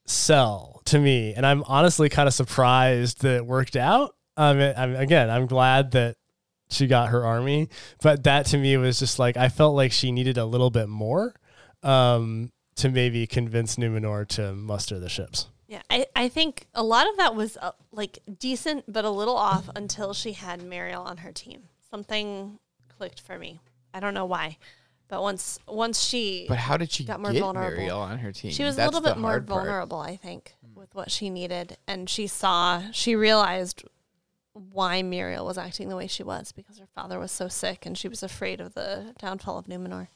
sell 0.06 0.82
to 0.86 0.98
me, 0.98 1.34
and 1.34 1.44
I'm 1.44 1.62
honestly 1.66 2.08
kind 2.08 2.26
of 2.28 2.34
surprised 2.34 3.22
that 3.22 3.36
it 3.36 3.46
worked 3.46 3.76
out. 3.76 4.14
Um, 4.36 4.58
it- 4.60 4.76
I'm, 4.78 4.94
again, 4.96 5.30
I'm 5.30 5.46
glad 5.46 5.90
that 5.92 6.16
she 6.70 6.86
got 6.86 7.08
her 7.08 7.24
army, 7.24 7.68
but 8.02 8.22
that 8.24 8.46
to 8.46 8.56
me 8.58 8.76
was 8.76 9.00
just 9.00 9.18
like 9.18 9.36
I 9.36 9.48
felt 9.48 9.74
like 9.74 9.90
she 9.90 10.12
needed 10.12 10.38
a 10.38 10.44
little 10.44 10.70
bit 10.70 10.88
more 10.88 11.34
um, 11.82 12.52
to 12.80 12.88
maybe 12.88 13.26
convince 13.26 13.76
Numenor 13.76 14.26
to 14.28 14.52
muster 14.52 14.98
the 14.98 15.08
ships. 15.08 15.46
Yeah, 15.68 15.82
I, 15.88 16.06
I 16.16 16.28
think 16.28 16.66
a 16.74 16.82
lot 16.82 17.08
of 17.08 17.16
that 17.18 17.36
was 17.36 17.56
uh, 17.56 17.72
like 17.92 18.18
decent, 18.38 18.84
but 18.92 19.04
a 19.04 19.10
little 19.10 19.36
off 19.36 19.68
until 19.76 20.12
she 20.14 20.32
had 20.32 20.60
Míriel 20.60 21.04
on 21.04 21.18
her 21.18 21.30
team. 21.30 21.62
Something 21.90 22.58
clicked 22.98 23.20
for 23.20 23.38
me. 23.38 23.60
I 23.94 24.00
don't 24.00 24.14
know 24.14 24.24
why, 24.24 24.56
but 25.08 25.22
once 25.22 25.58
once 25.68 26.00
she 26.02 26.46
But 26.48 26.58
how 26.58 26.76
did 26.76 26.90
she 26.90 27.04
Got 27.04 27.20
more 27.20 27.32
get 27.32 27.40
vulnerable. 27.40 27.82
Míriel 27.82 27.98
on 27.98 28.18
her 28.18 28.32
team? 28.32 28.50
she 28.50 28.64
was 28.64 28.76
That's 28.76 28.90
a 28.90 28.94
little 28.94 29.08
bit 29.08 29.20
more 29.20 29.30
hard 29.32 29.46
part. 29.46 29.58
vulnerable, 29.64 29.98
I 30.00 30.16
think, 30.16 30.54
with 30.74 30.94
what 30.94 31.10
she 31.10 31.30
needed, 31.30 31.76
and 31.86 32.08
she 32.10 32.26
saw 32.26 32.82
she 32.92 33.14
realized 33.14 33.84
why 34.52 35.02
Míriel 35.02 35.44
was 35.44 35.56
acting 35.58 35.88
the 35.88 35.96
way 35.96 36.06
she 36.08 36.22
was 36.24 36.50
because 36.52 36.78
her 36.78 36.88
father 36.94 37.18
was 37.18 37.30
so 37.30 37.46
sick, 37.48 37.86
and 37.86 37.96
she 37.96 38.08
was 38.08 38.22
afraid 38.22 38.60
of 38.60 38.74
the 38.74 39.14
downfall 39.20 39.58
of 39.58 39.66
Numenor. 39.66 40.08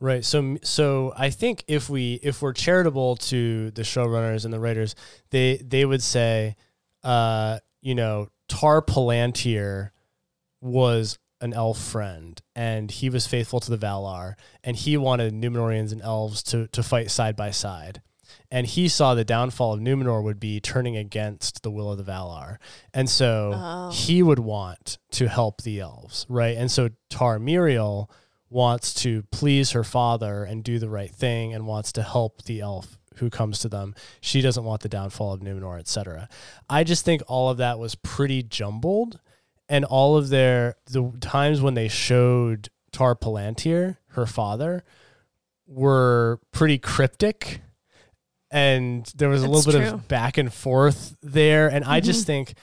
Right. 0.00 0.24
So 0.24 0.56
so 0.62 1.12
I 1.16 1.30
think 1.30 1.64
if 1.68 1.88
we 1.88 2.14
if 2.22 2.42
we're 2.42 2.52
charitable 2.52 3.16
to 3.16 3.70
the 3.70 3.82
showrunners 3.82 4.44
and 4.44 4.52
the 4.52 4.60
writers, 4.60 4.94
they 5.30 5.56
they 5.64 5.84
would 5.84 6.02
say, 6.02 6.56
uh, 7.02 7.58
you 7.80 7.94
know, 7.94 8.28
Tar 8.48 8.82
Palantir 8.82 9.90
was 10.60 11.18
an 11.40 11.52
elf 11.52 11.78
friend 11.78 12.40
and 12.54 12.90
he 12.90 13.10
was 13.10 13.26
faithful 13.26 13.60
to 13.60 13.70
the 13.70 13.76
Valar 13.78 14.34
and 14.62 14.76
he 14.76 14.96
wanted 14.96 15.32
Numenorians 15.34 15.92
and 15.92 16.00
elves 16.02 16.42
to 16.44 16.66
to 16.68 16.82
fight 16.82 17.10
side 17.10 17.36
by 17.36 17.50
side. 17.50 18.02
And 18.50 18.66
he 18.66 18.88
saw 18.88 19.14
the 19.14 19.24
downfall 19.24 19.74
of 19.74 19.80
Numenor 19.80 20.22
would 20.22 20.40
be 20.40 20.60
turning 20.60 20.96
against 20.96 21.62
the 21.62 21.70
will 21.70 21.90
of 21.90 21.98
the 21.98 22.04
Valar. 22.04 22.58
And 22.92 23.08
so 23.08 23.52
Oh. 23.54 23.90
he 23.90 24.22
would 24.22 24.38
want 24.38 24.98
to 25.12 25.28
help 25.28 25.62
the 25.62 25.80
elves, 25.80 26.24
right? 26.28 26.56
And 26.56 26.70
so 26.70 26.90
Tar 27.10 27.38
Miriel 27.38 28.08
wants 28.50 28.94
to 28.94 29.22
please 29.30 29.72
her 29.72 29.84
father 29.84 30.44
and 30.44 30.62
do 30.62 30.78
the 30.78 30.88
right 30.88 31.10
thing 31.10 31.52
and 31.54 31.66
wants 31.66 31.90
to 31.92 32.02
help 32.02 32.42
the 32.44 32.60
elf 32.60 32.98
who 33.16 33.30
comes 33.30 33.58
to 33.60 33.68
them. 33.68 33.94
She 34.20 34.40
doesn't 34.40 34.64
want 34.64 34.82
the 34.82 34.88
downfall 34.88 35.32
of 35.32 35.40
Numenor, 35.40 35.78
etc. 35.78 36.28
I 36.68 36.84
just 36.84 37.04
think 37.04 37.22
all 37.26 37.48
of 37.50 37.56
that 37.58 37.78
was 37.78 37.94
pretty 37.94 38.42
jumbled 38.42 39.20
and 39.68 39.84
all 39.84 40.16
of 40.16 40.28
their 40.28 40.76
the 40.90 41.12
times 41.20 41.60
when 41.60 41.74
they 41.74 41.88
showed 41.88 42.68
Tar 42.92 43.14
Palantir, 43.16 43.96
her 44.08 44.26
father, 44.26 44.84
were 45.66 46.38
pretty 46.52 46.78
cryptic 46.78 47.60
and 48.50 49.10
there 49.16 49.28
was 49.28 49.42
a 49.42 49.48
That's 49.48 49.66
little 49.66 49.80
bit 49.80 49.88
true. 49.88 49.94
of 49.98 50.08
back 50.08 50.36
and 50.38 50.52
forth 50.52 51.16
there 51.22 51.68
and 51.68 51.84
I 51.84 51.98
Mm-hmm. 52.00 52.06
just 52.06 52.26
think 52.26 52.54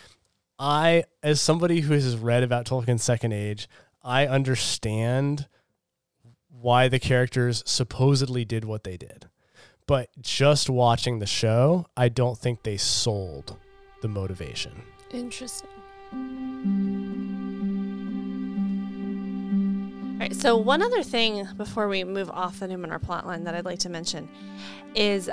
I 0.59 1.03
as 1.23 1.41
somebody 1.41 1.81
who 1.81 1.93
has 1.93 2.15
read 2.17 2.43
about 2.43 2.65
Tolkien's 2.65 3.03
second 3.03 3.31
age, 3.33 3.67
I 4.03 4.27
understand 4.27 5.47
why 6.61 6.87
the 6.87 6.99
characters 6.99 7.63
supposedly 7.65 8.45
did 8.45 8.65
what 8.65 8.83
they 8.83 8.97
did. 8.97 9.27
But 9.87 10.09
just 10.21 10.69
watching 10.69 11.19
the 11.19 11.25
show, 11.25 11.87
I 11.97 12.09
don't 12.09 12.37
think 12.37 12.63
they 12.63 12.77
sold 12.77 13.57
the 14.01 14.07
motivation. 14.07 14.83
Interesting. 15.11 15.69
All 20.13 20.19
right, 20.19 20.35
so 20.35 20.55
one 20.55 20.81
other 20.81 21.03
thing 21.03 21.47
before 21.57 21.87
we 21.87 22.03
move 22.03 22.29
off 22.29 22.59
the 22.59 22.67
Numenor 22.67 23.01
plotline 23.01 23.43
that 23.45 23.55
I'd 23.55 23.65
like 23.65 23.79
to 23.79 23.89
mention 23.89 24.29
is 24.93 25.29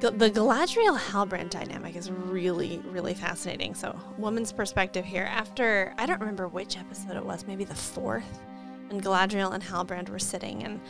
the 0.00 0.10
Galadriel 0.10 0.98
Halbrand 0.98 1.50
dynamic 1.50 1.94
is 1.94 2.10
really, 2.10 2.82
really 2.86 3.14
fascinating. 3.14 3.74
So, 3.74 3.96
woman's 4.18 4.52
perspective 4.52 5.04
here. 5.04 5.22
After 5.30 5.94
I 5.96 6.06
don't 6.06 6.18
remember 6.18 6.48
which 6.48 6.76
episode 6.76 7.16
it 7.16 7.24
was, 7.24 7.46
maybe 7.46 7.62
the 7.64 7.74
fourth, 7.74 8.40
when 8.88 9.00
Galadriel 9.00 9.52
and 9.52 9.62
Halbrand 9.62 10.08
were 10.08 10.18
sitting 10.18 10.62
and 10.64 10.80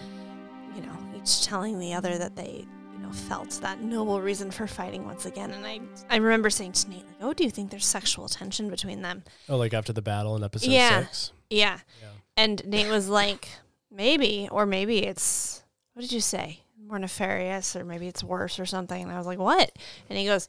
you 0.74 0.82
know 0.82 0.96
each 1.16 1.44
telling 1.44 1.78
the 1.78 1.94
other 1.94 2.16
that 2.18 2.36
they 2.36 2.66
you 2.94 2.98
know 2.98 3.10
felt 3.12 3.50
that 3.62 3.80
noble 3.82 4.20
reason 4.20 4.50
for 4.50 4.66
fighting 4.66 5.04
once 5.04 5.26
again. 5.26 5.50
And 5.50 5.66
I 5.66 5.80
I 6.10 6.16
remember 6.16 6.50
saying 6.50 6.72
to 6.72 6.90
Nate 6.90 7.06
like, 7.06 7.16
"Oh, 7.20 7.32
do 7.32 7.44
you 7.44 7.50
think 7.50 7.70
there's 7.70 7.86
sexual 7.86 8.28
tension 8.28 8.68
between 8.70 9.02
them?" 9.02 9.22
Oh, 9.48 9.56
like 9.56 9.74
after 9.74 9.92
the 9.92 10.02
battle 10.02 10.36
in 10.36 10.42
episode 10.44 10.70
Yeah. 10.70 11.00
six? 11.04 11.32
Yeah. 11.50 11.78
Yeah. 12.00 12.08
And 12.36 12.64
Nate 12.66 12.88
was 12.88 13.08
like, 13.10 13.46
maybe, 13.90 14.48
or 14.50 14.64
maybe 14.64 15.04
it's, 15.04 15.62
what 15.92 16.00
did 16.00 16.12
you 16.12 16.20
say? 16.22 16.60
More 16.88 16.98
nefarious, 16.98 17.76
or 17.76 17.84
maybe 17.84 18.08
it's 18.08 18.24
worse 18.24 18.58
or 18.58 18.64
something. 18.64 19.02
And 19.02 19.12
I 19.12 19.18
was 19.18 19.26
like, 19.26 19.38
what? 19.38 19.70
And 20.08 20.18
he 20.18 20.24
goes, 20.24 20.48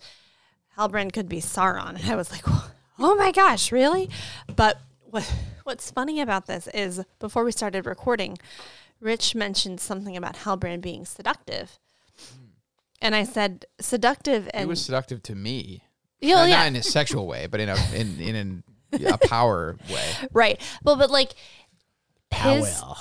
Halbrand 0.78 1.12
could 1.12 1.28
be 1.28 1.42
Sauron. 1.42 1.96
And 2.02 2.10
I 2.10 2.16
was 2.16 2.32
like, 2.32 2.44
oh 3.00 3.16
my 3.16 3.34
gosh, 3.34 3.72
really? 3.74 4.10
But 4.56 4.80
what, 5.14 5.32
what's 5.64 5.92
funny 5.92 6.20
about 6.20 6.48
this 6.48 6.68
is 6.74 7.04
before 7.20 7.44
we 7.44 7.52
started 7.52 7.86
recording, 7.86 8.40
Rich 9.00 9.36
mentioned 9.36 9.80
something 9.80 10.18
about 10.18 10.38
Halbrand 10.38 10.82
being 10.82 11.06
seductive. 11.06 11.78
Hmm. 12.18 12.46
And 13.00 13.16
I 13.16 13.24
said, 13.24 13.66
seductive 13.80 14.50
He 14.58 14.66
was 14.66 14.84
seductive 14.84 15.22
to 15.24 15.36
me. 15.36 15.84
Yeah, 16.20 16.36
Not- 16.36 16.50
yeah. 16.50 16.58
Not 16.58 16.68
in 16.68 16.76
a 16.78 16.84
sexual 16.84 17.28
way, 17.28 17.46
but 17.46 17.60
in 17.60 17.70
a 17.70 17.76
in 17.94 18.20
in 18.20 18.36
an, 18.36 18.64
a 19.06 19.18
power 19.20 19.78
way. 19.88 20.12
right. 20.34 20.60
Well, 20.84 20.96
but 20.96 21.12
like, 21.12 21.34
his, 22.32 22.80
Powell. 22.80 22.98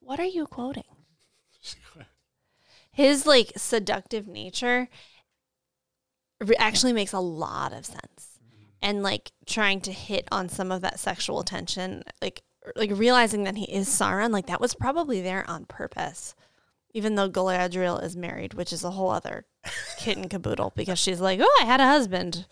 What 0.00 0.20
are 0.20 0.26
you 0.26 0.46
quoting? 0.46 0.84
His 2.92 3.26
like 3.26 3.52
seductive 3.56 4.28
nature 4.28 4.88
actually 6.58 6.92
makes 6.92 7.12
a 7.12 7.20
lot 7.20 7.72
of 7.72 7.86
sense, 7.86 8.33
and 8.84 9.02
like 9.02 9.32
trying 9.46 9.80
to 9.80 9.92
hit 9.92 10.28
on 10.30 10.48
some 10.48 10.70
of 10.70 10.82
that 10.82 11.00
sexual 11.00 11.42
tension, 11.42 12.04
like 12.22 12.42
like 12.76 12.90
realizing 12.92 13.44
that 13.44 13.56
he 13.56 13.64
is 13.64 13.88
Sauron, 13.88 14.30
like 14.30 14.46
that 14.46 14.60
was 14.60 14.74
probably 14.74 15.20
there 15.20 15.48
on 15.50 15.64
purpose. 15.64 16.36
Even 16.92 17.16
though 17.16 17.28
Galadriel 17.28 18.00
is 18.04 18.14
married, 18.14 18.54
which 18.54 18.72
is 18.72 18.84
a 18.84 18.90
whole 18.92 19.10
other 19.10 19.46
kit 19.98 20.16
and 20.16 20.30
caboodle, 20.30 20.72
because 20.76 20.98
she's 20.98 21.20
like, 21.20 21.40
"Oh, 21.42 21.58
I 21.60 21.64
had 21.64 21.80
a 21.80 21.88
husband," 21.88 22.46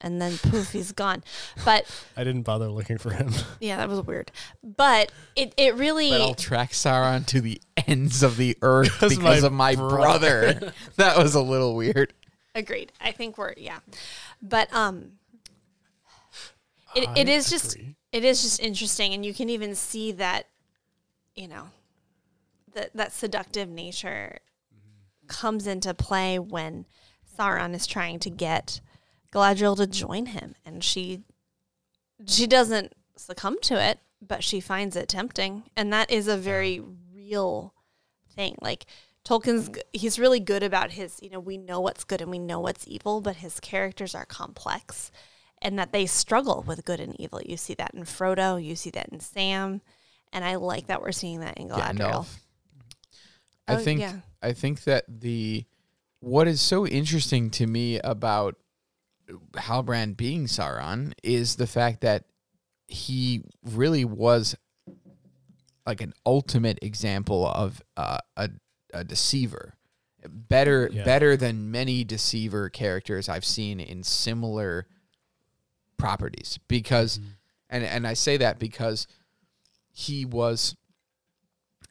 and 0.00 0.22
then 0.22 0.38
poof, 0.38 0.70
he's 0.72 0.92
gone. 0.92 1.22
But 1.64 1.84
I 2.16 2.24
didn't 2.24 2.42
bother 2.42 2.68
looking 2.68 2.96
for 2.96 3.10
him. 3.10 3.32
yeah, 3.60 3.76
that 3.76 3.88
was 3.88 4.00
weird. 4.02 4.30
But 4.62 5.12
it 5.36 5.52
it 5.58 5.74
really 5.74 6.10
But 6.10 6.22
I'll 6.22 6.34
track 6.34 6.70
Sauron 6.70 7.26
to 7.26 7.40
the 7.40 7.60
ends 7.88 8.22
of 8.22 8.36
the 8.36 8.56
earth 8.62 8.92
Because 8.92 9.18
because, 9.18 9.42
my 9.42 9.46
of 9.46 9.52
my 9.52 9.74
brother. 9.74 10.54
brother. 10.54 10.72
that 10.96 11.18
was 11.18 11.34
a 11.34 11.42
little 11.42 11.74
weird. 11.74 12.14
Agreed. 12.54 12.92
I 13.00 13.10
think 13.10 13.36
we're 13.36 13.52
yeah, 13.56 13.80
but 14.40 14.72
um, 14.72 15.12
it, 16.94 17.08
it 17.16 17.28
is 17.28 17.50
just 17.50 17.76
it 18.12 18.24
is 18.24 18.42
just 18.42 18.60
interesting, 18.60 19.12
and 19.12 19.24
you 19.24 19.34
can 19.34 19.48
even 19.48 19.74
see 19.74 20.12
that, 20.12 20.46
you 21.34 21.48
know, 21.48 21.68
that 22.74 22.90
that 22.94 23.12
seductive 23.12 23.68
nature 23.68 24.38
mm-hmm. 24.72 25.26
comes 25.26 25.66
into 25.66 25.94
play 25.94 26.38
when 26.38 26.86
Sauron 27.36 27.74
is 27.74 27.86
trying 27.86 28.18
to 28.20 28.30
get 28.30 28.80
Galadriel 29.32 29.76
to 29.76 29.86
join 29.86 30.26
him, 30.26 30.54
and 30.64 30.84
she 30.84 31.22
she 32.26 32.46
doesn't 32.46 32.92
succumb 33.16 33.58
to 33.62 33.82
it, 33.82 33.98
but 34.20 34.44
she 34.44 34.60
finds 34.60 34.96
it 34.96 35.08
tempting, 35.08 35.64
and 35.76 35.92
that 35.92 36.10
is 36.10 36.28
a 36.28 36.36
very 36.36 36.80
real 37.14 37.74
thing. 38.34 38.56
Like 38.60 38.86
Tolkien's, 39.24 39.70
he's 39.92 40.18
really 40.18 40.40
good 40.40 40.62
about 40.62 40.92
his. 40.92 41.18
You 41.22 41.30
know, 41.30 41.40
we 41.40 41.56
know 41.56 41.80
what's 41.80 42.04
good 42.04 42.20
and 42.20 42.30
we 42.30 42.38
know 42.38 42.60
what's 42.60 42.86
evil, 42.86 43.20
but 43.20 43.36
his 43.36 43.58
characters 43.58 44.14
are 44.14 44.26
complex, 44.26 45.10
and 45.64 45.78
that 45.78 45.90
they 45.92 46.06
struggle 46.06 46.62
with 46.66 46.84
good 46.84 47.00
and 47.00 47.18
evil. 47.18 47.40
You 47.44 47.56
see 47.56 47.74
that 47.74 47.94
in 47.94 48.02
Frodo, 48.04 48.62
you 48.62 48.76
see 48.76 48.90
that 48.90 49.08
in 49.08 49.18
Sam, 49.18 49.80
and 50.32 50.44
I 50.44 50.56
like 50.56 50.86
that 50.86 51.00
we're 51.02 51.10
seeing 51.12 51.40
that 51.40 51.56
in 51.58 51.68
Galadriel. 51.68 51.96
Gandalf. 51.98 52.38
I 53.66 53.74
Oh, 53.76 53.78
think 53.78 54.00
yeah. 54.00 54.16
I 54.42 54.52
think 54.52 54.84
that 54.84 55.04
the 55.08 55.64
what 56.20 56.46
is 56.46 56.60
so 56.60 56.86
interesting 56.86 57.50
to 57.52 57.66
me 57.66 57.98
about 57.98 58.56
Halbrand 59.54 60.16
being 60.18 60.44
Sauron 60.46 61.12
is 61.22 61.56
the 61.56 61.66
fact 61.66 62.02
that 62.02 62.24
he 62.86 63.42
really 63.62 64.04
was 64.04 64.54
like 65.86 66.02
an 66.02 66.12
ultimate 66.26 66.78
example 66.82 67.46
of 67.46 67.82
uh, 67.96 68.18
a 68.36 68.50
a 68.92 69.02
deceiver. 69.02 69.74
Better 70.28 70.90
Yeah. 70.92 71.04
better 71.04 71.36
than 71.36 71.70
many 71.70 72.04
deceiver 72.04 72.68
characters 72.70 73.28
I've 73.30 73.44
seen 73.44 73.80
in 73.80 74.02
similar 74.02 74.86
properties 76.04 76.58
because 76.68 77.18
mm-hmm. 77.18 77.28
and 77.70 77.84
and 77.84 78.06
I 78.06 78.12
say 78.12 78.36
that 78.36 78.58
because 78.58 79.06
he 79.90 80.26
was 80.26 80.76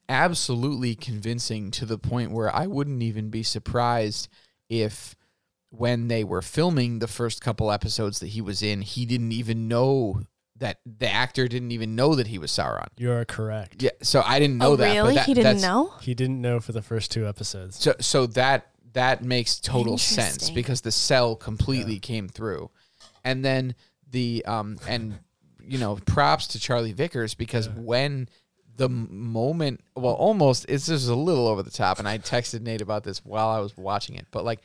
absolutely 0.08 0.94
convincing 0.94 1.72
to 1.72 1.86
the 1.86 1.98
point 1.98 2.32
where 2.32 2.54
I 2.54 2.68
wouldn't 2.68 3.02
even 3.02 3.30
be 3.30 3.42
surprised 3.42 4.28
if 4.70 5.16
when 5.70 6.10
they 6.10 6.24
were 6.24 6.44
filming 6.44 7.00
the 7.00 7.08
first 7.08 7.42
couple 7.42 7.72
episodes 7.72 8.20
that 8.20 8.28
he 8.28 8.42
was 8.42 8.62
in, 8.62 8.82
he 8.82 9.08
didn't 9.08 9.32
even 9.32 9.68
know 9.68 10.22
that 10.58 10.78
the 10.86 11.10
actor 11.10 11.48
didn't 11.48 11.72
even 11.72 11.96
know 11.96 12.14
that 12.14 12.28
he 12.28 12.38
was 12.38 12.52
Sauron. 12.52 12.90
You 12.98 13.12
are 13.12 13.26
correct. 13.26 13.82
Yeah, 13.82 13.90
so 14.04 14.22
I 14.24 14.38
didn't 14.38 14.60
know 14.60 14.74
oh, 14.74 14.76
that. 14.76 14.90
but 14.90 14.94
really? 14.94 15.16
that- 15.16 15.26
he 15.26 15.34
didn't 15.34 15.62
know? 15.62 15.92
He 16.02 16.14
didn't 16.14 16.40
know 16.40 16.60
for 16.60 16.74
the 16.74 16.84
first 16.84 17.10
two 17.12 17.28
episodes. 17.28 17.80
So 17.80 17.96
so 18.00 18.28
that 18.28 18.68
that 18.94 19.24
makes 19.24 19.60
total 19.60 19.98
sense 19.98 20.52
because 20.52 20.82
the 20.82 20.92
sell 20.92 21.36
completely 21.36 22.00
came 22.00 22.30
through. 22.30 22.70
And 23.24 23.44
then 23.44 23.74
the 24.14 24.46
um 24.46 24.78
and 24.88 25.20
you 25.66 25.78
know, 25.78 25.98
props 26.06 26.48
to 26.48 26.60
Charlie 26.60 26.94
Vickers 26.94 27.34
because 27.34 27.70
when 27.70 28.30
the 28.76 28.90
moment 28.90 29.82
well 29.96 30.14
almost 30.14 30.66
it's 30.68 30.88
just 30.88 31.08
a 31.10 31.16
little 31.16 31.48
over 31.48 31.62
the 31.62 31.70
top 31.70 32.00
and 32.00 32.08
I 32.08 32.18
texted 32.18 32.62
Nate 32.62 32.82
about 32.82 33.04
this 33.04 33.24
while 33.24 33.50
I 33.50 33.60
was 33.60 33.76
watching 33.76 34.16
it. 34.16 34.28
But 34.32 34.46
like 34.46 34.62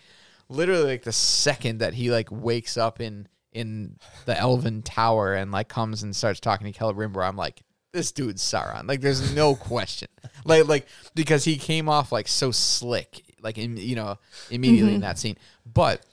literally 0.49 0.85
like 0.85 1.03
the 1.03 1.13
second 1.13 1.79
that 1.79 1.95
he 1.95 2.11
like 2.11 2.29
wakes 2.31 2.77
up 2.77 3.01
in 3.01 3.27
in 3.53 3.97
the 4.25 4.39
Elven 4.39 4.83
Tower 4.83 5.35
and 5.35 5.51
like 5.51 5.69
comes 5.69 6.03
and 6.03 6.15
starts 6.15 6.41
talking 6.41 6.71
to 6.71 6.79
Celebrimbor, 6.79 7.27
I'm 7.27 7.37
like, 7.37 7.63
this 7.93 8.13
dude's 8.13 8.43
Sauron. 8.43 8.87
Like, 8.87 9.01
there's 9.01 9.35
no 9.35 9.55
question. 9.57 10.09
like, 10.45 10.67
like 10.69 10.87
because 11.15 11.45
he 11.45 11.57
came 11.57 11.89
off 11.89 12.13
like 12.13 12.29
so 12.29 12.51
slick, 12.51 13.23
like 13.43 13.59
in, 13.59 13.77
you 13.77 13.97
know, 13.97 14.19
immediately 14.51 14.95
in 14.95 15.01
that 15.01 15.19
scene. 15.19 15.37
But 15.67 16.05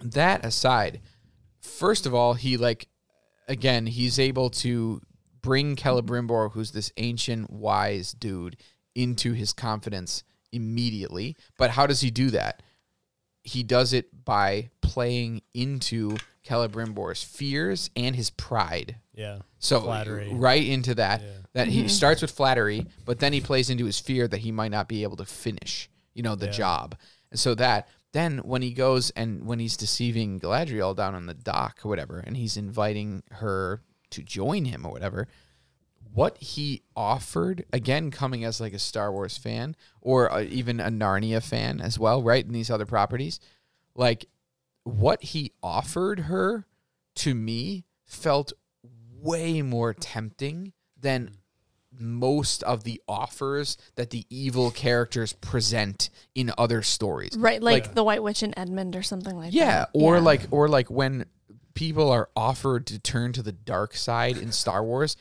that 0.00 0.44
aside, 0.44 1.00
first 1.60 2.06
of 2.06 2.14
all, 2.14 2.34
he 2.34 2.56
like 2.56 2.88
again, 3.48 3.86
he's 3.86 4.18
able 4.18 4.50
to 4.50 5.00
bring 5.42 5.76
Celebrimbor, 5.76 6.52
who's 6.52 6.70
this 6.70 6.92
ancient 6.96 7.50
wise 7.50 8.12
dude, 8.12 8.56
into 8.94 9.32
his 9.32 9.52
confidence 9.52 10.22
immediately. 10.52 11.36
But 11.58 11.70
how 11.70 11.86
does 11.86 12.00
he 12.00 12.10
do 12.10 12.30
that? 12.30 12.62
He 13.42 13.62
does 13.62 13.92
it 13.92 14.24
by 14.24 14.70
playing 14.82 15.42
into 15.54 16.16
Celebrimbor's 16.46 17.22
fears 17.22 17.90
and 17.96 18.14
his 18.14 18.30
pride. 18.30 18.96
Yeah. 19.14 19.38
So 19.58 19.80
Flattery. 19.80 20.32
right 20.32 20.64
into 20.64 20.94
that 20.96 21.22
Yeah. 21.22 21.28
that 21.52 21.68
he 21.68 21.80
mm-hmm. 21.80 21.88
starts 21.88 22.22
with 22.22 22.30
flattery, 22.30 22.86
but 23.04 23.18
then 23.18 23.32
he 23.32 23.40
plays 23.40 23.70
into 23.70 23.84
his 23.86 23.98
fear 23.98 24.28
that 24.28 24.38
he 24.38 24.52
might 24.52 24.70
not 24.70 24.88
be 24.88 25.02
able 25.02 25.16
to 25.16 25.24
finish, 25.24 25.88
you 26.14 26.22
know, 26.22 26.34
the 26.34 26.46
Yeah. 26.46 26.52
job. 26.52 26.96
And 27.30 27.38
so 27.38 27.54
that 27.56 27.88
then 28.12 28.38
when 28.38 28.62
he 28.62 28.72
goes 28.72 29.10
and 29.10 29.46
when 29.46 29.58
he's 29.58 29.76
deceiving 29.76 30.40
Galadriel 30.40 30.96
down 30.96 31.14
on 31.14 31.26
the 31.26 31.34
dock 31.34 31.80
or 31.84 31.88
whatever, 31.88 32.18
and 32.18 32.36
he's 32.36 32.56
inviting 32.56 33.22
her 33.32 33.82
to 34.10 34.22
join 34.22 34.64
him 34.64 34.84
or 34.84 34.92
whatever, 34.92 35.28
what 36.12 36.36
he 36.38 36.82
offered 36.96 37.64
again 37.72 38.10
coming 38.10 38.44
as 38.44 38.60
like 38.60 38.72
a 38.72 38.78
Star 38.78 39.12
Wars 39.12 39.38
fan 39.38 39.76
or 40.00 40.32
uh, 40.32 40.42
even 40.42 40.80
a 40.80 40.88
Narnia 40.88 41.42
fan 41.42 41.80
as 41.80 41.98
well, 41.98 42.22
right? 42.22 42.44
In 42.44 42.52
these 42.52 42.70
other 42.70 42.86
properties, 42.86 43.38
like 43.94 44.26
what 44.82 45.22
he 45.22 45.52
offered 45.62 46.20
her 46.20 46.66
to 47.16 47.34
me 47.34 47.84
felt 48.04 48.52
way 49.20 49.62
more 49.62 49.94
tempting 49.94 50.72
than 50.98 51.30
most 52.00 52.62
of 52.64 52.84
the 52.84 53.00
offers 53.08 53.76
that 53.96 54.10
the 54.10 54.24
evil 54.30 54.70
characters 54.70 55.32
present 55.34 56.10
in 56.34 56.50
other 56.58 56.82
stories. 56.82 57.36
Right, 57.36 57.62
like, 57.62 57.94
the 57.94 58.04
White 58.04 58.22
Witch 58.22 58.42
in 58.42 58.58
Edmund 58.58 58.96
or 58.96 59.02
something 59.02 59.36
like 59.36 59.52
Yeah, 59.52 59.80
that. 59.80 59.90
or 59.92 60.16
Yeah. 60.16 60.20
like 60.22 60.42
or 60.50 60.68
like 60.68 60.90
when 60.90 61.26
people 61.74 62.10
are 62.10 62.28
offered 62.36 62.86
to 62.88 62.98
turn 62.98 63.32
to 63.32 63.42
the 63.42 63.52
dark 63.52 63.94
side 63.94 64.36
in 64.36 64.52
Star 64.52 64.82
Wars, 64.82 65.16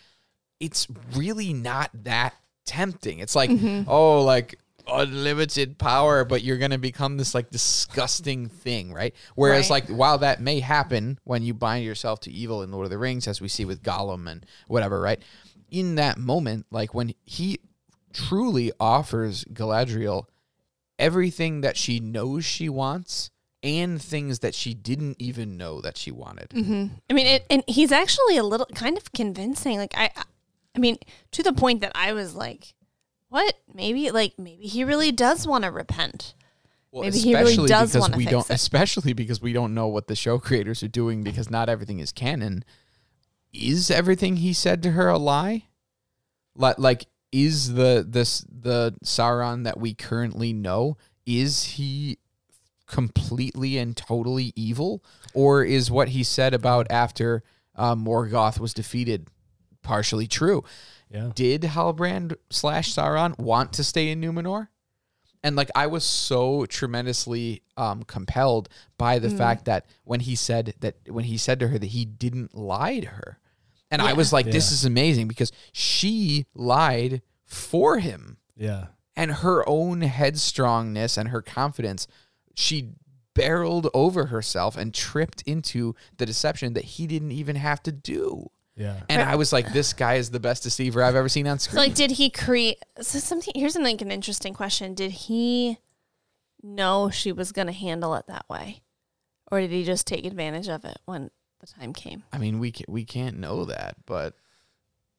it's 0.59 0.87
really 1.15 1.53
not 1.53 1.89
that 1.93 2.33
tempting. 2.65 3.19
It's 3.19 3.35
like, 3.35 3.49
mm-hmm. 3.49 3.89
oh, 3.89 4.21
like 4.23 4.57
unlimited 4.91 5.77
power, 5.77 6.25
but 6.25 6.43
you're 6.43 6.57
gonna 6.57 6.77
become 6.77 7.17
this 7.17 7.33
like 7.35 7.49
disgusting 7.51 8.49
thing, 8.49 8.91
right? 8.91 9.13
Whereas 9.35 9.69
Right. 9.69 9.87
like 9.87 9.97
while 9.97 10.17
that 10.19 10.41
may 10.41 10.59
happen 10.59 11.19
when 11.23 11.43
you 11.43 11.53
bind 11.53 11.85
yourself 11.85 12.19
to 12.21 12.31
evil 12.31 12.63
in 12.63 12.71
Lord 12.71 12.85
of 12.85 12.89
the 12.89 12.97
Rings, 12.97 13.27
as 13.27 13.39
we 13.39 13.47
see 13.47 13.65
with 13.65 13.83
Gollum 13.83 14.29
and 14.29 14.45
whatever, 14.67 14.99
right? 14.99 15.21
In 15.71 15.95
that 15.95 16.17
moment, 16.17 16.65
like 16.71 16.93
when 16.93 17.13
he 17.25 17.59
truly 18.13 18.71
offers 18.79 19.45
Galadriel 19.45 20.25
everything 20.97 21.61
that 21.61 21.77
she 21.77 21.99
knows 21.99 22.43
she 22.43 22.67
wants 22.69 23.31
and 23.61 24.01
things 24.01 24.39
that 24.39 24.55
she 24.55 24.73
didn't 24.73 25.17
even 25.19 25.57
know 25.57 25.81
that 25.81 25.97
she 25.97 26.11
wanted. 26.11 26.49
Mm-hmm. 26.49 26.93
I 27.09 27.13
mean, 27.13 27.27
it, 27.27 27.45
and 27.49 27.63
he's 27.67 27.91
actually 27.91 28.37
a 28.37 28.43
little 28.43 28.67
kind 28.73 28.97
of 28.97 29.11
convincing. 29.11 29.77
Like 29.77 29.93
I, 29.97 30.11
I 30.75 30.79
mean, 30.79 30.97
to 31.31 31.43
the 31.43 31.53
point 31.53 31.81
that 31.81 31.91
I 31.95 32.13
was 32.13 32.35
like, 32.35 32.73
"What? 33.29 33.55
Maybe 33.73 34.11
like 34.11 34.37
maybe 34.37 34.63
he 34.63 34.83
really 34.83 35.11
does 35.11 35.47
want 35.47 35.63
to 35.65 35.71
repent." 35.71 36.33
Well, 36.91 37.03
Maybe 37.03 37.19
he 37.19 37.35
really 37.35 37.67
does 37.67 37.91
because 37.91 37.95
wanna 38.01 38.17
we 38.17 38.23
fix 38.23 38.31
don't 38.31 38.49
it. 38.49 38.53
especially 38.53 39.13
because 39.13 39.41
we 39.41 39.53
don't 39.53 39.75
know 39.75 39.87
what 39.87 40.07
the 40.07 40.15
show 40.15 40.39
creators 40.39 40.81
are 40.81 40.87
doing 40.87 41.23
because 41.23 41.49
not 41.49 41.69
everything 41.69 41.99
is 41.99 42.11
canon. 42.11 42.63
Is 43.53 43.89
everything 43.89 44.37
he 44.37 44.53
said 44.53 44.83
to 44.83 44.91
her 44.91 45.07
a 45.07 45.17
lie? 45.17 45.65
Like 46.55 46.77
like 46.77 47.05
is 47.31 47.73
the 47.73 48.05
this 48.07 48.45
the 48.49 48.95
Sauron 49.03 49.63
that 49.63 49.79
we 49.79 49.93
currently 49.93 50.53
know 50.53 50.97
is 51.25 51.63
he 51.63 52.17
completely 52.87 53.77
and 53.77 53.95
totally 53.95 54.51
evil 54.55 55.03
or 55.33 55.63
is 55.63 55.91
what 55.91 56.09
he 56.09 56.23
said 56.23 56.53
about 56.53 56.87
after 56.89 57.43
uh, 57.75 57.95
Morgoth 57.95 58.59
was 58.59 58.73
defeated 58.73 59.27
partially 59.83 60.27
true? 60.27 60.63
Yeah. 61.09 61.31
did 61.33 61.63
Halbrand 61.63 62.35
slash 62.51 62.93
Sauron 62.93 63.37
want 63.39 63.73
to 63.73 63.83
stay 63.83 64.09
in 64.09 64.21
Numenor? 64.21 64.67
And 65.43 65.55
like 65.55 65.69
I 65.73 65.87
was 65.87 66.03
so 66.03 66.65
tremendously 66.65 67.61
um, 67.77 68.03
compelled 68.03 68.67
by 68.97 69.19
the 69.19 69.29
fact 69.37 69.65
that 69.65 69.85
when 70.03 70.19
he 70.19 70.35
said 70.35 70.73
that 70.81 70.95
when 71.07 71.23
he 71.23 71.37
said 71.37 71.59
to 71.61 71.69
her 71.69 71.77
that 71.79 71.87
he 71.87 72.03
didn't 72.05 72.55
lie 72.55 72.99
to 72.99 73.07
her, 73.07 73.39
and 73.89 74.01
I 74.01 74.13
was 74.13 74.33
like, 74.33 74.45
this 74.51 74.71
is 74.71 74.85
amazing 74.85 75.27
because 75.27 75.51
she 75.71 76.45
lied 76.53 77.21
for 77.45 77.99
him. 77.99 78.37
Yeah. 78.57 78.87
and 79.15 79.31
her 79.31 79.67
own 79.67 80.01
headstrongness 80.01 81.17
and 81.17 81.29
her 81.29 81.41
confidence, 81.41 82.07
she 82.53 82.89
barreled 83.33 83.89
over 83.93 84.25
herself 84.25 84.75
and 84.75 84.93
tripped 84.93 85.41
into 85.43 85.95
the 86.17 86.25
deception 86.25 86.73
that 86.73 86.83
he 86.83 87.07
didn't 87.07 87.31
even 87.31 87.55
have 87.55 87.81
to 87.83 87.91
do. 87.93 88.51
Yeah. 88.79 89.01
And 89.09 89.21
I 89.21 89.35
was 89.35 89.51
like, 89.53 89.71
this 89.73 89.93
guy 89.93 90.15
is 90.15 90.31
the 90.31 90.39
best 90.39 90.63
deceiver 90.63 91.03
I've 91.03 91.15
ever 91.15 91.29
seen 91.29 91.45
on 91.47 91.59
So, 91.59 91.69
screen. 91.71 91.83
like, 91.83 91.93
did 91.95 92.11
he 92.11 92.29
create? 92.29 92.77
So, 93.01 93.19
something 93.19 93.53
here's 93.55 93.75
an, 93.75 93.83
like 93.83 94.01
an 94.01 94.09
interesting 94.09 94.53
question. 94.53 94.93
Did 94.95 95.11
he 95.11 95.77
know 96.63 97.09
she 97.09 97.31
was 97.31 97.51
going 97.51 97.67
to 97.67 97.73
handle 97.73 98.15
it 98.15 98.25
that 98.27 98.45
way, 98.49 98.81
or 99.51 99.59
did 99.61 99.71
he 99.71 99.83
just 99.83 100.07
take 100.07 100.25
advantage 100.25 100.69
of 100.69 100.85
it 100.85 100.97
when 101.05 101.29
the 101.59 101.67
time 101.67 101.93
came? 101.93 102.23
I 102.33 102.37
mean, 102.37 102.59
we 102.59 102.71
can, 102.71 102.85
we 102.87 103.03
can't 103.05 103.37
know 103.37 103.65
that, 103.65 103.97
but 104.05 104.33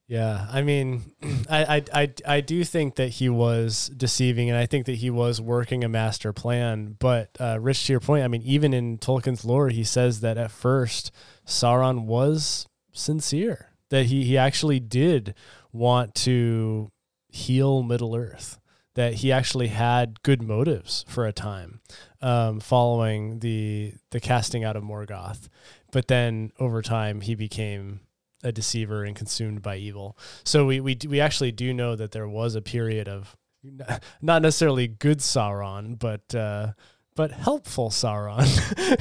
Yeah, 0.07 0.47
I 0.51 0.61
mean, 0.63 1.11
I, 1.49 1.77
I 1.77 2.01
I 2.01 2.13
I 2.25 2.41
do 2.41 2.63
think 2.63 2.95
that 2.95 3.09
he 3.09 3.29
was 3.29 3.89
deceiving, 3.95 4.49
and 4.49 4.57
I 4.57 4.65
think 4.65 4.85
that 4.87 4.95
he 4.95 5.09
was 5.09 5.39
working 5.39 5.83
a 5.83 5.89
master 5.89 6.33
plan. 6.33 6.95
But 6.99 7.29
uh, 7.39 7.59
Rich, 7.61 7.85
to 7.85 7.93
your 7.93 7.99
point, 7.99 8.23
I 8.23 8.27
mean, 8.27 8.41
even 8.41 8.73
in 8.73 8.97
Tolkien's 8.97 9.45
lore, 9.45 9.69
he 9.69 9.83
says 9.83 10.21
that 10.21 10.37
at 10.37 10.51
first 10.51 11.11
Sauron 11.45 12.05
was 12.05 12.67
sincere, 12.91 13.69
that 13.89 14.05
he 14.07 14.23
he 14.23 14.37
actually 14.37 14.79
did 14.79 15.33
want 15.71 16.15
to 16.15 16.91
heal 17.29 17.83
Middle 17.83 18.15
Earth, 18.15 18.59
that 18.95 19.15
he 19.15 19.31
actually 19.31 19.67
had 19.67 20.21
good 20.23 20.41
motives 20.41 21.05
for 21.07 21.25
a 21.25 21.31
time, 21.33 21.79
um, 22.21 22.59
following 22.59 23.39
the 23.39 23.93
the 24.11 24.19
casting 24.19 24.63
out 24.63 24.75
of 24.75 24.83
Morgoth. 24.83 25.47
But 25.91 26.07
then 26.07 26.51
over 26.59 26.81
time, 26.81 27.21
he 27.21 27.35
became 27.35 28.01
a 28.43 28.51
deceiver 28.51 29.03
and 29.03 29.15
consumed 29.15 29.61
by 29.61 29.77
evil. 29.77 30.17
So 30.43 30.65
we 30.65 30.79
we 30.79 30.97
we 31.07 31.19
actually 31.19 31.51
do 31.51 31.73
know 31.73 31.95
that 31.95 32.11
there 32.11 32.27
was 32.27 32.55
a 32.55 32.61
period 32.61 33.07
of 33.07 33.35
not 34.21 34.41
necessarily 34.41 34.87
good 34.87 35.19
Sauron, 35.19 35.99
but 35.99 36.33
uh, 36.33 36.71
but 37.15 37.31
helpful 37.31 37.89
Sauron, 37.89 38.47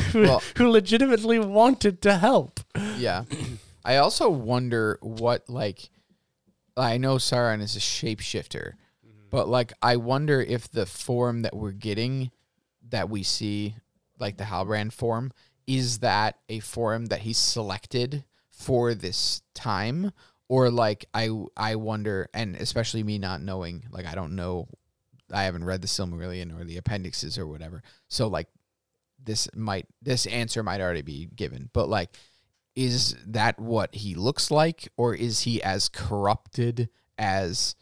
who, 0.13 0.23
Well- 0.23 0.43
who 0.57 0.69
legitimately 0.69 1.39
wanted 1.39 2.03
to 2.03 2.19
help. 2.19 2.61
yeah. 2.99 3.25
I 3.91 3.97
also 3.97 4.31
wonder 4.31 5.01
what 5.03 5.51
like 5.51 5.91
I 6.77 6.97
know 6.97 7.17
Sauron 7.17 7.61
is 7.61 7.75
a 7.75 7.81
shapeshifter, 7.81 8.75
mm-hmm. 9.05 9.27
but 9.31 9.49
like 9.49 9.73
I 9.83 9.97
wonder 9.97 10.41
if 10.41 10.71
the 10.71 10.87
form 10.87 11.43
that 11.43 11.57
we're 11.57 11.73
getting 11.73 12.31
that 12.91 13.11
we 13.11 13.25
see 13.25 13.75
like 14.21 14.37
the 14.37 14.45
Halbrand 14.45 14.93
form 14.93 15.33
is 15.67 15.99
that 15.99 16.39
a 16.49 16.61
form 16.61 17.07
that 17.07 17.23
he 17.23 17.33
selected 17.33 18.23
for 18.53 18.95
this 18.95 19.43
time? 19.55 20.13
Or 20.49 20.71
like 20.71 21.07
I 21.13 21.31
I 21.57 21.75
wonder 21.75 22.29
and 22.33 22.55
especially 22.55 23.03
me 23.03 23.19
not 23.19 23.43
knowing 23.43 23.87
like 23.91 24.07
I 24.07 24.15
don't 24.15 24.37
know 24.37 24.69
I 25.33 25.43
haven't 25.43 25.65
read 25.65 25.83
the 25.83 25.89
Silmarillion 25.89 26.57
or 26.57 26.63
the 26.63 26.77
appendixes 26.77 27.39
or 27.39 27.47
whatever. 27.49 27.83
So 28.07 28.29
like 28.29 28.47
this 29.21 29.49
might 29.53 29.89
this 30.01 30.27
answer 30.27 30.63
might 30.63 30.81
already 30.81 31.03
be 31.03 31.27
given, 31.35 31.71
but 31.73 31.89
like 31.89 32.17
is 32.77 33.17
that 33.27 33.59
what 33.59 33.95
he 33.95 34.15
looks 34.15 34.51
like 34.51 34.89
or 34.97 35.15
is 35.15 35.41
he 35.41 35.63
as 35.63 35.89
corrupted 35.89 36.89
as 37.19 37.75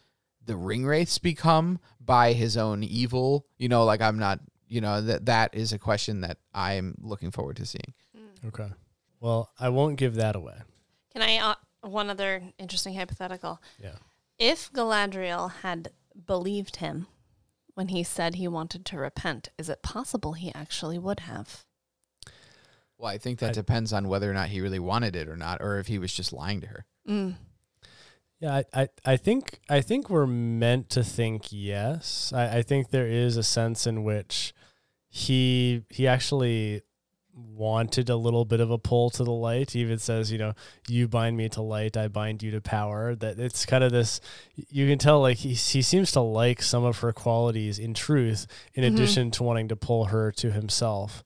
the 0.49 0.55
ring 0.55 0.85
wraiths 0.85 1.19
become 1.19 1.79
by 1.99 2.33
his 2.33 2.57
own 2.57 2.83
evil. 2.83 3.45
You 3.57 3.69
know, 3.69 3.85
like 3.85 4.01
I'm 4.01 4.19
not. 4.19 4.39
You 4.67 4.81
know 4.81 5.01
that 5.01 5.25
that 5.25 5.55
is 5.55 5.73
a 5.73 5.79
question 5.79 6.21
that 6.21 6.37
I'm 6.53 6.95
looking 7.01 7.31
forward 7.31 7.55
to 7.57 7.65
seeing. 7.65 7.93
Okay. 8.45 8.67
Well, 9.19 9.49
I 9.59 9.69
won't 9.69 9.97
give 9.97 10.15
that 10.15 10.35
away. 10.35 10.57
Can 11.13 11.21
I 11.21 11.37
uh, 11.37 11.55
one 11.81 12.09
other 12.09 12.43
interesting 12.57 12.95
hypothetical? 12.95 13.61
Yeah. 13.81 13.95
If 14.37 14.71
Galadriel 14.71 15.51
had 15.61 15.89
believed 16.25 16.77
him 16.77 17.07
when 17.73 17.89
he 17.89 18.03
said 18.03 18.35
he 18.35 18.47
wanted 18.47 18.85
to 18.85 18.97
repent, 18.97 19.49
is 19.57 19.69
it 19.69 19.81
possible 19.81 20.33
he 20.33 20.53
actually 20.53 20.99
would 20.99 21.21
have? 21.21 21.65
Well, 22.99 23.09
I 23.11 23.17
think 23.17 23.39
that 23.39 23.51
I- 23.51 23.53
depends 23.53 23.91
on 23.93 24.07
whether 24.09 24.29
or 24.29 24.33
not 24.35 24.49
he 24.49 24.61
really 24.61 24.77
wanted 24.79 25.15
it 25.15 25.27
or 25.27 25.35
not, 25.37 25.61
or 25.61 25.79
if 25.79 25.87
he 25.87 25.97
was 25.97 26.13
just 26.13 26.31
lying 26.33 26.61
to 26.61 26.67
her. 26.67 26.85
Mm. 27.07 27.35
Yeah, 28.41 28.55
I, 28.73 28.81
I, 28.83 28.87
I 29.05 29.17
think 29.17 29.59
I 29.69 29.81
think 29.81 30.09
we're 30.09 30.27
meant 30.27 30.89
to 30.91 31.03
think 31.03 31.47
yes. 31.51 32.31
I, 32.35 32.57
I 32.57 32.61
think 32.61 32.89
there 32.91 33.07
is 33.07 33.35
a 33.37 33.43
sense 33.43 33.87
in 33.87 34.03
which 34.03 34.53
he 35.09 35.83
he 35.89 36.07
actually 36.07 36.81
wanted 37.33 38.09
a 38.09 38.15
little 38.17 38.43
bit 38.45 38.59
of 38.59 38.69
a 38.71 38.77
pull 38.77 39.09
to 39.09 39.23
the 39.23 39.31
light. 39.31 39.71
He 39.71 39.79
even 39.79 39.97
says, 39.97 40.29
you 40.31 40.37
know, 40.37 40.53
you 40.89 41.07
bind 41.07 41.37
me 41.37 41.47
to 41.49 41.61
light, 41.61 41.95
I 41.97 42.07
bind 42.09 42.43
you 42.43 42.51
to 42.51 42.61
power. 42.61 43.15
That 43.15 43.39
it's 43.39 43.65
kind 43.65 43.83
of 43.83 43.91
this 43.91 44.19
you 44.55 44.87
can 44.87 44.99
tell 44.99 45.21
like 45.21 45.37
he 45.37 45.49
he 45.53 45.81
seems 45.81 46.11
to 46.13 46.21
like 46.21 46.61
some 46.61 46.83
of 46.83 46.99
her 46.99 47.11
qualities 47.13 47.79
in 47.79 47.93
truth, 47.93 48.45
in 48.73 48.83
Mhm. 48.83 48.93
addition 48.93 49.31
to 49.31 49.43
wanting 49.43 49.67
to 49.69 49.75
pull 49.75 50.05
her 50.05 50.31
to 50.33 50.51
himself. 50.51 51.23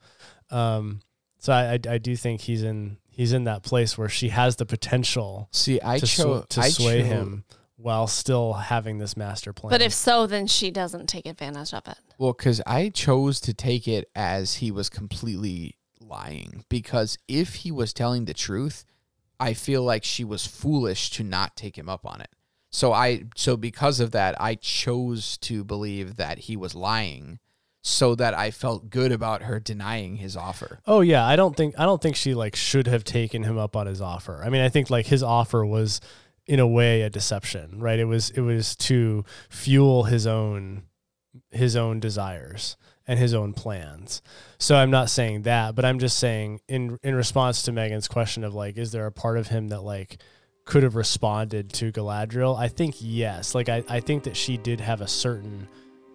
Um 0.49 1.01
so 1.43 1.51
I, 1.53 1.73
I 1.73 1.79
I 1.87 1.97
do 1.97 2.15
think 2.15 2.41
he's 2.41 2.63
in 2.63 2.97
he's 3.09 3.33
in 3.33 3.43
that 3.43 3.63
place 3.63 3.97
where 3.97 4.09
she 4.09 4.29
has 4.29 4.55
the 4.55 4.65
potential 4.65 5.49
See, 5.51 5.79
I 5.83 5.99
to, 5.99 6.07
sw- 6.07 6.15
chose 6.15 6.45
to 6.49 6.61
I 6.61 6.69
sway 6.69 7.01
cho- 7.01 7.07
him 7.07 7.43
while 7.75 8.07
still 8.07 8.53
having 8.53 8.97
this 8.97 9.17
master 9.17 9.51
plan. 9.51 9.69
But 9.71 9.81
if 9.81 9.93
so, 9.93 10.25
then 10.25 10.47
she 10.47 10.71
doesn't 10.71 11.07
take 11.07 11.25
advantage 11.25 11.73
of 11.73 11.85
it. 11.87 11.97
Well, 12.17 12.31
because 12.31 12.61
I 12.65 12.89
chose 12.89 13.41
to 13.41 13.53
take 13.53 13.87
it 13.89 14.09
as 14.15 14.55
he 14.55 14.71
was 14.71 14.89
completely 14.89 15.75
lying. 15.99 16.63
Because 16.69 17.17
if 17.27 17.55
he 17.55 17.71
was 17.71 17.91
telling 17.91 18.23
the 18.23 18.33
truth, 18.33 18.85
I 19.37 19.53
feel 19.53 19.83
like 19.83 20.05
she 20.05 20.23
was 20.23 20.47
foolish 20.47 21.09
to 21.11 21.23
not 21.23 21.57
take 21.57 21.77
him 21.77 21.89
up 21.89 22.05
on 22.05 22.21
it. 22.21 22.29
So 22.71 22.93
I 22.93 23.25
so 23.35 23.57
because 23.57 23.99
of 23.99 24.11
that, 24.11 24.39
I 24.41 24.55
chose 24.55 25.37
to 25.39 25.63
believe 25.65 26.15
that 26.15 26.39
he 26.39 26.55
was 26.55 26.73
lying, 26.73 27.39
so 27.85 28.15
that 28.15 28.33
I 28.33 28.49
felt 28.49 28.89
good 28.89 29.11
about 29.11 29.43
her 29.43 29.59
denying 29.59 30.15
his 30.15 30.37
offer. 30.37 30.79
oh 30.87 31.01
yeah, 31.01 31.25
I 31.25 31.35
don't 31.35 31.55
think 31.55 31.75
I 31.77 31.83
don't 31.83 32.01
think 32.01 32.15
she 32.15 32.33
like 32.33 32.55
should 32.55 32.87
have 32.87 33.03
taken 33.03 33.43
him 33.43 33.57
up 33.57 33.75
on 33.75 33.87
his 33.87 34.01
offer. 34.01 34.41
I 34.43 34.49
mean, 34.49 34.61
I 34.61 34.69
think 34.69 34.89
like 34.89 35.05
his 35.05 35.21
offer 35.21 35.65
was 35.65 35.99
in 36.47 36.59
a 36.59 36.67
way 36.67 37.01
a 37.01 37.09
deception, 37.09 37.79
right? 37.79 37.99
It 37.99 38.05
was 38.05 38.29
it 38.31 38.41
was 38.41 38.75
to 38.77 39.25
fuel 39.49 40.03
his 40.03 40.25
own 40.25 40.83
his 41.51 41.75
own 41.75 41.99
desires 41.99 42.77
and 43.05 43.19
his 43.19 43.33
own 43.33 43.51
plans. 43.53 44.21
So 44.57 44.75
I'm 44.77 44.91
not 44.91 45.09
saying 45.09 45.41
that, 45.41 45.75
but 45.75 45.83
I'm 45.83 45.99
just 45.99 46.17
saying 46.17 46.61
in 46.69 46.97
in 47.03 47.15
response 47.15 47.63
to 47.63 47.73
Megan's 47.73 48.07
question 48.07 48.45
of 48.45 48.53
like 48.53 48.77
is 48.77 48.93
there 48.93 49.05
a 49.05 49.11
part 49.11 49.37
of 49.37 49.47
him 49.47 49.67
that 49.69 49.81
like 49.81 50.21
could 50.65 50.83
have 50.83 50.95
responded 50.95 51.73
to 51.73 51.91
Galadriel? 51.91 52.57
I 52.57 52.69
think 52.69 52.95
yes. 52.99 53.53
Like 53.53 53.67
I, 53.67 53.83
I 53.89 53.99
think 53.99 54.23
that 54.23 54.37
she 54.37 54.55
did 54.55 54.79
have 54.79 55.01
a 55.01 55.07
certain 55.07 55.67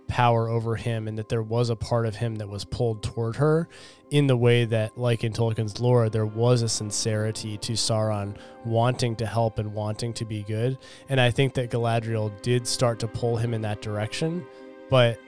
power 0.08 0.48
over 0.48 0.74
him 0.74 1.06
and 1.06 1.18
that 1.18 1.28
there 1.28 1.42
was 1.42 1.70
a 1.70 1.76
part 1.76 2.06
of 2.06 2.16
him 2.16 2.36
that 2.36 2.48
was 2.48 2.64
pulled 2.64 3.02
toward 3.02 3.36
her 3.36 3.68
in 4.10 4.26
the 4.26 4.36
way 4.36 4.64
that 4.64 4.96
like 4.96 5.22
in 5.22 5.32
Tolkien's 5.32 5.78
lore 5.78 6.08
there 6.08 6.26
was 6.26 6.62
a 6.62 6.68
sincerity 6.68 7.58
to 7.58 7.74
Sauron 7.74 8.34
wanting 8.64 9.14
to 9.16 9.26
help 9.26 9.58
and 9.58 9.74
wanting 9.74 10.14
to 10.14 10.24
be 10.24 10.42
good. 10.42 10.78
And 11.10 11.20
I 11.20 11.30
think 11.30 11.54
that 11.54 11.70
Galadriel 11.70 12.32
did 12.42 12.66
start 12.66 12.98
to 13.00 13.06
pull 13.06 13.36
him 13.36 13.52
in 13.54 13.60
that 13.62 13.82
direction 13.82 14.44
but 14.90 15.20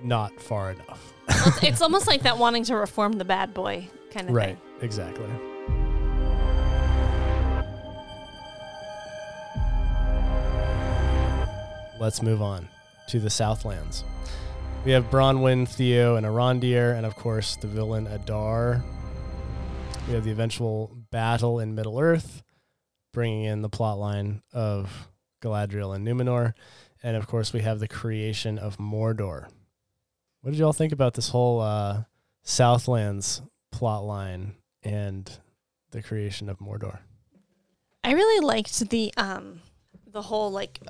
not 0.00 0.38
far 0.38 0.70
enough. 0.72 1.12
It's, 1.28 1.62
it's 1.62 1.82
almost 1.82 2.06
like 2.06 2.22
that 2.22 2.36
wanting 2.36 2.64
to 2.64 2.76
reform 2.76 3.12
the 3.14 3.24
bad 3.24 3.54
boy 3.54 3.88
kind 4.10 4.28
of 4.28 4.34
right 4.34 4.58
thing. 4.58 4.58
exactly. 4.82 5.26
Let's 11.98 12.22
move 12.22 12.42
on 12.42 12.68
to 13.08 13.18
the 13.18 13.30
Southlands 13.30 14.04
we 14.88 14.94
have 14.94 15.10
Bronwyn, 15.10 15.68
Theo, 15.68 16.16
and 16.16 16.24
Arondir, 16.24 16.96
and 16.96 17.04
of 17.04 17.14
course 17.14 17.56
the 17.56 17.66
villain 17.66 18.06
Adar. 18.06 18.82
We 20.06 20.14
have 20.14 20.24
the 20.24 20.30
eventual 20.30 20.96
battle 21.10 21.60
in 21.60 21.74
Middle 21.74 22.00
Earth, 22.00 22.42
bringing 23.12 23.44
in 23.44 23.60
the 23.60 23.68
plot 23.68 23.98
line 23.98 24.40
of 24.50 25.10
Galadriel 25.42 25.94
and 25.94 26.08
Numenor, 26.08 26.54
and 27.02 27.18
of 27.18 27.26
course 27.26 27.52
we 27.52 27.60
have 27.60 27.80
the 27.80 27.86
creation 27.86 28.56
of 28.56 28.78
Mordor. 28.78 29.48
What 30.40 30.52
did 30.52 30.58
y'all 30.58 30.72
think 30.72 30.94
about 30.94 31.12
this 31.12 31.28
whole 31.28 31.60
uh, 31.60 32.04
Southlands 32.42 33.42
plot 33.70 34.04
line 34.04 34.54
and 34.82 35.30
the 35.90 36.02
creation 36.02 36.48
of 36.48 36.60
Mordor? 36.60 37.00
I 38.02 38.12
really 38.12 38.42
liked 38.42 38.88
the 38.88 39.12
um 39.18 39.60
the 40.06 40.22
whole 40.22 40.50
like 40.50 40.80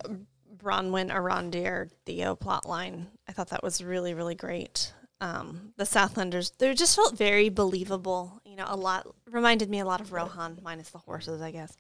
Bronwyn 0.57 1.13
Arondir 1.13 1.91
Theo 2.07 2.37
plot 2.37 2.65
line. 2.65 3.09
I 3.29 3.33
thought 3.33 3.51
that 3.51 3.63
was 3.63 3.83
really 3.85 4.15
really 4.15 4.35
great. 4.35 4.93
Um, 5.21 5.73
the 5.77 5.85
Southlanders 5.85 6.53
they 6.59 6.73
just 6.75 6.97
felt 6.97 7.17
very 7.17 7.49
believable. 7.49 8.41
You 8.45 8.57
know, 8.57 8.67
a 8.69 8.77
lot 8.77 9.07
reminded 9.31 9.69
me 9.69 9.81
a 9.81 9.85
lot 9.85 10.01
of 10.01 10.13
Rohan 10.13 10.59
minus 10.63 10.91
the 10.91 10.99
horses, 10.99 11.43
I 11.43 11.51
guess. 11.51 11.77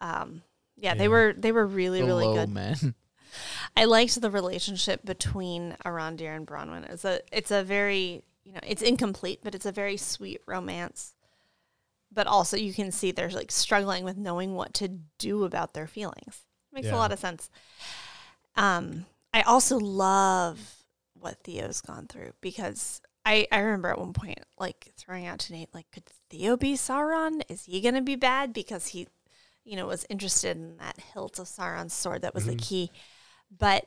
Um, 0.00 0.42
yeah, 0.76 0.90
Yeah. 0.90 0.94
they 0.98 1.08
were 1.08 1.34
they 1.36 1.52
were 1.52 1.66
really 1.66 2.00
The 2.00 2.06
really 2.06 2.34
good. 2.34 2.50
man. 2.50 2.94
I 3.76 3.84
liked 3.84 4.20
the 4.20 4.30
relationship 4.30 5.04
between 5.04 5.76
Arondir 5.84 6.34
and 6.34 6.46
Bronwyn. 6.46 6.88
It's 6.90 7.04
a 7.04 7.20
it's 7.32 7.50
a 7.50 7.62
very 7.62 8.24
you 8.44 8.52
know 8.52 8.60
it's 8.66 8.82
incomplete, 8.82 9.40
but 9.44 9.54
it's 9.54 9.66
a 9.66 9.72
very 9.72 9.96
sweet 9.96 10.40
romance. 10.46 11.14
But 12.10 12.26
also, 12.26 12.56
you 12.56 12.72
can 12.72 12.90
see 12.90 13.10
they're 13.12 13.28
like 13.30 13.52
struggling 13.52 14.02
with 14.02 14.16
knowing 14.16 14.54
what 14.54 14.72
to 14.74 14.88
do 15.18 15.44
about 15.44 15.74
their 15.74 15.86
feelings. 15.86 16.40
Makes 16.72 16.86
Yeah. 16.88 16.94
a 16.96 16.98
lot 16.98 17.12
of 17.12 17.18
sense. 17.18 17.50
Um, 18.56 19.04
I 19.32 19.42
also 19.42 19.78
love 19.78 20.76
what 21.14 21.42
Theo's 21.44 21.80
gone 21.80 22.06
through 22.06 22.32
because 22.40 23.00
I 23.24 23.46
I 23.52 23.58
remember 23.58 23.88
at 23.88 23.98
one 23.98 24.12
point 24.12 24.38
like 24.58 24.92
throwing 24.96 25.26
out 25.26 25.40
to 25.40 25.52
Nate 25.52 25.74
like, 25.74 25.90
could 25.92 26.04
Theo 26.30 26.56
be 26.56 26.74
Sauron? 26.74 27.42
Is 27.48 27.64
he 27.64 27.80
gonna 27.80 28.02
be 28.02 28.16
bad 28.16 28.52
because 28.52 28.88
he, 28.88 29.08
you 29.64 29.76
know, 29.76 29.86
was 29.86 30.06
interested 30.08 30.56
in 30.56 30.76
that 30.78 30.98
hilt 31.12 31.38
of 31.38 31.46
Sauron's 31.46 31.94
sword 31.94 32.22
that 32.22 32.34
was 32.34 32.46
the 32.46 32.52
mm-hmm. 32.52 32.58
key 32.58 32.90
but 33.56 33.86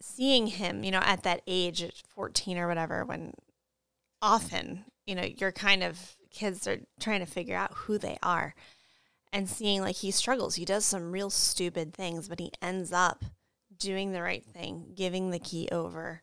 seeing 0.00 0.46
him, 0.46 0.84
you 0.84 0.90
know, 0.90 1.00
at 1.02 1.22
that 1.22 1.42
age, 1.46 1.82
at 1.82 1.94
14 2.08 2.58
or 2.58 2.68
whatever, 2.68 3.04
when 3.04 3.32
often, 4.20 4.84
you 5.06 5.14
know, 5.14 5.26
you're 5.36 5.52
kind 5.52 5.82
of 5.82 6.16
kids 6.30 6.66
are 6.66 6.80
trying 7.00 7.20
to 7.20 7.26
figure 7.26 7.56
out 7.56 7.72
who 7.74 7.98
they 7.98 8.18
are 8.22 8.54
and 9.32 9.48
seeing 9.48 9.80
like 9.80 9.96
he 9.96 10.10
struggles. 10.10 10.56
He 10.56 10.64
does 10.64 10.84
some 10.84 11.12
real 11.12 11.30
stupid 11.30 11.94
things, 11.94 12.28
but 12.28 12.40
he 12.40 12.52
ends 12.60 12.92
up 12.92 13.24
doing 13.78 14.12
the 14.12 14.22
right 14.22 14.44
thing, 14.44 14.92
giving 14.94 15.30
the 15.30 15.38
key 15.38 15.68
over, 15.70 16.22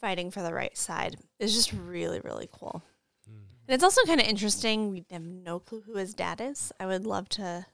fighting 0.00 0.30
for 0.30 0.42
the 0.42 0.54
right 0.54 0.76
side 0.76 1.16
is 1.38 1.54
just 1.54 1.72
really, 1.72 2.20
really 2.20 2.48
cool. 2.52 2.82
Mm. 3.28 3.34
And 3.68 3.74
it's 3.74 3.84
also 3.84 4.02
kind 4.04 4.20
of 4.20 4.26
interesting. 4.26 4.90
We 4.90 5.04
have 5.10 5.22
no 5.22 5.58
clue 5.58 5.82
who 5.82 5.96
his 5.96 6.14
dad 6.14 6.40
is. 6.40 6.72
I 6.80 6.86
would 6.86 7.06
love 7.06 7.28
to 7.30 7.66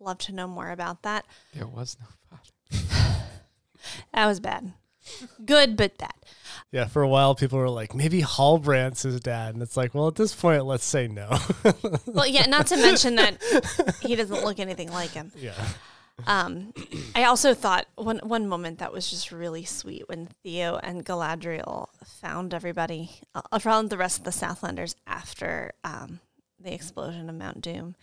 love 0.00 0.18
to 0.18 0.32
know 0.34 0.46
more 0.46 0.70
about 0.70 1.02
that. 1.02 1.26
There 1.54 1.66
was 1.66 1.96
no 2.00 2.06
father. 2.28 3.20
That 4.14 4.26
was 4.26 4.40
bad. 4.40 4.72
Good, 5.44 5.76
but 5.76 5.98
bad. 5.98 6.14
Yeah, 6.72 6.86
for 6.86 7.02
a 7.02 7.08
while 7.08 7.34
people 7.34 7.58
were 7.58 7.68
like, 7.68 7.94
maybe 7.94 8.22
Halbrand's 8.22 9.02
his 9.02 9.20
dad, 9.20 9.54
and 9.54 9.62
it's 9.62 9.76
like, 9.76 9.94
well, 9.94 10.08
at 10.08 10.14
this 10.14 10.34
point, 10.34 10.64
let's 10.64 10.84
say 10.84 11.08
no. 11.08 11.38
Well, 12.06 12.26
yeah, 12.26 12.46
not 12.46 12.68
to 12.68 12.76
mention 12.76 13.16
that 13.16 13.36
he 14.02 14.16
doesn't 14.16 14.42
look 14.44 14.58
anything 14.58 14.90
like 14.90 15.10
him. 15.10 15.32
yeah, 15.36 15.52
Um, 16.26 16.72
I 17.14 17.24
also 17.24 17.54
thought 17.54 17.86
one 17.96 18.20
one 18.20 18.46
moment 18.48 18.78
that 18.78 18.92
was 18.92 19.10
just 19.10 19.32
really 19.32 19.64
sweet 19.64 20.08
when 20.08 20.28
Theo 20.42 20.76
and 20.82 21.04
Galadriel 21.04 21.88
found 22.04 22.54
everybody, 22.54 23.10
uh, 23.34 23.58
found 23.58 23.90
the 23.90 23.96
rest 23.96 24.18
of 24.18 24.24
the 24.24 24.30
Southlanders 24.30 24.94
after 25.06 25.72
um, 25.82 26.20
the 26.58 26.72
explosion 26.72 27.28
of 27.28 27.34
Mount 27.36 27.60
Doom. 27.60 27.96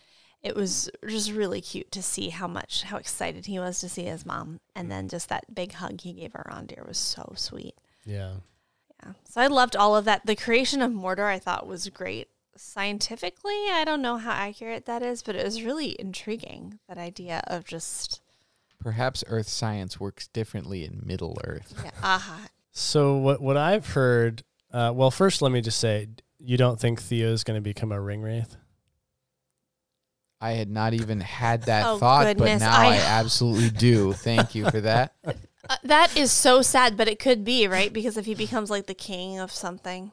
It 0.44 0.56
was 0.56 0.90
just 1.08 1.32
really 1.32 1.62
cute 1.62 1.92
to 1.92 2.02
see 2.02 2.30
how 2.30 2.48
much 2.48 2.84
how 2.84 2.98
excited 2.98 3.46
he 3.46 3.60
was 3.60 3.80
to 3.80 3.90
see 3.90 4.04
his 4.04 4.26
mom, 4.26 4.60
and 4.76 4.92
then 4.92 5.08
just 5.08 5.30
that 5.30 5.54
big 5.54 5.74
hug 5.74 6.02
he 6.02 6.14
gave 6.14 6.34
Arondir 6.34 6.86
was 6.88 6.98
so 6.98 7.34
sweet. 7.36 7.76
yeah. 8.06 8.34
Yeah. 9.04 9.14
So 9.28 9.42
I 9.42 9.48
loved 9.48 9.76
all 9.76 9.96
of 9.96 10.06
that. 10.06 10.26
The 10.26 10.36
creation 10.36 10.82
of 10.82 10.92
Mordor 10.92 11.26
I 11.26 11.40
thought 11.40 11.66
was 11.66 11.90
great. 11.90 12.28
Scientifically, 12.58 13.70
I 13.72 13.84
don't 13.86 14.02
know 14.02 14.18
how 14.18 14.32
accurate 14.32 14.86
that 14.86 15.02
is, 15.02 15.24
but 15.24 15.36
it 15.36 15.44
was 15.46 15.64
really 15.64 15.96
intriguing. 16.00 16.80
That 16.88 16.98
idea 16.98 17.42
of 17.48 17.66
just 17.66 18.22
Perhaps 18.80 19.24
Earth 19.28 19.48
science 19.48 20.00
works 20.00 20.28
differently 20.28 20.84
in 20.84 21.02
Middle 21.06 21.38
Earth. 21.46 21.74
yeah, 21.84 21.92
aha. 22.04 22.48
So 22.72 23.16
what 23.18 23.42
what 23.42 23.58
I've 23.58 23.88
heard, 23.88 24.44
uh, 24.74 24.92
well, 24.96 25.12
first 25.12 25.42
let 25.42 25.52
me 25.52 25.62
just 25.62 25.80
say, 25.80 26.08
you 26.40 26.58
don't 26.58 26.80
think 26.80 27.02
Theo 27.02 27.32
is 27.32 27.44
going 27.44 27.58
to 27.58 27.62
become 27.62 27.92
a 27.92 28.02
ring 28.02 28.22
wraith? 28.22 28.56
I 30.40 30.54
had 30.54 30.70
not 30.70 30.94
even 30.94 31.20
had 31.22 31.64
that 31.66 31.86
Oh, 31.86 31.98
thought, 32.00 32.38
but 32.38 32.60
now 32.60 32.76
I, 32.76 32.96
I- 32.96 32.98
absolutely 32.98 33.70
do. 33.70 34.14
Thank 34.14 34.56
you 34.56 34.70
for 34.70 34.82
that. 34.82 35.14
Uh, 35.70 35.76
that 35.84 36.18
is 36.18 36.32
so 36.32 36.64
sad, 36.64 36.98
but 36.98 37.08
it 37.08 37.20
could 37.20 37.46
be 37.46 37.68
right 37.68 37.94
because 37.94 38.18
if 38.18 38.26
he 38.26 38.34
becomes 38.34 38.72
like 38.72 38.88
the 38.88 38.96
king 38.96 39.38
of 39.38 39.52
something, 39.52 40.12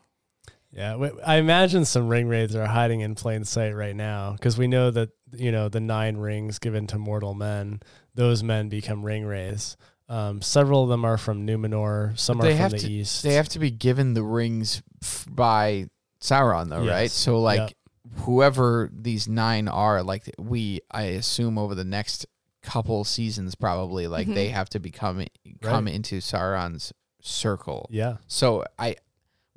Yeah, 0.79 1.09
I 1.27 1.37
imagine 1.37 1.85
some 1.85 2.09
ring 2.09 2.29
wraiths 2.29 2.55
are 2.55 2.67
hiding 2.67 3.01
in 3.01 3.15
plain 3.15 3.45
sight 3.45 3.75
right 3.75 3.97
now 3.97 4.33
because 4.33 4.57
we 4.57 4.69
know 4.69 4.91
that 4.93 5.11
you 5.33 5.51
know 5.53 5.69
the 5.69 5.81
nine 5.81 6.17
rings 6.17 6.59
given 6.59 6.87
to 6.89 6.99
mortal 6.99 7.35
men; 7.35 7.81
those 8.15 8.43
men 8.43 8.69
become 8.69 9.05
ring 9.05 9.25
wraiths. 9.25 9.77
Um, 10.09 10.41
several 10.41 10.85
of 10.85 10.89
them 10.89 11.05
are 11.05 11.19
from 11.19 11.47
Numenor. 11.47 12.19
Some 12.19 12.39
But 12.39 12.47
are 12.47 12.51
from 12.51 12.59
have 12.59 12.71
the 12.73 12.79
to- 12.79 12.91
east. 12.91 13.23
They 13.23 13.35
have 13.35 13.49
to 13.51 13.59
be 13.59 13.71
given 13.71 14.15
the 14.15 14.23
rings 14.23 14.83
f- 15.03 15.27
by 15.31 15.89
Sauron, 16.23 16.71
though, 16.71 16.87
right? 16.87 17.11
So, 17.11 17.41
like, 17.41 17.59
Yep. 17.59 17.73
whoever 18.25 18.89
these 18.91 19.29
nine 19.29 19.69
are, 19.69 20.03
like, 20.03 20.33
we, 20.39 20.81
I 20.91 21.03
assume 21.21 21.59
over 21.59 21.75
the 21.75 21.85
next 21.85 22.25
couple 22.63 23.05
seasons, 23.05 23.55
probably, 23.55 24.07
like, 24.07 24.27
Mhm. 24.29 24.35
they 24.35 24.49
have 24.49 24.71
to 24.71 24.79
become 24.81 25.25
come 25.61 25.85
Right. 25.85 25.95
into 25.95 26.19
Sauron's 26.23 26.93
circle. 27.21 27.87
yeah, 27.91 28.17
So, 28.29 28.65
I, 28.79 28.97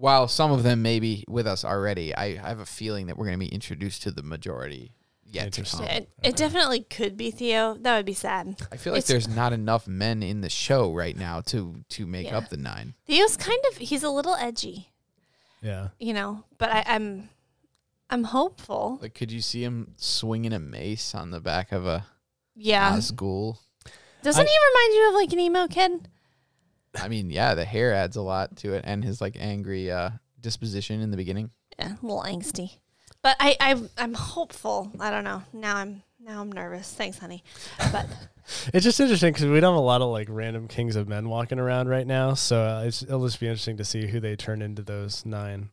while 0.02 0.28
some 0.28 0.52
of 0.52 0.64
them 0.64 0.82
may 0.82 1.00
be 1.00 1.24
with 1.28 1.46
us 1.46 1.64
already, 1.64 2.14
I 2.16 2.36
have 2.38 2.60
a 2.60 2.66
feeling 2.66 3.08
that 3.08 3.18
we're 3.18 3.26
going 3.28 3.40
to 3.40 3.46
be 3.46 3.54
introduced 3.54 4.02
to 4.04 4.12
the 4.12 4.24
majority 4.24 4.94
yet 5.24 5.42
to 5.54 5.62
Interesting. 5.62 5.86
come. 5.88 5.96
it, 5.96 6.10
it 6.24 6.36
definitely 6.36 6.82
could 6.82 7.16
be 7.16 7.30
Theo. 7.32 7.76
That 7.76 7.96
would 7.98 8.06
be 8.06 8.14
sad. 8.14 8.60
I 8.72 8.78
feel 8.78 8.94
like 8.94 9.00
It's- 9.04 9.08
there's 9.08 9.28
not 9.34 9.54
enough 9.54 9.88
men 9.88 10.24
in 10.24 10.42
the 10.42 10.50
show 10.50 10.92
right 10.92 11.16
now 11.16 11.42
to 11.52 11.84
to 11.90 12.06
make 12.08 12.28
Yeah. 12.28 12.38
up 12.40 12.50
the 12.50 12.58
nine. 12.58 12.96
Theo's 13.06 13.38
kind 13.38 13.60
of 13.72 13.78
he's 13.78 14.04
a 14.04 14.10
little 14.10 14.36
edgy, 14.36 14.90
yeah. 15.62 15.90
you 16.00 16.14
know, 16.14 16.44
but 16.58 16.70
I, 16.72 16.84
I'm 16.88 17.30
I'm 18.10 18.24
hopeful. 18.26 19.00
Like, 19.02 19.14
could 19.14 19.32
you 19.32 19.40
see 19.42 19.64
him 19.64 19.94
swinging 19.98 20.52
a 20.52 20.60
mace 20.60 21.16
on 21.16 21.30
the 21.32 21.40
back 21.40 21.72
of 21.72 21.86
a 21.86 22.06
Yeah. 22.56 22.92
Nazgul? 22.98 23.58
Doesn't 24.24 24.46
I- 24.46 24.50
he 24.50 24.58
remind 24.70 24.94
you 24.96 25.10
of 25.10 25.14
like 25.16 25.32
an 25.34 25.40
emo 25.40 25.68
kid? 25.68 26.10
I 26.96 27.08
mean, 27.08 27.30
yeah, 27.30 27.56
the 27.56 27.66
hair 27.66 27.94
adds 27.94 28.16
a 28.16 28.22
lot 28.22 28.58
to 28.58 28.74
it, 28.74 28.84
and 28.86 29.04
his 29.04 29.22
like 29.22 29.38
angry 29.40 29.92
uh, 29.92 30.12
disposition 30.40 31.02
in 31.02 31.12
the 31.12 31.18
beginning. 31.18 31.52
Yeah, 31.80 31.94
a 31.94 32.06
little 32.06 32.24
angsty. 32.24 32.78
But 33.22 33.38
I, 33.40 33.56
I 33.60 33.82
I'm 33.98 34.14
hopeful. 34.14 34.92
I 35.00 35.10
don't 35.12 35.24
know. 35.24 35.44
Now 35.54 35.78
I'm 35.78 36.04
now 36.20 36.42
I'm 36.42 36.52
nervous. 36.52 36.92
Thanks, 36.94 37.20
honey. 37.20 37.44
But 37.92 38.08
It's 38.74 38.84
just 38.84 39.00
interesting 39.00 39.34
because 39.34 39.46
we 39.48 39.60
don't 39.60 39.74
have 39.74 39.82
a 39.82 39.86
lot 39.86 40.02
of 40.02 40.10
like 40.10 40.28
random 40.30 40.68
kings 40.68 40.96
of 40.96 41.08
men 41.08 41.30
walking 41.30 41.60
around 41.60 41.90
right 41.90 42.06
now. 42.06 42.34
So 42.34 42.62
uh, 42.62 42.84
it's, 42.86 43.04
it'll 43.04 43.26
just 43.26 43.40
be 43.40 43.48
interesting 43.48 43.78
to 43.78 43.86
see 43.86 44.08
who 44.08 44.20
they 44.20 44.36
turn 44.36 44.62
into 44.62 44.82
those 44.82 45.26
nine. 45.26 45.70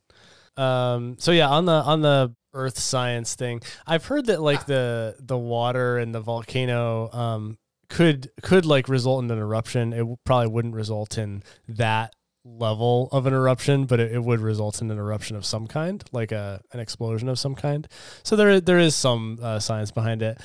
Um, 0.57 1.15
so 1.19 1.31
yeah, 1.31 1.49
on 1.49 1.65
the 1.65 1.73
on 1.73 2.01
the 2.01 2.35
earth 2.53 2.77
science 2.79 3.35
thing, 3.35 3.61
I've 3.87 4.05
heard 4.05 4.27
that 4.27 4.41
like 4.41 4.65
the 4.65 5.15
the 5.19 5.37
water 5.37 5.97
and 5.97 6.13
the 6.13 6.21
volcano 6.21 7.09
um, 7.11 7.57
could 7.89 8.29
could 8.41 8.65
like 8.65 8.87
result 8.87 9.23
in 9.23 9.31
an 9.31 9.39
eruption. 9.39 9.93
It 9.93 10.05
probably 10.23 10.47
wouldn't 10.47 10.75
result 10.75 11.17
in 11.17 11.43
that 11.67 12.15
level 12.45 13.09
of 13.11 13.25
an 13.25 13.33
eruption, 13.33 13.85
but 13.85 13.99
it, 13.99 14.13
it 14.13 14.23
would 14.23 14.39
result 14.39 14.81
in 14.81 14.89
an 14.89 14.97
eruption 14.97 15.35
of 15.35 15.45
some 15.45 15.67
kind, 15.67 16.03
like 16.11 16.31
a 16.31 16.61
an 16.71 16.79
explosion 16.79 17.27
of 17.29 17.39
some 17.39 17.55
kind. 17.55 17.87
So 18.23 18.35
there 18.35 18.61
there 18.61 18.79
is 18.79 18.95
some 18.95 19.39
uh, 19.41 19.59
science 19.59 19.91
behind 19.91 20.21
it. 20.21 20.39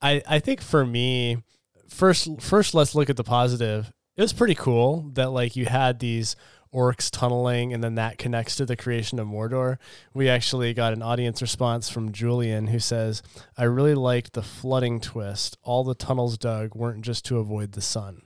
I 0.00 0.22
I 0.26 0.38
think 0.38 0.60
for 0.60 0.86
me, 0.86 1.38
first 1.88 2.40
first 2.40 2.74
let's 2.74 2.94
look 2.94 3.10
at 3.10 3.16
the 3.16 3.24
positive. 3.24 3.92
It 4.16 4.22
was 4.22 4.32
pretty 4.32 4.54
cool 4.54 5.10
that 5.14 5.30
like 5.30 5.56
you 5.56 5.66
had 5.66 5.98
these 5.98 6.36
orcs 6.74 7.10
tunneling 7.10 7.72
and 7.72 7.84
then 7.84 7.94
that 7.94 8.18
connects 8.18 8.56
to 8.56 8.66
the 8.66 8.76
creation 8.76 9.18
of 9.18 9.28
Mordor. 9.28 9.78
We 10.12 10.28
actually 10.28 10.74
got 10.74 10.92
an 10.92 11.02
audience 11.02 11.40
response 11.40 11.88
from 11.88 12.12
Julian 12.12 12.66
who 12.66 12.80
says, 12.80 13.22
"I 13.56 13.64
really 13.64 13.94
liked 13.94 14.32
the 14.32 14.42
flooding 14.42 15.00
twist. 15.00 15.56
All 15.62 15.84
the 15.84 15.94
tunnels 15.94 16.36
dug 16.36 16.74
weren't 16.74 17.04
just 17.04 17.24
to 17.26 17.38
avoid 17.38 17.72
the 17.72 17.80
sun." 17.80 18.22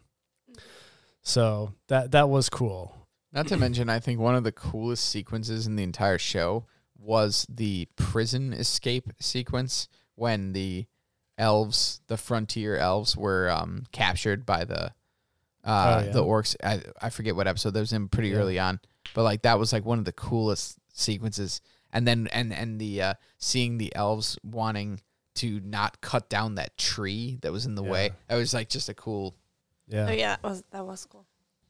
So 1.23 1.75
that 1.89 2.11
that 2.13 2.29
was 2.29 2.49
cool. 2.49 2.95
Not 3.33 3.49
to 3.49 3.57
mention, 3.59 3.91
I 3.91 4.01
think 4.01 4.19
one 4.19 4.35
of 4.35 4.45
the 4.45 4.53
coolest 4.53 5.05
sequences 5.05 5.67
in 5.67 5.77
the 5.77 5.83
entire 5.83 6.19
show 6.19 6.65
was 6.99 7.47
the 7.49 7.87
prison 7.97 8.55
escape 8.55 9.13
sequence 9.21 9.89
when 10.15 10.53
the 10.53 10.87
elves, 11.37 12.01
the 12.09 12.17
frontier 12.17 12.77
elves, 12.77 13.17
were 13.17 13.51
um, 13.51 13.85
captured 13.93 14.47
by 14.47 14.65
the 14.65 14.93
uh, 15.69 16.01
Oh, 16.03 16.07
yeah. 16.07 16.13
the 16.13 16.25
orcs. 16.25 16.57
I, 16.63 16.81
I 17.01 17.11
forget 17.11 17.37
what 17.37 17.47
episode 17.47 17.71
that 17.75 17.81
was 17.81 17.93
in 17.93 18.09
pretty 18.09 18.31
Yeah. 18.31 18.37
early 18.39 18.59
on, 18.59 18.81
but 19.15 19.23
like 19.23 19.43
that 19.43 19.59
was 19.59 19.73
like 19.73 19.85
one 19.85 19.99
of 19.99 20.05
the 20.05 20.13
coolest 20.13 20.79
sequences. 20.93 21.61
And 21.93 22.07
then 22.07 22.29
and 22.33 22.53
and 22.53 22.81
the 22.81 23.03
uh, 23.03 23.15
seeing 23.39 23.79
the 23.79 23.95
elves 23.95 24.39
wanting 24.43 25.01
to 25.37 25.61
not 25.65 26.01
cut 26.01 26.29
down 26.29 26.57
that 26.57 26.77
tree 26.77 27.39
that 27.43 27.53
was 27.53 27.65
in 27.67 27.75
the 27.77 27.83
way. 27.83 28.07
Yeah. 28.07 28.13
That 28.29 28.37
was 28.37 28.53
like 28.53 28.69
just 28.69 28.89
a 28.89 28.95
cool. 28.95 29.35
Yeah. 29.87 30.07
oh 30.09 30.13
yeah, 30.13 30.37
that 30.37 30.43
was 30.43 30.63
that 30.71 30.85
was 30.87 31.07
cool. 31.07 31.25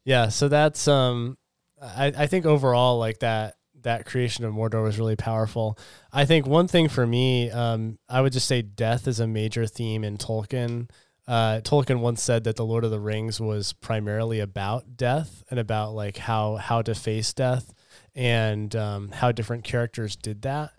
Yeah, 0.05 0.29
so 0.31 0.49
that's 0.49 0.89
um 0.89 1.39
I, 1.81 2.07
I 2.17 2.27
think 2.27 2.47
overall 2.47 2.99
like 2.99 3.21
that 3.21 3.55
that 3.83 4.07
creation 4.07 4.45
of 4.45 4.53
Mordor 4.55 4.83
was 4.83 4.99
really 4.99 5.15
powerful. 5.15 5.79
I 6.13 6.25
think 6.25 6.47
one 6.49 6.67
thing 6.67 6.89
for 6.89 7.07
me, 7.07 7.49
um, 7.53 7.99
I 8.09 8.21
would 8.21 8.33
just 8.33 8.49
say 8.49 8.61
death 8.61 9.07
is 9.07 9.21
a 9.21 9.27
major 9.29 9.67
theme 9.67 10.03
in 10.03 10.17
Tolkien. 10.19 10.91
Uh, 11.29 11.61
Tolkien 11.61 12.01
once 12.01 12.23
said 12.23 12.45
that 12.45 12.57
the 12.57 12.65
Lord 12.65 12.85
of 12.85 12.91
the 12.91 12.99
Rings 12.99 13.39
was 13.39 13.75
primarily 13.75 14.41
about 14.41 14.97
death 14.97 15.45
and 15.51 15.61
about 15.61 15.93
like 15.93 16.17
how 16.17 16.57
how 16.57 16.81
to 16.81 16.95
face 16.95 17.35
death 17.35 17.75
and 18.15 18.75
um, 18.75 19.11
how 19.11 19.31
different 19.31 19.63
characters 19.63 20.17
did 20.17 20.43
that. 20.43 20.73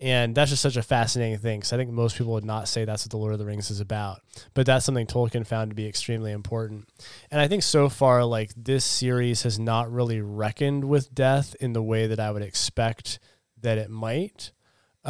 And 0.00 0.34
that's 0.34 0.50
just 0.50 0.62
such 0.62 0.78
a 0.78 0.82
fascinating 0.82 1.36
thing. 1.36 1.60
because 1.60 1.74
I 1.74 1.76
think 1.76 1.90
most 1.90 2.16
people 2.16 2.32
would 2.32 2.44
not 2.46 2.68
say 2.68 2.86
that's 2.86 3.04
what 3.04 3.10
the 3.10 3.18
Lord 3.18 3.34
of 3.34 3.38
the 3.38 3.44
Rings 3.44 3.70
is 3.70 3.80
about, 3.80 4.22
but 4.54 4.64
that's 4.64 4.86
something 4.86 5.06
Tolkien 5.06 5.46
found 5.46 5.70
to 5.70 5.74
be 5.74 5.86
extremely 5.86 6.32
important. 6.32 6.88
And 7.30 7.38
I 7.38 7.48
think 7.48 7.62
so 7.62 7.90
far, 7.90 8.24
like 8.24 8.52
this 8.56 8.86
series 8.86 9.42
has 9.42 9.58
not 9.58 9.92
really 9.92 10.22
reckoned 10.22 10.84
with 10.84 11.14
death 11.14 11.54
in 11.60 11.74
the 11.74 11.82
way 11.82 12.06
that 12.06 12.18
I 12.18 12.30
would 12.30 12.40
expect 12.40 13.18
that 13.60 13.76
it 13.76 13.90
might. 13.90 14.52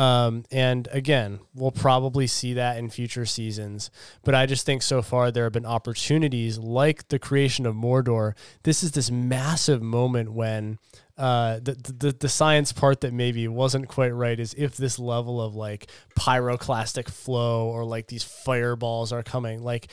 Um, 0.01 0.45
and 0.51 0.89
again, 0.93 1.41
we'll 1.55 1.73
probably 1.73 2.27
see 2.27 2.55
that 2.55 2.79
in 2.79 2.89
future 2.89 3.27
seasons. 3.27 3.91
But 4.25 4.35
I 4.35 4.47
just 4.47 4.65
think 4.65 4.81
so 4.81 5.03
far 5.03 5.31
there 5.31 5.45
have 5.45 5.53
been 5.53 5.67
opportunities 5.67 6.57
like 6.57 7.09
the 7.09 7.19
creation 7.19 7.67
of 7.67 7.75
Mordor. 7.75 8.33
This 8.63 8.83
is 8.83 8.93
this 8.93 9.11
massive 9.11 9.83
moment 9.83 10.33
when 10.33 10.79
uh, 11.19 11.57
the, 11.57 11.75
the 11.99 12.13
the 12.19 12.29
science 12.31 12.73
part 12.73 13.03
that 13.03 13.13
maybe 13.13 13.47
wasn't 13.47 13.89
quite 13.89 14.15
right 14.15 14.41
is 14.41 14.55
if 14.57 14.75
this 14.75 14.99
level 14.99 15.39
of 15.39 15.55
like 15.55 15.91
pyroclastic 16.19 17.11
flow 17.11 17.69
or 17.69 17.85
like 17.85 18.07
these 18.07 18.25
fireballs 18.25 19.13
are 19.13 19.23
coming, 19.23 19.63
like 19.63 19.89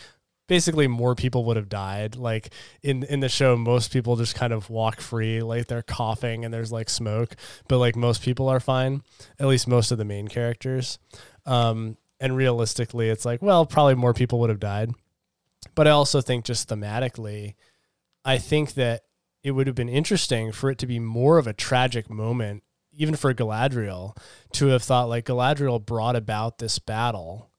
basically 0.48 0.88
more 0.88 1.14
people 1.14 1.46
would 1.46 1.58
have 1.58 1.70
died. 1.70 2.16
Like 2.16 2.54
in 2.82 3.04
in 3.04 3.20
the 3.20 3.30
show, 3.30 3.56
most 3.56 3.92
people 3.92 4.16
just 4.16 4.36
kind 4.36 4.54
of 4.54 4.70
walk 4.70 5.02
free, 5.02 5.42
like 5.42 5.68
they're 5.68 5.84
coughing 5.84 6.44
and 6.44 6.54
there's 6.54 6.72
like 6.72 6.90
smoke, 6.90 7.36
but 7.68 7.78
like 7.78 7.96
most 7.96 8.22
people 8.22 8.50
are 8.50 8.60
fine. 8.60 9.04
At 9.40 9.48
least 9.48 9.68
most 9.68 9.92
of 9.92 9.98
the 9.98 10.06
main 10.06 10.28
characters. 10.28 11.00
Um, 11.46 11.98
and 12.20 12.36
realistically, 12.36 13.10
it's 13.10 13.26
like 13.26 13.42
well, 13.42 13.66
probably 13.66 13.96
more 13.96 14.14
people 14.14 14.40
would 14.40 14.50
have 14.50 14.60
died. 14.60 14.92
But 15.76 15.88
I 15.88 15.92
also 15.92 16.22
think 16.22 16.46
just 16.46 16.70
thematically, 16.70 17.56
I 18.26 18.38
think 18.38 18.74
that 18.76 19.04
it 19.44 19.52
would 19.52 19.68
have 19.68 19.76
been 19.76 19.90
interesting 19.90 20.52
for 20.52 20.70
it 20.70 20.78
to 20.80 20.88
be 20.88 21.00
more 21.00 21.38
of 21.38 21.48
a 21.48 21.54
tragic 21.54 22.10
moment, 22.10 22.64
even 22.92 23.16
for 23.16 23.34
Galadriel, 23.34 24.18
to 24.54 24.68
have 24.68 24.84
thought 24.84 25.10
like 25.10 25.26
Galadriel 25.26 25.86
brought 25.86 26.16
about 26.16 26.58
this 26.58 26.80
battle 26.80 27.50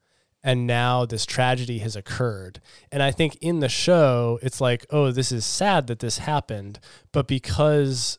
and 0.48 0.66
now 0.66 1.04
this 1.04 1.26
tragedy 1.26 1.80
has 1.80 1.94
occurred. 1.94 2.58
And 2.90 3.02
I 3.02 3.10
think 3.10 3.36
in 3.42 3.60
the 3.60 3.68
show, 3.68 4.38
it's 4.40 4.62
like, 4.62 4.86
oh, 4.88 5.10
this 5.10 5.30
is 5.30 5.44
sad 5.44 5.88
that 5.88 5.98
this 5.98 6.16
happened, 6.16 6.80
but 7.12 7.28
because 7.28 8.18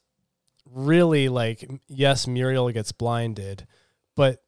really, 0.63 1.27
like, 1.27 1.67
yes, 1.87 2.27
Míriel 2.27 2.71
gets 2.71 2.91
blinded, 2.91 3.65
but 4.15 4.43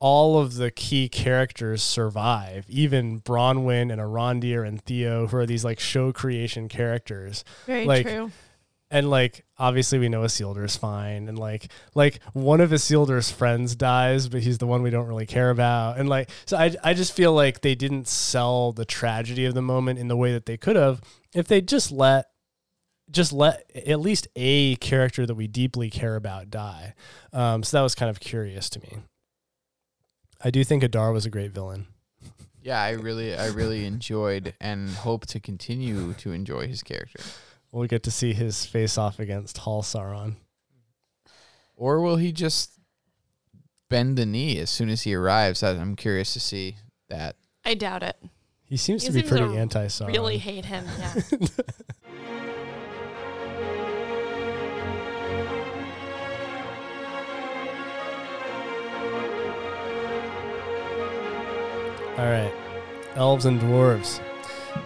all 0.00 0.38
of 0.38 0.56
the 0.56 0.70
key 0.70 1.08
characters 1.08 1.82
survive, 1.82 2.66
even 2.68 3.22
Bronwyn 3.22 3.90
and 3.90 4.02
Arondir 4.02 4.68
and 4.68 4.84
Theo, 4.84 5.26
who 5.26 5.38
are 5.38 5.46
these 5.46 5.64
like 5.64 5.80
show 5.80 6.12
creation 6.12 6.68
characters 6.68 7.42
Very 7.64 7.86
Like, 7.86 8.06
true. 8.06 8.30
And 8.90 9.08
like 9.08 9.44
obviously 9.58 9.98
we 9.98 10.08
know 10.08 10.22
Isildur's 10.22 10.76
fine 10.76 11.28
and 11.28 11.38
like 11.38 11.70
like 11.94 12.20
one 12.32 12.60
of 12.60 12.70
Isildur's 12.70 13.30
friends 13.30 13.74
dies 13.74 14.28
but 14.28 14.42
he's 14.42 14.58
the 14.58 14.66
one 14.66 14.82
we 14.82 14.90
don't 14.90 15.06
really 15.06 15.26
care 15.26 15.50
about. 15.50 15.98
And 15.98 16.08
like 16.08 16.30
so 16.46 16.56
I 16.56 16.74
I 16.82 16.94
just 16.94 17.12
feel 17.12 17.32
like 17.32 17.60
they 17.60 17.74
didn't 17.74 18.08
sell 18.08 18.72
the 18.72 18.84
tragedy 18.84 19.44
of 19.44 19.54
the 19.54 19.62
moment 19.62 19.98
in 19.98 20.08
the 20.08 20.16
way 20.16 20.32
that 20.32 20.46
they 20.46 20.56
could 20.56 20.76
have 20.76 21.00
if 21.34 21.48
they 21.48 21.60
just 21.60 21.90
let 21.90 22.26
just 23.10 23.32
let 23.32 23.64
at 23.86 24.00
least 24.00 24.28
a 24.34 24.76
character 24.76 25.26
that 25.26 25.34
we 25.34 25.46
deeply 25.46 25.90
care 25.90 26.16
about 26.16 26.50
die. 26.50 26.94
Um 27.32 27.62
so 27.62 27.76
that 27.76 27.82
was 27.82 27.94
kind 27.94 28.10
of 28.10 28.20
curious 28.20 28.68
to 28.70 28.80
me. 28.80 28.98
I 30.42 30.50
do 30.50 30.62
think 30.62 30.82
Adar 30.82 31.12
was 31.12 31.24
a 31.24 31.30
great 31.30 31.52
villain. 31.52 31.86
Yeah, 32.64 32.80
I 32.80 32.90
really, 32.92 33.36
I 33.36 33.48
really 33.48 33.84
enjoyed 33.84 34.54
and 34.58 34.88
hope 34.88 35.26
to 35.26 35.38
continue 35.38 36.14
to 36.14 36.32
enjoy 36.32 36.66
his 36.66 36.82
character. 36.82 37.20
We'll 37.74 37.88
get 37.88 38.04
to 38.04 38.12
see 38.12 38.34
his 38.34 38.64
face 38.64 38.96
off 38.96 39.18
against 39.18 39.58
Hall 39.58 39.82
Sauron. 39.82 40.36
Or 41.74 42.00
will 42.00 42.14
he 42.14 42.30
just 42.30 42.70
bend 43.90 44.16
the 44.16 44.24
knee 44.24 44.60
as 44.60 44.70
soon 44.70 44.88
as 44.88 45.02
he 45.02 45.12
arrives? 45.12 45.60
I'm 45.60 45.96
curious 45.96 46.34
to 46.34 46.40
see 46.40 46.76
that. 47.08 47.34
I 47.64 47.74
doubt 47.74 48.04
it. 48.04 48.16
He 48.62 48.76
seems 48.76 49.02
He 49.02 49.08
to 49.08 49.14
be 49.14 49.22
pretty 49.24 49.56
anti 49.56 49.86
Sauron. 49.86 50.06
Really 50.06 50.38
hate 50.38 50.66
him. 50.66 50.84
Yeah. 51.00 51.14
All 62.18 62.30
right. 62.30 62.54
Elves 63.16 63.46
and 63.46 63.60
dwarves. 63.60 64.20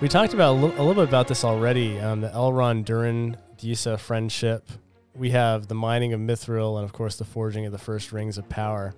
We 0.00 0.06
talked 0.08 0.32
about 0.32 0.52
a 0.52 0.56
little, 0.56 0.76
a 0.76 0.82
little 0.84 0.94
bit 1.02 1.08
about 1.08 1.26
this 1.26 1.44
already. 1.44 1.98
Um, 1.98 2.20
the 2.20 2.28
Elrond 2.28 2.84
Durin 2.84 3.36
Disa 3.56 3.98
friendship. 3.98 4.68
We 5.14 5.30
have 5.30 5.66
the 5.66 5.74
mining 5.74 6.12
of 6.12 6.20
Mithril, 6.20 6.76
and 6.76 6.84
of 6.84 6.92
course 6.92 7.16
the 7.16 7.24
forging 7.24 7.66
of 7.66 7.72
the 7.72 7.78
first 7.78 8.12
rings 8.12 8.38
of 8.38 8.48
power. 8.48 8.94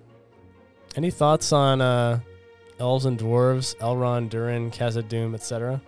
Any 0.95 1.09
thoughts 1.09 1.51
on 1.51 1.81
uh, 1.81 2.19
elves 2.79 3.05
and 3.05 3.17
dwarves, 3.17 3.75
Elrond, 3.77 4.29
Durin, 4.29 4.69
Khazad-dûm, 4.71 5.33
etc.? 5.33 5.81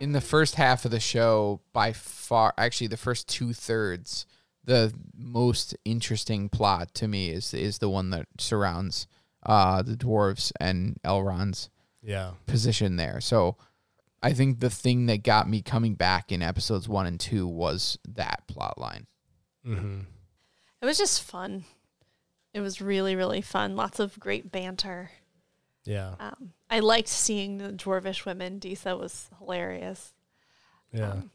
in 0.00 0.10
the 0.12 0.20
first 0.20 0.56
half 0.56 0.84
of 0.84 0.90
the 0.90 1.00
show, 1.00 1.60
by 1.72 1.92
far, 1.92 2.52
actually, 2.58 2.88
the 2.88 2.96
first 2.96 3.28
two 3.28 3.52
thirds, 3.52 4.26
the 4.64 4.92
most 5.16 5.74
interesting 5.84 6.48
plot 6.48 6.92
to 6.94 7.06
me 7.08 7.30
is 7.30 7.54
is 7.54 7.78
the 7.78 7.88
one 7.88 8.10
that 8.10 8.26
surrounds 8.38 9.06
uh, 9.46 9.82
the 9.82 9.94
dwarves 9.96 10.50
and 10.60 10.98
Elrond's 11.04 11.70
Yeah. 12.02 12.32
position 12.46 12.96
there. 12.96 13.20
So, 13.20 13.56
I 14.24 14.32
think 14.32 14.60
the 14.60 14.70
thing 14.70 15.06
that 15.06 15.22
got 15.22 15.48
me 15.48 15.60
coming 15.60 15.94
back 15.94 16.32
in 16.32 16.42
episodes 16.42 16.88
one 16.88 17.06
and 17.06 17.20
two 17.20 17.46
was 17.46 17.98
that 18.08 18.48
plot 18.48 18.78
line. 18.78 19.06
Mm-hmm. 19.66 20.00
It 20.80 20.86
was 20.86 20.96
just 20.96 21.22
fun. 21.22 21.64
It 22.54 22.60
was 22.60 22.80
really, 22.80 23.16
really 23.16 23.42
fun. 23.42 23.76
Lots 23.76 24.00
of 24.00 24.18
great 24.18 24.50
banter. 24.50 25.10
Yeah. 25.84 26.14
Um, 26.18 26.52
I 26.70 26.80
liked 26.80 27.08
seeing 27.08 27.58
the 27.58 27.68
dwarvish 27.68 28.24
women. 28.24 28.58
Disa 28.58 28.96
was 28.96 29.28
hilarious. 29.38 30.14
Yeah. 30.90 31.10
Um, 31.10 31.30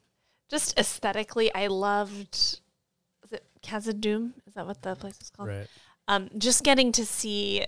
just 0.49 0.77
aesthetically, 0.79 1.53
I 1.53 1.67
loved. 1.67 2.33
Is 2.33 3.31
it 3.31 3.43
Khazad-dûm? 3.61 4.31
Is 4.47 4.55
that 4.55 4.65
what 4.65 4.81
the 4.81 4.95
place 4.95 5.19
is 5.21 5.29
called? 5.29 5.49
right. 5.49 5.67
Um, 6.07 6.29
just 6.39 6.63
getting 6.63 6.91
to 6.93 7.05
see, 7.05 7.65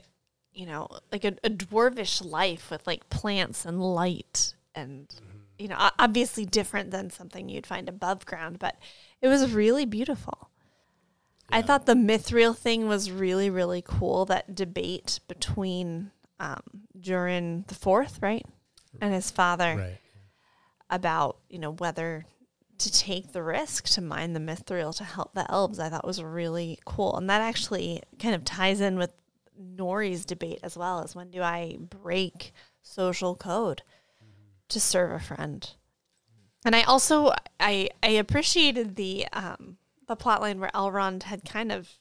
you 0.52 0.66
know, 0.66 0.88
like 1.12 1.26
a, 1.26 1.36
a 1.44 1.50
dwarvish 1.50 2.26
life 2.26 2.72
with 2.72 2.88
like 2.88 3.08
plants 3.10 3.66
and 3.66 3.80
light, 3.80 4.56
and 4.76 5.14
you 5.58 5.68
know, 5.68 5.78
obviously 6.00 6.46
different 6.46 6.90
than 6.92 7.10
something 7.12 7.48
you'd 7.48 7.68
find 7.68 7.88
above 7.88 8.26
ground, 8.26 8.58
but 8.58 8.78
it 9.22 9.28
was 9.28 9.54
really 9.54 9.86
beautiful. 9.86 10.50
I 11.54 11.62
thought 11.62 11.86
the 11.86 11.94
mithril 11.94 12.56
thing 12.58 12.88
was 12.88 13.12
really, 13.12 13.50
really 13.50 13.84
cool. 13.86 14.26
That 14.26 14.56
debate 14.56 15.20
between 15.28 16.12
um, 16.40 16.62
Durin 17.00 17.66
the 17.68 17.76
Fourth, 17.76 18.20
right, 18.22 18.46
and 19.02 19.14
his 19.14 19.30
father 19.30 19.76
Right. 19.78 19.98
about 20.90 21.38
you 21.50 21.60
know 21.60 21.72
whether 21.74 22.26
to 22.78 22.92
take 22.92 23.32
the 23.32 23.44
risk 23.44 23.86
to 23.90 24.02
mine 24.02 24.34
the 24.34 24.40
mithril 24.40 24.96
to 24.98 25.04
help 25.04 25.34
the 25.34 25.50
elves 25.52 25.80
i 25.80 25.88
thought 25.88 26.06
was 26.06 26.22
really 26.24 26.80
cool 26.84 27.16
and 27.16 27.30
that 27.30 27.40
actually 27.42 28.02
kind 28.20 28.34
of 28.34 28.44
ties 28.44 28.82
in 28.82 28.98
with 28.98 29.12
nori's 29.78 30.26
debate 30.26 30.60
as 30.64 30.76
well 30.76 31.02
as 31.04 31.16
when 31.16 31.30
do 31.30 31.42
i 31.42 31.78
break 31.80 32.52
social 32.82 33.36
code 33.36 33.84
to 34.72 34.80
serve 34.80 35.12
a 35.12 35.20
friend 35.20 35.72
and 36.66 36.76
i 36.76 36.82
also 36.84 37.32
i 37.60 37.90
i 38.04 38.08
appreciated 38.10 38.96
the 38.96 39.28
um 39.34 39.78
the 40.08 40.16
plot 40.16 40.42
line 40.42 40.60
where 40.60 40.72
elrond 40.74 41.24
had 41.24 41.46
kind 41.46 41.72
of 41.72 41.98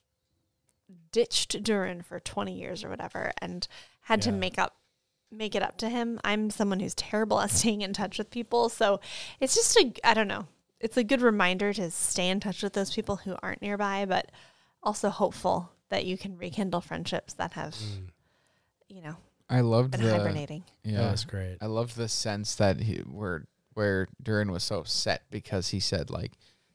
ditched 1.13 1.63
durin 1.63 2.03
for 2.03 2.19
20 2.21 2.53
years 2.53 2.85
or 2.85 2.89
whatever 2.89 3.33
and 3.41 3.67
had 4.03 4.23
to 4.23 4.33
make 4.33 4.59
up 4.59 4.77
make 5.33 5.55
it 5.55 5.63
up 5.63 5.77
to 5.77 5.89
him. 5.89 6.19
I'm 6.25 6.51
someone 6.51 6.81
who's 6.81 6.95
terrible 6.97 7.41
at 7.41 7.51
staying 7.53 7.83
in 7.83 7.93
touch 7.93 8.19
with 8.19 8.31
people, 8.33 8.69
so 8.69 8.99
it's 9.39 9.55
just 9.55 9.77
a 9.77 9.93
I 10.03 10.15
don't 10.15 10.27
know. 10.27 10.49
It's 10.81 10.97
a 10.97 11.05
good 11.05 11.21
reminder 11.23 11.73
to 11.75 11.91
stay 11.93 12.29
in 12.29 12.41
touch 12.41 12.63
with 12.65 12.73
those 12.73 12.93
people 12.93 13.17
who 13.17 13.37
aren't 13.43 13.63
nearby, 13.63 14.07
but 14.07 14.33
also 14.83 15.09
hopeful 15.11 15.71
that 15.91 16.05
you 16.05 16.19
can 16.19 16.37
rekindle 16.37 16.81
friendships 16.81 17.35
that 17.35 17.53
have, 17.53 17.75
Mm. 17.75 18.09
you 18.89 19.03
know, 19.03 19.17
I 19.51 19.61
loved 19.63 19.93
been 19.93 20.03
the 20.03 20.17
hibernating. 20.17 20.65
That 20.85 20.91
yeah. 20.91 21.11
was 21.11 21.25
great. 21.25 21.59
I 21.61 21.67
loved 21.67 21.97
the 21.97 22.09
sense 22.09 22.55
that 22.57 22.81
he 22.81 22.99
where 22.99 23.47
where 23.75 24.09
Durin 24.23 24.53
was 24.53 24.63
so 24.63 24.79
upset 24.79 25.23
because 25.31 25.69
he 25.69 25.81
said 25.81 26.11
like 26.11 26.33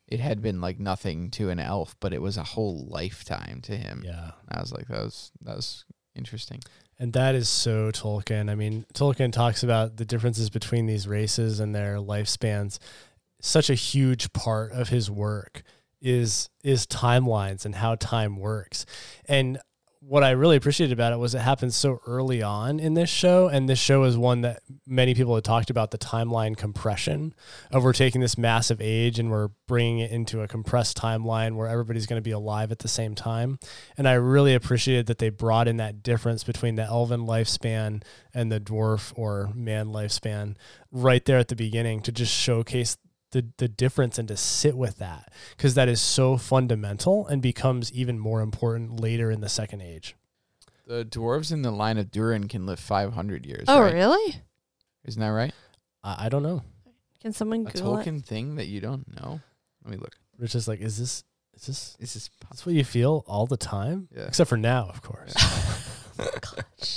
it 0.07 0.19
had 0.19 0.41
been 0.41 0.61
like 0.61 0.79
nothing 0.79 1.31
to 1.31 1.49
an 1.49 1.59
elf, 1.59 1.95
but 1.99 2.13
it 2.13 2.21
was 2.21 2.37
a 2.37 2.43
whole 2.43 2.85
lifetime 2.87 3.61
to 3.63 3.75
him. 3.75 4.03
Yeah. 4.05 4.31
I 4.49 4.59
was 4.59 4.71
like, 4.71 4.87
that 4.87 5.03
was 5.03 5.31
that 5.41 5.55
was 5.55 5.85
interesting. 6.15 6.61
And 6.99 7.11
that 7.13 7.35
is 7.35 7.49
so 7.49 7.91
Tolkien. 7.91 8.49
I 8.49 8.55
mean, 8.55 8.85
Tolkien 8.93 9.31
talks 9.31 9.63
about 9.63 9.97
the 9.97 10.05
differences 10.05 10.49
between 10.49 10.85
these 10.85 11.07
races 11.07 11.59
and 11.59 11.75
their 11.75 11.97
lifespans. 11.97 12.79
Such 13.41 13.69
a 13.69 13.75
huge 13.75 14.31
part 14.31 14.71
of 14.71 14.89
his 14.89 15.09
work 15.11 15.63
is 16.01 16.49
is 16.63 16.85
timelines 16.85 17.65
and 17.65 17.75
how 17.75 17.95
time 17.95 18.37
works. 18.37 18.85
And 19.27 19.59
what 20.07 20.23
I 20.23 20.31
really 20.31 20.55
appreciated 20.55 20.93
about 20.93 21.13
it 21.13 21.17
was 21.17 21.33
it 21.33 21.39
happened 21.39 21.73
so 21.73 21.99
early 22.05 22.43
on 22.43 22.79
in 22.79 22.93
this 22.93 23.09
show, 23.09 23.47
and 23.47 23.67
this 23.67 23.79
show 23.79 24.03
is 24.03 24.15
one 24.15 24.41
that 24.41 24.61
many 24.85 25.15
people 25.15 25.33
had 25.33 25.43
talked 25.43 25.71
about 25.71 25.89
the 25.89 25.97
timeline 25.97 26.55
compression 26.55 27.33
of 27.71 27.83
we're 27.83 27.91
taking 27.91 28.21
this 28.21 28.37
massive 28.37 28.79
age 28.81 29.17
and 29.17 29.31
we're 29.31 29.49
bringing 29.67 29.99
it 29.99 30.11
into 30.11 30.41
a 30.41 30.47
compressed 30.47 30.95
timeline 30.95 31.55
where 31.55 31.67
everybody's 31.67 32.05
going 32.05 32.19
to 32.19 32.23
be 32.23 32.31
alive 32.31 32.71
at 32.71 32.79
the 32.79 32.87
same 32.87 33.15
time. 33.15 33.57
And 33.97 34.07
I 34.07 34.13
really 34.13 34.53
appreciated 34.53 35.07
that 35.07 35.17
they 35.17 35.29
brought 35.29 35.67
in 35.67 35.77
that 35.77 36.03
difference 36.03 36.43
between 36.43 36.75
the 36.75 36.83
elven 36.83 37.21
lifespan 37.21 38.03
and 38.31 38.51
the 38.51 38.59
dwarf 38.59 39.11
or 39.15 39.49
man 39.55 39.87
lifespan 39.87 40.55
right 40.91 41.25
there 41.25 41.39
at 41.39 41.47
the 41.47 41.55
beginning 41.55 42.01
to 42.01 42.11
just 42.11 42.31
showcase 42.31 42.95
the, 43.35 43.45
the 43.57 43.67
difference 43.67 44.17
and 44.17 44.29
to 44.29 44.37
sit 44.37 44.77
with 44.77 44.97
that 44.99 45.33
because 45.57 45.73
that 45.75 45.89
is 45.89 45.99
so 45.99 46.37
fundamental 46.37 47.27
and 47.27 47.41
becomes 47.41 47.91
even 47.91 48.17
more 48.17 48.39
important 48.39 49.01
later 49.01 49.29
in 49.29 49.41
the 49.41 49.49
second 49.49 49.81
age. 49.81 50.15
The 50.87 51.03
dwarves 51.03 51.51
in 51.51 51.61
the 51.61 51.71
line 51.71 51.97
of 51.97 52.11
Durin 52.11 52.47
can 52.47 52.65
live 52.65 52.79
500 52.79 53.45
years. 53.45 53.65
Oh, 53.67 53.81
right? 53.81 53.93
really? 53.93 54.35
Isn't 55.03 55.19
that 55.19 55.27
right? 55.27 55.53
I, 56.01 56.27
I 56.27 56.29
don't 56.29 56.43
know. 56.43 56.63
Can 57.21 57.33
someone 57.33 57.67
A 57.67 57.71
Google 57.71 57.97
it? 57.97 58.05
Tolkien 58.05 58.23
thing 58.23 58.55
that 58.55 58.67
you 58.67 58.79
don't 58.79 59.05
know? 59.19 59.41
Let 59.83 59.91
me 59.91 59.97
look. 59.97 60.15
Rich 60.37 60.55
is 60.55 60.69
like, 60.69 60.79
is 60.79 60.97
this 60.97 61.25
is 61.55 61.65
this 61.65 61.97
Is 61.99 62.13
this 62.13 62.23
is 62.23 62.29
this 62.51 62.65
what 62.65 62.73
you 62.73 62.85
feel 62.85 63.25
all 63.27 63.47
the 63.47 63.57
time? 63.57 64.07
Yeah. 64.15 64.23
Except 64.27 64.49
for 64.49 64.57
now, 64.57 64.87
of 64.89 65.01
course. 65.01 65.33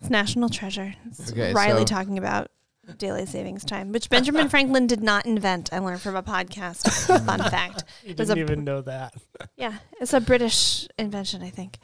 It's 0.00 0.10
national 0.10 0.48
treasure. 0.48 0.94
It's 1.06 1.32
Okay, 1.32 1.52
Riley 1.52 1.80
so- 1.80 1.86
talking 1.86 2.18
about 2.18 2.50
daylight 2.96 3.28
savings 3.28 3.64
time, 3.64 3.92
which 3.92 4.08
Benjamin 4.08 4.48
Franklin 4.50 4.86
did 4.86 5.02
not 5.02 5.26
invent. 5.26 5.72
I 5.72 5.78
learned 5.78 6.00
from 6.00 6.16
a 6.16 6.22
podcast. 6.22 6.88
Fun 7.24 7.38
fact. 7.50 7.84
you 8.04 8.14
didn't 8.14 8.38
even 8.38 8.64
know 8.64 8.80
that. 8.82 9.14
Yeah, 9.56 9.78
it's 10.00 10.12
a 10.12 10.20
British 10.20 10.88
invention, 10.98 11.42
I 11.42 11.50
think. 11.50 11.78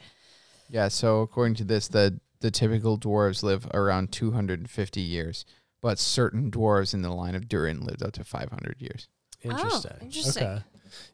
Yeah, 0.69 0.87
so 0.87 1.21
according 1.21 1.55
to 1.55 1.63
this, 1.63 1.87
the 1.87 2.19
the 2.41 2.51
typical 2.51 2.97
dwarves 2.97 3.43
live 3.43 3.67
around 3.73 4.11
250 4.11 5.01
years, 5.01 5.45
but 5.81 5.97
certain 5.97 6.51
dwarves 6.51 6.93
in 6.93 7.01
the 7.01 7.09
line 7.09 7.35
of 7.35 7.47
Durin 7.47 7.81
lived 7.81 8.03
up 8.03 8.13
to 8.13 8.23
500 8.23 8.75
years. 8.79 9.07
Oh, 9.45 9.49
interesting. 9.51 9.91
Oh, 9.93 10.03
interesting. 10.03 10.43
Okay. 10.43 10.63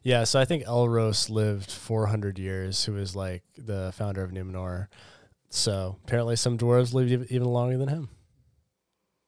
Yeah, 0.02 0.24
so 0.24 0.38
I 0.40 0.44
think 0.44 0.64
Elros 0.64 1.30
lived 1.30 1.70
400 1.70 2.38
years, 2.38 2.84
who 2.84 2.92
was 2.92 3.16
like 3.16 3.42
the 3.56 3.92
founder 3.96 4.22
of 4.22 4.30
Numenor. 4.30 4.88
So 5.50 5.98
apparently 6.04 6.36
some 6.36 6.56
dwarves 6.58 6.94
lived 6.94 7.10
even 7.30 7.44
longer 7.44 7.76
than 7.78 7.88
him. 7.88 8.08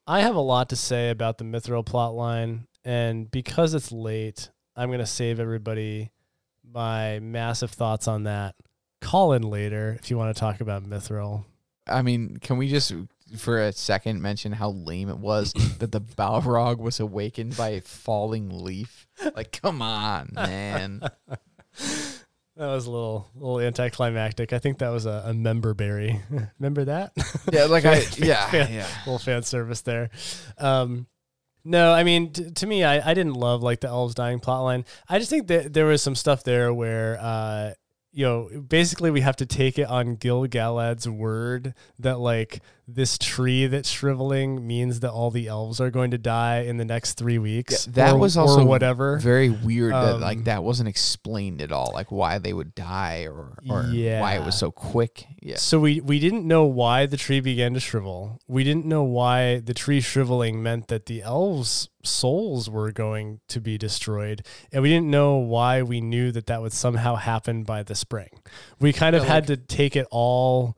I 0.06 0.20
have 0.20 0.36
a 0.36 0.40
lot 0.40 0.68
to 0.68 0.76
say 0.76 1.10
about 1.10 1.38
the 1.38 1.44
Mithril 1.44 1.84
plotline, 1.84 2.66
and 2.84 3.30
because 3.30 3.72
it's 3.72 3.90
late, 3.90 4.50
I'm 4.76 4.88
going 4.88 4.98
to 4.98 5.06
save 5.06 5.40
everybody 5.40 6.10
my 6.62 7.20
massive 7.20 7.70
thoughts 7.70 8.06
on 8.06 8.24
that. 8.24 8.54
Call 9.00 9.32
in 9.32 9.42
later 9.42 9.96
if 9.98 10.10
you 10.10 10.18
want 10.18 10.34
to 10.34 10.38
talk 10.38 10.60
about 10.60 10.84
Mithril. 10.84 11.44
I 11.86 12.02
mean, 12.02 12.38
can 12.38 12.58
we 12.58 12.68
just 12.68 12.92
for 13.36 13.60
a 13.60 13.72
second 13.72 14.20
mention 14.20 14.52
how 14.52 14.70
lame 14.70 15.08
it 15.08 15.18
was 15.18 15.52
that 15.78 15.92
the 15.92 16.00
Balrog 16.00 16.78
was 16.78 17.00
awakened 17.00 17.56
by 17.56 17.70
a 17.70 17.80
falling 17.80 18.50
leaf? 18.50 19.06
Like, 19.34 19.58
come 19.62 19.80
on, 19.80 20.30
man. 20.34 21.02
That 22.56 22.66
was 22.66 22.86
a 22.86 22.90
little 22.90 23.30
little 23.34 23.60
anticlimactic. 23.60 24.52
I 24.52 24.60
think 24.60 24.78
that 24.78 24.90
was 24.90 25.06
a, 25.06 25.24
a 25.26 25.34
member 25.34 25.74
berry. 25.74 26.20
Remember 26.58 26.84
that? 26.84 27.12
Yeah, 27.52 27.64
like 27.64 27.84
I 27.84 28.04
yeah, 28.16 28.48
fan- 28.48 28.72
yeah. 28.72 28.86
little 29.06 29.18
fan 29.18 29.42
service 29.42 29.80
there. 29.82 30.10
Um, 30.58 31.06
no, 31.64 31.92
I 31.92 32.04
mean, 32.04 32.32
t- 32.32 32.50
to 32.50 32.66
me, 32.66 32.84
I, 32.84 33.10
I 33.10 33.14
didn't 33.14 33.34
love 33.34 33.62
like 33.62 33.80
the 33.80 33.88
elves 33.88 34.14
dying 34.14 34.38
plotline. 34.38 34.86
I 35.08 35.18
just 35.18 35.30
think 35.30 35.48
that 35.48 35.72
there 35.72 35.86
was 35.86 36.02
some 36.02 36.14
stuff 36.14 36.44
there 36.44 36.72
where, 36.72 37.18
uh, 37.20 37.72
you 38.12 38.24
know, 38.24 38.60
basically 38.60 39.10
we 39.10 39.22
have 39.22 39.36
to 39.36 39.46
take 39.46 39.78
it 39.78 39.88
on 39.88 40.14
Gil 40.14 40.46
Galad's 40.46 41.08
word 41.08 41.74
that 41.98 42.20
like 42.20 42.60
this 42.86 43.16
tree 43.16 43.66
that's 43.66 43.88
shriveling 43.88 44.66
means 44.66 45.00
that 45.00 45.10
all 45.10 45.30
the 45.30 45.46
elves 45.48 45.80
are 45.80 45.90
going 45.90 46.10
to 46.10 46.18
die 46.18 46.58
in 46.60 46.76
the 46.76 46.84
next 46.84 47.14
three 47.14 47.38
weeks. 47.38 47.86
Yeah, 47.86 47.92
that 47.94 48.14
or- 48.14 48.18
was 48.18 48.36
also 48.36 48.62
whatever. 48.64 49.18
Very 49.18 49.48
weird 49.48 49.92
that 49.94 50.16
Um, 50.16 50.20
like 50.20 50.44
that 50.44 50.62
wasn't 50.62 50.88
explained 50.90 51.62
at 51.62 51.72
all, 51.72 51.92
like 51.94 52.12
why 52.12 52.38
they 52.38 52.52
would 52.52 52.74
die 52.74 53.26
or 53.26 53.56
or 53.70 53.82
why 53.84 54.34
it 54.36 54.44
was 54.44 54.56
so 54.58 54.70
quick. 54.70 55.26
Yeah. 55.40 55.56
So 55.56 55.80
we 55.80 56.00
we 56.00 56.18
didn't 56.18 56.46
know 56.46 56.64
why 56.64 57.06
the 57.06 57.16
tree 57.16 57.40
began 57.40 57.72
to 57.74 57.80
shrivel. 57.80 58.38
We 58.46 58.64
didn't 58.64 58.84
know 58.84 59.02
why 59.02 59.60
the 59.60 59.72
tree 59.74 60.00
shriveling 60.02 60.62
meant 60.62 60.88
that 60.88 61.06
the 61.06 61.22
elves' 61.22 61.88
souls 62.02 62.68
were 62.68 62.92
going 62.92 63.40
to 63.48 63.60
be 63.60 63.78
destroyed, 63.78 64.44
and 64.72 64.82
we 64.82 64.90
didn't 64.90 65.10
know 65.10 65.36
why 65.36 65.80
we 65.82 66.02
knew 66.02 66.30
that 66.32 66.46
that 66.48 66.60
would 66.60 66.74
somehow 66.74 67.14
happen 67.16 67.62
by 67.64 67.82
the 67.82 67.94
spring. 67.94 68.28
We 68.78 68.92
kind 68.92 69.16
of 69.16 69.22
Yeah, 69.24 69.28
had 69.32 69.46
to 69.46 69.56
take 69.56 69.96
it 69.96 70.06
all 70.10 70.76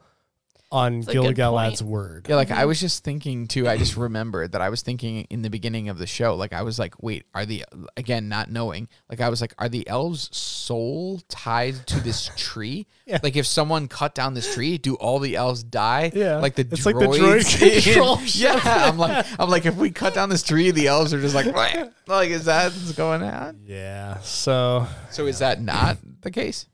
on 0.77 1.01
That's 1.01 1.09
a 1.09 1.13
good 1.15 1.35
Gil-galad's 1.37 1.81
point. 1.81 1.91
word. 1.91 2.27
Yeah, 2.29 2.37
like 2.37 2.51
I 2.51 2.59
mm-hmm. 2.59 2.69
was 2.69 2.81
just 2.81 3.03
thinking 3.03 3.47
too. 3.49 3.67
I 3.69 3.79
just 3.79 3.97
remembered 3.97 4.53
that 4.53 4.61
I 4.61 4.69
was 4.69 4.83
thinking 4.83 5.27
in 5.31 5.43
the 5.43 5.49
beginning 5.49 5.89
of 5.89 5.97
the 5.99 6.07
show. 6.07 6.35
Like 6.35 6.53
I 6.53 6.63
was 6.63 6.79
like, 6.79 7.03
wait, 7.03 7.25
are 7.35 7.47
the 7.47 7.65
again 7.97 8.29
not 8.29 8.51
knowing? 8.51 8.89
Like 9.09 9.21
I 9.21 9.29
was 9.31 9.41
like, 9.41 9.55
are 9.59 9.69
the 9.69 9.89
elves' 9.89 10.35
soul 10.37 11.23
tied 11.29 11.87
to 11.89 12.01
this 12.01 12.31
tree? 12.37 12.87
Yeah. 13.07 13.21
Like 13.23 13.37
if 13.37 13.47
someone 13.47 13.89
cut 13.89 14.15
down 14.15 14.35
this 14.35 14.55
tree, 14.55 14.77
do 14.77 14.95
all 14.97 15.19
the 15.19 15.37
elves 15.37 15.63
die? 15.63 16.13
Yeah. 16.15 16.37
Like 16.37 16.55
the 16.55 16.63
It's 16.63 16.83
droids 16.83 16.87
like 16.87 16.99
the 16.99 17.07
droid 17.07 17.63
in- 17.77 17.83
control 17.83 18.19
yeah, 18.27 18.61
I'm 18.89 18.99
like, 18.99 19.27
I'm 19.39 19.49
like, 19.49 19.67
if 19.67 19.77
we 19.77 19.91
cut 19.91 20.15
down 20.15 20.29
this 20.29 20.43
tree, 20.43 20.71
the 20.71 20.89
elves 20.89 21.15
are 21.15 21.21
just 21.21 21.35
like, 21.35 21.47
"Wah." 21.55 21.89
like, 22.07 22.31
is 22.31 22.45
that 22.47 22.73
what's 22.73 22.93
going 22.93 23.23
on? 23.23 23.61
Yeah. 23.65 24.19
So 24.21 24.87
So 25.11 25.27
is 25.27 25.39
that 25.39 25.63
not 25.63 25.99
the 26.21 26.31
case? 26.31 26.67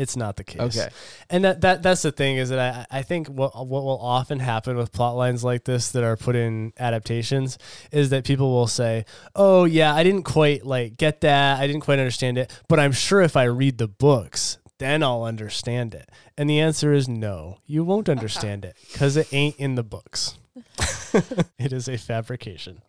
It's 0.00 0.16
not 0.16 0.36
the 0.36 0.44
case. 0.44 0.78
Okay. 0.78 0.88
And 1.28 1.44
that, 1.44 1.60
that 1.60 1.82
that's 1.82 2.00
the 2.00 2.10
thing 2.10 2.38
is 2.38 2.48
that 2.48 2.86
I, 2.90 2.98
I 2.98 3.02
think 3.02 3.28
what 3.28 3.54
what 3.54 3.84
will 3.84 4.00
often 4.00 4.38
happen 4.38 4.76
with 4.78 4.92
plot 4.92 5.14
lines 5.14 5.44
like 5.44 5.64
this 5.64 5.90
that 5.92 6.02
are 6.02 6.16
put 6.16 6.34
in 6.34 6.72
adaptations 6.78 7.58
is 7.92 8.08
that 8.08 8.24
people 8.24 8.50
will 8.50 8.66
say, 8.66 9.04
"Oh 9.36 9.64
yeah, 9.64 9.94
I 9.94 10.02
didn't 10.02 10.22
quite 10.22 10.64
like 10.64 10.96
get 10.96 11.20
that. 11.20 11.60
I 11.60 11.66
didn't 11.66 11.82
quite 11.82 11.98
understand 11.98 12.38
it, 12.38 12.50
but 12.66 12.80
I'm 12.80 12.92
sure 12.92 13.20
if 13.20 13.36
I 13.36 13.44
read 13.44 13.76
the 13.76 13.88
books, 13.88 14.56
then 14.78 15.02
I'll 15.02 15.24
understand 15.24 15.94
it." 15.94 16.08
And 16.38 16.48
the 16.48 16.60
answer 16.60 16.94
is 16.94 17.06
no. 17.06 17.58
You 17.66 17.84
won't 17.84 18.08
understand 18.16 18.64
it 18.64 18.76
cuz 18.94 19.18
it 19.18 19.28
ain't 19.32 19.56
in 19.56 19.74
the 19.74 19.84
books. 19.84 20.38
it 21.58 21.72
is 21.74 21.88
a 21.88 21.98
fabrication. 21.98 22.80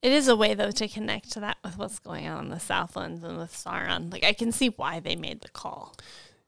It 0.00 0.12
is 0.12 0.28
a 0.28 0.36
way 0.36 0.54
though 0.54 0.70
to 0.70 0.88
connect 0.88 1.32
to 1.32 1.40
that 1.40 1.58
with 1.64 1.76
what's 1.76 1.98
going 1.98 2.28
on 2.28 2.44
in 2.44 2.50
the 2.50 2.60
Southlands 2.60 3.24
and 3.24 3.38
with 3.38 3.52
Sauron. 3.52 4.12
Like 4.12 4.24
I 4.24 4.32
can 4.32 4.52
see 4.52 4.68
why 4.68 5.00
they 5.00 5.16
made 5.16 5.40
the 5.40 5.48
call. 5.48 5.96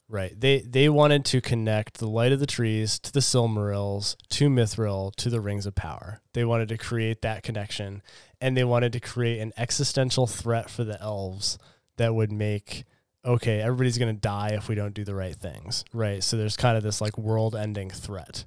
Right. 0.08 0.38
They 0.38 0.60
they 0.60 0.88
wanted 0.88 1.24
to 1.26 1.40
connect 1.40 1.98
the 1.98 2.08
light 2.08 2.32
of 2.32 2.40
the 2.40 2.46
trees 2.46 2.98
to 2.98 3.12
the 3.12 3.20
Silmarils, 3.20 4.16
to 4.30 4.48
Mithril, 4.48 5.14
to 5.16 5.30
the 5.30 5.40
Rings 5.40 5.66
of 5.66 5.76
Power. 5.76 6.20
They 6.32 6.44
wanted 6.44 6.68
to 6.70 6.78
create 6.78 7.22
that 7.22 7.44
connection, 7.44 8.02
and 8.40 8.56
they 8.56 8.64
wanted 8.64 8.92
to 8.94 9.00
create 9.00 9.40
an 9.40 9.52
existential 9.56 10.26
threat 10.26 10.68
for 10.68 10.82
the 10.82 11.00
elves 11.00 11.58
that 11.96 12.14
would 12.14 12.32
make 12.32 12.84
okay, 13.24 13.60
everybody's 13.60 13.98
gonna 13.98 14.12
die 14.12 14.50
if 14.52 14.68
we 14.68 14.74
don't 14.74 14.94
do 14.94 15.04
the 15.04 15.14
right 15.14 15.36
things. 15.36 15.84
Right. 15.92 16.24
So 16.24 16.36
there's 16.36 16.56
kind 16.56 16.76
of 16.76 16.82
this 16.82 17.00
like 17.00 17.16
world 17.16 17.54
ending 17.54 17.90
threat. 17.90 18.46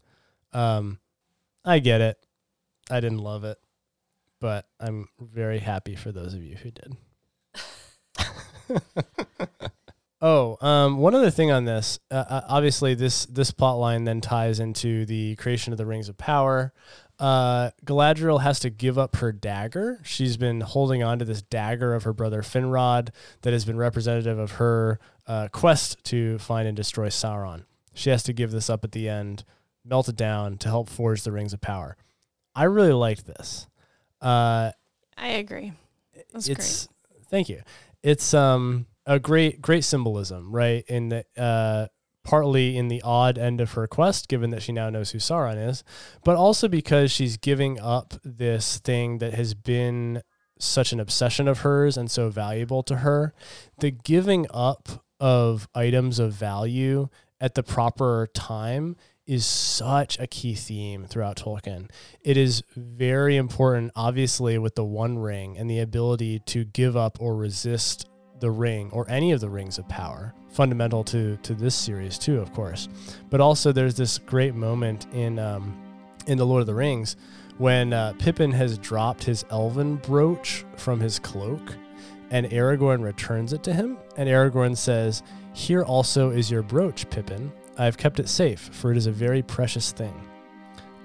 Um 0.52 1.00
I 1.64 1.80
get 1.80 2.02
it. 2.02 2.18
I 2.92 3.00
didn't 3.00 3.20
love 3.20 3.46
it. 3.46 3.58
But 4.44 4.68
I'm 4.78 5.08
very 5.22 5.60
happy 5.60 5.96
for 5.96 6.12
those 6.12 6.34
of 6.34 6.44
you 6.44 6.58
who 6.58 6.70
did. 6.70 6.98
Oh, 10.26 10.58
um, 10.62 11.00
one 11.00 11.14
other 11.16 11.30
thing 11.30 11.52
on 11.52 11.66
this. 11.66 12.00
Uh, 12.10 12.24
uh, 12.30 12.42
obviously, 12.48 12.96
this 12.96 13.26
this 13.26 13.52
plot 13.52 13.78
line 13.78 14.06
then 14.06 14.22
ties 14.22 14.62
into 14.62 15.06
the 15.06 15.36
creation 15.36 15.74
of 15.74 15.78
the 15.78 15.86
Rings 15.86 16.08
of 16.08 16.18
Power. 16.18 16.72
Uh, 17.20 17.72
Galadriel 17.86 18.42
has 18.42 18.58
to 18.62 18.70
give 18.70 18.98
up 18.98 19.18
her 19.18 19.34
dagger. 19.34 20.00
She's 20.06 20.38
been 20.38 20.62
holding 20.62 21.04
on 21.04 21.20
to 21.20 21.26
this 21.26 21.42
dagger 21.42 21.94
of 21.94 22.04
her 22.04 22.14
brother 22.14 22.42
Finrod 22.42 23.10
that 23.42 23.52
has 23.52 23.66
been 23.66 23.78
representative 23.78 24.40
of 24.40 24.52
her 24.52 24.98
uh, 25.28 25.50
quest 25.52 26.02
to 26.06 26.40
find 26.40 26.70
and 26.70 26.78
destroy 26.78 27.10
Sauron. 27.10 27.66
She 27.94 28.10
has 28.10 28.24
to 28.24 28.32
give 28.32 28.52
this 28.52 28.70
up 28.70 28.86
at 28.86 28.94
the 28.94 29.10
end, 29.10 29.44
melt 29.84 30.08
it 30.08 30.16
down 30.16 30.58
to 30.60 30.70
help 30.70 30.88
forge 30.88 31.24
the 31.24 31.34
Rings 31.34 31.52
of 31.52 31.60
Power. 31.60 31.98
I 32.56 32.64
really 32.64 32.94
liked 32.94 33.26
this. 33.26 33.68
Uh, 34.24 34.72
I 35.18 35.28
agree. 35.28 35.74
That's 36.32 36.48
it's 36.48 36.88
thank 37.30 37.50
you. 37.50 37.62
It's 38.02 38.34
um 38.34 38.88
a 39.06 39.20
great 39.20 39.62
great 39.62 39.84
symbolism, 39.84 40.52
right? 40.52 40.84
In 40.88 41.10
the 41.10 41.26
uh 41.38 41.88
partly 42.24 42.78
in 42.78 42.88
the 42.88 43.02
odd 43.02 43.38
end 43.38 43.60
of 43.60 43.74
her 43.74 43.86
quest, 43.86 44.28
given 44.28 44.50
that 44.52 44.64
she 44.64 44.72
now 44.72 44.90
knows 44.90 45.12
who 45.12 45.18
Sauron 45.18 45.70
is, 45.70 45.84
but 46.24 46.36
also 46.36 46.68
because 46.68 47.12
she's 47.12 47.38
giving 47.38 47.80
up 47.80 48.14
this 48.24 48.80
thing 48.80 49.18
that 49.18 49.34
has 49.34 49.54
been 49.54 50.22
such 50.58 50.94
an 50.94 51.00
obsession 51.00 51.48
of 51.48 51.60
hers 51.60 51.98
and 51.98 52.10
so 52.10 52.30
valuable 52.30 52.82
to 52.84 52.98
her. 52.98 53.34
The 53.80 53.92
giving 53.92 54.48
up 54.52 55.04
of 55.20 55.68
items 55.76 56.20
of 56.20 56.34
value 56.34 57.10
at 57.42 57.56
the 57.56 57.64
proper 57.64 58.30
time 58.34 58.96
is 59.26 59.46
such 59.46 60.20
a 60.20 60.28
key 60.28 60.54
theme 60.54 61.06
throughout 61.06 61.38
Tolkien. 61.38 61.90
It 62.22 62.38
is 62.38 62.64
very 62.76 63.38
important, 63.38 63.92
obviously, 63.96 64.58
with 64.58 64.76
the 64.76 64.84
One 64.84 65.18
Ring 65.18 65.58
and 65.58 65.70
the 65.70 65.80
ability 65.80 66.40
to 66.40 66.66
give 66.66 66.98
up 66.98 67.18
or 67.22 67.36
resist 67.36 68.10
the 68.40 68.52
ring 68.52 68.90
or 68.92 69.10
any 69.10 69.32
of 69.32 69.40
the 69.40 69.50
rings 69.50 69.78
of 69.78 69.88
power. 69.88 70.34
Fundamental 70.50 71.04
to 71.06 71.38
to 71.38 71.54
this 71.56 71.74
series 71.74 72.20
too, 72.20 72.40
of 72.40 72.52
course. 72.54 72.90
But 73.30 73.42
also, 73.42 73.72
there's 73.72 73.96
this 73.96 74.18
great 74.20 74.54
moment 74.54 75.08
in 75.14 75.40
um, 75.40 75.82
in 76.28 76.38
the 76.38 76.46
Lord 76.46 76.62
of 76.62 76.68
the 76.68 76.76
Rings 76.76 77.16
when 77.58 77.94
uh, 77.94 78.14
Pippin 78.20 78.52
has 78.52 78.78
dropped 78.78 79.24
his 79.24 79.46
elven 79.50 79.96
brooch 79.98 80.66
from 80.76 81.00
his 81.00 81.20
cloak, 81.20 81.76
and 82.32 82.48
Aragorn 82.48 83.02
returns 83.02 83.54
it 83.54 83.64
to 83.64 83.74
him, 83.74 83.98
and 84.18 84.28
Aragorn 84.28 84.76
says, 84.76 85.24
"Here 85.54 85.84
also 85.84 86.30
is 86.30 86.52
your 86.52 86.64
brooch, 86.64 87.10
Pippin." 87.10 87.52
I 87.78 87.86
have 87.86 87.98
kept 87.98 88.20
it 88.20 88.30
safe, 88.30 88.60
for 88.72 88.92
it 88.92 88.98
is 88.98 89.08
a 89.08 89.12
very 89.12 89.42
precious 89.42 89.92
thing. 89.92 90.14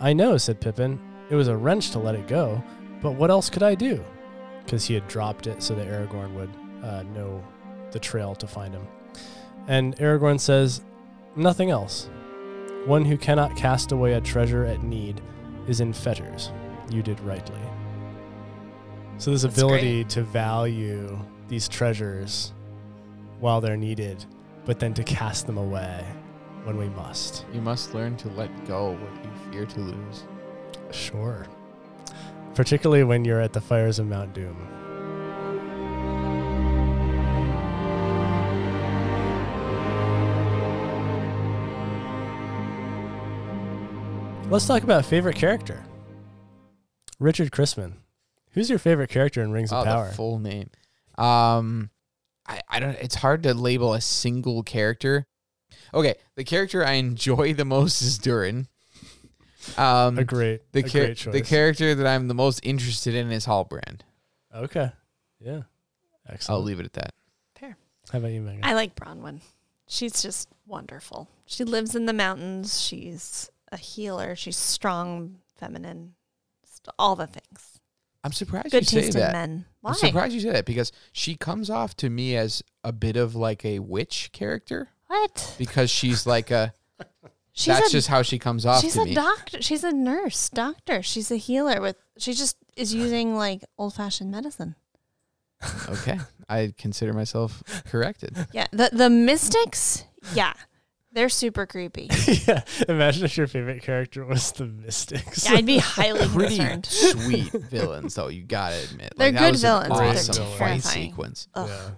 I 0.01 0.12
know, 0.12 0.36
said 0.36 0.61
Pippin. 0.61 1.01
It 1.31 1.35
was 1.35 1.49
a 1.49 1.57
wrench 1.57 1.90
to 1.93 1.99
let 1.99 2.15
it 2.15 2.28
go, 2.28 2.62
but 3.03 3.12
what 3.12 3.31
else 3.31 3.49
could 3.49 3.62
I 3.62 3.74
do? 3.74 4.05
Because 4.65 4.85
he 4.85 4.95
had 4.95 5.09
dropped 5.09 5.47
it 5.47 5.62
so 5.62 5.74
that 5.74 5.86
Aragorn 5.86 6.35
would 6.35 6.51
uh, 6.82 7.03
know 7.05 7.43
the 7.90 7.99
trail 7.99 8.35
to 8.35 8.47
find 8.47 8.74
him. 8.74 8.86
And 9.66 9.97
Aragorn 9.97 10.39
says, 10.39 10.82
Nothing 11.36 11.70
else. 11.70 12.11
One 12.85 13.05
who 13.05 13.16
cannot 13.16 13.57
cast 13.57 13.93
away 13.93 14.15
a 14.15 14.20
treasure 14.20 14.65
at 14.65 14.82
need 14.82 15.20
is 15.66 15.81
in 15.81 15.93
fetters. 15.93 16.51
You 16.90 17.03
did 17.03 17.20
rightly. 17.20 17.61
So, 19.19 19.31
this 19.31 19.43
That's 19.43 19.57
ability 19.57 20.05
to 20.05 20.23
value 20.23 21.19
these 21.49 21.69
treasures 21.69 22.53
while 23.40 23.61
they're 23.61 23.77
needed, 23.77 24.24
but 24.65 24.78
then 24.78 24.95
to 24.95 25.05
cast 25.05 25.47
them 25.47 25.59
away 25.59 26.05
when 26.69 26.77
we 26.77 26.90
must. 26.90 27.47
You 27.55 27.62
must 27.62 27.95
learn 27.95 28.15
to 28.19 28.28
let 28.32 28.51
go 28.66 28.90
what 28.90 29.24
you 29.24 29.31
fear 29.51 29.65
to 29.65 29.81
lose. 29.81 30.24
Sure. 30.90 31.47
Particularly 32.55 33.05
when 33.05 33.24
you're 33.24 33.40
at 33.40 33.55
the 33.55 33.61
fires 33.62 33.99
of 33.99 34.07
Mount 34.07 34.35
Doom. 34.35 34.55
Let's 44.51 44.66
talk 44.66 44.82
about 44.82 45.05
favorite 45.05 45.36
character. 45.36 45.85
Richard 47.19 47.51
Chrisman. 47.51 47.93
Who's 48.53 48.70
your 48.70 48.78
favorite 48.78 49.11
character 49.11 49.43
in 49.43 49.53
Rings 49.53 49.73
Oh, 49.73 49.78
of 49.81 49.85
Power? 49.85 50.09
the 50.09 50.15
full 50.15 50.39
name. 50.39 50.70
Um, 51.19 51.90
I, 52.47 52.61
I 52.69 52.81
don't. 52.81 52.93
It's 52.99 53.16
hard 53.16 53.43
to 53.43 53.53
label 53.53 53.93
a 53.93 54.01
single 54.01 54.62
character. 54.62 55.27
Okay, 55.95 56.15
the 56.36 56.45
character 56.45 56.85
I 56.85 56.93
enjoy 56.93 57.55
the 57.55 57.65
most 57.65 58.03
is 58.03 58.19
Durin. 58.19 58.69
Um, 59.77 60.19
a 60.19 60.24
great, 60.24 60.62
the 60.73 60.81
a 60.81 60.82
char- 60.82 61.05
great 61.07 61.16
choice. 61.16 61.32
the 61.35 61.43
character 61.43 61.95
that 61.95 62.07
I'm 62.07 62.28
the 62.28 62.35
most 62.35 62.61
interested 62.62 63.15
in 63.15 63.31
is 63.31 63.47
Halbrand. 63.47 64.01
okay. 64.55 64.93
Yeah. 65.40 65.62
Excellent. 66.28 66.59
I'll 66.59 66.65
leave 66.65 66.81
it 66.81 66.86
at 66.86 66.93
that. 66.95 67.15
There. 67.61 67.77
How 68.12 68.19
about 68.19 68.32
you, 68.32 68.40
Megan? 68.40 68.65
I 68.65 68.74
like 68.74 68.95
Bronwyn. 68.95 69.40
She's 69.86 70.20
just 70.23 70.49
wonderful. 70.66 71.28
She 71.47 71.65
lives 71.65 71.95
in 71.95 72.07
the 72.07 72.12
mountains. 72.12 72.81
She's 72.81 73.51
a 73.73 73.77
healer. 73.78 74.36
She's 74.36 74.57
strong, 74.57 75.39
feminine, 75.57 76.15
all 76.99 77.16
the 77.16 77.27
things. 77.27 77.81
I'm 78.24 78.32
surprised 78.32 78.70
Good 78.70 78.82
you 78.82 79.01
say 79.01 79.01
taste 79.03 79.15
in 79.16 79.20
that. 79.23 79.32
men. 79.32 79.65
Why? 79.81 79.90
I'm 79.90 79.97
surprised 79.97 80.35
you 80.35 80.40
say 80.40 80.51
that 80.51 80.65
because 80.66 80.93
she 81.12 81.36
comes 81.36 81.70
off 81.70 81.97
to 81.99 82.11
me 82.11 82.36
as 82.36 82.62
a 82.85 82.93
bit 82.93 83.16
of 83.16 83.35
like 83.35 83.65
a 83.65 83.78
witch 83.78 84.31
character 84.32 84.90
What? 85.09 85.55
because 85.59 85.91
she's 85.91 86.27
like 86.27 86.51
a. 86.51 86.73
She's 87.53 87.75
that's 87.77 87.89
a, 87.89 87.91
just 87.91 88.07
how 88.07 88.23
she 88.23 88.39
comes 88.39 88.65
off 88.65 88.83
she's 88.83 88.95
to 88.95 89.01
a 89.01 89.05
me. 89.05 89.15
doctor. 89.15 89.61
She's 89.61 89.83
a 89.83 89.91
nurse, 89.91 90.49
doctor. 90.49 91.03
She's 91.03 91.33
a 91.33 91.37
healer 91.37 91.81
with. 91.81 91.97
She 92.17 92.33
just 92.33 92.57
is 92.77 92.95
using 92.95 93.35
like 93.35 93.65
old 93.77 93.95
fashioned 93.95 94.31
medicine. 94.31 94.77
okay, 95.89 96.21
I 96.49 96.73
consider 96.79 97.13
myself 97.13 97.65
corrected. 97.89 98.37
Yeah. 98.53 98.69
The 98.71 98.91
the 98.93 99.11
mystics. 99.11 100.05
Yeah. 100.35 100.53
They're 101.11 101.29
super 101.31 101.67
creepy. 101.67 102.09
yeah. 102.47 102.63
Imagine 102.89 103.25
if 103.25 103.37
your 103.37 103.49
favorite 103.49 103.83
character 103.83 104.25
was 104.25 104.53
the 104.53 104.67
Mystics. 104.67 105.47
Yeah, 105.51 105.57
I'd 105.57 105.67
be 105.67 105.79
highly 105.83 106.29
Pretty 106.29 106.59
concerned. 106.59 106.87
sweet 106.87 107.51
villains, 107.51 108.15
though. 108.15 108.29
You 108.29 108.43
gotta 108.45 108.77
admit, 108.85 109.15
They're 109.17 109.33
that 109.33 109.41
good 109.41 109.53
was 109.53 109.63
villains, 109.63 109.89
but 109.89 109.99
they're 109.99 110.09
Awesome 110.11 110.35
fight 110.45 110.59
terrifying. 110.59 110.81
sequence. 110.81 111.49
Ugh. 111.55 111.93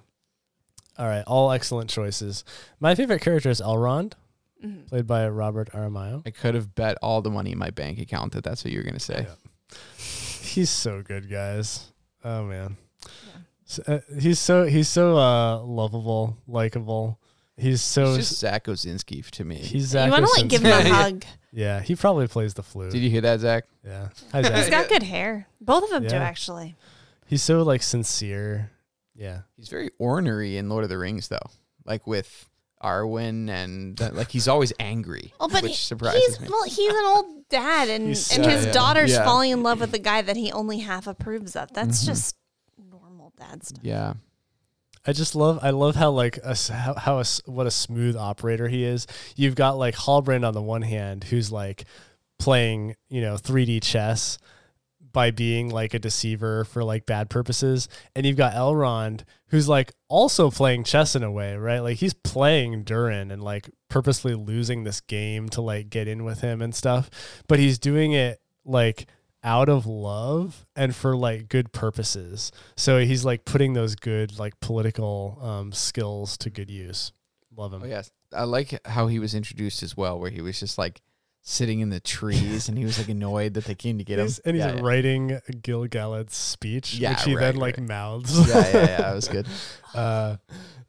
Yeah. 1.01 1.05
All 1.05 1.10
right, 1.10 1.24
all 1.27 1.51
excellent 1.52 1.90
choices. 1.90 2.44
My 2.78 2.94
favorite 2.94 3.22
character 3.22 3.51
is 3.51 3.60
Elrond, 3.60 4.12
Mhm. 4.64 4.86
played 4.89 5.06
by 5.06 5.27
Robert 5.28 5.70
Aramayo. 5.72 6.22
I 6.27 6.31
could 6.31 6.55
have 6.55 6.74
bet 6.74 6.98
all 7.02 7.22
the 7.22 7.31
money 7.31 7.52
in 7.52 7.59
my 7.59 7.70
bank 7.70 7.98
account 7.98 8.32
that 8.32 8.44
that's 8.44 8.64
what 8.64 8.72
you 8.72 8.78
were 8.81 8.85
gonna 8.85 8.98
say. 9.01 9.27
He's 9.98 10.70
so 10.70 11.02
good, 11.02 11.31
guys. 11.31 11.93
Oh 12.24 12.44
man, 12.44 12.77
Yeah. 13.02 13.40
S- 13.66 13.78
uh, 13.89 14.01
he's 14.18 14.39
so 14.39 14.64
he's 14.66 14.89
so 14.89 15.16
uh, 15.16 15.59
lovable, 15.62 16.36
likable, 16.47 17.18
He's 17.56 17.81
so 17.82 18.14
It's 18.14 18.28
just 18.28 18.40
Zach 18.40 18.64
Ozinski 18.64 19.22
to 19.31 19.44
me. 19.44 19.56
he's 19.56 19.86
Zach. 19.89 20.06
you 20.06 20.12
want 20.12 20.24
to 20.27 20.40
like 20.40 20.48
give 20.51 20.62
him 20.62 20.72
a 20.72 20.89
hug. 20.89 21.24
Yeah, 21.52 21.81
he 21.81 21.97
probably 21.97 22.28
plays 22.28 22.55
the 22.55 22.62
flute. 22.62 22.93
Did 22.93 23.01
you 23.02 23.10
hear 23.10 23.22
that, 23.22 23.40
Zach? 23.40 23.64
yeah. 23.85 24.10
Hi, 24.32 24.39
He's 24.39 24.47
Zach. 24.66 24.70
got 24.70 24.89
good 24.89 25.02
hair. 25.02 25.48
Both 25.60 25.82
of 25.85 25.90
them 25.90 26.06
do 26.06 26.14
actually. 26.14 26.77
He's 27.27 27.43
so 27.43 27.62
like 27.62 27.82
sincere. 27.82 28.70
Yeah. 29.20 29.42
He's 29.56 29.68
very 29.68 29.90
ornery 29.98 30.56
in 30.56 30.68
Lord 30.68 30.82
of 30.82 30.90
the 30.90 30.98
Rings, 30.98 31.28
though. 31.28 31.38
Like 31.84 32.06
with 32.06 32.48
Arwen, 32.82 33.51
and 33.51 33.97
that, 33.98 34.14
like 34.16 34.30
he's 34.30 34.48
always 34.48 34.72
angry, 34.80 35.32
Oh, 35.38 35.48
but 35.48 35.62
which 35.62 35.72
he- 35.72 35.76
surprises 35.76 36.22
he's 36.26 36.40
me. 36.40 36.48
well, 36.51 36.64
he's 36.64 36.92
an 36.92 37.05
old 37.05 37.48
dad, 37.51 37.88
and 37.90 38.06
and 38.06 38.16
so- 38.18 38.42
his 38.42 38.64
Yeah. 38.66 38.72
daughter's 38.72 39.10
Yeah. 39.12 39.24
falling 39.24 39.51
in 39.51 39.62
love 39.62 39.80
with 39.80 39.90
the 39.92 39.98
guy 39.98 40.22
that 40.22 40.36
he 40.36 40.51
only 40.51 40.78
half 40.78 41.06
approves 41.06 41.55
of. 41.56 41.70
That's 41.74 42.02
Mhm. 42.02 42.06
just 42.06 42.36
normal 42.90 43.34
dad 43.38 43.62
stuff. 43.64 43.84
Yeah, 43.84 44.14
I 45.06 45.12
just 45.12 45.34
love 45.34 45.59
I 45.62 45.70
love 45.70 45.97
how 45.97 46.10
like 46.10 46.38
a, 46.38 46.51
s- 46.51 46.68
how, 46.68 46.94
how 46.94 47.16
a 47.18 47.20
s 47.20 47.42
what 47.44 47.66
a 47.66 47.70
smooth 47.70 48.16
operator 48.16 48.68
he 48.68 48.84
is. 48.84 49.06
You've 49.36 49.55
got 49.56 49.76
like 49.76 49.94
Halbrand 49.94 50.47
on 50.48 50.55
the 50.55 50.62
one 50.62 50.82
hand 50.82 51.24
who's 51.24 51.52
like 51.52 51.84
playing, 52.38 52.97
you 53.10 53.20
know, 53.20 53.36
3D 53.36 53.80
chess 53.82 54.38
by 55.12 55.31
being 55.31 55.70
like 55.70 55.95
a 55.95 55.99
deceiver 55.99 56.65
for 56.65 56.85
like 56.85 57.07
bad 57.07 57.31
purposes, 57.31 57.89
and 58.15 58.27
you've 58.27 58.37
got 58.37 58.55
Elrond 58.55 59.23
who's 59.51 59.69
like 59.69 59.93
also 60.09 60.51
playing 60.51 60.85
chess 60.85 61.15
in 61.15 61.23
a 61.23 61.31
way, 61.31 61.57
right? 61.57 61.81
Like 61.81 61.99
he's 61.99 62.15
playing 62.15 62.85
Durin 62.85 63.31
and 63.31 63.43
like 63.43 63.69
purposely 63.89 64.35
losing 64.35 64.85
this 64.85 65.01
game 65.01 65.49
to 65.51 65.61
like 65.61 65.91
get 65.91 66.09
in 66.09 66.24
with 66.24 66.41
him 66.41 66.62
and 66.62 66.74
stuff, 66.74 67.11
but 67.49 67.59
he's 67.59 67.78
doing 67.78 68.12
it 68.12 68.41
like 68.65 69.09
out 69.43 69.69
of 69.69 69.87
love 69.87 70.66
and 70.77 70.95
for 70.95 71.16
like 71.16 71.49
good 71.49 71.73
purposes. 71.73 72.53
So 72.77 73.01
he's 73.01 73.24
like 73.24 73.45
putting 73.45 73.73
those 73.73 73.97
good 73.97 74.39
like 74.39 74.59
political 74.61 75.39
um, 75.43 75.73
skills 75.73 76.39
to 76.39 76.51
good 76.51 76.70
use. 76.70 77.12
Love 77.57 77.73
him. 77.73 77.82
oh 77.82 77.87
yes, 77.87 78.11
I 78.32 78.45
like 78.45 78.87
how 78.87 79.09
he 79.09 79.19
was 79.19 79.35
introduced 79.35 79.82
as 79.82 79.97
well, 79.97 80.20
where 80.20 80.31
he 80.31 80.41
was 80.41 80.61
just 80.61 80.78
like 80.78 81.01
sitting 81.42 81.80
in 81.80 81.88
the 81.90 82.00
trees, 82.00 82.68
and 82.68 82.76
he 82.78 82.84
was 82.84 82.98
like 82.98 83.08
annoyed 83.08 83.54
that 83.54 83.64
they 83.64 83.74
came 83.74 83.98
to 83.98 84.04
get 84.04 84.18
him. 84.18 84.26
He's, 84.26 84.38
and 84.40 84.56
he's 84.56 84.64
yeah, 84.64 84.74
yeah. 84.74 84.80
writing 84.82 85.28
Gilgalad's 85.50 86.34
speech, 86.36 86.94
Yeah, 86.94 87.10
which 87.12 87.22
he 87.24 87.34
right, 87.34 87.40
then 87.40 87.56
like 87.56 87.76
right. 87.78 87.88
mouths. 87.88 88.48
yeah, 88.48 88.58
yeah, 88.58 88.76
yeah, 88.76 88.96
that 88.98 89.14
was 89.14 89.28
good. 89.28 89.46
uh, 89.94 90.36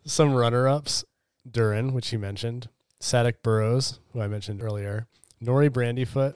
some 0.05 0.33
runner-ups: 0.33 1.05
Durin, 1.49 1.93
which 1.93 2.11
you 2.11 2.19
mentioned, 2.19 2.69
Sadoc 2.99 3.35
Burrows, 3.43 3.99
who 4.13 4.21
I 4.21 4.27
mentioned 4.27 4.61
earlier, 4.61 5.07
Nori 5.43 5.69
Brandyfoot, 5.69 6.35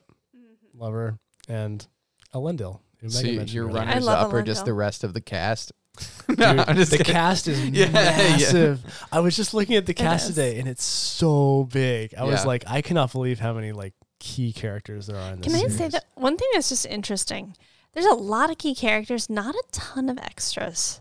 lover, 0.74 1.20
and 1.48 1.86
Elendil. 2.34 2.80
Who 3.00 3.10
So 3.10 3.22
Megan 3.22 3.38
mentioned 3.38 3.54
your 3.54 3.66
earlier. 3.68 3.82
I 3.82 3.86
runners 3.88 4.06
love 4.06 4.28
up 4.28 4.34
are 4.34 4.42
just 4.42 4.66
the 4.66 4.74
rest 4.74 5.04
of 5.04 5.14
the 5.14 5.22
cast. 5.22 5.72
Dude, 6.28 6.40
no, 6.40 6.66
I'm 6.68 6.76
the 6.78 6.86
kidding. 6.86 7.06
cast 7.06 7.48
is 7.48 7.60
Yeah, 7.70 7.86
yeah. 7.86 7.92
massive. 7.94 9.06
I 9.12 9.20
was 9.22 9.36
just 9.36 9.54
looking 9.54 9.76
at 9.76 9.86
the 9.86 9.94
cast 9.94 10.30
is. 10.30 10.36
today, 10.36 10.60
and 10.60 10.68
it's 10.68 10.84
so 10.84 11.70
big. 11.72 12.14
I 12.16 12.24
was 12.24 12.46
like, 12.46 12.64
I 12.68 12.82
cannot 12.82 13.12
believe 13.12 13.40
how 13.40 13.54
many 13.54 13.72
like 13.72 13.94
key 14.26 14.52
characters 14.52 15.08
there 15.08 15.18
are 15.18 15.32
in 15.34 15.42
this. 15.42 15.46
Can 15.48 15.56
I 15.56 15.60
series. 15.68 15.78
say 15.78 15.88
that 15.90 16.06
one 16.16 16.36
thing 16.38 16.48
that's 16.54 16.70
just 16.70 16.86
interesting? 16.88 17.56
There's 17.94 18.06
a 18.08 18.16
lot 18.16 18.50
of 18.50 18.58
key 18.58 18.74
characters, 18.76 19.30
not 19.30 19.54
a 19.56 19.64
ton 19.72 20.10
of 20.10 20.18
extras. 20.18 21.00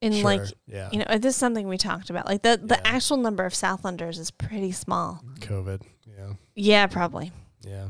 In 0.00 0.12
Sure, 0.14 0.24
like, 0.24 0.40
yeah, 0.66 0.88
you 0.92 0.98
know, 0.98 1.18
this 1.18 1.34
is 1.34 1.36
something 1.36 1.68
we 1.68 1.78
talked 1.78 2.10
about. 2.10 2.26
Like 2.26 2.42
the 2.42 2.58
the 2.62 2.74
Yeah. 2.76 2.94
actual 2.96 3.16
number 3.18 3.44
of 3.44 3.52
Southlanders 3.52 4.18
is 4.18 4.30
pretty 4.30 4.72
small. 4.72 5.20
COVID. 5.40 5.82
Yeah, 6.06 6.32
Yeah, 6.56 6.86
probably. 6.86 7.30
yeah. 7.60 7.88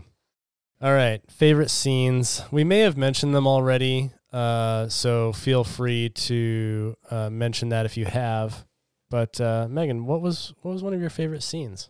All 0.82 0.92
right, 0.92 1.20
favorite 1.30 1.70
scenes. 1.70 2.42
We 2.50 2.64
may 2.64 2.80
have 2.80 2.96
mentioned 2.96 3.34
them 3.34 3.46
already, 3.46 4.10
uh, 4.32 4.88
so 4.88 5.32
feel 5.32 5.64
free 5.64 6.08
to 6.28 6.96
uh, 7.10 7.30
mention 7.30 7.68
that 7.70 7.86
if 7.86 7.96
you 7.96 8.04
have. 8.06 8.66
But 9.08 9.40
uh, 9.40 9.68
Megan, 9.70 10.04
what 10.06 10.20
was 10.20 10.52
what 10.62 10.72
was 10.72 10.82
one 10.82 10.92
of 10.94 11.00
your 11.00 11.10
favorite 11.10 11.42
scenes? 11.42 11.88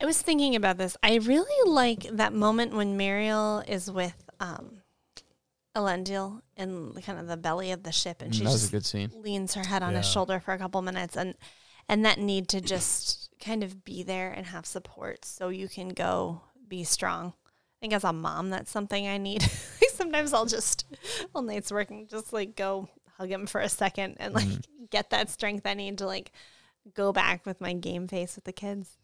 I 0.00 0.06
was 0.06 0.20
thinking 0.20 0.54
about 0.54 0.78
this. 0.78 0.96
I 1.02 1.16
really 1.16 1.70
like 1.70 2.02
that 2.12 2.32
moment 2.32 2.74
when 2.74 2.98
Míriel 2.98 3.66
is 3.68 3.90
with 3.90 4.14
um, 4.40 4.82
Elendil 5.74 6.42
in 6.56 6.92
kind 7.02 7.18
of 7.18 7.26
the 7.26 7.36
belly 7.36 7.70
of 7.72 7.82
the 7.82 7.92
ship, 7.92 8.20
and 8.20 8.34
she 8.34 8.44
that 8.44 8.50
was 8.50 8.54
a 8.56 8.58
just 8.58 8.72
good 8.72 8.84
scene. 8.84 9.10
leans 9.14 9.54
her 9.54 9.64
head 9.64 9.82
on 9.82 9.94
his 9.94 10.06
shoulder 10.06 10.40
for 10.40 10.52
a 10.52 10.58
couple 10.58 10.82
minutes, 10.82 11.16
and 11.16 11.34
and 11.88 12.04
that 12.04 12.18
need 12.18 12.48
to 12.48 12.60
just 12.60 13.30
kind 13.40 13.62
of 13.62 13.84
be 13.84 14.02
there 14.02 14.30
and 14.30 14.46
have 14.46 14.66
support, 14.66 15.24
so 15.24 15.48
you 15.48 15.68
can 15.68 15.90
go 15.90 16.42
be 16.68 16.84
strong. 16.84 17.28
I 17.28 17.78
think 17.80 17.92
as 17.92 18.04
a 18.04 18.12
mom, 18.12 18.50
that's 18.50 18.70
something 18.70 19.06
I 19.06 19.18
need. 19.18 19.42
Sometimes 19.94 20.32
I'll 20.32 20.46
just, 20.46 20.84
while 21.32 21.42
Nate's 21.44 21.70
working, 21.72 22.06
just 22.06 22.32
like 22.32 22.56
go 22.56 22.88
hug 23.16 23.30
him 23.30 23.46
for 23.46 23.60
a 23.60 23.68
second 23.68 24.16
and 24.18 24.34
like 24.34 24.48
get 24.90 25.10
that 25.10 25.30
strength 25.30 25.66
I 25.66 25.74
need 25.74 25.98
to 25.98 26.06
like 26.06 26.32
go 26.94 27.12
back 27.12 27.46
with 27.46 27.60
my 27.60 27.72
game 27.72 28.08
face 28.08 28.36
with 28.36 28.44
the 28.44 28.52
kids. 28.52 28.98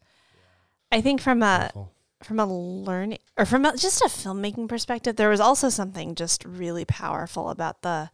I 0.93 1.01
think 1.01 1.21
from 1.21 1.41
a 1.43 1.59
Beautiful. 1.73 1.91
from 2.23 2.39
a 2.39 2.45
learning 2.45 3.19
or 3.37 3.45
from 3.45 3.65
a, 3.65 3.75
just 3.75 4.01
a 4.01 4.05
filmmaking 4.05 4.67
perspective, 4.69 5.15
there 5.15 5.29
was 5.29 5.39
also 5.39 5.69
something 5.69 6.15
just 6.15 6.45
really 6.45 6.85
powerful 6.85 7.49
about 7.49 7.81
the 7.81 8.09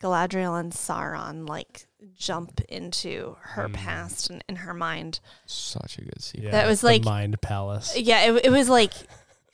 Galadriel 0.00 0.58
and 0.58 0.72
Sauron 0.72 1.48
like 1.48 1.86
jump 2.16 2.60
into 2.68 3.36
her 3.40 3.68
Mm. 3.68 3.74
past 3.74 4.30
and 4.30 4.42
in 4.48 4.56
her 4.56 4.74
mind. 4.74 5.20
Such 5.46 5.98
a 5.98 6.02
good 6.02 6.20
scene. 6.22 6.42
Yeah, 6.44 6.50
That 6.50 6.66
was 6.66 6.80
the 6.80 6.88
like- 6.88 7.04
Mind 7.04 7.40
Palace. 7.40 7.96
Yeah, 7.96 8.22
it, 8.32 8.46
it 8.46 8.50
was 8.50 8.68
like 8.68 8.92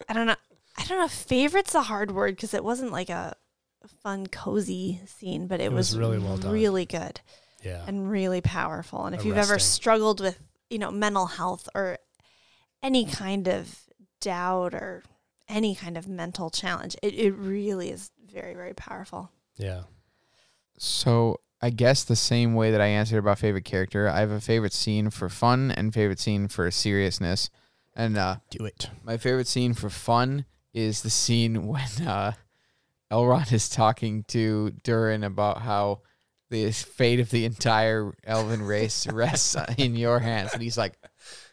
I 0.09 0.13
don't 0.15 0.27
know. 0.27 0.37
I 0.79 0.85
don't 0.85 0.99
know. 0.99 1.05
if 1.07 1.13
Favorite's 1.13 1.75
a 1.75 1.83
hard 1.83 2.13
word 2.13 2.37
because 2.37 2.55
it 2.55 2.63
wasn't 2.65 2.93
like 2.93 3.11
a 3.11 3.35
fun, 4.03 4.27
cozy 4.29 5.01
scene, 5.07 5.47
but 5.49 5.61
it, 5.61 5.65
It 5.65 5.73
was 5.73 5.91
was, 5.93 5.99
really 5.99 6.19
well 6.19 6.37
done. 6.39 6.53
really 6.53 6.87
good 6.87 7.21
Yeah, 7.65 7.85
and 7.87 8.09
really 8.11 8.41
powerful. 8.41 9.05
And 9.05 9.15
if 9.15 9.25
you've 9.25 9.37
ever 9.37 9.55
Arresting. 9.55 9.75
struggled 9.75 10.21
with, 10.21 10.39
you 10.71 10.79
know, 10.79 10.91
mental 10.91 11.27
health 11.27 11.69
or 11.75 11.99
any 12.83 13.05
kind 13.05 13.49
of 13.49 13.81
doubt 14.21 14.75
or 14.75 15.03
any 15.49 15.75
kind 15.75 15.97
of 15.97 16.07
mental 16.09 16.51
challenge, 16.51 16.97
it, 17.03 17.15
it 17.15 17.33
really 17.33 17.91
is 17.91 18.11
very, 18.31 18.55
very 18.55 18.75
powerful. 18.75 19.31
yeah. 19.57 19.83
So 20.79 21.41
I 21.61 21.71
guess 21.71 22.05
the 22.05 22.15
same 22.17 22.55
way 22.55 22.71
that 22.71 22.81
I 22.81 22.87
answered 22.87 23.19
about 23.19 23.39
favorite 23.41 23.65
character, 23.65 24.09
I 24.09 24.21
have 24.21 24.31
a 24.31 24.41
favorite 24.41 24.73
scene 24.73 25.11
for 25.11 25.29
fun 25.29 25.71
and 25.73 25.93
favorite 25.93 26.21
scene 26.21 26.47
for 26.49 26.71
seriousness. 26.71 27.51
And 27.97 28.17
uh, 28.17 28.37
Do 28.51 28.65
it. 28.65 28.89
my 29.03 29.17
favorite 29.17 29.49
scene 29.49 29.75
for 29.75 29.91
fun 29.91 30.45
is 30.73 31.03
the 31.03 31.11
scene 31.11 31.67
when 31.67 32.07
uh, 32.07 32.33
Elrond 33.11 33.53
is 33.53 33.69
talking 33.69 34.23
to 34.29 34.71
Durin 34.85 35.25
about 35.25 35.63
how 35.63 36.03
the 36.51 36.71
fate 36.71 37.19
of 37.21 37.31
the 37.31 37.45
entire 37.45 38.15
elven 38.25 38.63
race 38.63 39.07
rests 39.13 39.57
in 39.77 39.97
your 39.97 40.21
hands, 40.21 40.53
and 40.53 40.63
he's 40.63 40.79
like, 40.79 40.95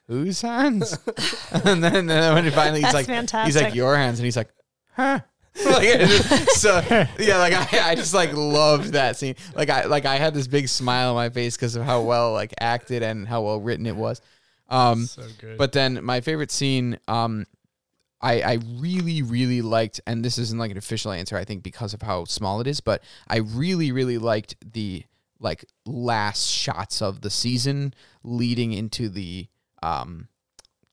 "Whose 0.08 0.42
hands?" 0.42 0.98
and 1.52 1.84
then, 1.84 2.10
and 2.10 2.36
when 2.36 2.44
he 2.44 2.50
finally 2.52 2.80
he's 2.80 2.84
That's 2.92 2.94
like, 2.94 3.06
fantastic. 3.08 3.54
"He's 3.54 3.62
like 3.62 3.76
your 3.76 3.96
hands," 3.96 4.20
and 4.20 4.26
he's 4.26 4.38
like, 4.38 4.50
"Huh." 4.96 5.20
like 5.66 5.84
it 5.88 6.00
just- 6.02 6.60
so 6.60 6.82
yeah, 7.18 7.38
like 7.38 7.54
I, 7.54 7.92
I 7.92 7.96
just 7.96 8.14
like 8.14 8.34
loved 8.34 8.94
that 8.94 9.16
scene. 9.16 9.36
Like 9.56 9.70
I 9.70 9.86
like 9.86 10.06
I 10.06 10.18
had 10.18 10.34
this 10.34 10.48
big 10.48 10.68
smile 10.68 11.10
on 11.12 11.16
my 11.16 11.30
face 11.30 11.56
because 11.56 11.78
of 11.78 11.86
how 11.86 12.02
well 12.02 12.34
like 12.34 12.54
acted 12.60 13.04
and 13.04 13.26
how 13.28 13.42
well 13.44 13.62
written 13.62 13.86
it 13.86 13.96
was. 13.96 14.22
Um, 14.68 15.06
so 15.06 15.24
good. 15.40 15.58
but 15.58 15.72
then 15.72 16.04
my 16.04 16.20
favorite 16.22 16.52
scene, 16.52 17.00
um, 17.08 17.46
I 18.22 18.42
I 18.42 18.60
really 18.80 19.22
really 19.22 19.62
liked, 19.62 20.02
and 20.06 20.26
this 20.26 20.38
isn't 20.38 20.60
like 20.60 20.72
an 20.72 20.78
official 20.78 21.12
answer, 21.14 21.38
I 21.38 21.46
think 21.46 21.64
because 21.64 21.94
of 21.94 22.02
how 22.02 22.26
small 22.26 22.60
it 22.60 22.68
is, 22.68 22.82
but 22.82 23.02
I 23.30 23.38
really 23.38 23.94
really 23.94 24.18
liked 24.18 24.56
the 24.74 25.06
like 25.40 25.64
last 25.86 26.48
shots 26.48 27.02
of 27.02 27.22
the 27.22 27.30
season 27.30 27.94
leading 28.24 28.74
into 28.74 29.08
the 29.08 29.48
um 29.86 30.28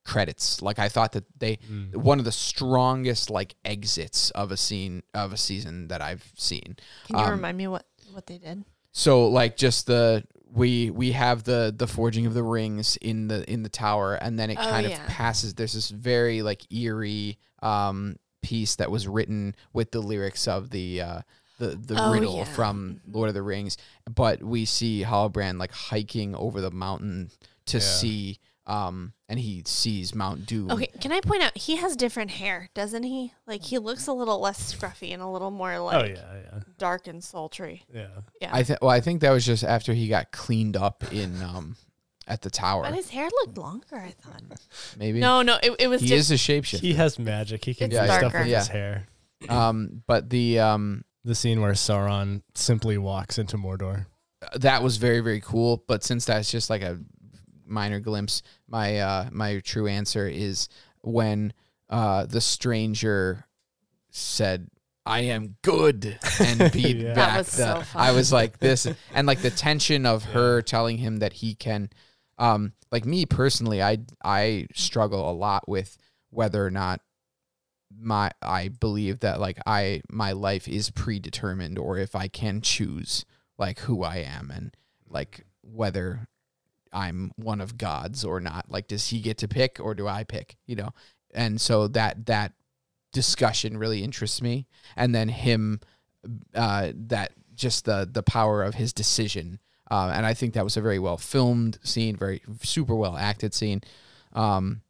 credits. 0.04 0.60
Like 0.60 0.78
I 0.78 0.88
thought 0.88 1.12
that 1.12 1.24
they 1.38 1.58
Mm. 1.70 1.94
one 1.96 2.18
of 2.18 2.24
the 2.24 2.32
strongest 2.32 3.30
like 3.30 3.54
exits 3.64 4.30
of 4.32 4.50
a 4.50 4.56
scene 4.56 5.02
of 5.14 5.32
a 5.32 5.36
season 5.36 5.88
that 5.88 6.02
I've 6.02 6.24
seen. 6.36 6.76
Can 7.06 7.18
you 7.18 7.24
Um, 7.24 7.30
remind 7.30 7.56
me 7.56 7.68
what, 7.68 7.86
what 8.12 8.26
they 8.26 8.38
did? 8.38 8.64
So 8.90 9.28
like 9.28 9.56
just 9.56 9.86
the 9.86 10.24
we 10.54 10.90
we 10.90 11.12
have 11.12 11.44
the 11.44 11.72
the 11.76 11.86
forging 11.86 12.26
of 12.26 12.34
the 12.34 12.42
rings 12.42 12.96
in 13.00 13.28
the 13.28 13.48
in 13.50 13.62
the 13.62 13.68
tower 13.68 14.14
and 14.14 14.38
then 14.38 14.50
it 14.50 14.58
Oh, 14.60 14.68
kind 14.68 14.88
yeah. 14.88 15.00
of 15.02 15.06
passes 15.08 15.54
there's 15.54 15.72
this 15.72 15.88
very 15.90 16.42
like 16.42 16.62
eerie 16.72 17.38
um 17.62 18.16
piece 18.42 18.74
that 18.76 18.90
was 18.90 19.06
written 19.06 19.54
with 19.72 19.92
the 19.92 20.00
lyrics 20.00 20.46
of 20.48 20.70
the 20.70 21.00
uh 21.00 21.20
the 21.58 21.68
the 21.68 21.94
Oh, 21.96 22.10
riddle 22.12 22.36
yeah. 22.38 22.44
from 22.44 23.00
Lord 23.10 23.28
of 23.28 23.34
the 23.34 23.42
Rings 23.42 23.78
but 24.12 24.42
we 24.42 24.64
see 24.66 25.04
Halbrand 25.04 25.58
like 25.60 25.72
hiking 25.72 26.34
over 26.34 26.60
the 26.60 26.72
mountain 26.72 27.30
to 27.66 27.78
Yeah. 27.78 27.84
see 27.84 28.38
um 28.72 29.12
and 29.28 29.38
he 29.38 29.62
sees 29.66 30.14
Mount 30.14 30.46
Doom. 30.46 30.70
Okay, 30.70 30.88
can 31.00 31.10
I 31.12 31.20
point 31.20 31.42
out 31.42 31.56
he 31.56 31.76
has 31.76 31.96
different 31.96 32.30
hair, 32.32 32.68
doesn't 32.74 33.02
he? 33.02 33.32
Like 33.46 33.62
he 33.62 33.78
looks 33.78 34.06
a 34.06 34.12
little 34.12 34.40
less 34.40 34.74
scruffy 34.74 35.12
and 35.12 35.22
a 35.22 35.28
little 35.28 35.50
more 35.50 35.78
like 35.78 35.96
oh 35.96 36.04
yeah, 36.06 36.34
yeah, 36.54 36.60
dark 36.78 37.06
and 37.06 37.22
sultry. 37.22 37.82
yeah. 37.94 38.06
Yeah. 38.40 38.50
I 38.52 38.62
think 38.62 38.80
well 38.82 38.90
I 38.90 39.00
think 39.00 39.20
that 39.20 39.30
was 39.30 39.44
just 39.46 39.64
after 39.64 39.92
he 39.92 40.08
got 40.08 40.32
cleaned 40.32 40.76
up 40.76 41.04
in 41.12 41.40
um 41.42 41.76
at 42.26 42.40
the 42.42 42.50
tower. 42.50 42.84
but 42.84 42.94
his 42.94 43.10
hair 43.10 43.28
looked 43.42 43.58
longer, 43.58 43.96
I 43.96 44.10
thought. 44.20 44.42
Maybe. 44.96 45.18
No, 45.18 45.42
no, 45.42 45.58
it, 45.62 45.72
it 45.80 45.88
was 45.88 46.00
He 46.00 46.06
just 46.08 46.30
is 46.30 46.48
a 46.48 46.52
shapeshifter. 46.52 46.80
He 46.80 46.94
has 46.94 47.18
magic. 47.18 47.64
He 47.64 47.74
can 47.74 47.90
It's 47.90 47.98
do 47.98 48.06
stuff 48.06 48.20
darker. 48.20 48.38
with 48.38 48.46
Yeah. 48.48 48.58
his 48.60 48.68
hair. 48.68 49.06
Um, 49.48 50.02
but 50.06 50.30
the 50.30 50.60
um, 50.60 51.04
The 51.24 51.34
scene 51.34 51.60
where 51.60 51.72
Sauron 51.72 52.42
simply 52.54 52.96
walks 52.96 53.38
into 53.38 53.56
Mordor. 53.58 54.06
that 54.54 54.82
was 54.84 54.98
very 54.98 55.18
very 55.20 55.40
cool. 55.40 55.82
But 55.88 56.04
since 56.04 56.24
that's 56.26 56.50
just 56.50 56.70
like 56.70 56.82
a 56.82 57.00
minor 57.66 58.00
glimpse. 58.00 58.42
My 58.68 58.98
uh, 58.98 59.28
my 59.32 59.60
true 59.60 59.86
answer 59.86 60.28
is 60.28 60.68
when 61.02 61.52
uh, 61.88 62.26
the 62.26 62.40
stranger 62.40 63.46
said, 64.10 64.68
"I 65.04 65.20
am 65.20 65.56
good," 65.62 66.18
and 66.40 66.58
beat 66.72 66.98
Yeah. 66.98 67.14
That 67.14 67.16
back 67.16 67.38
was 67.38 67.56
the. 67.56 67.82
so. 67.84 67.98
I 67.98 68.12
was 68.12 68.32
like 68.32 68.58
this, 68.58 68.86
and 69.14 69.26
like 69.26 69.42
the 69.42 69.50
tension 69.50 70.06
of 70.06 70.24
her 70.24 70.62
telling 70.62 70.98
him 70.98 71.18
that 71.18 71.34
he 71.34 71.54
can. 71.54 71.90
Um, 72.38 72.72
like 72.90 73.04
me 73.04 73.26
personally, 73.26 73.82
I 73.82 73.98
I 74.24 74.66
struggle 74.74 75.30
a 75.30 75.32
lot 75.32 75.68
with 75.68 75.96
whether 76.30 76.64
or 76.64 76.70
not 76.70 77.00
my 77.98 78.30
I 78.40 78.68
believe 78.68 79.20
that 79.20 79.40
like 79.40 79.58
I 79.66 80.02
my 80.10 80.32
life 80.32 80.66
is 80.66 80.90
predetermined 80.90 81.78
or 81.78 81.98
if 81.98 82.14
I 82.14 82.28
can 82.28 82.60
choose 82.60 83.24
like 83.58 83.80
who 83.80 84.02
I 84.02 84.16
am 84.16 84.50
and 84.50 84.74
like 85.08 85.44
whether 85.62 86.28
I'm 86.92 87.32
one 87.36 87.60
of 87.60 87.78
God's 87.78 88.24
or 88.24 88.40
not. 88.40 88.66
Like 88.68 88.88
does 88.88 89.08
he 89.08 89.20
get 89.20 89.38
to 89.38 89.48
pick 89.48 89.78
or 89.80 89.94
do 89.94 90.06
I 90.06 90.24
pick, 90.24 90.56
you 90.66 90.76
know? 90.76 90.90
And 91.34 91.60
so 91.60 91.88
that 91.88 92.26
that 92.26 92.52
discussion 93.12 93.76
really 93.76 94.02
interests 94.02 94.40
me 94.40 94.66
and 94.96 95.14
then 95.14 95.28
him 95.28 95.80
uh 96.54 96.92
that 96.94 97.32
just 97.54 97.84
the 97.84 98.08
the 98.10 98.22
power 98.22 98.62
of 98.62 98.74
his 98.74 98.92
decision. 98.92 99.58
Uh, 99.90 100.10
and 100.14 100.24
I 100.24 100.32
think 100.32 100.54
that 100.54 100.64
was 100.64 100.78
a 100.78 100.80
very 100.80 100.98
well 100.98 101.18
filmed 101.18 101.78
scene, 101.82 102.16
very 102.16 102.42
super 102.62 102.94
well 102.94 103.16
acted 103.16 103.54
scene. 103.54 103.82
Um 104.32 104.82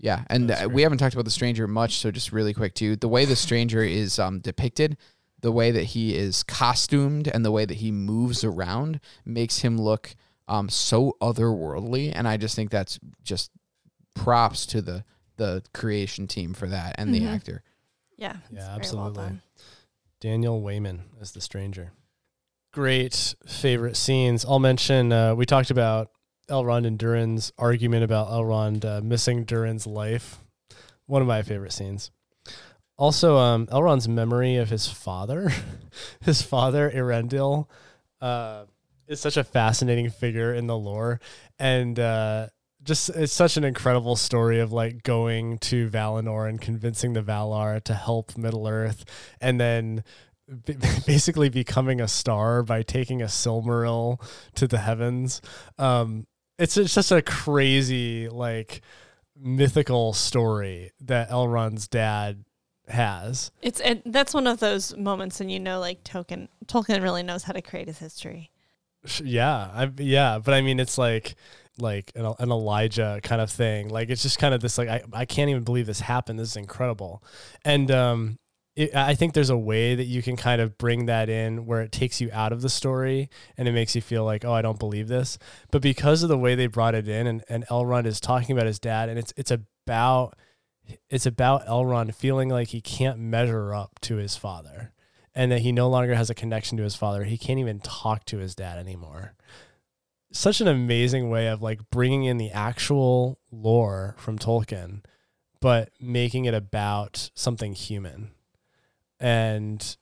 yeah, 0.00 0.24
and 0.28 0.50
uh, 0.50 0.68
we 0.70 0.80
haven't 0.80 0.96
talked 0.96 1.12
about 1.14 1.26
the 1.26 1.30
stranger 1.30 1.68
much, 1.68 1.98
so 1.98 2.10
just 2.10 2.32
really 2.32 2.54
quick 2.54 2.74
too. 2.74 2.96
The 2.96 3.08
way 3.08 3.26
the 3.26 3.36
stranger 3.36 3.82
is 3.82 4.18
um, 4.18 4.40
depicted, 4.40 4.96
the 5.42 5.52
way 5.52 5.70
that 5.70 5.84
he 5.84 6.16
is 6.16 6.42
costumed, 6.42 7.28
and 7.28 7.44
the 7.44 7.50
way 7.50 7.66
that 7.66 7.76
he 7.76 7.92
moves 7.92 8.42
around 8.42 9.00
makes 9.26 9.58
him 9.58 9.78
look 9.78 10.16
um, 10.50 10.68
so 10.68 11.16
otherworldly, 11.22 12.12
and 12.14 12.28
I 12.28 12.36
just 12.36 12.54
think 12.54 12.70
that's 12.70 12.98
just 13.22 13.50
props 14.14 14.66
to 14.66 14.82
the 14.82 15.04
the 15.36 15.62
creation 15.72 16.26
team 16.26 16.52
for 16.52 16.66
that 16.66 16.96
and 16.98 17.14
the 17.14 17.20
Mhm. 17.22 17.34
actor. 17.34 17.62
Yeah. 18.18 18.36
Yeah, 18.50 18.74
absolutely. 18.74 19.22
Well. 19.24 19.38
Daniel 20.20 20.60
Weyman 20.60 21.00
as 21.18 21.32
the 21.32 21.40
stranger. 21.40 21.92
Great 22.74 23.34
favorite 23.46 23.96
scenes. 23.96 24.44
I'll 24.44 24.58
mention 24.58 25.12
uh, 25.12 25.34
we 25.34 25.46
talked 25.46 25.70
about 25.70 26.10
Elrond 26.50 26.86
and 26.86 26.98
Durin's 26.98 27.52
argument 27.56 28.04
about 28.04 28.28
Elrond 28.28 28.84
uh, 28.84 29.00
missing 29.00 29.44
Durin's 29.44 29.86
life. 29.86 30.38
One 31.06 31.22
of 31.22 31.28
my 31.28 31.40
favorite 31.42 31.72
scenes. 31.72 32.10
Also, 32.98 33.38
um, 33.38 33.66
Elrond's 33.68 34.08
memory 34.08 34.56
of 34.56 34.68
his 34.68 34.86
father, 34.88 35.50
his 36.20 36.42
father 36.42 36.90
Eärendil, 36.90 37.66
uh, 38.20 38.64
is 39.10 39.20
such 39.20 39.36
a 39.36 39.44
fascinating 39.44 40.08
figure 40.08 40.54
in 40.54 40.66
the 40.66 40.78
lore, 40.78 41.20
and 41.58 41.98
uh, 41.98 42.46
just 42.82 43.10
it's 43.10 43.32
such 43.32 43.56
an 43.56 43.64
incredible 43.64 44.16
story 44.16 44.60
of 44.60 44.72
like 44.72 45.02
going 45.02 45.58
to 45.58 45.90
Valinor 45.90 46.48
and 46.48 46.60
convincing 46.60 47.12
the 47.12 47.22
Valar 47.22 47.82
to 47.84 47.94
help 47.94 48.38
Middle 48.38 48.66
Earth, 48.68 49.04
and 49.40 49.60
then 49.60 50.04
basically 51.06 51.48
becoming 51.48 52.00
a 52.00 52.08
star 52.08 52.62
by 52.62 52.82
taking 52.82 53.20
a 53.20 53.26
Silmaril 53.26 54.22
to 54.54 54.66
the 54.66 54.78
heavens. 54.78 55.42
Um, 55.76 56.26
it's 56.58 56.76
it's 56.76 56.94
just 56.94 57.10
a 57.10 57.20
crazy 57.20 58.28
like 58.28 58.80
mythical 59.36 60.12
story 60.12 60.92
that 61.00 61.30
Elrond's 61.30 61.88
dad 61.88 62.44
has. 62.86 63.50
It's 63.60 63.80
and 63.80 64.02
that's 64.06 64.34
one 64.34 64.46
of 64.46 64.60
those 64.60 64.96
moments, 64.96 65.40
and 65.40 65.50
you 65.50 65.58
know, 65.58 65.80
like 65.80 66.04
Tolkien. 66.04 66.46
Tolkien 66.66 67.02
really 67.02 67.24
knows 67.24 67.42
how 67.42 67.52
to 67.52 67.62
create 67.62 67.88
his 67.88 67.98
history. 67.98 68.52
Yeah, 69.22 69.70
I 69.72 69.90
yeah, 69.98 70.38
but 70.38 70.54
I 70.54 70.60
mean, 70.60 70.78
it's 70.78 70.98
like 70.98 71.34
like 71.78 72.12
an, 72.14 72.26
an 72.38 72.50
Elijah 72.50 73.20
kind 73.22 73.40
of 73.40 73.50
thing. 73.50 73.88
Like 73.88 74.10
it's 74.10 74.22
just 74.22 74.38
kind 74.38 74.54
of 74.54 74.60
this 74.60 74.76
like 74.76 74.88
I 74.88 75.02
I 75.12 75.24
can't 75.24 75.50
even 75.50 75.64
believe 75.64 75.86
this 75.86 76.00
happened. 76.00 76.38
This 76.38 76.50
is 76.50 76.56
incredible, 76.56 77.22
and 77.64 77.90
um, 77.90 78.38
it, 78.76 78.94
I 78.94 79.14
think 79.14 79.32
there's 79.32 79.50
a 79.50 79.56
way 79.56 79.94
that 79.94 80.04
you 80.04 80.22
can 80.22 80.36
kind 80.36 80.60
of 80.60 80.76
bring 80.76 81.06
that 81.06 81.30
in 81.30 81.64
where 81.64 81.80
it 81.80 81.92
takes 81.92 82.20
you 82.20 82.28
out 82.32 82.52
of 82.52 82.60
the 82.60 82.68
story 82.68 83.30
and 83.56 83.66
it 83.66 83.72
makes 83.72 83.94
you 83.94 84.02
feel 84.02 84.24
like 84.24 84.44
oh 84.44 84.52
I 84.52 84.62
don't 84.62 84.78
believe 84.78 85.08
this, 85.08 85.38
but 85.70 85.80
because 85.82 86.22
of 86.22 86.28
the 86.28 86.38
way 86.38 86.54
they 86.54 86.66
brought 86.66 86.94
it 86.94 87.08
in 87.08 87.26
and 87.26 87.42
and 87.48 87.66
Elrond 87.68 88.06
is 88.06 88.20
talking 88.20 88.54
about 88.54 88.66
his 88.66 88.78
dad 88.78 89.08
and 89.08 89.18
it's 89.18 89.32
it's 89.36 89.50
about 89.50 90.36
it's 91.08 91.26
about 91.26 91.66
Elrond 91.66 92.14
feeling 92.14 92.48
like 92.50 92.68
he 92.68 92.80
can't 92.80 93.18
measure 93.18 93.74
up 93.74 93.98
to 94.02 94.16
his 94.16 94.36
father 94.36 94.92
and 95.34 95.52
that 95.52 95.60
he 95.60 95.72
no 95.72 95.88
longer 95.88 96.14
has 96.14 96.30
a 96.30 96.34
connection 96.34 96.76
to 96.78 96.84
his 96.84 96.96
father. 96.96 97.24
He 97.24 97.38
can't 97.38 97.58
even 97.58 97.80
talk 97.80 98.24
to 98.26 98.38
his 98.38 98.54
dad 98.54 98.78
anymore. 98.78 99.34
Such 100.32 100.60
an 100.60 100.68
amazing 100.68 101.30
way 101.30 101.48
of 101.48 101.62
like 101.62 101.90
bringing 101.90 102.24
in 102.24 102.36
the 102.36 102.50
actual 102.50 103.38
lore 103.50 104.14
from 104.18 104.38
Tolkien, 104.38 105.04
but 105.60 105.90
making 106.00 106.44
it 106.44 106.54
about 106.54 107.30
something 107.34 107.74
human. 107.74 108.30
And 109.18 109.96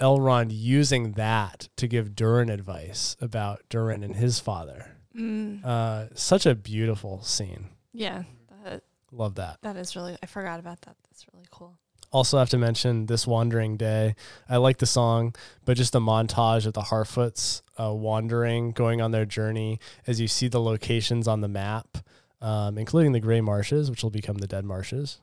Elrond 0.00 0.48
using 0.50 1.12
that 1.12 1.68
to 1.76 1.86
give 1.86 2.14
Durin 2.16 2.48
advice 2.48 3.16
about 3.20 3.62
Durin 3.68 4.02
and 4.02 4.16
his 4.16 4.40
father. 4.40 4.96
Mm. 5.16 5.64
Uh, 5.64 6.06
such 6.14 6.46
a 6.46 6.54
beautiful 6.54 7.22
scene. 7.22 7.68
Yeah, 7.92 8.24
that, 8.64 8.82
Love 9.12 9.36
that. 9.36 9.58
that 9.62 9.76
is 9.76 9.94
really. 9.94 10.16
I 10.22 10.26
forgot 10.26 10.58
about 10.58 10.80
that. 10.82 10.96
That's 11.08 11.26
really 11.32 11.46
cool. 11.50 11.78
Also 12.14 12.38
have 12.38 12.48
to 12.48 12.56
mention 12.56 13.06
this 13.06 13.26
wandering 13.26 13.76
day. 13.76 14.14
I 14.48 14.58
like 14.58 14.78
the 14.78 14.86
song 14.86 15.34
but 15.64 15.76
just 15.76 15.92
the 15.92 16.00
montage 16.00 16.64
of 16.64 16.72
the 16.72 16.82
harfoots 16.82 17.60
uh, 17.78 17.92
wandering 17.92 18.70
going 18.70 19.00
on 19.00 19.10
their 19.10 19.24
journey 19.24 19.80
as 20.06 20.20
you 20.20 20.28
see 20.28 20.46
the 20.46 20.60
locations 20.60 21.26
on 21.26 21.40
the 21.40 21.48
map 21.48 21.98
um, 22.40 22.78
including 22.78 23.10
the 23.10 23.20
gray 23.20 23.40
marshes 23.40 23.90
which 23.90 24.04
will 24.04 24.10
become 24.10 24.38
the 24.38 24.46
dead 24.46 24.64
marshes 24.64 25.20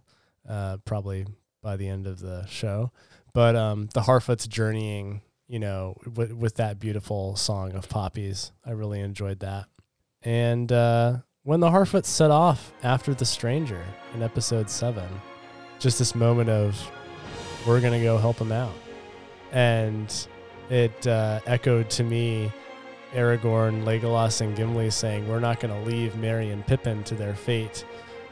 uh, 0.50 0.78
probably 0.84 1.26
by 1.64 1.78
the 1.78 1.88
end 1.88 2.08
of 2.08 2.20
the 2.20 2.46
show. 2.48 2.92
But 3.34 3.56
um, 3.56 3.88
the 3.94 4.02
harfoots 4.02 4.48
journeying 4.48 5.22
you 5.48 5.60
know 5.60 5.96
with, 6.14 6.34
with 6.34 6.56
that 6.56 6.78
beautiful 6.80 7.36
song 7.36 7.74
of 7.74 7.90
poppies 7.90 8.52
i 8.66 8.72
really 8.72 9.00
enjoyed 9.00 9.40
that. 9.40 9.68
And 10.24 10.70
uh, 10.74 11.20
when 11.44 11.62
the 11.62 11.70
harfoots 11.70 12.08
set 12.08 12.32
off 12.32 12.74
after 12.84 13.14
the 13.14 13.26
stranger 13.26 13.84
in 14.14 14.22
episode 14.22 14.70
7 14.70 15.08
just 15.82 16.00
this 16.00 16.16
moment 16.16 16.50
of 16.50 16.92
we're 17.68 17.82
gonna 17.82 18.02
go 18.02 18.18
help 18.18 18.38
him 18.38 18.52
out. 18.52 18.74
And 19.52 20.14
it 20.70 21.06
uh, 21.08 21.42
echoed 21.46 21.90
to 21.92 22.04
me 22.04 22.52
aragorn 23.14 23.84
legolas 23.84 24.40
and 24.40 24.56
gimli 24.56 24.90
saying 24.90 25.28
we're 25.28 25.42
not 25.42 25.60
gonna 25.60 25.82
leave 25.84 26.16
merry 26.16 26.50
and 26.50 26.66
pippin 26.66 27.04
to 27.06 27.16
their 27.16 27.36
fate. 27.36 27.84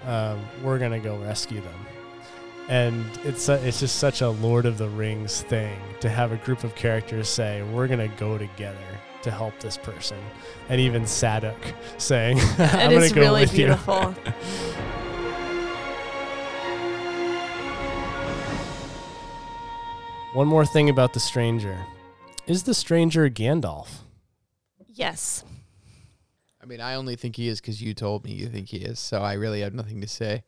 Um, 0.06 0.40
we're 0.64 0.80
gonna 0.80 1.00
go 1.00 1.18
rescue 1.18 1.62
them. 1.62 1.86
And 2.70 3.04
it's 3.24 3.44
su- 3.44 3.54
it's 3.54 3.80
just 3.80 3.98
such 3.98 4.22
a 4.22 4.30
lord 4.30 4.66
of 4.66 4.78
the 4.78 4.88
rings 4.90 5.42
thing 5.42 5.78
to 6.02 6.10
have 6.10 6.32
a 6.32 6.38
group 6.38 6.64
of 6.64 6.76
characters 6.76 7.28
say 7.28 7.64
we're 7.64 7.88
gonna 7.88 8.08
go 8.10 8.38
together 8.38 8.78
to 9.24 9.32
help 9.32 9.60
this 9.60 9.76
person. 9.76 10.20
And 10.70 10.80
even 10.80 11.04
Sadoc 11.04 11.58
saying 11.98 12.40
i'm 12.60 12.92
gonna 12.92 13.10
go 13.10 13.22
really 13.22 13.42
with 13.42 13.58
you 13.58 13.76
One 20.34 20.48
more 20.48 20.66
thing 20.66 20.90
about 20.90 21.14
the 21.14 21.20
stranger. 21.20 21.78
Is 22.48 22.64
the 22.64 22.74
stranger 22.74 23.30
Gandalf? 23.30 23.88
yes. 24.88 25.44
I 26.62 26.66
mean, 26.66 26.82
I 26.82 26.96
only 26.96 27.16
think 27.16 27.36
he 27.38 27.48
is 27.48 27.62
because 27.62 27.82
you 27.82 27.94
told 27.94 28.26
me 28.26 28.34
you 28.34 28.48
think 28.48 28.68
he 28.70 28.78
is, 28.78 29.00
so 29.00 29.22
I 29.22 29.34
really 29.34 29.62
have 29.62 29.74
nothing 29.74 30.02
to 30.02 30.08
say. 30.08 30.44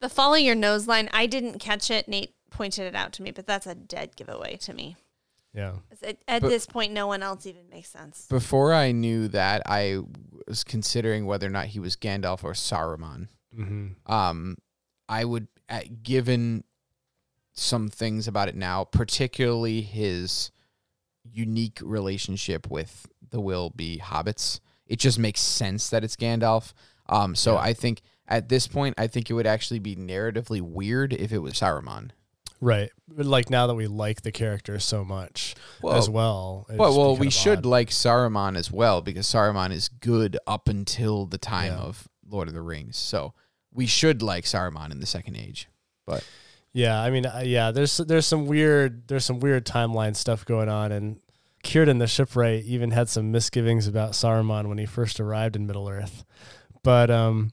The 0.00 0.08
follow 0.08 0.34
your 0.34 0.54
nose 0.54 0.86
line. 0.86 1.08
I 1.12 1.26
didn't 1.26 1.58
catch 1.58 1.90
it. 1.90 2.08
Nate 2.08 2.34
pointed 2.50 2.84
it 2.86 2.94
out 2.94 3.12
to 3.14 3.22
me, 3.22 3.30
but 3.32 3.46
that's 3.46 3.66
a 3.66 3.74
dead 3.74 4.16
giveaway 4.16 4.56
to 4.58 4.72
me. 4.74 4.96
Yeah. 5.54 5.72
At, 6.02 6.18
at 6.28 6.42
But- 6.42 6.48
this 6.50 6.66
point, 6.66 6.92
no 6.92 7.06
one 7.06 7.22
else 7.22 7.46
even 7.46 7.68
makes 7.70 7.88
sense. 7.88 8.26
Before 8.28 8.72
I 8.72 8.92
knew 8.92 9.28
that, 9.28 9.62
I 9.66 10.00
was 10.46 10.62
considering 10.62 11.26
whether 11.26 11.46
or 11.46 11.50
not 11.50 11.66
he 11.66 11.80
was 11.80 11.96
Gandalf 11.96 12.44
or 12.44 12.52
Saruman. 12.52 13.28
Mm-hmm. 13.58 14.10
um, 14.12 14.56
I 15.08 15.24
would, 15.24 15.48
uh, 15.68 15.80
given 16.02 16.62
some 17.52 17.88
things 17.88 18.26
about 18.28 18.48
it 18.48 18.54
now, 18.56 18.84
particularly 18.84 19.82
his 19.82 20.50
unique 21.24 21.78
relationship 21.82 22.70
with 22.70 23.06
the 23.30 23.40
will 23.40 23.70
be 23.70 24.00
hobbits, 24.02 24.60
it 24.86 24.98
just 24.98 25.18
makes 25.18 25.40
sense 25.40 25.88
that 25.90 26.02
it's 26.04 26.16
Gandalf. 26.16 26.72
Um, 27.08 27.34
so 27.34 27.54
Yeah. 27.54 27.60
I 27.60 27.72
think 27.74 28.02
at 28.26 28.48
this 28.48 28.66
point, 28.66 28.94
I 28.98 29.06
think 29.06 29.28
it 29.30 29.34
would 29.34 29.46
actually 29.46 29.80
be 29.80 29.96
narratively 29.96 30.60
weird 30.60 31.12
if 31.12 31.32
it 31.32 31.38
was 31.38 31.54
Saruman. 31.54 32.10
Right. 32.60 32.90
But 33.08 33.26
like 33.26 33.48
now 33.50 33.66
that 33.66 33.74
we 33.74 33.86
like 33.86 34.22
the 34.22 34.32
character 34.32 34.78
so 34.78 35.04
much 35.04 35.54
Well, 35.82 35.96
as 35.96 36.08
well. 36.10 36.66
Well, 36.68 36.96
well, 36.96 37.16
we 37.16 37.30
should 37.30 37.58
odd. 37.58 37.66
like 37.66 37.90
Saruman 37.90 38.56
as 38.56 38.70
well 38.70 39.00
because 39.00 39.26
Saruman 39.26 39.72
is 39.72 39.88
good 39.88 40.38
up 40.46 40.68
until 40.68 41.26
the 41.26 41.38
time 41.38 41.72
Yeah. 41.72 41.78
of 41.78 42.08
Lord 42.28 42.48
of 42.48 42.54
the 42.54 42.62
Rings. 42.62 42.96
So 42.96 43.34
we 43.72 43.86
should 43.86 44.22
like 44.22 44.44
Saruman 44.44 44.90
in 44.92 45.00
the 45.00 45.06
Second 45.06 45.36
Age. 45.36 45.68
Yeah, 46.72 47.00
I 47.00 47.10
mean, 47.10 47.26
uh, 47.26 47.42
yeah. 47.44 47.70
There's 47.72 47.96
there's 47.98 48.26
some 48.26 48.46
weird 48.46 49.08
there's 49.08 49.24
some 49.24 49.40
weird 49.40 49.66
timeline 49.66 50.14
stuff 50.14 50.44
going 50.44 50.68
on, 50.68 50.92
and 50.92 51.20
Círdan 51.64 51.98
the 51.98 52.06
shipwright 52.06 52.64
even 52.64 52.92
had 52.92 53.08
some 53.08 53.32
misgivings 53.32 53.86
about 53.86 54.12
Saruman 54.12 54.68
when 54.68 54.78
he 54.78 54.86
first 54.86 55.20
arrived 55.20 55.56
in 55.56 55.66
Middle 55.66 55.88
Earth. 55.88 56.24
But 56.82 57.10
um, 57.10 57.50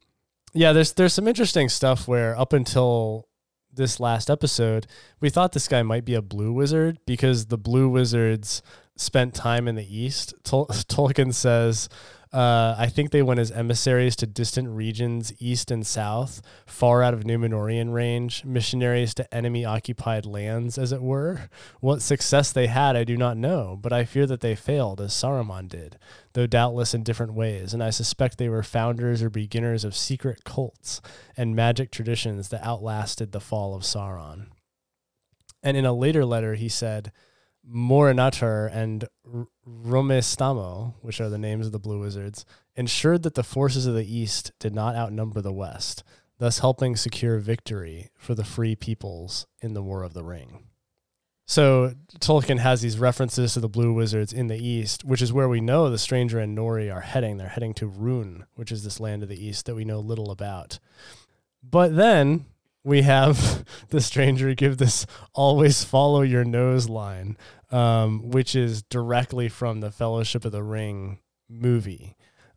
yeah, 0.54 0.72
there's 0.72 0.94
there's 0.94 1.14
some 1.14 1.28
interesting 1.28 1.68
stuff 1.70 2.08
where 2.08 2.38
up 2.38 2.54
until 2.54 3.28
this 3.74 4.00
last 4.00 4.30
episode, 4.30 4.88
we 5.20 5.30
thought 5.30 5.54
this 5.54 5.68
guy 5.68 5.84
might 5.84 6.06
be 6.06 6.14
a 6.14 6.22
blue 6.22 6.52
wizard 6.52 7.00
because 7.06 7.48
the 7.48 7.58
blue 7.58 7.90
wizards 7.90 8.62
spent 8.96 9.34
time 9.34 9.68
in 9.68 9.76
the 9.76 9.98
east. 9.98 10.34
Tol- 10.44 10.68
Tolkien 10.70 11.34
says 11.34 11.90
uh, 12.34 12.76
I 12.78 12.88
think 12.88 13.12
they 13.12 13.22
went 13.22 13.40
as 13.40 13.52
emissaries 13.52 14.16
to 14.18 14.28
distant 14.28 14.70
regions 14.70 15.34
east 15.40 15.72
and 15.72 15.86
south, 15.86 16.42
far 16.66 17.02
out 17.02 17.14
of 17.14 17.24
Numenorian 17.24 17.94
range, 17.94 18.44
missionaries 18.44 19.14
to 19.16 19.34
enemy 19.34 19.66
occupied 19.66 20.26
lands, 20.26 20.78
as 20.78 20.92
it 20.92 21.02
were. 21.02 21.50
What 21.80 22.02
success 22.02 22.52
they 22.52 22.68
had, 22.68 22.96
I 22.96 23.04
do 23.04 23.18
not 23.18 23.38
know, 23.38 23.78
but 23.80 23.94
I 23.94 24.06
fear 24.06 24.26
that 24.26 24.42
they 24.42 24.56
failed, 24.56 25.00
as 25.00 25.14
Saruman 25.14 25.70
did, 25.70 25.98
though 26.34 26.48
doubtless 26.48 26.94
in 26.94 27.04
different 27.04 27.34
ways, 27.34 27.74
and 27.74 27.84
I 27.84 27.90
suspect 27.90 28.38
they 28.38 28.50
were 28.50 28.64
founders 28.64 29.24
or 29.24 29.30
beginners 29.30 29.84
of 29.84 29.96
secret 29.96 30.44
cults 30.44 31.02
and 31.36 31.56
magic 31.56 31.92
traditions 31.92 32.50
that 32.50 32.66
outlasted 32.66 33.32
the 33.32 33.40
fall 33.40 33.76
of 33.76 33.84
Sauron. 33.84 34.48
And 35.64 35.76
in 35.76 35.86
a 35.86 35.94
later 35.94 36.24
letter, 36.24 36.56
he 36.56 36.70
said, 36.70 37.12
Morinehtar 37.70 38.70
and 38.74 39.08
Rómestámo, 39.68 40.94
which 41.02 41.20
are 41.20 41.30
the 41.30 41.38
names 41.38 41.66
of 41.66 41.72
the 41.72 41.80
Blue 41.80 42.00
Wizards, 42.00 42.46
ensured 42.76 43.24
that 43.24 43.34
the 43.34 43.44
forces 43.44 43.86
of 43.86 43.96
the 43.96 44.16
East 44.16 44.52
did 44.60 44.74
not 44.74 44.96
outnumber 44.96 45.42
the 45.42 45.54
West, 45.54 46.04
thus 46.38 46.60
helping 46.60 46.96
secure 46.96 47.40
victory 47.40 48.10
for 48.18 48.36
the 48.36 48.44
free 48.44 48.76
peoples 48.76 49.48
in 49.62 49.74
the 49.74 49.84
War 49.84 50.04
of 50.04 50.14
the 50.14 50.24
Ring. 50.24 50.68
So 51.46 51.94
Tolkien 52.20 52.60
has 52.60 52.82
these 52.82 53.00
references 53.00 53.54
to 53.54 53.62
the 53.62 53.70
Blue 53.70 53.94
Wizards 53.94 54.34
in 54.34 54.48
the 54.48 54.58
East, 54.58 55.06
which 55.06 55.22
is 55.22 55.32
where 55.32 55.48
we 55.48 55.62
know 55.62 55.90
the 55.90 55.98
Stranger 55.98 56.40
and 56.40 56.58
Nori 56.58 56.94
are 56.94 57.02
heading. 57.02 57.38
They're 57.38 57.48
heading 57.48 57.74
to 57.76 57.90
Rhûn, 57.90 58.44
which 58.56 58.72
is 58.72 58.84
this 58.84 59.00
land 59.00 59.24
of 59.24 59.30
the 59.30 59.46
East 59.46 59.66
that 59.66 59.76
we 59.76 59.86
know 59.86 60.00
little 60.00 60.30
about. 60.30 60.80
But 61.64 61.96
then 61.96 62.46
we 62.84 63.04
have 63.04 63.66
the 63.90 64.02
stranger 64.02 64.54
give 64.56 64.78
this 64.78 65.06
always 65.34 65.84
follow 65.84 66.22
your 66.22 66.44
nose 66.44 66.90
line 66.90 67.38
um, 67.72 68.30
which 68.30 68.56
is 68.56 68.84
directly 68.84 69.50
from 69.50 69.82
the 69.82 69.92
Fellowship 69.92 70.46
of 70.46 70.52
the 70.52 70.64
Ring 70.64 71.20
movie. 71.50 72.16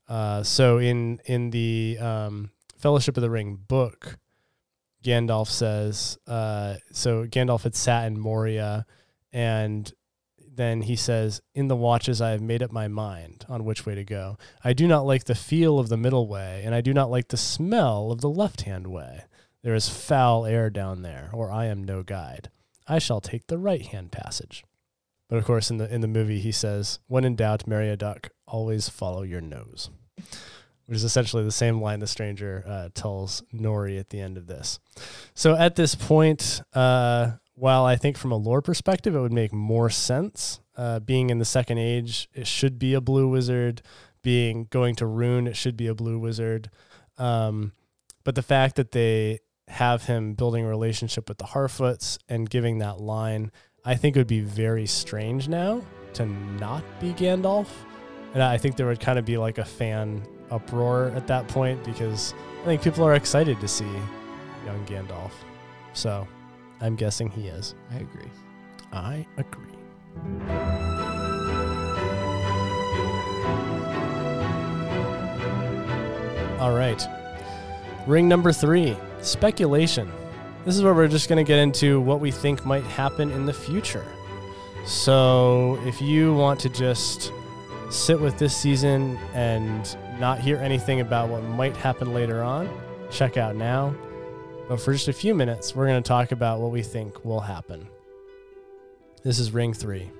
Uh, 0.08 0.42
so 0.42 0.78
in 0.78 1.20
in 1.24 1.50
the 1.50 1.98
um, 2.00 2.50
Fellowship 2.76 3.16
of 3.16 3.22
the 3.22 3.30
Ring 3.30 3.56
book, 3.56 4.18
Gandalf 5.04 5.48
says, 5.48 6.18
uh, 6.26 6.76
so 6.92 7.26
Gandalf 7.26 7.62
had 7.62 7.74
sat 7.74 8.06
in 8.06 8.18
Moria, 8.18 8.86
and 9.32 9.92
then 10.52 10.82
he 10.82 10.96
says, 10.96 11.40
In 11.54 11.68
the 11.68 11.76
watches 11.76 12.20
I 12.20 12.30
have 12.30 12.42
made 12.42 12.62
up 12.62 12.72
my 12.72 12.88
mind 12.88 13.46
on 13.48 13.64
which 13.64 13.86
way 13.86 13.94
to 13.94 14.04
go. 14.04 14.36
I 14.62 14.72
do 14.72 14.86
not 14.86 15.06
like 15.06 15.24
the 15.24 15.34
feel 15.34 15.78
of 15.78 15.88
the 15.88 15.96
middle 15.96 16.28
way, 16.28 16.62
and 16.64 16.74
I 16.74 16.80
do 16.80 16.92
not 16.92 17.10
like 17.10 17.28
the 17.28 17.36
smell 17.36 18.10
of 18.12 18.20
the 18.20 18.28
left 18.28 18.62
hand 18.62 18.88
way. 18.88 19.24
There 19.62 19.74
is 19.74 19.88
foul 19.88 20.46
air 20.46 20.70
down 20.70 21.02
there, 21.02 21.30
or 21.32 21.50
I 21.50 21.66
am 21.66 21.84
no 21.84 22.02
guide. 22.02 22.50
I 22.86 22.98
shall 22.98 23.20
take 23.20 23.46
the 23.46 23.58
right 23.58 23.86
hand 23.86 24.10
passage. 24.10 24.64
But 25.30 25.38
of 25.38 25.44
course, 25.44 25.70
in 25.70 25.78
the 25.78 25.92
in 25.92 26.00
the 26.00 26.08
movie, 26.08 26.40
he 26.40 26.50
says, 26.50 26.98
"When 27.06 27.24
in 27.24 27.36
doubt, 27.36 27.66
marry 27.66 27.88
a 27.88 27.96
duck. 27.96 28.30
Always 28.48 28.88
follow 28.88 29.22
your 29.22 29.40
nose," 29.40 29.88
which 30.86 30.96
is 30.96 31.04
essentially 31.04 31.44
the 31.44 31.52
same 31.52 31.80
line 31.80 32.00
the 32.00 32.08
stranger 32.08 32.64
uh, 32.66 32.88
tells 32.92 33.42
Nori 33.54 33.98
at 33.98 34.10
the 34.10 34.20
end 34.20 34.36
of 34.36 34.48
this. 34.48 34.80
So 35.32 35.54
at 35.54 35.76
this 35.76 35.94
point, 35.94 36.62
uh, 36.74 37.32
while 37.54 37.84
I 37.84 37.94
think 37.94 38.18
from 38.18 38.32
a 38.32 38.36
lore 38.36 38.60
perspective, 38.60 39.14
it 39.14 39.20
would 39.20 39.32
make 39.32 39.52
more 39.52 39.88
sense. 39.88 40.60
Uh, 40.76 40.98
being 40.98 41.30
in 41.30 41.38
the 41.38 41.44
Second 41.44 41.78
Age, 41.78 42.28
it 42.34 42.48
should 42.48 42.76
be 42.76 42.94
a 42.94 43.00
blue 43.00 43.28
wizard. 43.28 43.82
Being 44.22 44.66
going 44.68 44.96
to 44.96 45.04
Rhûn, 45.04 45.46
it 45.46 45.56
should 45.56 45.76
be 45.76 45.86
a 45.86 45.94
blue 45.94 46.18
wizard. 46.18 46.70
Um, 47.18 47.72
but 48.24 48.34
the 48.34 48.42
fact 48.42 48.74
that 48.76 48.90
they 48.90 49.38
have 49.68 50.04
him 50.04 50.34
building 50.34 50.64
a 50.64 50.68
relationship 50.68 51.28
with 51.28 51.38
the 51.38 51.44
Harfoots 51.44 52.18
and 52.28 52.50
giving 52.50 52.78
that 52.78 53.00
line 53.00 53.52
I 53.84 53.94
think 53.94 54.16
it 54.16 54.20
would 54.20 54.26
be 54.26 54.40
very 54.40 54.86
strange 54.86 55.48
now 55.48 55.82
to 56.14 56.26
not 56.26 56.84
be 57.00 57.12
Gandalf. 57.14 57.68
And 58.34 58.42
I 58.42 58.58
think 58.58 58.76
there 58.76 58.86
would 58.86 59.00
kind 59.00 59.18
of 59.18 59.24
be 59.24 59.38
like 59.38 59.58
a 59.58 59.64
fan 59.64 60.22
uproar 60.50 61.12
at 61.16 61.26
that 61.28 61.48
point 61.48 61.82
because 61.84 62.34
I 62.62 62.66
think 62.66 62.82
people 62.82 63.04
are 63.04 63.14
excited 63.14 63.58
to 63.60 63.68
see 63.68 63.90
young 64.66 64.84
Gandalf. 64.86 65.32
So 65.94 66.28
I'm 66.80 66.94
guessing 66.94 67.30
he 67.30 67.48
is. 67.48 67.74
I 67.90 67.96
agree. 67.96 68.30
I 68.92 69.26
agree. 69.38 69.66
All 76.60 76.74
right. 76.74 77.08
Ring 78.06 78.28
number 78.28 78.52
three 78.52 78.94
speculation. 79.22 80.10
This 80.64 80.76
is 80.76 80.82
where 80.82 80.92
we're 80.92 81.08
just 81.08 81.28
going 81.28 81.44
to 81.44 81.48
get 81.48 81.58
into 81.58 82.00
what 82.00 82.20
we 82.20 82.30
think 82.30 82.66
might 82.66 82.84
happen 82.84 83.30
in 83.30 83.46
the 83.46 83.52
future. 83.52 84.04
So, 84.84 85.80
if 85.86 86.02
you 86.02 86.34
want 86.34 86.60
to 86.60 86.68
just 86.68 87.32
sit 87.88 88.20
with 88.20 88.38
this 88.38 88.54
season 88.54 89.18
and 89.34 89.96
not 90.18 90.38
hear 90.38 90.58
anything 90.58 91.00
about 91.00 91.30
what 91.30 91.42
might 91.44 91.76
happen 91.76 92.12
later 92.12 92.42
on, 92.42 92.68
check 93.10 93.38
out 93.38 93.56
now. 93.56 93.94
But 94.68 94.80
for 94.80 94.92
just 94.92 95.08
a 95.08 95.14
few 95.14 95.34
minutes, 95.34 95.74
we're 95.74 95.86
going 95.86 96.02
to 96.02 96.06
talk 96.06 96.30
about 96.30 96.60
what 96.60 96.70
we 96.70 96.82
think 96.82 97.24
will 97.24 97.40
happen. 97.40 97.88
This 99.22 99.38
is 99.38 99.52
Ring 99.52 99.72
3. 99.72 100.10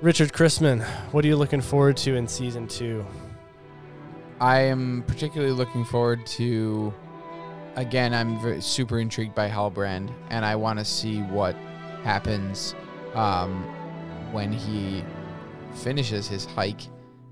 Richard 0.00 0.32
Chrisman, 0.32 0.82
what 1.12 1.24
are 1.24 1.28
you 1.28 1.36
looking 1.36 1.60
forward 1.60 1.96
to 1.98 2.16
in 2.16 2.26
season 2.26 2.66
2? 2.66 3.04
I 4.40 4.60
am 4.60 5.04
particularly 5.06 5.52
looking 5.52 5.84
forward 5.84 6.26
to 6.26 6.92
again, 7.76 8.14
I'm 8.14 8.40
very, 8.40 8.60
super 8.60 8.98
intrigued 8.98 9.34
by 9.34 9.48
Halbrand, 9.48 10.12
and 10.30 10.44
I 10.44 10.56
want 10.56 10.78
to 10.78 10.84
see 10.84 11.20
what 11.22 11.54
happens 12.02 12.74
um, 13.14 13.62
when 14.32 14.52
he 14.52 15.04
finishes 15.74 16.28
his 16.28 16.44
hike 16.44 16.82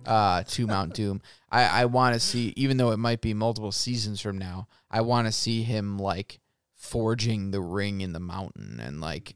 uh, 0.07 0.43
to 0.45 0.67
Mount 0.69 0.95
Doom. 0.95 1.21
I, 1.51 1.83
I 1.83 1.85
want 1.87 2.15
to 2.15 2.21
see, 2.21 2.53
even 2.57 2.77
though 2.77 2.91
it 2.91 2.99
might 2.99 3.21
be 3.21 3.35
multiple 3.35 3.73
seasons 3.73 4.21
from 4.21 4.39
now, 4.39 4.69
I 4.91 5.01
want 5.01 5.27
to 5.27 5.33
see 5.33 5.63
him 5.63 5.99
like 5.99 6.41
forging 6.75 7.51
the 7.51 7.61
ring 7.61 8.01
in 8.01 8.13
the 8.13 8.21
mountain 8.21 8.81
and 8.81 9.01
like 9.01 9.35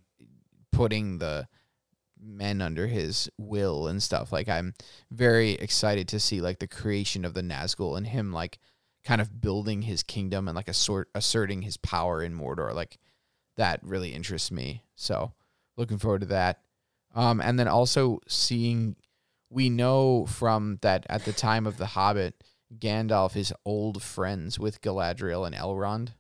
putting 0.70 1.18
the 1.18 1.48
men 2.20 2.62
under 2.62 2.86
his 2.86 3.28
will 3.36 3.88
and 3.88 4.02
stuff. 4.02 4.32
Like 4.32 4.48
I'm 4.48 4.74
very 5.10 5.52
excited 5.52 6.08
to 6.08 6.20
see 6.20 6.40
like 6.40 6.60
the 6.60 6.68
creation 6.68 7.24
of 7.24 7.34
the 7.34 7.42
Nazgul 7.42 7.96
and 7.96 8.06
him 8.06 8.32
like 8.32 8.58
kind 9.04 9.20
of 9.20 9.40
building 9.40 9.82
his 9.82 10.02
kingdom 10.02 10.48
and 10.48 10.56
like 10.56 10.68
assert, 10.68 11.08
asserting 11.14 11.62
his 11.62 11.76
power 11.76 12.22
in 12.22 12.34
Mordor. 12.34 12.74
Like 12.74 12.98
that 13.56 13.80
really 13.82 14.10
interests 14.10 14.50
me. 14.50 14.84
So 14.94 15.32
looking 15.76 15.98
forward 15.98 16.20
to 16.20 16.26
that. 16.28 16.60
Um, 17.14 17.40
and 17.40 17.58
then 17.58 17.68
also 17.68 18.20
seeing, 18.26 18.96
we 19.50 19.68
know 19.68 20.26
from 20.26 20.78
that 20.82 21.06
at 21.10 21.24
the 21.24 21.32
time 21.32 21.66
of 21.66 21.76
the 21.76 21.86
Hobbit, 21.86 22.42
Gandalf 22.78 23.36
is 23.36 23.52
old 23.64 24.02
friends 24.02 24.58
with 24.58 24.80
Galadriel 24.80 25.46
and 25.46 25.54
Elrond. 25.54 26.14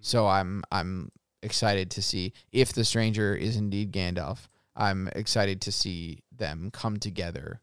So 0.00 0.26
I'm 0.26 0.62
I'm 0.70 1.10
excited 1.42 1.90
to 1.92 2.02
see 2.02 2.32
if 2.52 2.72
the 2.72 2.84
stranger 2.84 3.34
is 3.34 3.56
indeed 3.56 3.92
Gandalf. 3.92 4.48
I'm 4.74 5.08
excited 5.08 5.60
to 5.62 5.72
see 5.72 6.22
them 6.34 6.70
come 6.72 6.98
together, 6.98 7.60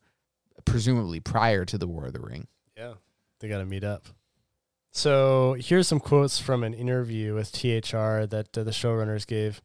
presumably 0.65 1.21
prior 1.21 1.65
to 1.65 1.77
the 1.77 1.87
War 1.87 2.05
of 2.05 2.13
the 2.13 2.19
Ring. 2.19 2.47
Yeah, 2.77 2.93
they 3.39 3.47
got 3.47 3.59
to 3.59 3.65
meet 3.65 3.83
up. 3.83 4.05
So 4.95 5.57
here's 5.59 5.89
some 5.89 5.99
quotes 5.99 6.39
from 6.39 6.63
an 6.63 6.73
interview 6.73 7.33
with 7.33 7.51
THR 7.51 8.25
that 8.27 8.47
uh, 8.57 8.63
the 8.63 8.71
showrunners 8.71 9.27
gave. 9.27 9.61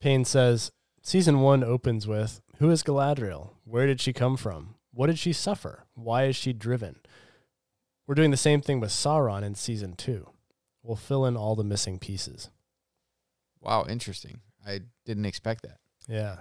Payne 0.00 0.26
says, 0.26 0.70
Season 1.02 1.40
one 1.40 1.64
opens 1.64 2.06
with 2.06 2.42
Who 2.58 2.68
is 2.68 2.82
Galadriel? 2.82 3.52
Where 3.64 3.86
did 3.86 4.02
she 4.02 4.12
come 4.12 4.36
from? 4.36 4.74
What 4.92 5.06
did 5.06 5.18
she 5.18 5.32
suffer? 5.32 5.86
Why 5.94 6.24
is 6.24 6.36
she 6.36 6.52
driven? 6.52 6.96
We're 8.06 8.14
doing 8.14 8.32
the 8.32 8.36
same 8.36 8.60
thing 8.60 8.80
with 8.80 8.90
Sauron 8.90 9.42
in 9.42 9.54
season 9.54 9.94
two. 9.94 10.28
We'll 10.82 10.94
fill 10.94 11.24
in 11.24 11.38
all 11.38 11.56
the 11.56 11.64
missing 11.64 11.98
pieces. 11.98 12.50
Wow, 13.62 13.86
interesting. 13.88 14.40
I 14.66 14.80
didn't 15.06 15.24
expect 15.24 15.62
that. 15.62 15.78
Yeah. 16.06 16.36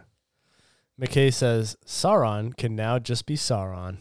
McKay 0.99 1.33
says 1.33 1.77
Sauron 1.85 2.57
can 2.57 2.75
now 2.75 2.99
just 2.99 3.25
be 3.25 3.37
Sauron, 3.37 3.95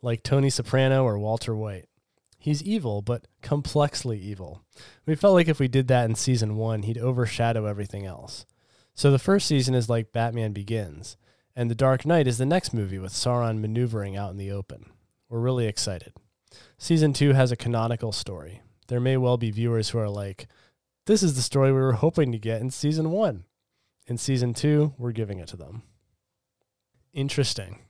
like 0.00 0.22
Tony 0.22 0.48
Soprano 0.48 1.02
or 1.02 1.18
Walter 1.18 1.56
White. 1.56 1.88
He's 2.38 2.62
evil, 2.62 3.02
but 3.02 3.26
complexly 3.42 4.18
evil. 4.18 4.62
We 5.04 5.16
felt 5.16 5.34
like 5.34 5.48
if 5.48 5.58
we 5.58 5.68
did 5.68 5.88
that 5.88 6.08
in 6.08 6.14
season 6.14 6.56
one, 6.56 6.82
he'd 6.82 6.96
overshadow 6.96 7.66
everything 7.66 8.06
else. 8.06 8.46
So 8.94 9.10
the 9.10 9.18
first 9.18 9.46
season 9.46 9.74
is 9.74 9.88
like 9.88 10.12
Batman 10.12 10.52
Begins, 10.52 11.16
and 11.56 11.70
The 11.70 11.74
Dark 11.74 12.06
Knight 12.06 12.28
is 12.28 12.38
the 12.38 12.46
next 12.46 12.72
movie 12.72 12.98
with 12.98 13.12
Sauron 13.12 13.60
maneuvering 13.60 14.16
out 14.16 14.30
in 14.30 14.36
the 14.36 14.52
open. 14.52 14.86
We're 15.28 15.40
really 15.40 15.66
excited. 15.66 16.12
Season 16.78 17.12
two 17.12 17.32
has 17.32 17.50
a 17.50 17.56
canonical 17.56 18.12
story. 18.12 18.62
There 18.86 19.00
may 19.00 19.16
well 19.16 19.36
be 19.36 19.50
viewers 19.50 19.90
who 19.90 19.98
are 19.98 20.08
like, 20.08 20.46
this 21.06 21.22
is 21.22 21.34
the 21.34 21.42
story 21.42 21.72
we 21.72 21.80
were 21.80 21.94
hoping 21.94 22.32
to 22.32 22.38
get 22.38 22.60
in 22.60 22.70
season 22.70 23.10
one. 23.10 23.44
In 24.06 24.16
season 24.16 24.54
two, 24.54 24.94
we're 24.96 25.12
giving 25.12 25.38
it 25.38 25.48
to 25.48 25.56
them. 25.56 25.82
Interesting. 27.12 27.80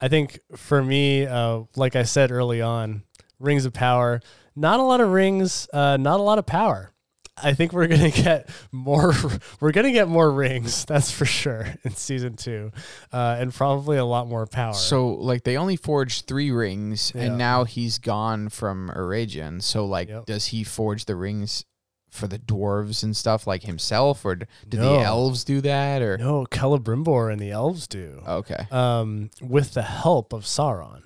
I 0.00 0.08
think 0.08 0.38
for 0.54 0.82
me, 0.82 1.26
uh, 1.26 1.62
like 1.76 1.96
I 1.96 2.04
said 2.04 2.30
early 2.30 2.62
on, 2.62 3.02
rings 3.38 3.64
of 3.64 3.72
power. 3.72 4.20
Not 4.56 4.80
a 4.80 4.82
lot 4.82 5.00
of 5.00 5.10
rings. 5.10 5.68
Uh, 5.72 5.96
not 5.96 6.20
a 6.20 6.22
lot 6.22 6.38
of 6.38 6.46
power. 6.46 6.92
I 7.40 7.54
think 7.54 7.72
we're 7.72 7.86
gonna 7.86 8.10
get 8.24 8.50
more. 8.72 9.14
We're 9.60 9.70
gonna 9.70 9.92
get 9.92 10.08
more 10.08 10.28
rings, 10.28 10.84
that's 10.88 11.12
for 11.12 11.24
sure, 11.24 11.66
in 11.84 11.92
season 11.94 12.34
two, 12.34 12.72
uh, 13.12 13.36
and 13.38 13.54
probably 13.54 13.96
a 13.96 14.04
lot 14.04 14.26
more 14.26 14.44
power. 14.48 14.74
So 14.74 15.10
like 15.10 15.44
they 15.44 15.56
only 15.56 15.76
forged 15.76 16.26
three 16.26 16.50
rings, 16.50 17.12
Yeah. 17.14 17.22
and 17.22 17.38
now 17.38 17.62
he's 17.62 17.98
gone 18.00 18.48
from 18.48 18.90
Eregion. 18.92 19.62
So 19.62 19.86
like, 19.86 20.08
Yep. 20.08 20.26
does 20.26 20.46
he 20.46 20.64
forge 20.64 21.04
the 21.04 21.14
rings 21.14 21.64
for 22.10 22.26
the 22.26 22.40
dwarves 22.40 23.04
and 23.04 23.16
stuff 23.16 23.46
like 23.46 23.62
himself, 23.62 24.24
or 24.24 24.34
do 24.34 24.46
No. 24.72 24.94
the 24.98 25.04
elves 25.04 25.44
do 25.44 25.60
that? 25.60 26.02
Or 26.02 26.18
no, 26.18 26.44
Celebrimbor 26.46 27.30
and 27.32 27.40
the 27.40 27.52
elves 27.52 27.86
do, 27.86 28.20
okay, 28.26 28.66
um, 28.72 29.30
with 29.40 29.74
the 29.74 29.82
help 29.82 30.32
of 30.32 30.42
Sauron, 30.42 31.02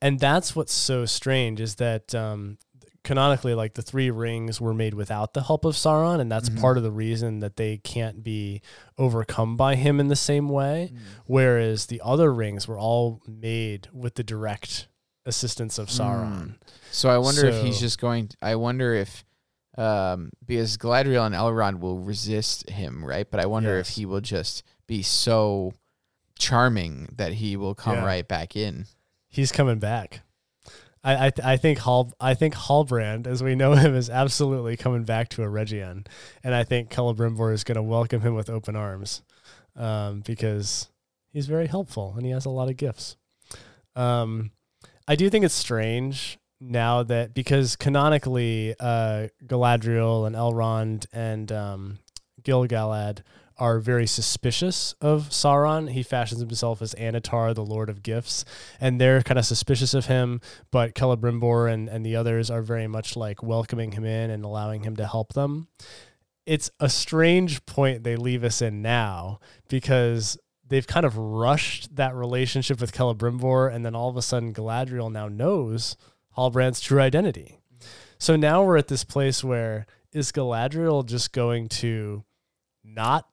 and 0.00 0.18
that's 0.20 0.54
what's 0.56 0.72
so 0.72 1.04
strange 1.06 1.60
is 1.60 1.76
that 1.76 2.14
um, 2.14 2.58
canonically, 3.04 3.54
like 3.54 3.74
the 3.74 3.82
three 3.82 4.10
rings 4.10 4.60
were 4.60 4.74
made 4.74 4.94
without 4.94 5.32
the 5.34 5.42
help 5.42 5.64
of 5.64 5.74
Sauron, 5.74 6.20
and 6.20 6.30
that's 6.30 6.48
Mhm. 6.50 6.60
part 6.60 6.76
of 6.76 6.82
the 6.82 6.90
reason 6.92 7.40
that 7.40 7.56
they 7.56 7.78
can't 7.78 8.22
be 8.22 8.60
overcome 8.98 9.56
by 9.56 9.74
him 9.74 9.98
in 10.00 10.08
the 10.08 10.16
same 10.16 10.48
way. 10.48 10.92
Mm. 10.92 10.98
whereas 11.26 11.86
the 11.86 12.00
other 12.04 12.32
rings 12.32 12.66
were 12.68 12.78
all 12.78 13.20
made 13.26 13.88
with 13.92 14.14
the 14.16 14.24
direct 14.24 14.88
assistance 15.26 15.78
of 15.78 15.88
Sauron. 15.88 16.54
so 16.90 17.08
I 17.08 17.18
wonder 17.18 17.46
if 17.46 17.62
he's 17.64 17.78
just 17.80 18.00
going. 18.00 18.30
I 18.42 18.54
wonder 18.56 18.94
if. 18.94 19.24
Um, 19.78 20.30
because 20.44 20.76
Galadriel 20.76 21.24
and 21.24 21.34
Elrond 21.34 21.78
will 21.80 22.00
resist 22.00 22.68
him, 22.68 23.04
right? 23.04 23.30
But 23.30 23.40
I 23.40 23.46
wonder 23.46 23.78
if 23.78 23.90
he 23.90 24.04
will 24.04 24.20
just 24.20 24.62
be 24.88 25.00
so 25.02 25.72
charming 26.38 27.08
that 27.16 27.34
he 27.34 27.56
will 27.56 27.74
come 27.74 27.96
Yeah. 27.96 28.04
right 28.04 28.26
back 28.26 28.56
in. 28.56 28.86
He's 29.30 29.52
coming 29.52 29.78
back. 29.78 30.20
I 31.02 31.28
I, 31.28 31.32
I 31.42 31.56
think 31.56 31.78
Hall 31.78 32.12
I 32.20 32.34
think 32.34 32.54
Halbrand, 32.54 33.26
as 33.26 33.42
we 33.42 33.54
know 33.54 33.72
him, 33.72 33.94
is 33.94 34.10
absolutely 34.10 34.76
coming 34.76 35.04
back 35.04 35.30
to 35.30 35.42
Eregion, 35.42 36.06
and 36.44 36.54
I 36.54 36.64
think 36.64 36.90
Celebrimbor 36.90 37.54
is 37.54 37.64
going 37.64 37.76
to 37.76 37.82
welcome 37.82 38.20
him 38.20 38.34
with 38.34 38.50
open 38.50 38.76
arms, 38.76 39.22
um, 39.76 40.20
because 40.20 40.90
he's 41.32 41.46
very 41.46 41.68
helpful 41.68 42.12
and 42.16 42.26
he 42.26 42.32
has 42.32 42.44
a 42.44 42.50
lot 42.50 42.68
of 42.68 42.76
gifts. 42.76 43.16
Um, 43.96 44.50
I 45.08 45.16
do 45.16 45.30
think 45.30 45.44
it's 45.44 45.54
strange 45.54 46.38
now 46.60 47.02
that 47.04 47.32
because 47.32 47.76
canonically, 47.76 48.74
uh, 48.78 49.28
Galadriel 49.46 50.26
and 50.26 50.36
Elrond 50.36 51.06
and 51.12 51.50
um, 51.50 51.98
Gil-galad 52.42 53.22
are 53.60 53.78
very 53.78 54.06
suspicious 54.06 54.94
of 55.00 55.28
Sauron. 55.28 55.90
He 55.90 56.02
fashions 56.02 56.40
himself 56.40 56.80
as 56.80 56.94
Annatar, 56.94 57.54
the 57.54 57.64
Lord 57.64 57.90
of 57.90 58.02
Gifts, 58.02 58.44
and 58.80 58.98
they're 59.00 59.22
kind 59.22 59.38
of 59.38 59.44
suspicious 59.44 59.92
of 59.92 60.06
him. 60.06 60.40
But 60.70 60.94
Celebrimbor 60.94 61.70
and, 61.70 61.88
and 61.88 62.04
the 62.04 62.16
others 62.16 62.50
are 62.50 62.62
very 62.62 62.86
much 62.86 63.16
like 63.16 63.42
welcoming 63.42 63.92
him 63.92 64.04
in 64.04 64.30
and 64.30 64.44
allowing 64.44 64.82
him 64.82 64.96
to 64.96 65.06
help 65.06 65.34
them. 65.34 65.68
It's 66.46 66.70
a 66.80 66.88
strange 66.88 67.64
point 67.66 68.02
they 68.02 68.16
leave 68.16 68.42
us 68.42 68.62
in 68.62 68.80
now 68.80 69.40
because 69.68 70.38
they've 70.66 70.86
kind 70.86 71.04
of 71.04 71.18
rushed 71.18 71.94
that 71.96 72.14
relationship 72.14 72.80
with 72.80 72.92
Celebrimbor, 72.92 73.72
and 73.72 73.84
then 73.84 73.94
all 73.94 74.08
of 74.08 74.16
a 74.16 74.22
sudden 74.22 74.54
Galadriel 74.54 75.12
now 75.12 75.28
knows 75.28 75.96
Halbrand's 76.36 76.80
true 76.80 77.00
identity. 77.00 77.58
So 78.18 78.36
now 78.36 78.64
we're 78.64 78.78
at 78.78 78.88
this 78.88 79.04
place 79.04 79.44
where 79.44 79.86
is 80.12 80.32
Galadriel 80.32 81.04
just 81.04 81.32
going 81.32 81.68
to 81.68 82.24
not 82.82 83.26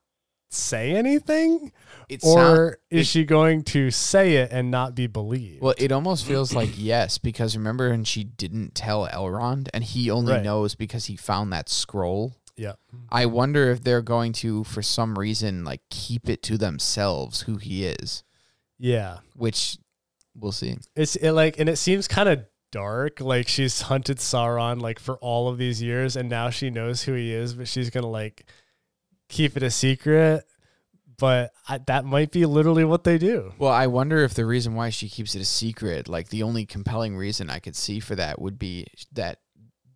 say 0.50 0.92
anything? 0.92 1.72
It 2.08 2.20
or 2.24 2.34
sound- 2.34 2.76
is 2.90 3.00
it- 3.02 3.10
she 3.10 3.24
going 3.24 3.62
to 3.64 3.90
say 3.90 4.36
it 4.36 4.50
and 4.50 4.70
not 4.70 4.94
be 4.94 5.06
believed? 5.06 5.60
Well, 5.60 5.74
it 5.76 5.92
almost 5.92 6.24
feels 6.26 6.54
like 6.54 6.70
yes, 6.76 7.18
because 7.18 7.56
remember, 7.56 7.88
and 7.88 8.06
she 8.08 8.24
didn't 8.24 8.74
tell 8.74 9.06
Elrond, 9.08 9.68
and 9.74 9.84
he 9.84 10.10
only 10.10 10.32
Right. 10.34 10.42
knows 10.42 10.74
because 10.74 11.06
he 11.06 11.16
found 11.16 11.52
that 11.52 11.68
scroll. 11.68 12.34
yeah. 12.56 12.72
I 13.10 13.26
wonder 13.26 13.70
if 13.70 13.84
they're 13.84 14.02
going 14.02 14.32
to, 14.34 14.64
for 14.64 14.82
some 14.82 15.16
reason, 15.18 15.64
like 15.64 15.80
keep 15.90 16.28
it 16.28 16.42
to 16.44 16.58
themselves 16.58 17.42
who 17.42 17.56
he 17.58 17.84
is, 17.84 18.24
Yeah. 18.78 19.18
which 19.36 19.78
we'll 20.34 20.50
see. 20.52 20.76
It's 20.96 21.14
it 21.16 21.30
like 21.32 21.58
and 21.60 21.68
it 21.68 21.76
seems 21.76 22.08
kind 22.08 22.28
of 22.28 22.44
dark 22.72 23.20
like 23.20 23.46
she's 23.48 23.82
hunted 23.82 24.18
Sauron 24.18 24.80
like 24.80 24.98
for 24.98 25.16
all 25.18 25.48
of 25.48 25.56
these 25.56 25.80
years 25.80 26.16
and 26.16 26.28
now 26.28 26.50
she 26.50 26.68
knows 26.68 27.02
who 27.04 27.12
he 27.14 27.32
is 27.32 27.54
but 27.54 27.66
she's 27.68 27.90
going 27.90 28.02
to 28.02 28.08
like 28.10 28.44
keep 29.28 29.56
it 29.56 29.62
a 29.62 29.70
secret 29.70 30.44
but 31.18 31.52
I, 31.68 31.78
that 31.78 32.04
might 32.04 32.30
be 32.30 32.46
literally 32.46 32.84
what 32.84 33.02
they 33.02 33.18
do. 33.18 33.52
Well, 33.58 33.72
I 33.72 33.88
wonder 33.88 34.18
if 34.18 34.34
the 34.34 34.46
reason 34.46 34.74
why 34.76 34.90
she 34.90 35.08
keeps 35.08 35.34
it 35.34 35.42
a 35.42 35.44
secret, 35.44 36.08
like 36.08 36.28
the 36.28 36.44
only 36.44 36.64
compelling 36.64 37.16
reason 37.16 37.50
I 37.50 37.58
could 37.58 37.74
see 37.74 37.98
for 37.98 38.14
that 38.14 38.40
would 38.40 38.56
be 38.56 38.86
that 39.14 39.40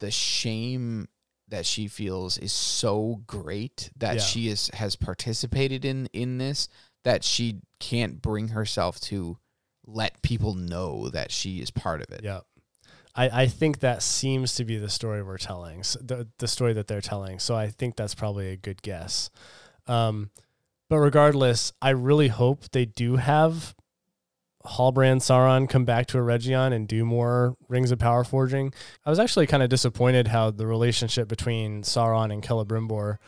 the 0.01 0.11
shame 0.11 1.07
that 1.47 1.65
she 1.65 1.87
feels 1.87 2.39
is 2.39 2.53
so 2.53 3.23
great 3.29 3.91
that 3.99 4.17
Yeah. 4.17 4.21
she 4.21 4.49
is 4.49 4.69
has 4.75 4.97
participated 4.97 5.85
in 5.85 6.07
in 6.13 6.39
this 6.39 6.69
that 7.05 7.23
she 7.23 7.61
can't 7.79 8.21
bring 8.21 8.49
herself 8.49 8.99
to 9.03 9.39
let 9.87 10.23
people 10.23 10.55
know 10.55 11.09
that 11.11 11.31
she 11.31 11.61
is 11.61 11.71
part 11.71 12.01
of 12.01 12.11
it. 12.11 12.23
Yeah. 12.25 12.41
I, 13.15 13.43
I 13.43 13.47
think 13.47 13.81
that 13.81 14.03
seems 14.03 14.55
to 14.55 14.65
be 14.65 14.79
the 14.79 14.89
story 14.89 15.23
we're 15.23 15.39
telling, 15.39 15.81
s 15.81 15.97
the, 16.01 16.29
the 16.39 16.49
story 16.49 16.73
that 16.75 16.87
they're 16.87 17.01
telling. 17.01 17.39
So 17.39 17.55
I 17.55 17.69
think 17.69 17.97
that's 17.97 18.15
probably 18.15 18.49
a 18.49 18.57
good 18.57 18.83
guess. 18.83 19.31
Um, 19.87 20.31
but 20.89 20.99
regardless, 20.99 21.73
I 21.81 21.91
really 21.91 22.29
hope 22.29 22.71
they 22.71 22.85
do 22.85 23.17
have 23.17 23.75
Halbrand 24.65 25.21
Sauron 25.21 25.69
come 25.69 25.85
back 25.85 26.07
to 26.09 26.19
Eregion 26.19 26.73
and 26.73 26.87
do 26.87 27.05
more 27.05 27.57
Rings 27.69 27.91
of 27.91 27.99
Power 27.99 28.25
forging. 28.25 28.73
I 29.05 29.11
was 29.11 29.19
actually 29.19 29.47
kind 29.47 29.63
of 29.63 29.69
disappointed 29.69 30.29
how 30.29 30.51
the 30.51 30.67
relationship 30.67 31.29
between 31.29 31.83
Sauron 31.83 32.33
and 32.33 32.43
Celebrimbor 32.43 33.19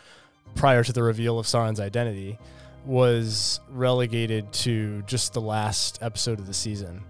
prior 0.55 0.85
to 0.85 0.93
the 0.93 1.03
reveal 1.03 1.39
of 1.39 1.47
Sauron's 1.47 1.81
identity 1.81 2.39
was 2.87 3.61
relegated 3.71 4.53
to 4.53 5.03
just 5.03 5.33
the 5.33 5.41
last 5.41 5.99
episode 6.03 6.39
of 6.39 6.47
the 6.47 6.55
season 6.55 7.03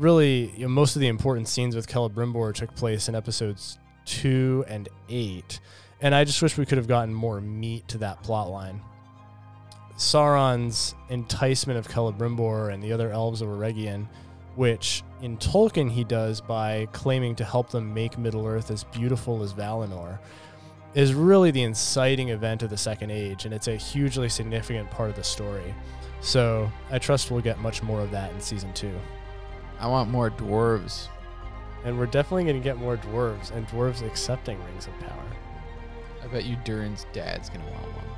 really 0.00 0.50
you 0.56 0.62
know, 0.62 0.68
most 0.68 0.96
of 0.96 1.00
the 1.00 1.08
important 1.08 1.46
scenes 1.46 1.76
with 1.76 1.86
Celebrimbor 1.86 2.54
took 2.54 2.74
place 2.74 3.08
in 3.08 3.14
episodes 3.14 3.78
two 4.06 4.64
and 4.66 4.88
eight, 5.08 5.60
and 6.00 6.14
I 6.14 6.24
just 6.24 6.42
wish 6.42 6.56
we 6.56 6.66
could 6.66 6.78
have 6.78 6.88
gotten 6.88 7.14
more 7.14 7.40
meat 7.40 7.86
to 7.88 7.98
that 7.98 8.22
plot 8.22 8.50
line. 8.50 8.80
Sauron's 9.96 10.94
enticement 11.10 11.78
of 11.78 11.86
Celebrimbor 11.86 12.72
and 12.72 12.82
the 12.82 12.92
other 12.92 13.10
elves 13.10 13.42
of 13.42 13.48
Eregion, 13.48 14.08
which 14.56 15.02
in 15.20 15.36
Tolkien 15.36 15.90
he 15.90 16.04
does 16.04 16.40
by 16.40 16.88
claiming 16.92 17.36
to 17.36 17.44
help 17.44 17.70
them 17.70 17.92
make 17.92 18.16
Middle 18.16 18.46
Earth 18.46 18.70
as 18.70 18.84
beautiful 18.84 19.42
as 19.42 19.52
Valinor, 19.52 20.18
is 20.94 21.12
really 21.12 21.50
the 21.50 21.62
inciting 21.62 22.30
event 22.30 22.62
of 22.62 22.70
the 22.70 22.76
Second 22.78 23.10
Age, 23.10 23.44
and 23.44 23.52
it's 23.52 23.68
a 23.68 23.76
hugely 23.76 24.30
significant 24.30 24.90
part 24.90 25.10
of 25.10 25.16
the 25.16 25.22
story. 25.22 25.74
So 26.22 26.72
I 26.90 26.98
trust 26.98 27.30
we'll 27.30 27.42
get 27.42 27.58
much 27.58 27.82
more 27.82 28.00
of 28.00 28.10
that 28.10 28.32
in 28.32 28.40
season 28.40 28.72
two. 28.72 28.98
I 29.80 29.86
want 29.86 30.10
more 30.10 30.30
dwarves. 30.30 31.08
And 31.84 31.98
we're 31.98 32.06
definitely 32.06 32.44
going 32.44 32.56
to 32.56 32.62
get 32.62 32.76
more 32.76 32.98
dwarves 32.98 33.50
and 33.50 33.66
dwarves 33.68 34.06
accepting 34.06 34.62
rings 34.64 34.86
of 34.86 34.92
power. 35.00 35.24
I 36.22 36.26
bet 36.26 36.44
you 36.44 36.56
Durin's 36.64 37.06
dad's 37.14 37.48
gonna 37.48 37.64
want 37.64 37.86
one. 37.86 38.12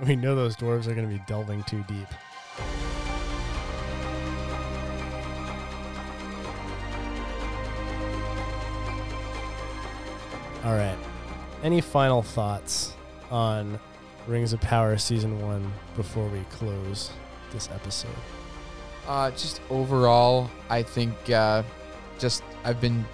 we 0.06 0.14
know 0.14 0.36
those 0.36 0.56
dwarves 0.56 0.86
are 0.86 0.94
going 0.94 1.08
to 1.08 1.12
be 1.12 1.22
delving 1.26 1.64
too 1.64 1.84
deep. 1.88 2.06
All 10.64 10.76
right. 10.76 10.96
Any 11.62 11.80
final 11.80 12.22
thoughts 12.22 12.94
on 13.30 13.80
Rings 14.26 14.52
of 14.52 14.60
Power 14.60 14.96
season 14.96 15.42
1 15.42 15.72
before 15.96 16.28
we 16.28 16.40
close 16.50 17.10
this 17.52 17.68
episode? 17.70 18.10
Uh, 19.06 19.30
just 19.32 19.60
overall, 19.70 20.50
I 20.70 20.82
think 20.82 21.30
uh, 21.30 21.62
just 22.18 22.42
I've 22.64 22.80
been 22.80 23.04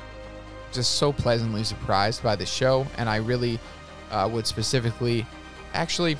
just 0.72 0.96
so 0.96 1.12
pleasantly 1.12 1.64
surprised 1.64 2.22
by 2.22 2.36
the 2.36 2.46
show, 2.46 2.86
and 2.96 3.08
I 3.08 3.16
really 3.16 3.58
uh, 4.10 4.28
would 4.32 4.46
specifically, 4.46 5.26
actually, 5.74 6.16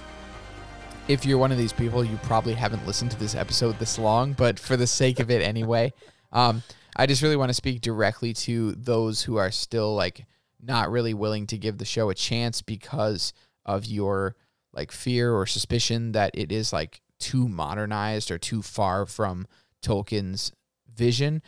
if 1.09 1.24
you're 1.24 1.38
one 1.38 1.52
of 1.52 1.59
these 1.59 1.72
people, 1.72 2.05
you 2.05 2.16
probably 2.22 2.55
haven't 2.55 2.86
listened 2.86 3.12
to 3.12 3.18
this 3.18 3.34
episode 3.34 3.78
this 3.78 3.98
long, 3.98 4.32
but 4.32 4.59
for 4.59 4.76
the 4.76 4.86
sake 4.86 5.20
of 5.20 5.30
it 5.30 5.42
anyway, 5.42 5.92
um, 6.32 6.62
I 6.97 7.06
just 7.06 7.22
really 7.22 7.36
want 7.36 7.51
to 7.51 7.55
speak 7.55 7.80
directly 7.80 8.32
to 8.32 8.72
those 8.72 9.22
who 9.22 9.36
are 9.36 9.51
still 9.51 9.94
like 9.94 10.26
not 10.62 10.90
really 10.90 11.14
willing 11.14 11.47
to 11.47 11.59
give 11.59 11.78
the 11.78 11.84
show 11.84 12.10
a 12.10 12.14
chance 12.14 12.60
because 12.60 13.32
of 13.64 13.86
your 13.86 14.36
like 14.72 14.92
fear 14.92 15.32
or 15.32 15.47
suspicion 15.47 16.12
that 16.12 16.30
it 16.34 16.52
is 16.52 16.72
like 16.72 17.01
too 17.20 17.48
modernized 17.48 18.30
or 18.30 18.38
too 18.38 18.62
far 18.62 19.06
from 19.06 19.47
Tolkien's 19.82 20.52
vision. 20.92 21.42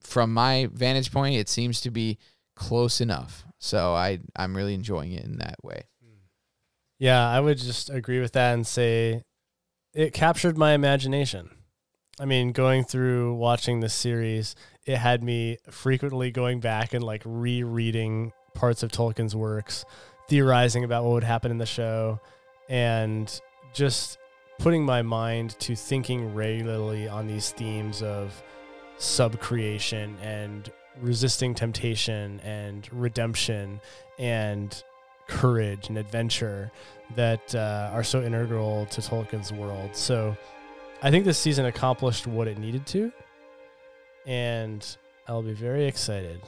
From 0.00 0.34
my 0.34 0.68
vantage 0.72 1.12
point, 1.12 1.36
it 1.36 1.48
seems 1.48 1.80
to 1.82 1.90
be 1.90 2.18
close 2.56 3.00
enough. 3.00 3.44
So 3.58 3.94
I 3.94 4.20
I'm 4.36 4.56
really 4.56 4.74
enjoying 4.74 5.12
it 5.12 5.24
in 5.24 5.38
that 5.38 5.56
way. 5.62 5.82
Yeah, 6.98 7.28
I 7.28 7.38
would 7.38 7.58
just 7.58 7.90
agree 7.90 8.20
with 8.20 8.32
that 8.32 8.54
and 8.54 8.66
say 8.66 9.22
it 9.94 10.12
captured 10.12 10.58
my 10.58 10.72
imagination. 10.72 11.50
I 12.20 12.24
mean, 12.24 12.50
going 12.50 12.84
through 12.84 13.34
watching 13.34 13.78
this 13.78 13.94
series, 13.94 14.56
it 14.84 14.96
had 14.96 15.22
me 15.22 15.58
frequently 15.70 16.32
going 16.32 16.58
back 16.58 16.92
and 16.92 17.04
like 17.04 17.22
rereading 17.24 18.32
parts 18.54 18.82
of 18.82 18.90
Tolkien's 18.90 19.36
works, 19.36 19.84
theorizing 20.28 20.82
about 20.82 21.04
what 21.04 21.12
would 21.12 21.24
happen 21.24 21.52
in 21.52 21.58
the 21.58 21.66
show, 21.66 22.20
and 22.68 23.40
just 23.72 24.18
putting 24.58 24.84
my 24.84 25.02
mind 25.02 25.58
to 25.60 25.74
thinking 25.76 26.34
regularly 26.34 27.08
on 27.08 27.26
these 27.26 27.50
themes 27.50 28.02
of 28.02 28.42
subcreation 28.98 30.14
and 30.20 30.72
resisting 31.00 31.54
temptation 31.54 32.40
and 32.40 32.88
redemption 32.92 33.80
and 34.18 34.82
courage 35.28 35.88
and 35.88 35.96
adventure 35.96 36.72
that 37.14 37.54
uh, 37.54 37.90
are 37.92 38.02
so 38.02 38.22
integral 38.22 38.86
to 38.86 39.00
Tolkien's 39.00 39.52
world. 39.52 39.94
So 39.94 40.36
I 41.02 41.10
think 41.10 41.24
this 41.24 41.38
season 41.38 41.66
accomplished 41.66 42.26
what 42.26 42.48
it 42.48 42.58
needed 42.58 42.86
to, 42.88 43.12
and 44.26 44.84
I'll 45.28 45.42
be 45.42 45.52
very 45.52 45.86
excited 45.86 46.40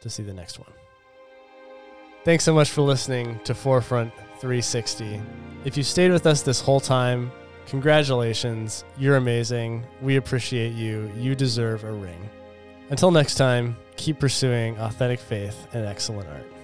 to 0.00 0.10
see 0.10 0.22
the 0.22 0.34
next 0.34 0.58
one. 0.58 0.72
Thanks 2.24 2.44
so 2.44 2.52
much 2.52 2.70
for 2.70 2.82
listening 2.82 3.40
to 3.44 3.54
Forefront 3.54 4.12
360. 4.40 5.22
If 5.64 5.76
you 5.76 5.82
stayed 5.82 6.10
with 6.10 6.26
us 6.26 6.42
this 6.42 6.60
whole 6.60 6.80
time, 6.80 7.30
congratulations. 7.66 8.84
You're 8.98 9.16
amazing. 9.16 9.86
We 10.00 10.16
appreciate 10.16 10.72
you. 10.72 11.10
You 11.16 11.34
deserve 11.34 11.84
a 11.84 11.92
ring. 11.92 12.30
Until 12.90 13.10
next 13.10 13.34
time, 13.34 13.76
keep 13.96 14.20
pursuing 14.20 14.78
authentic 14.78 15.18
faith 15.18 15.66
and 15.72 15.84
excellent 15.84 16.28
art. 16.28 16.55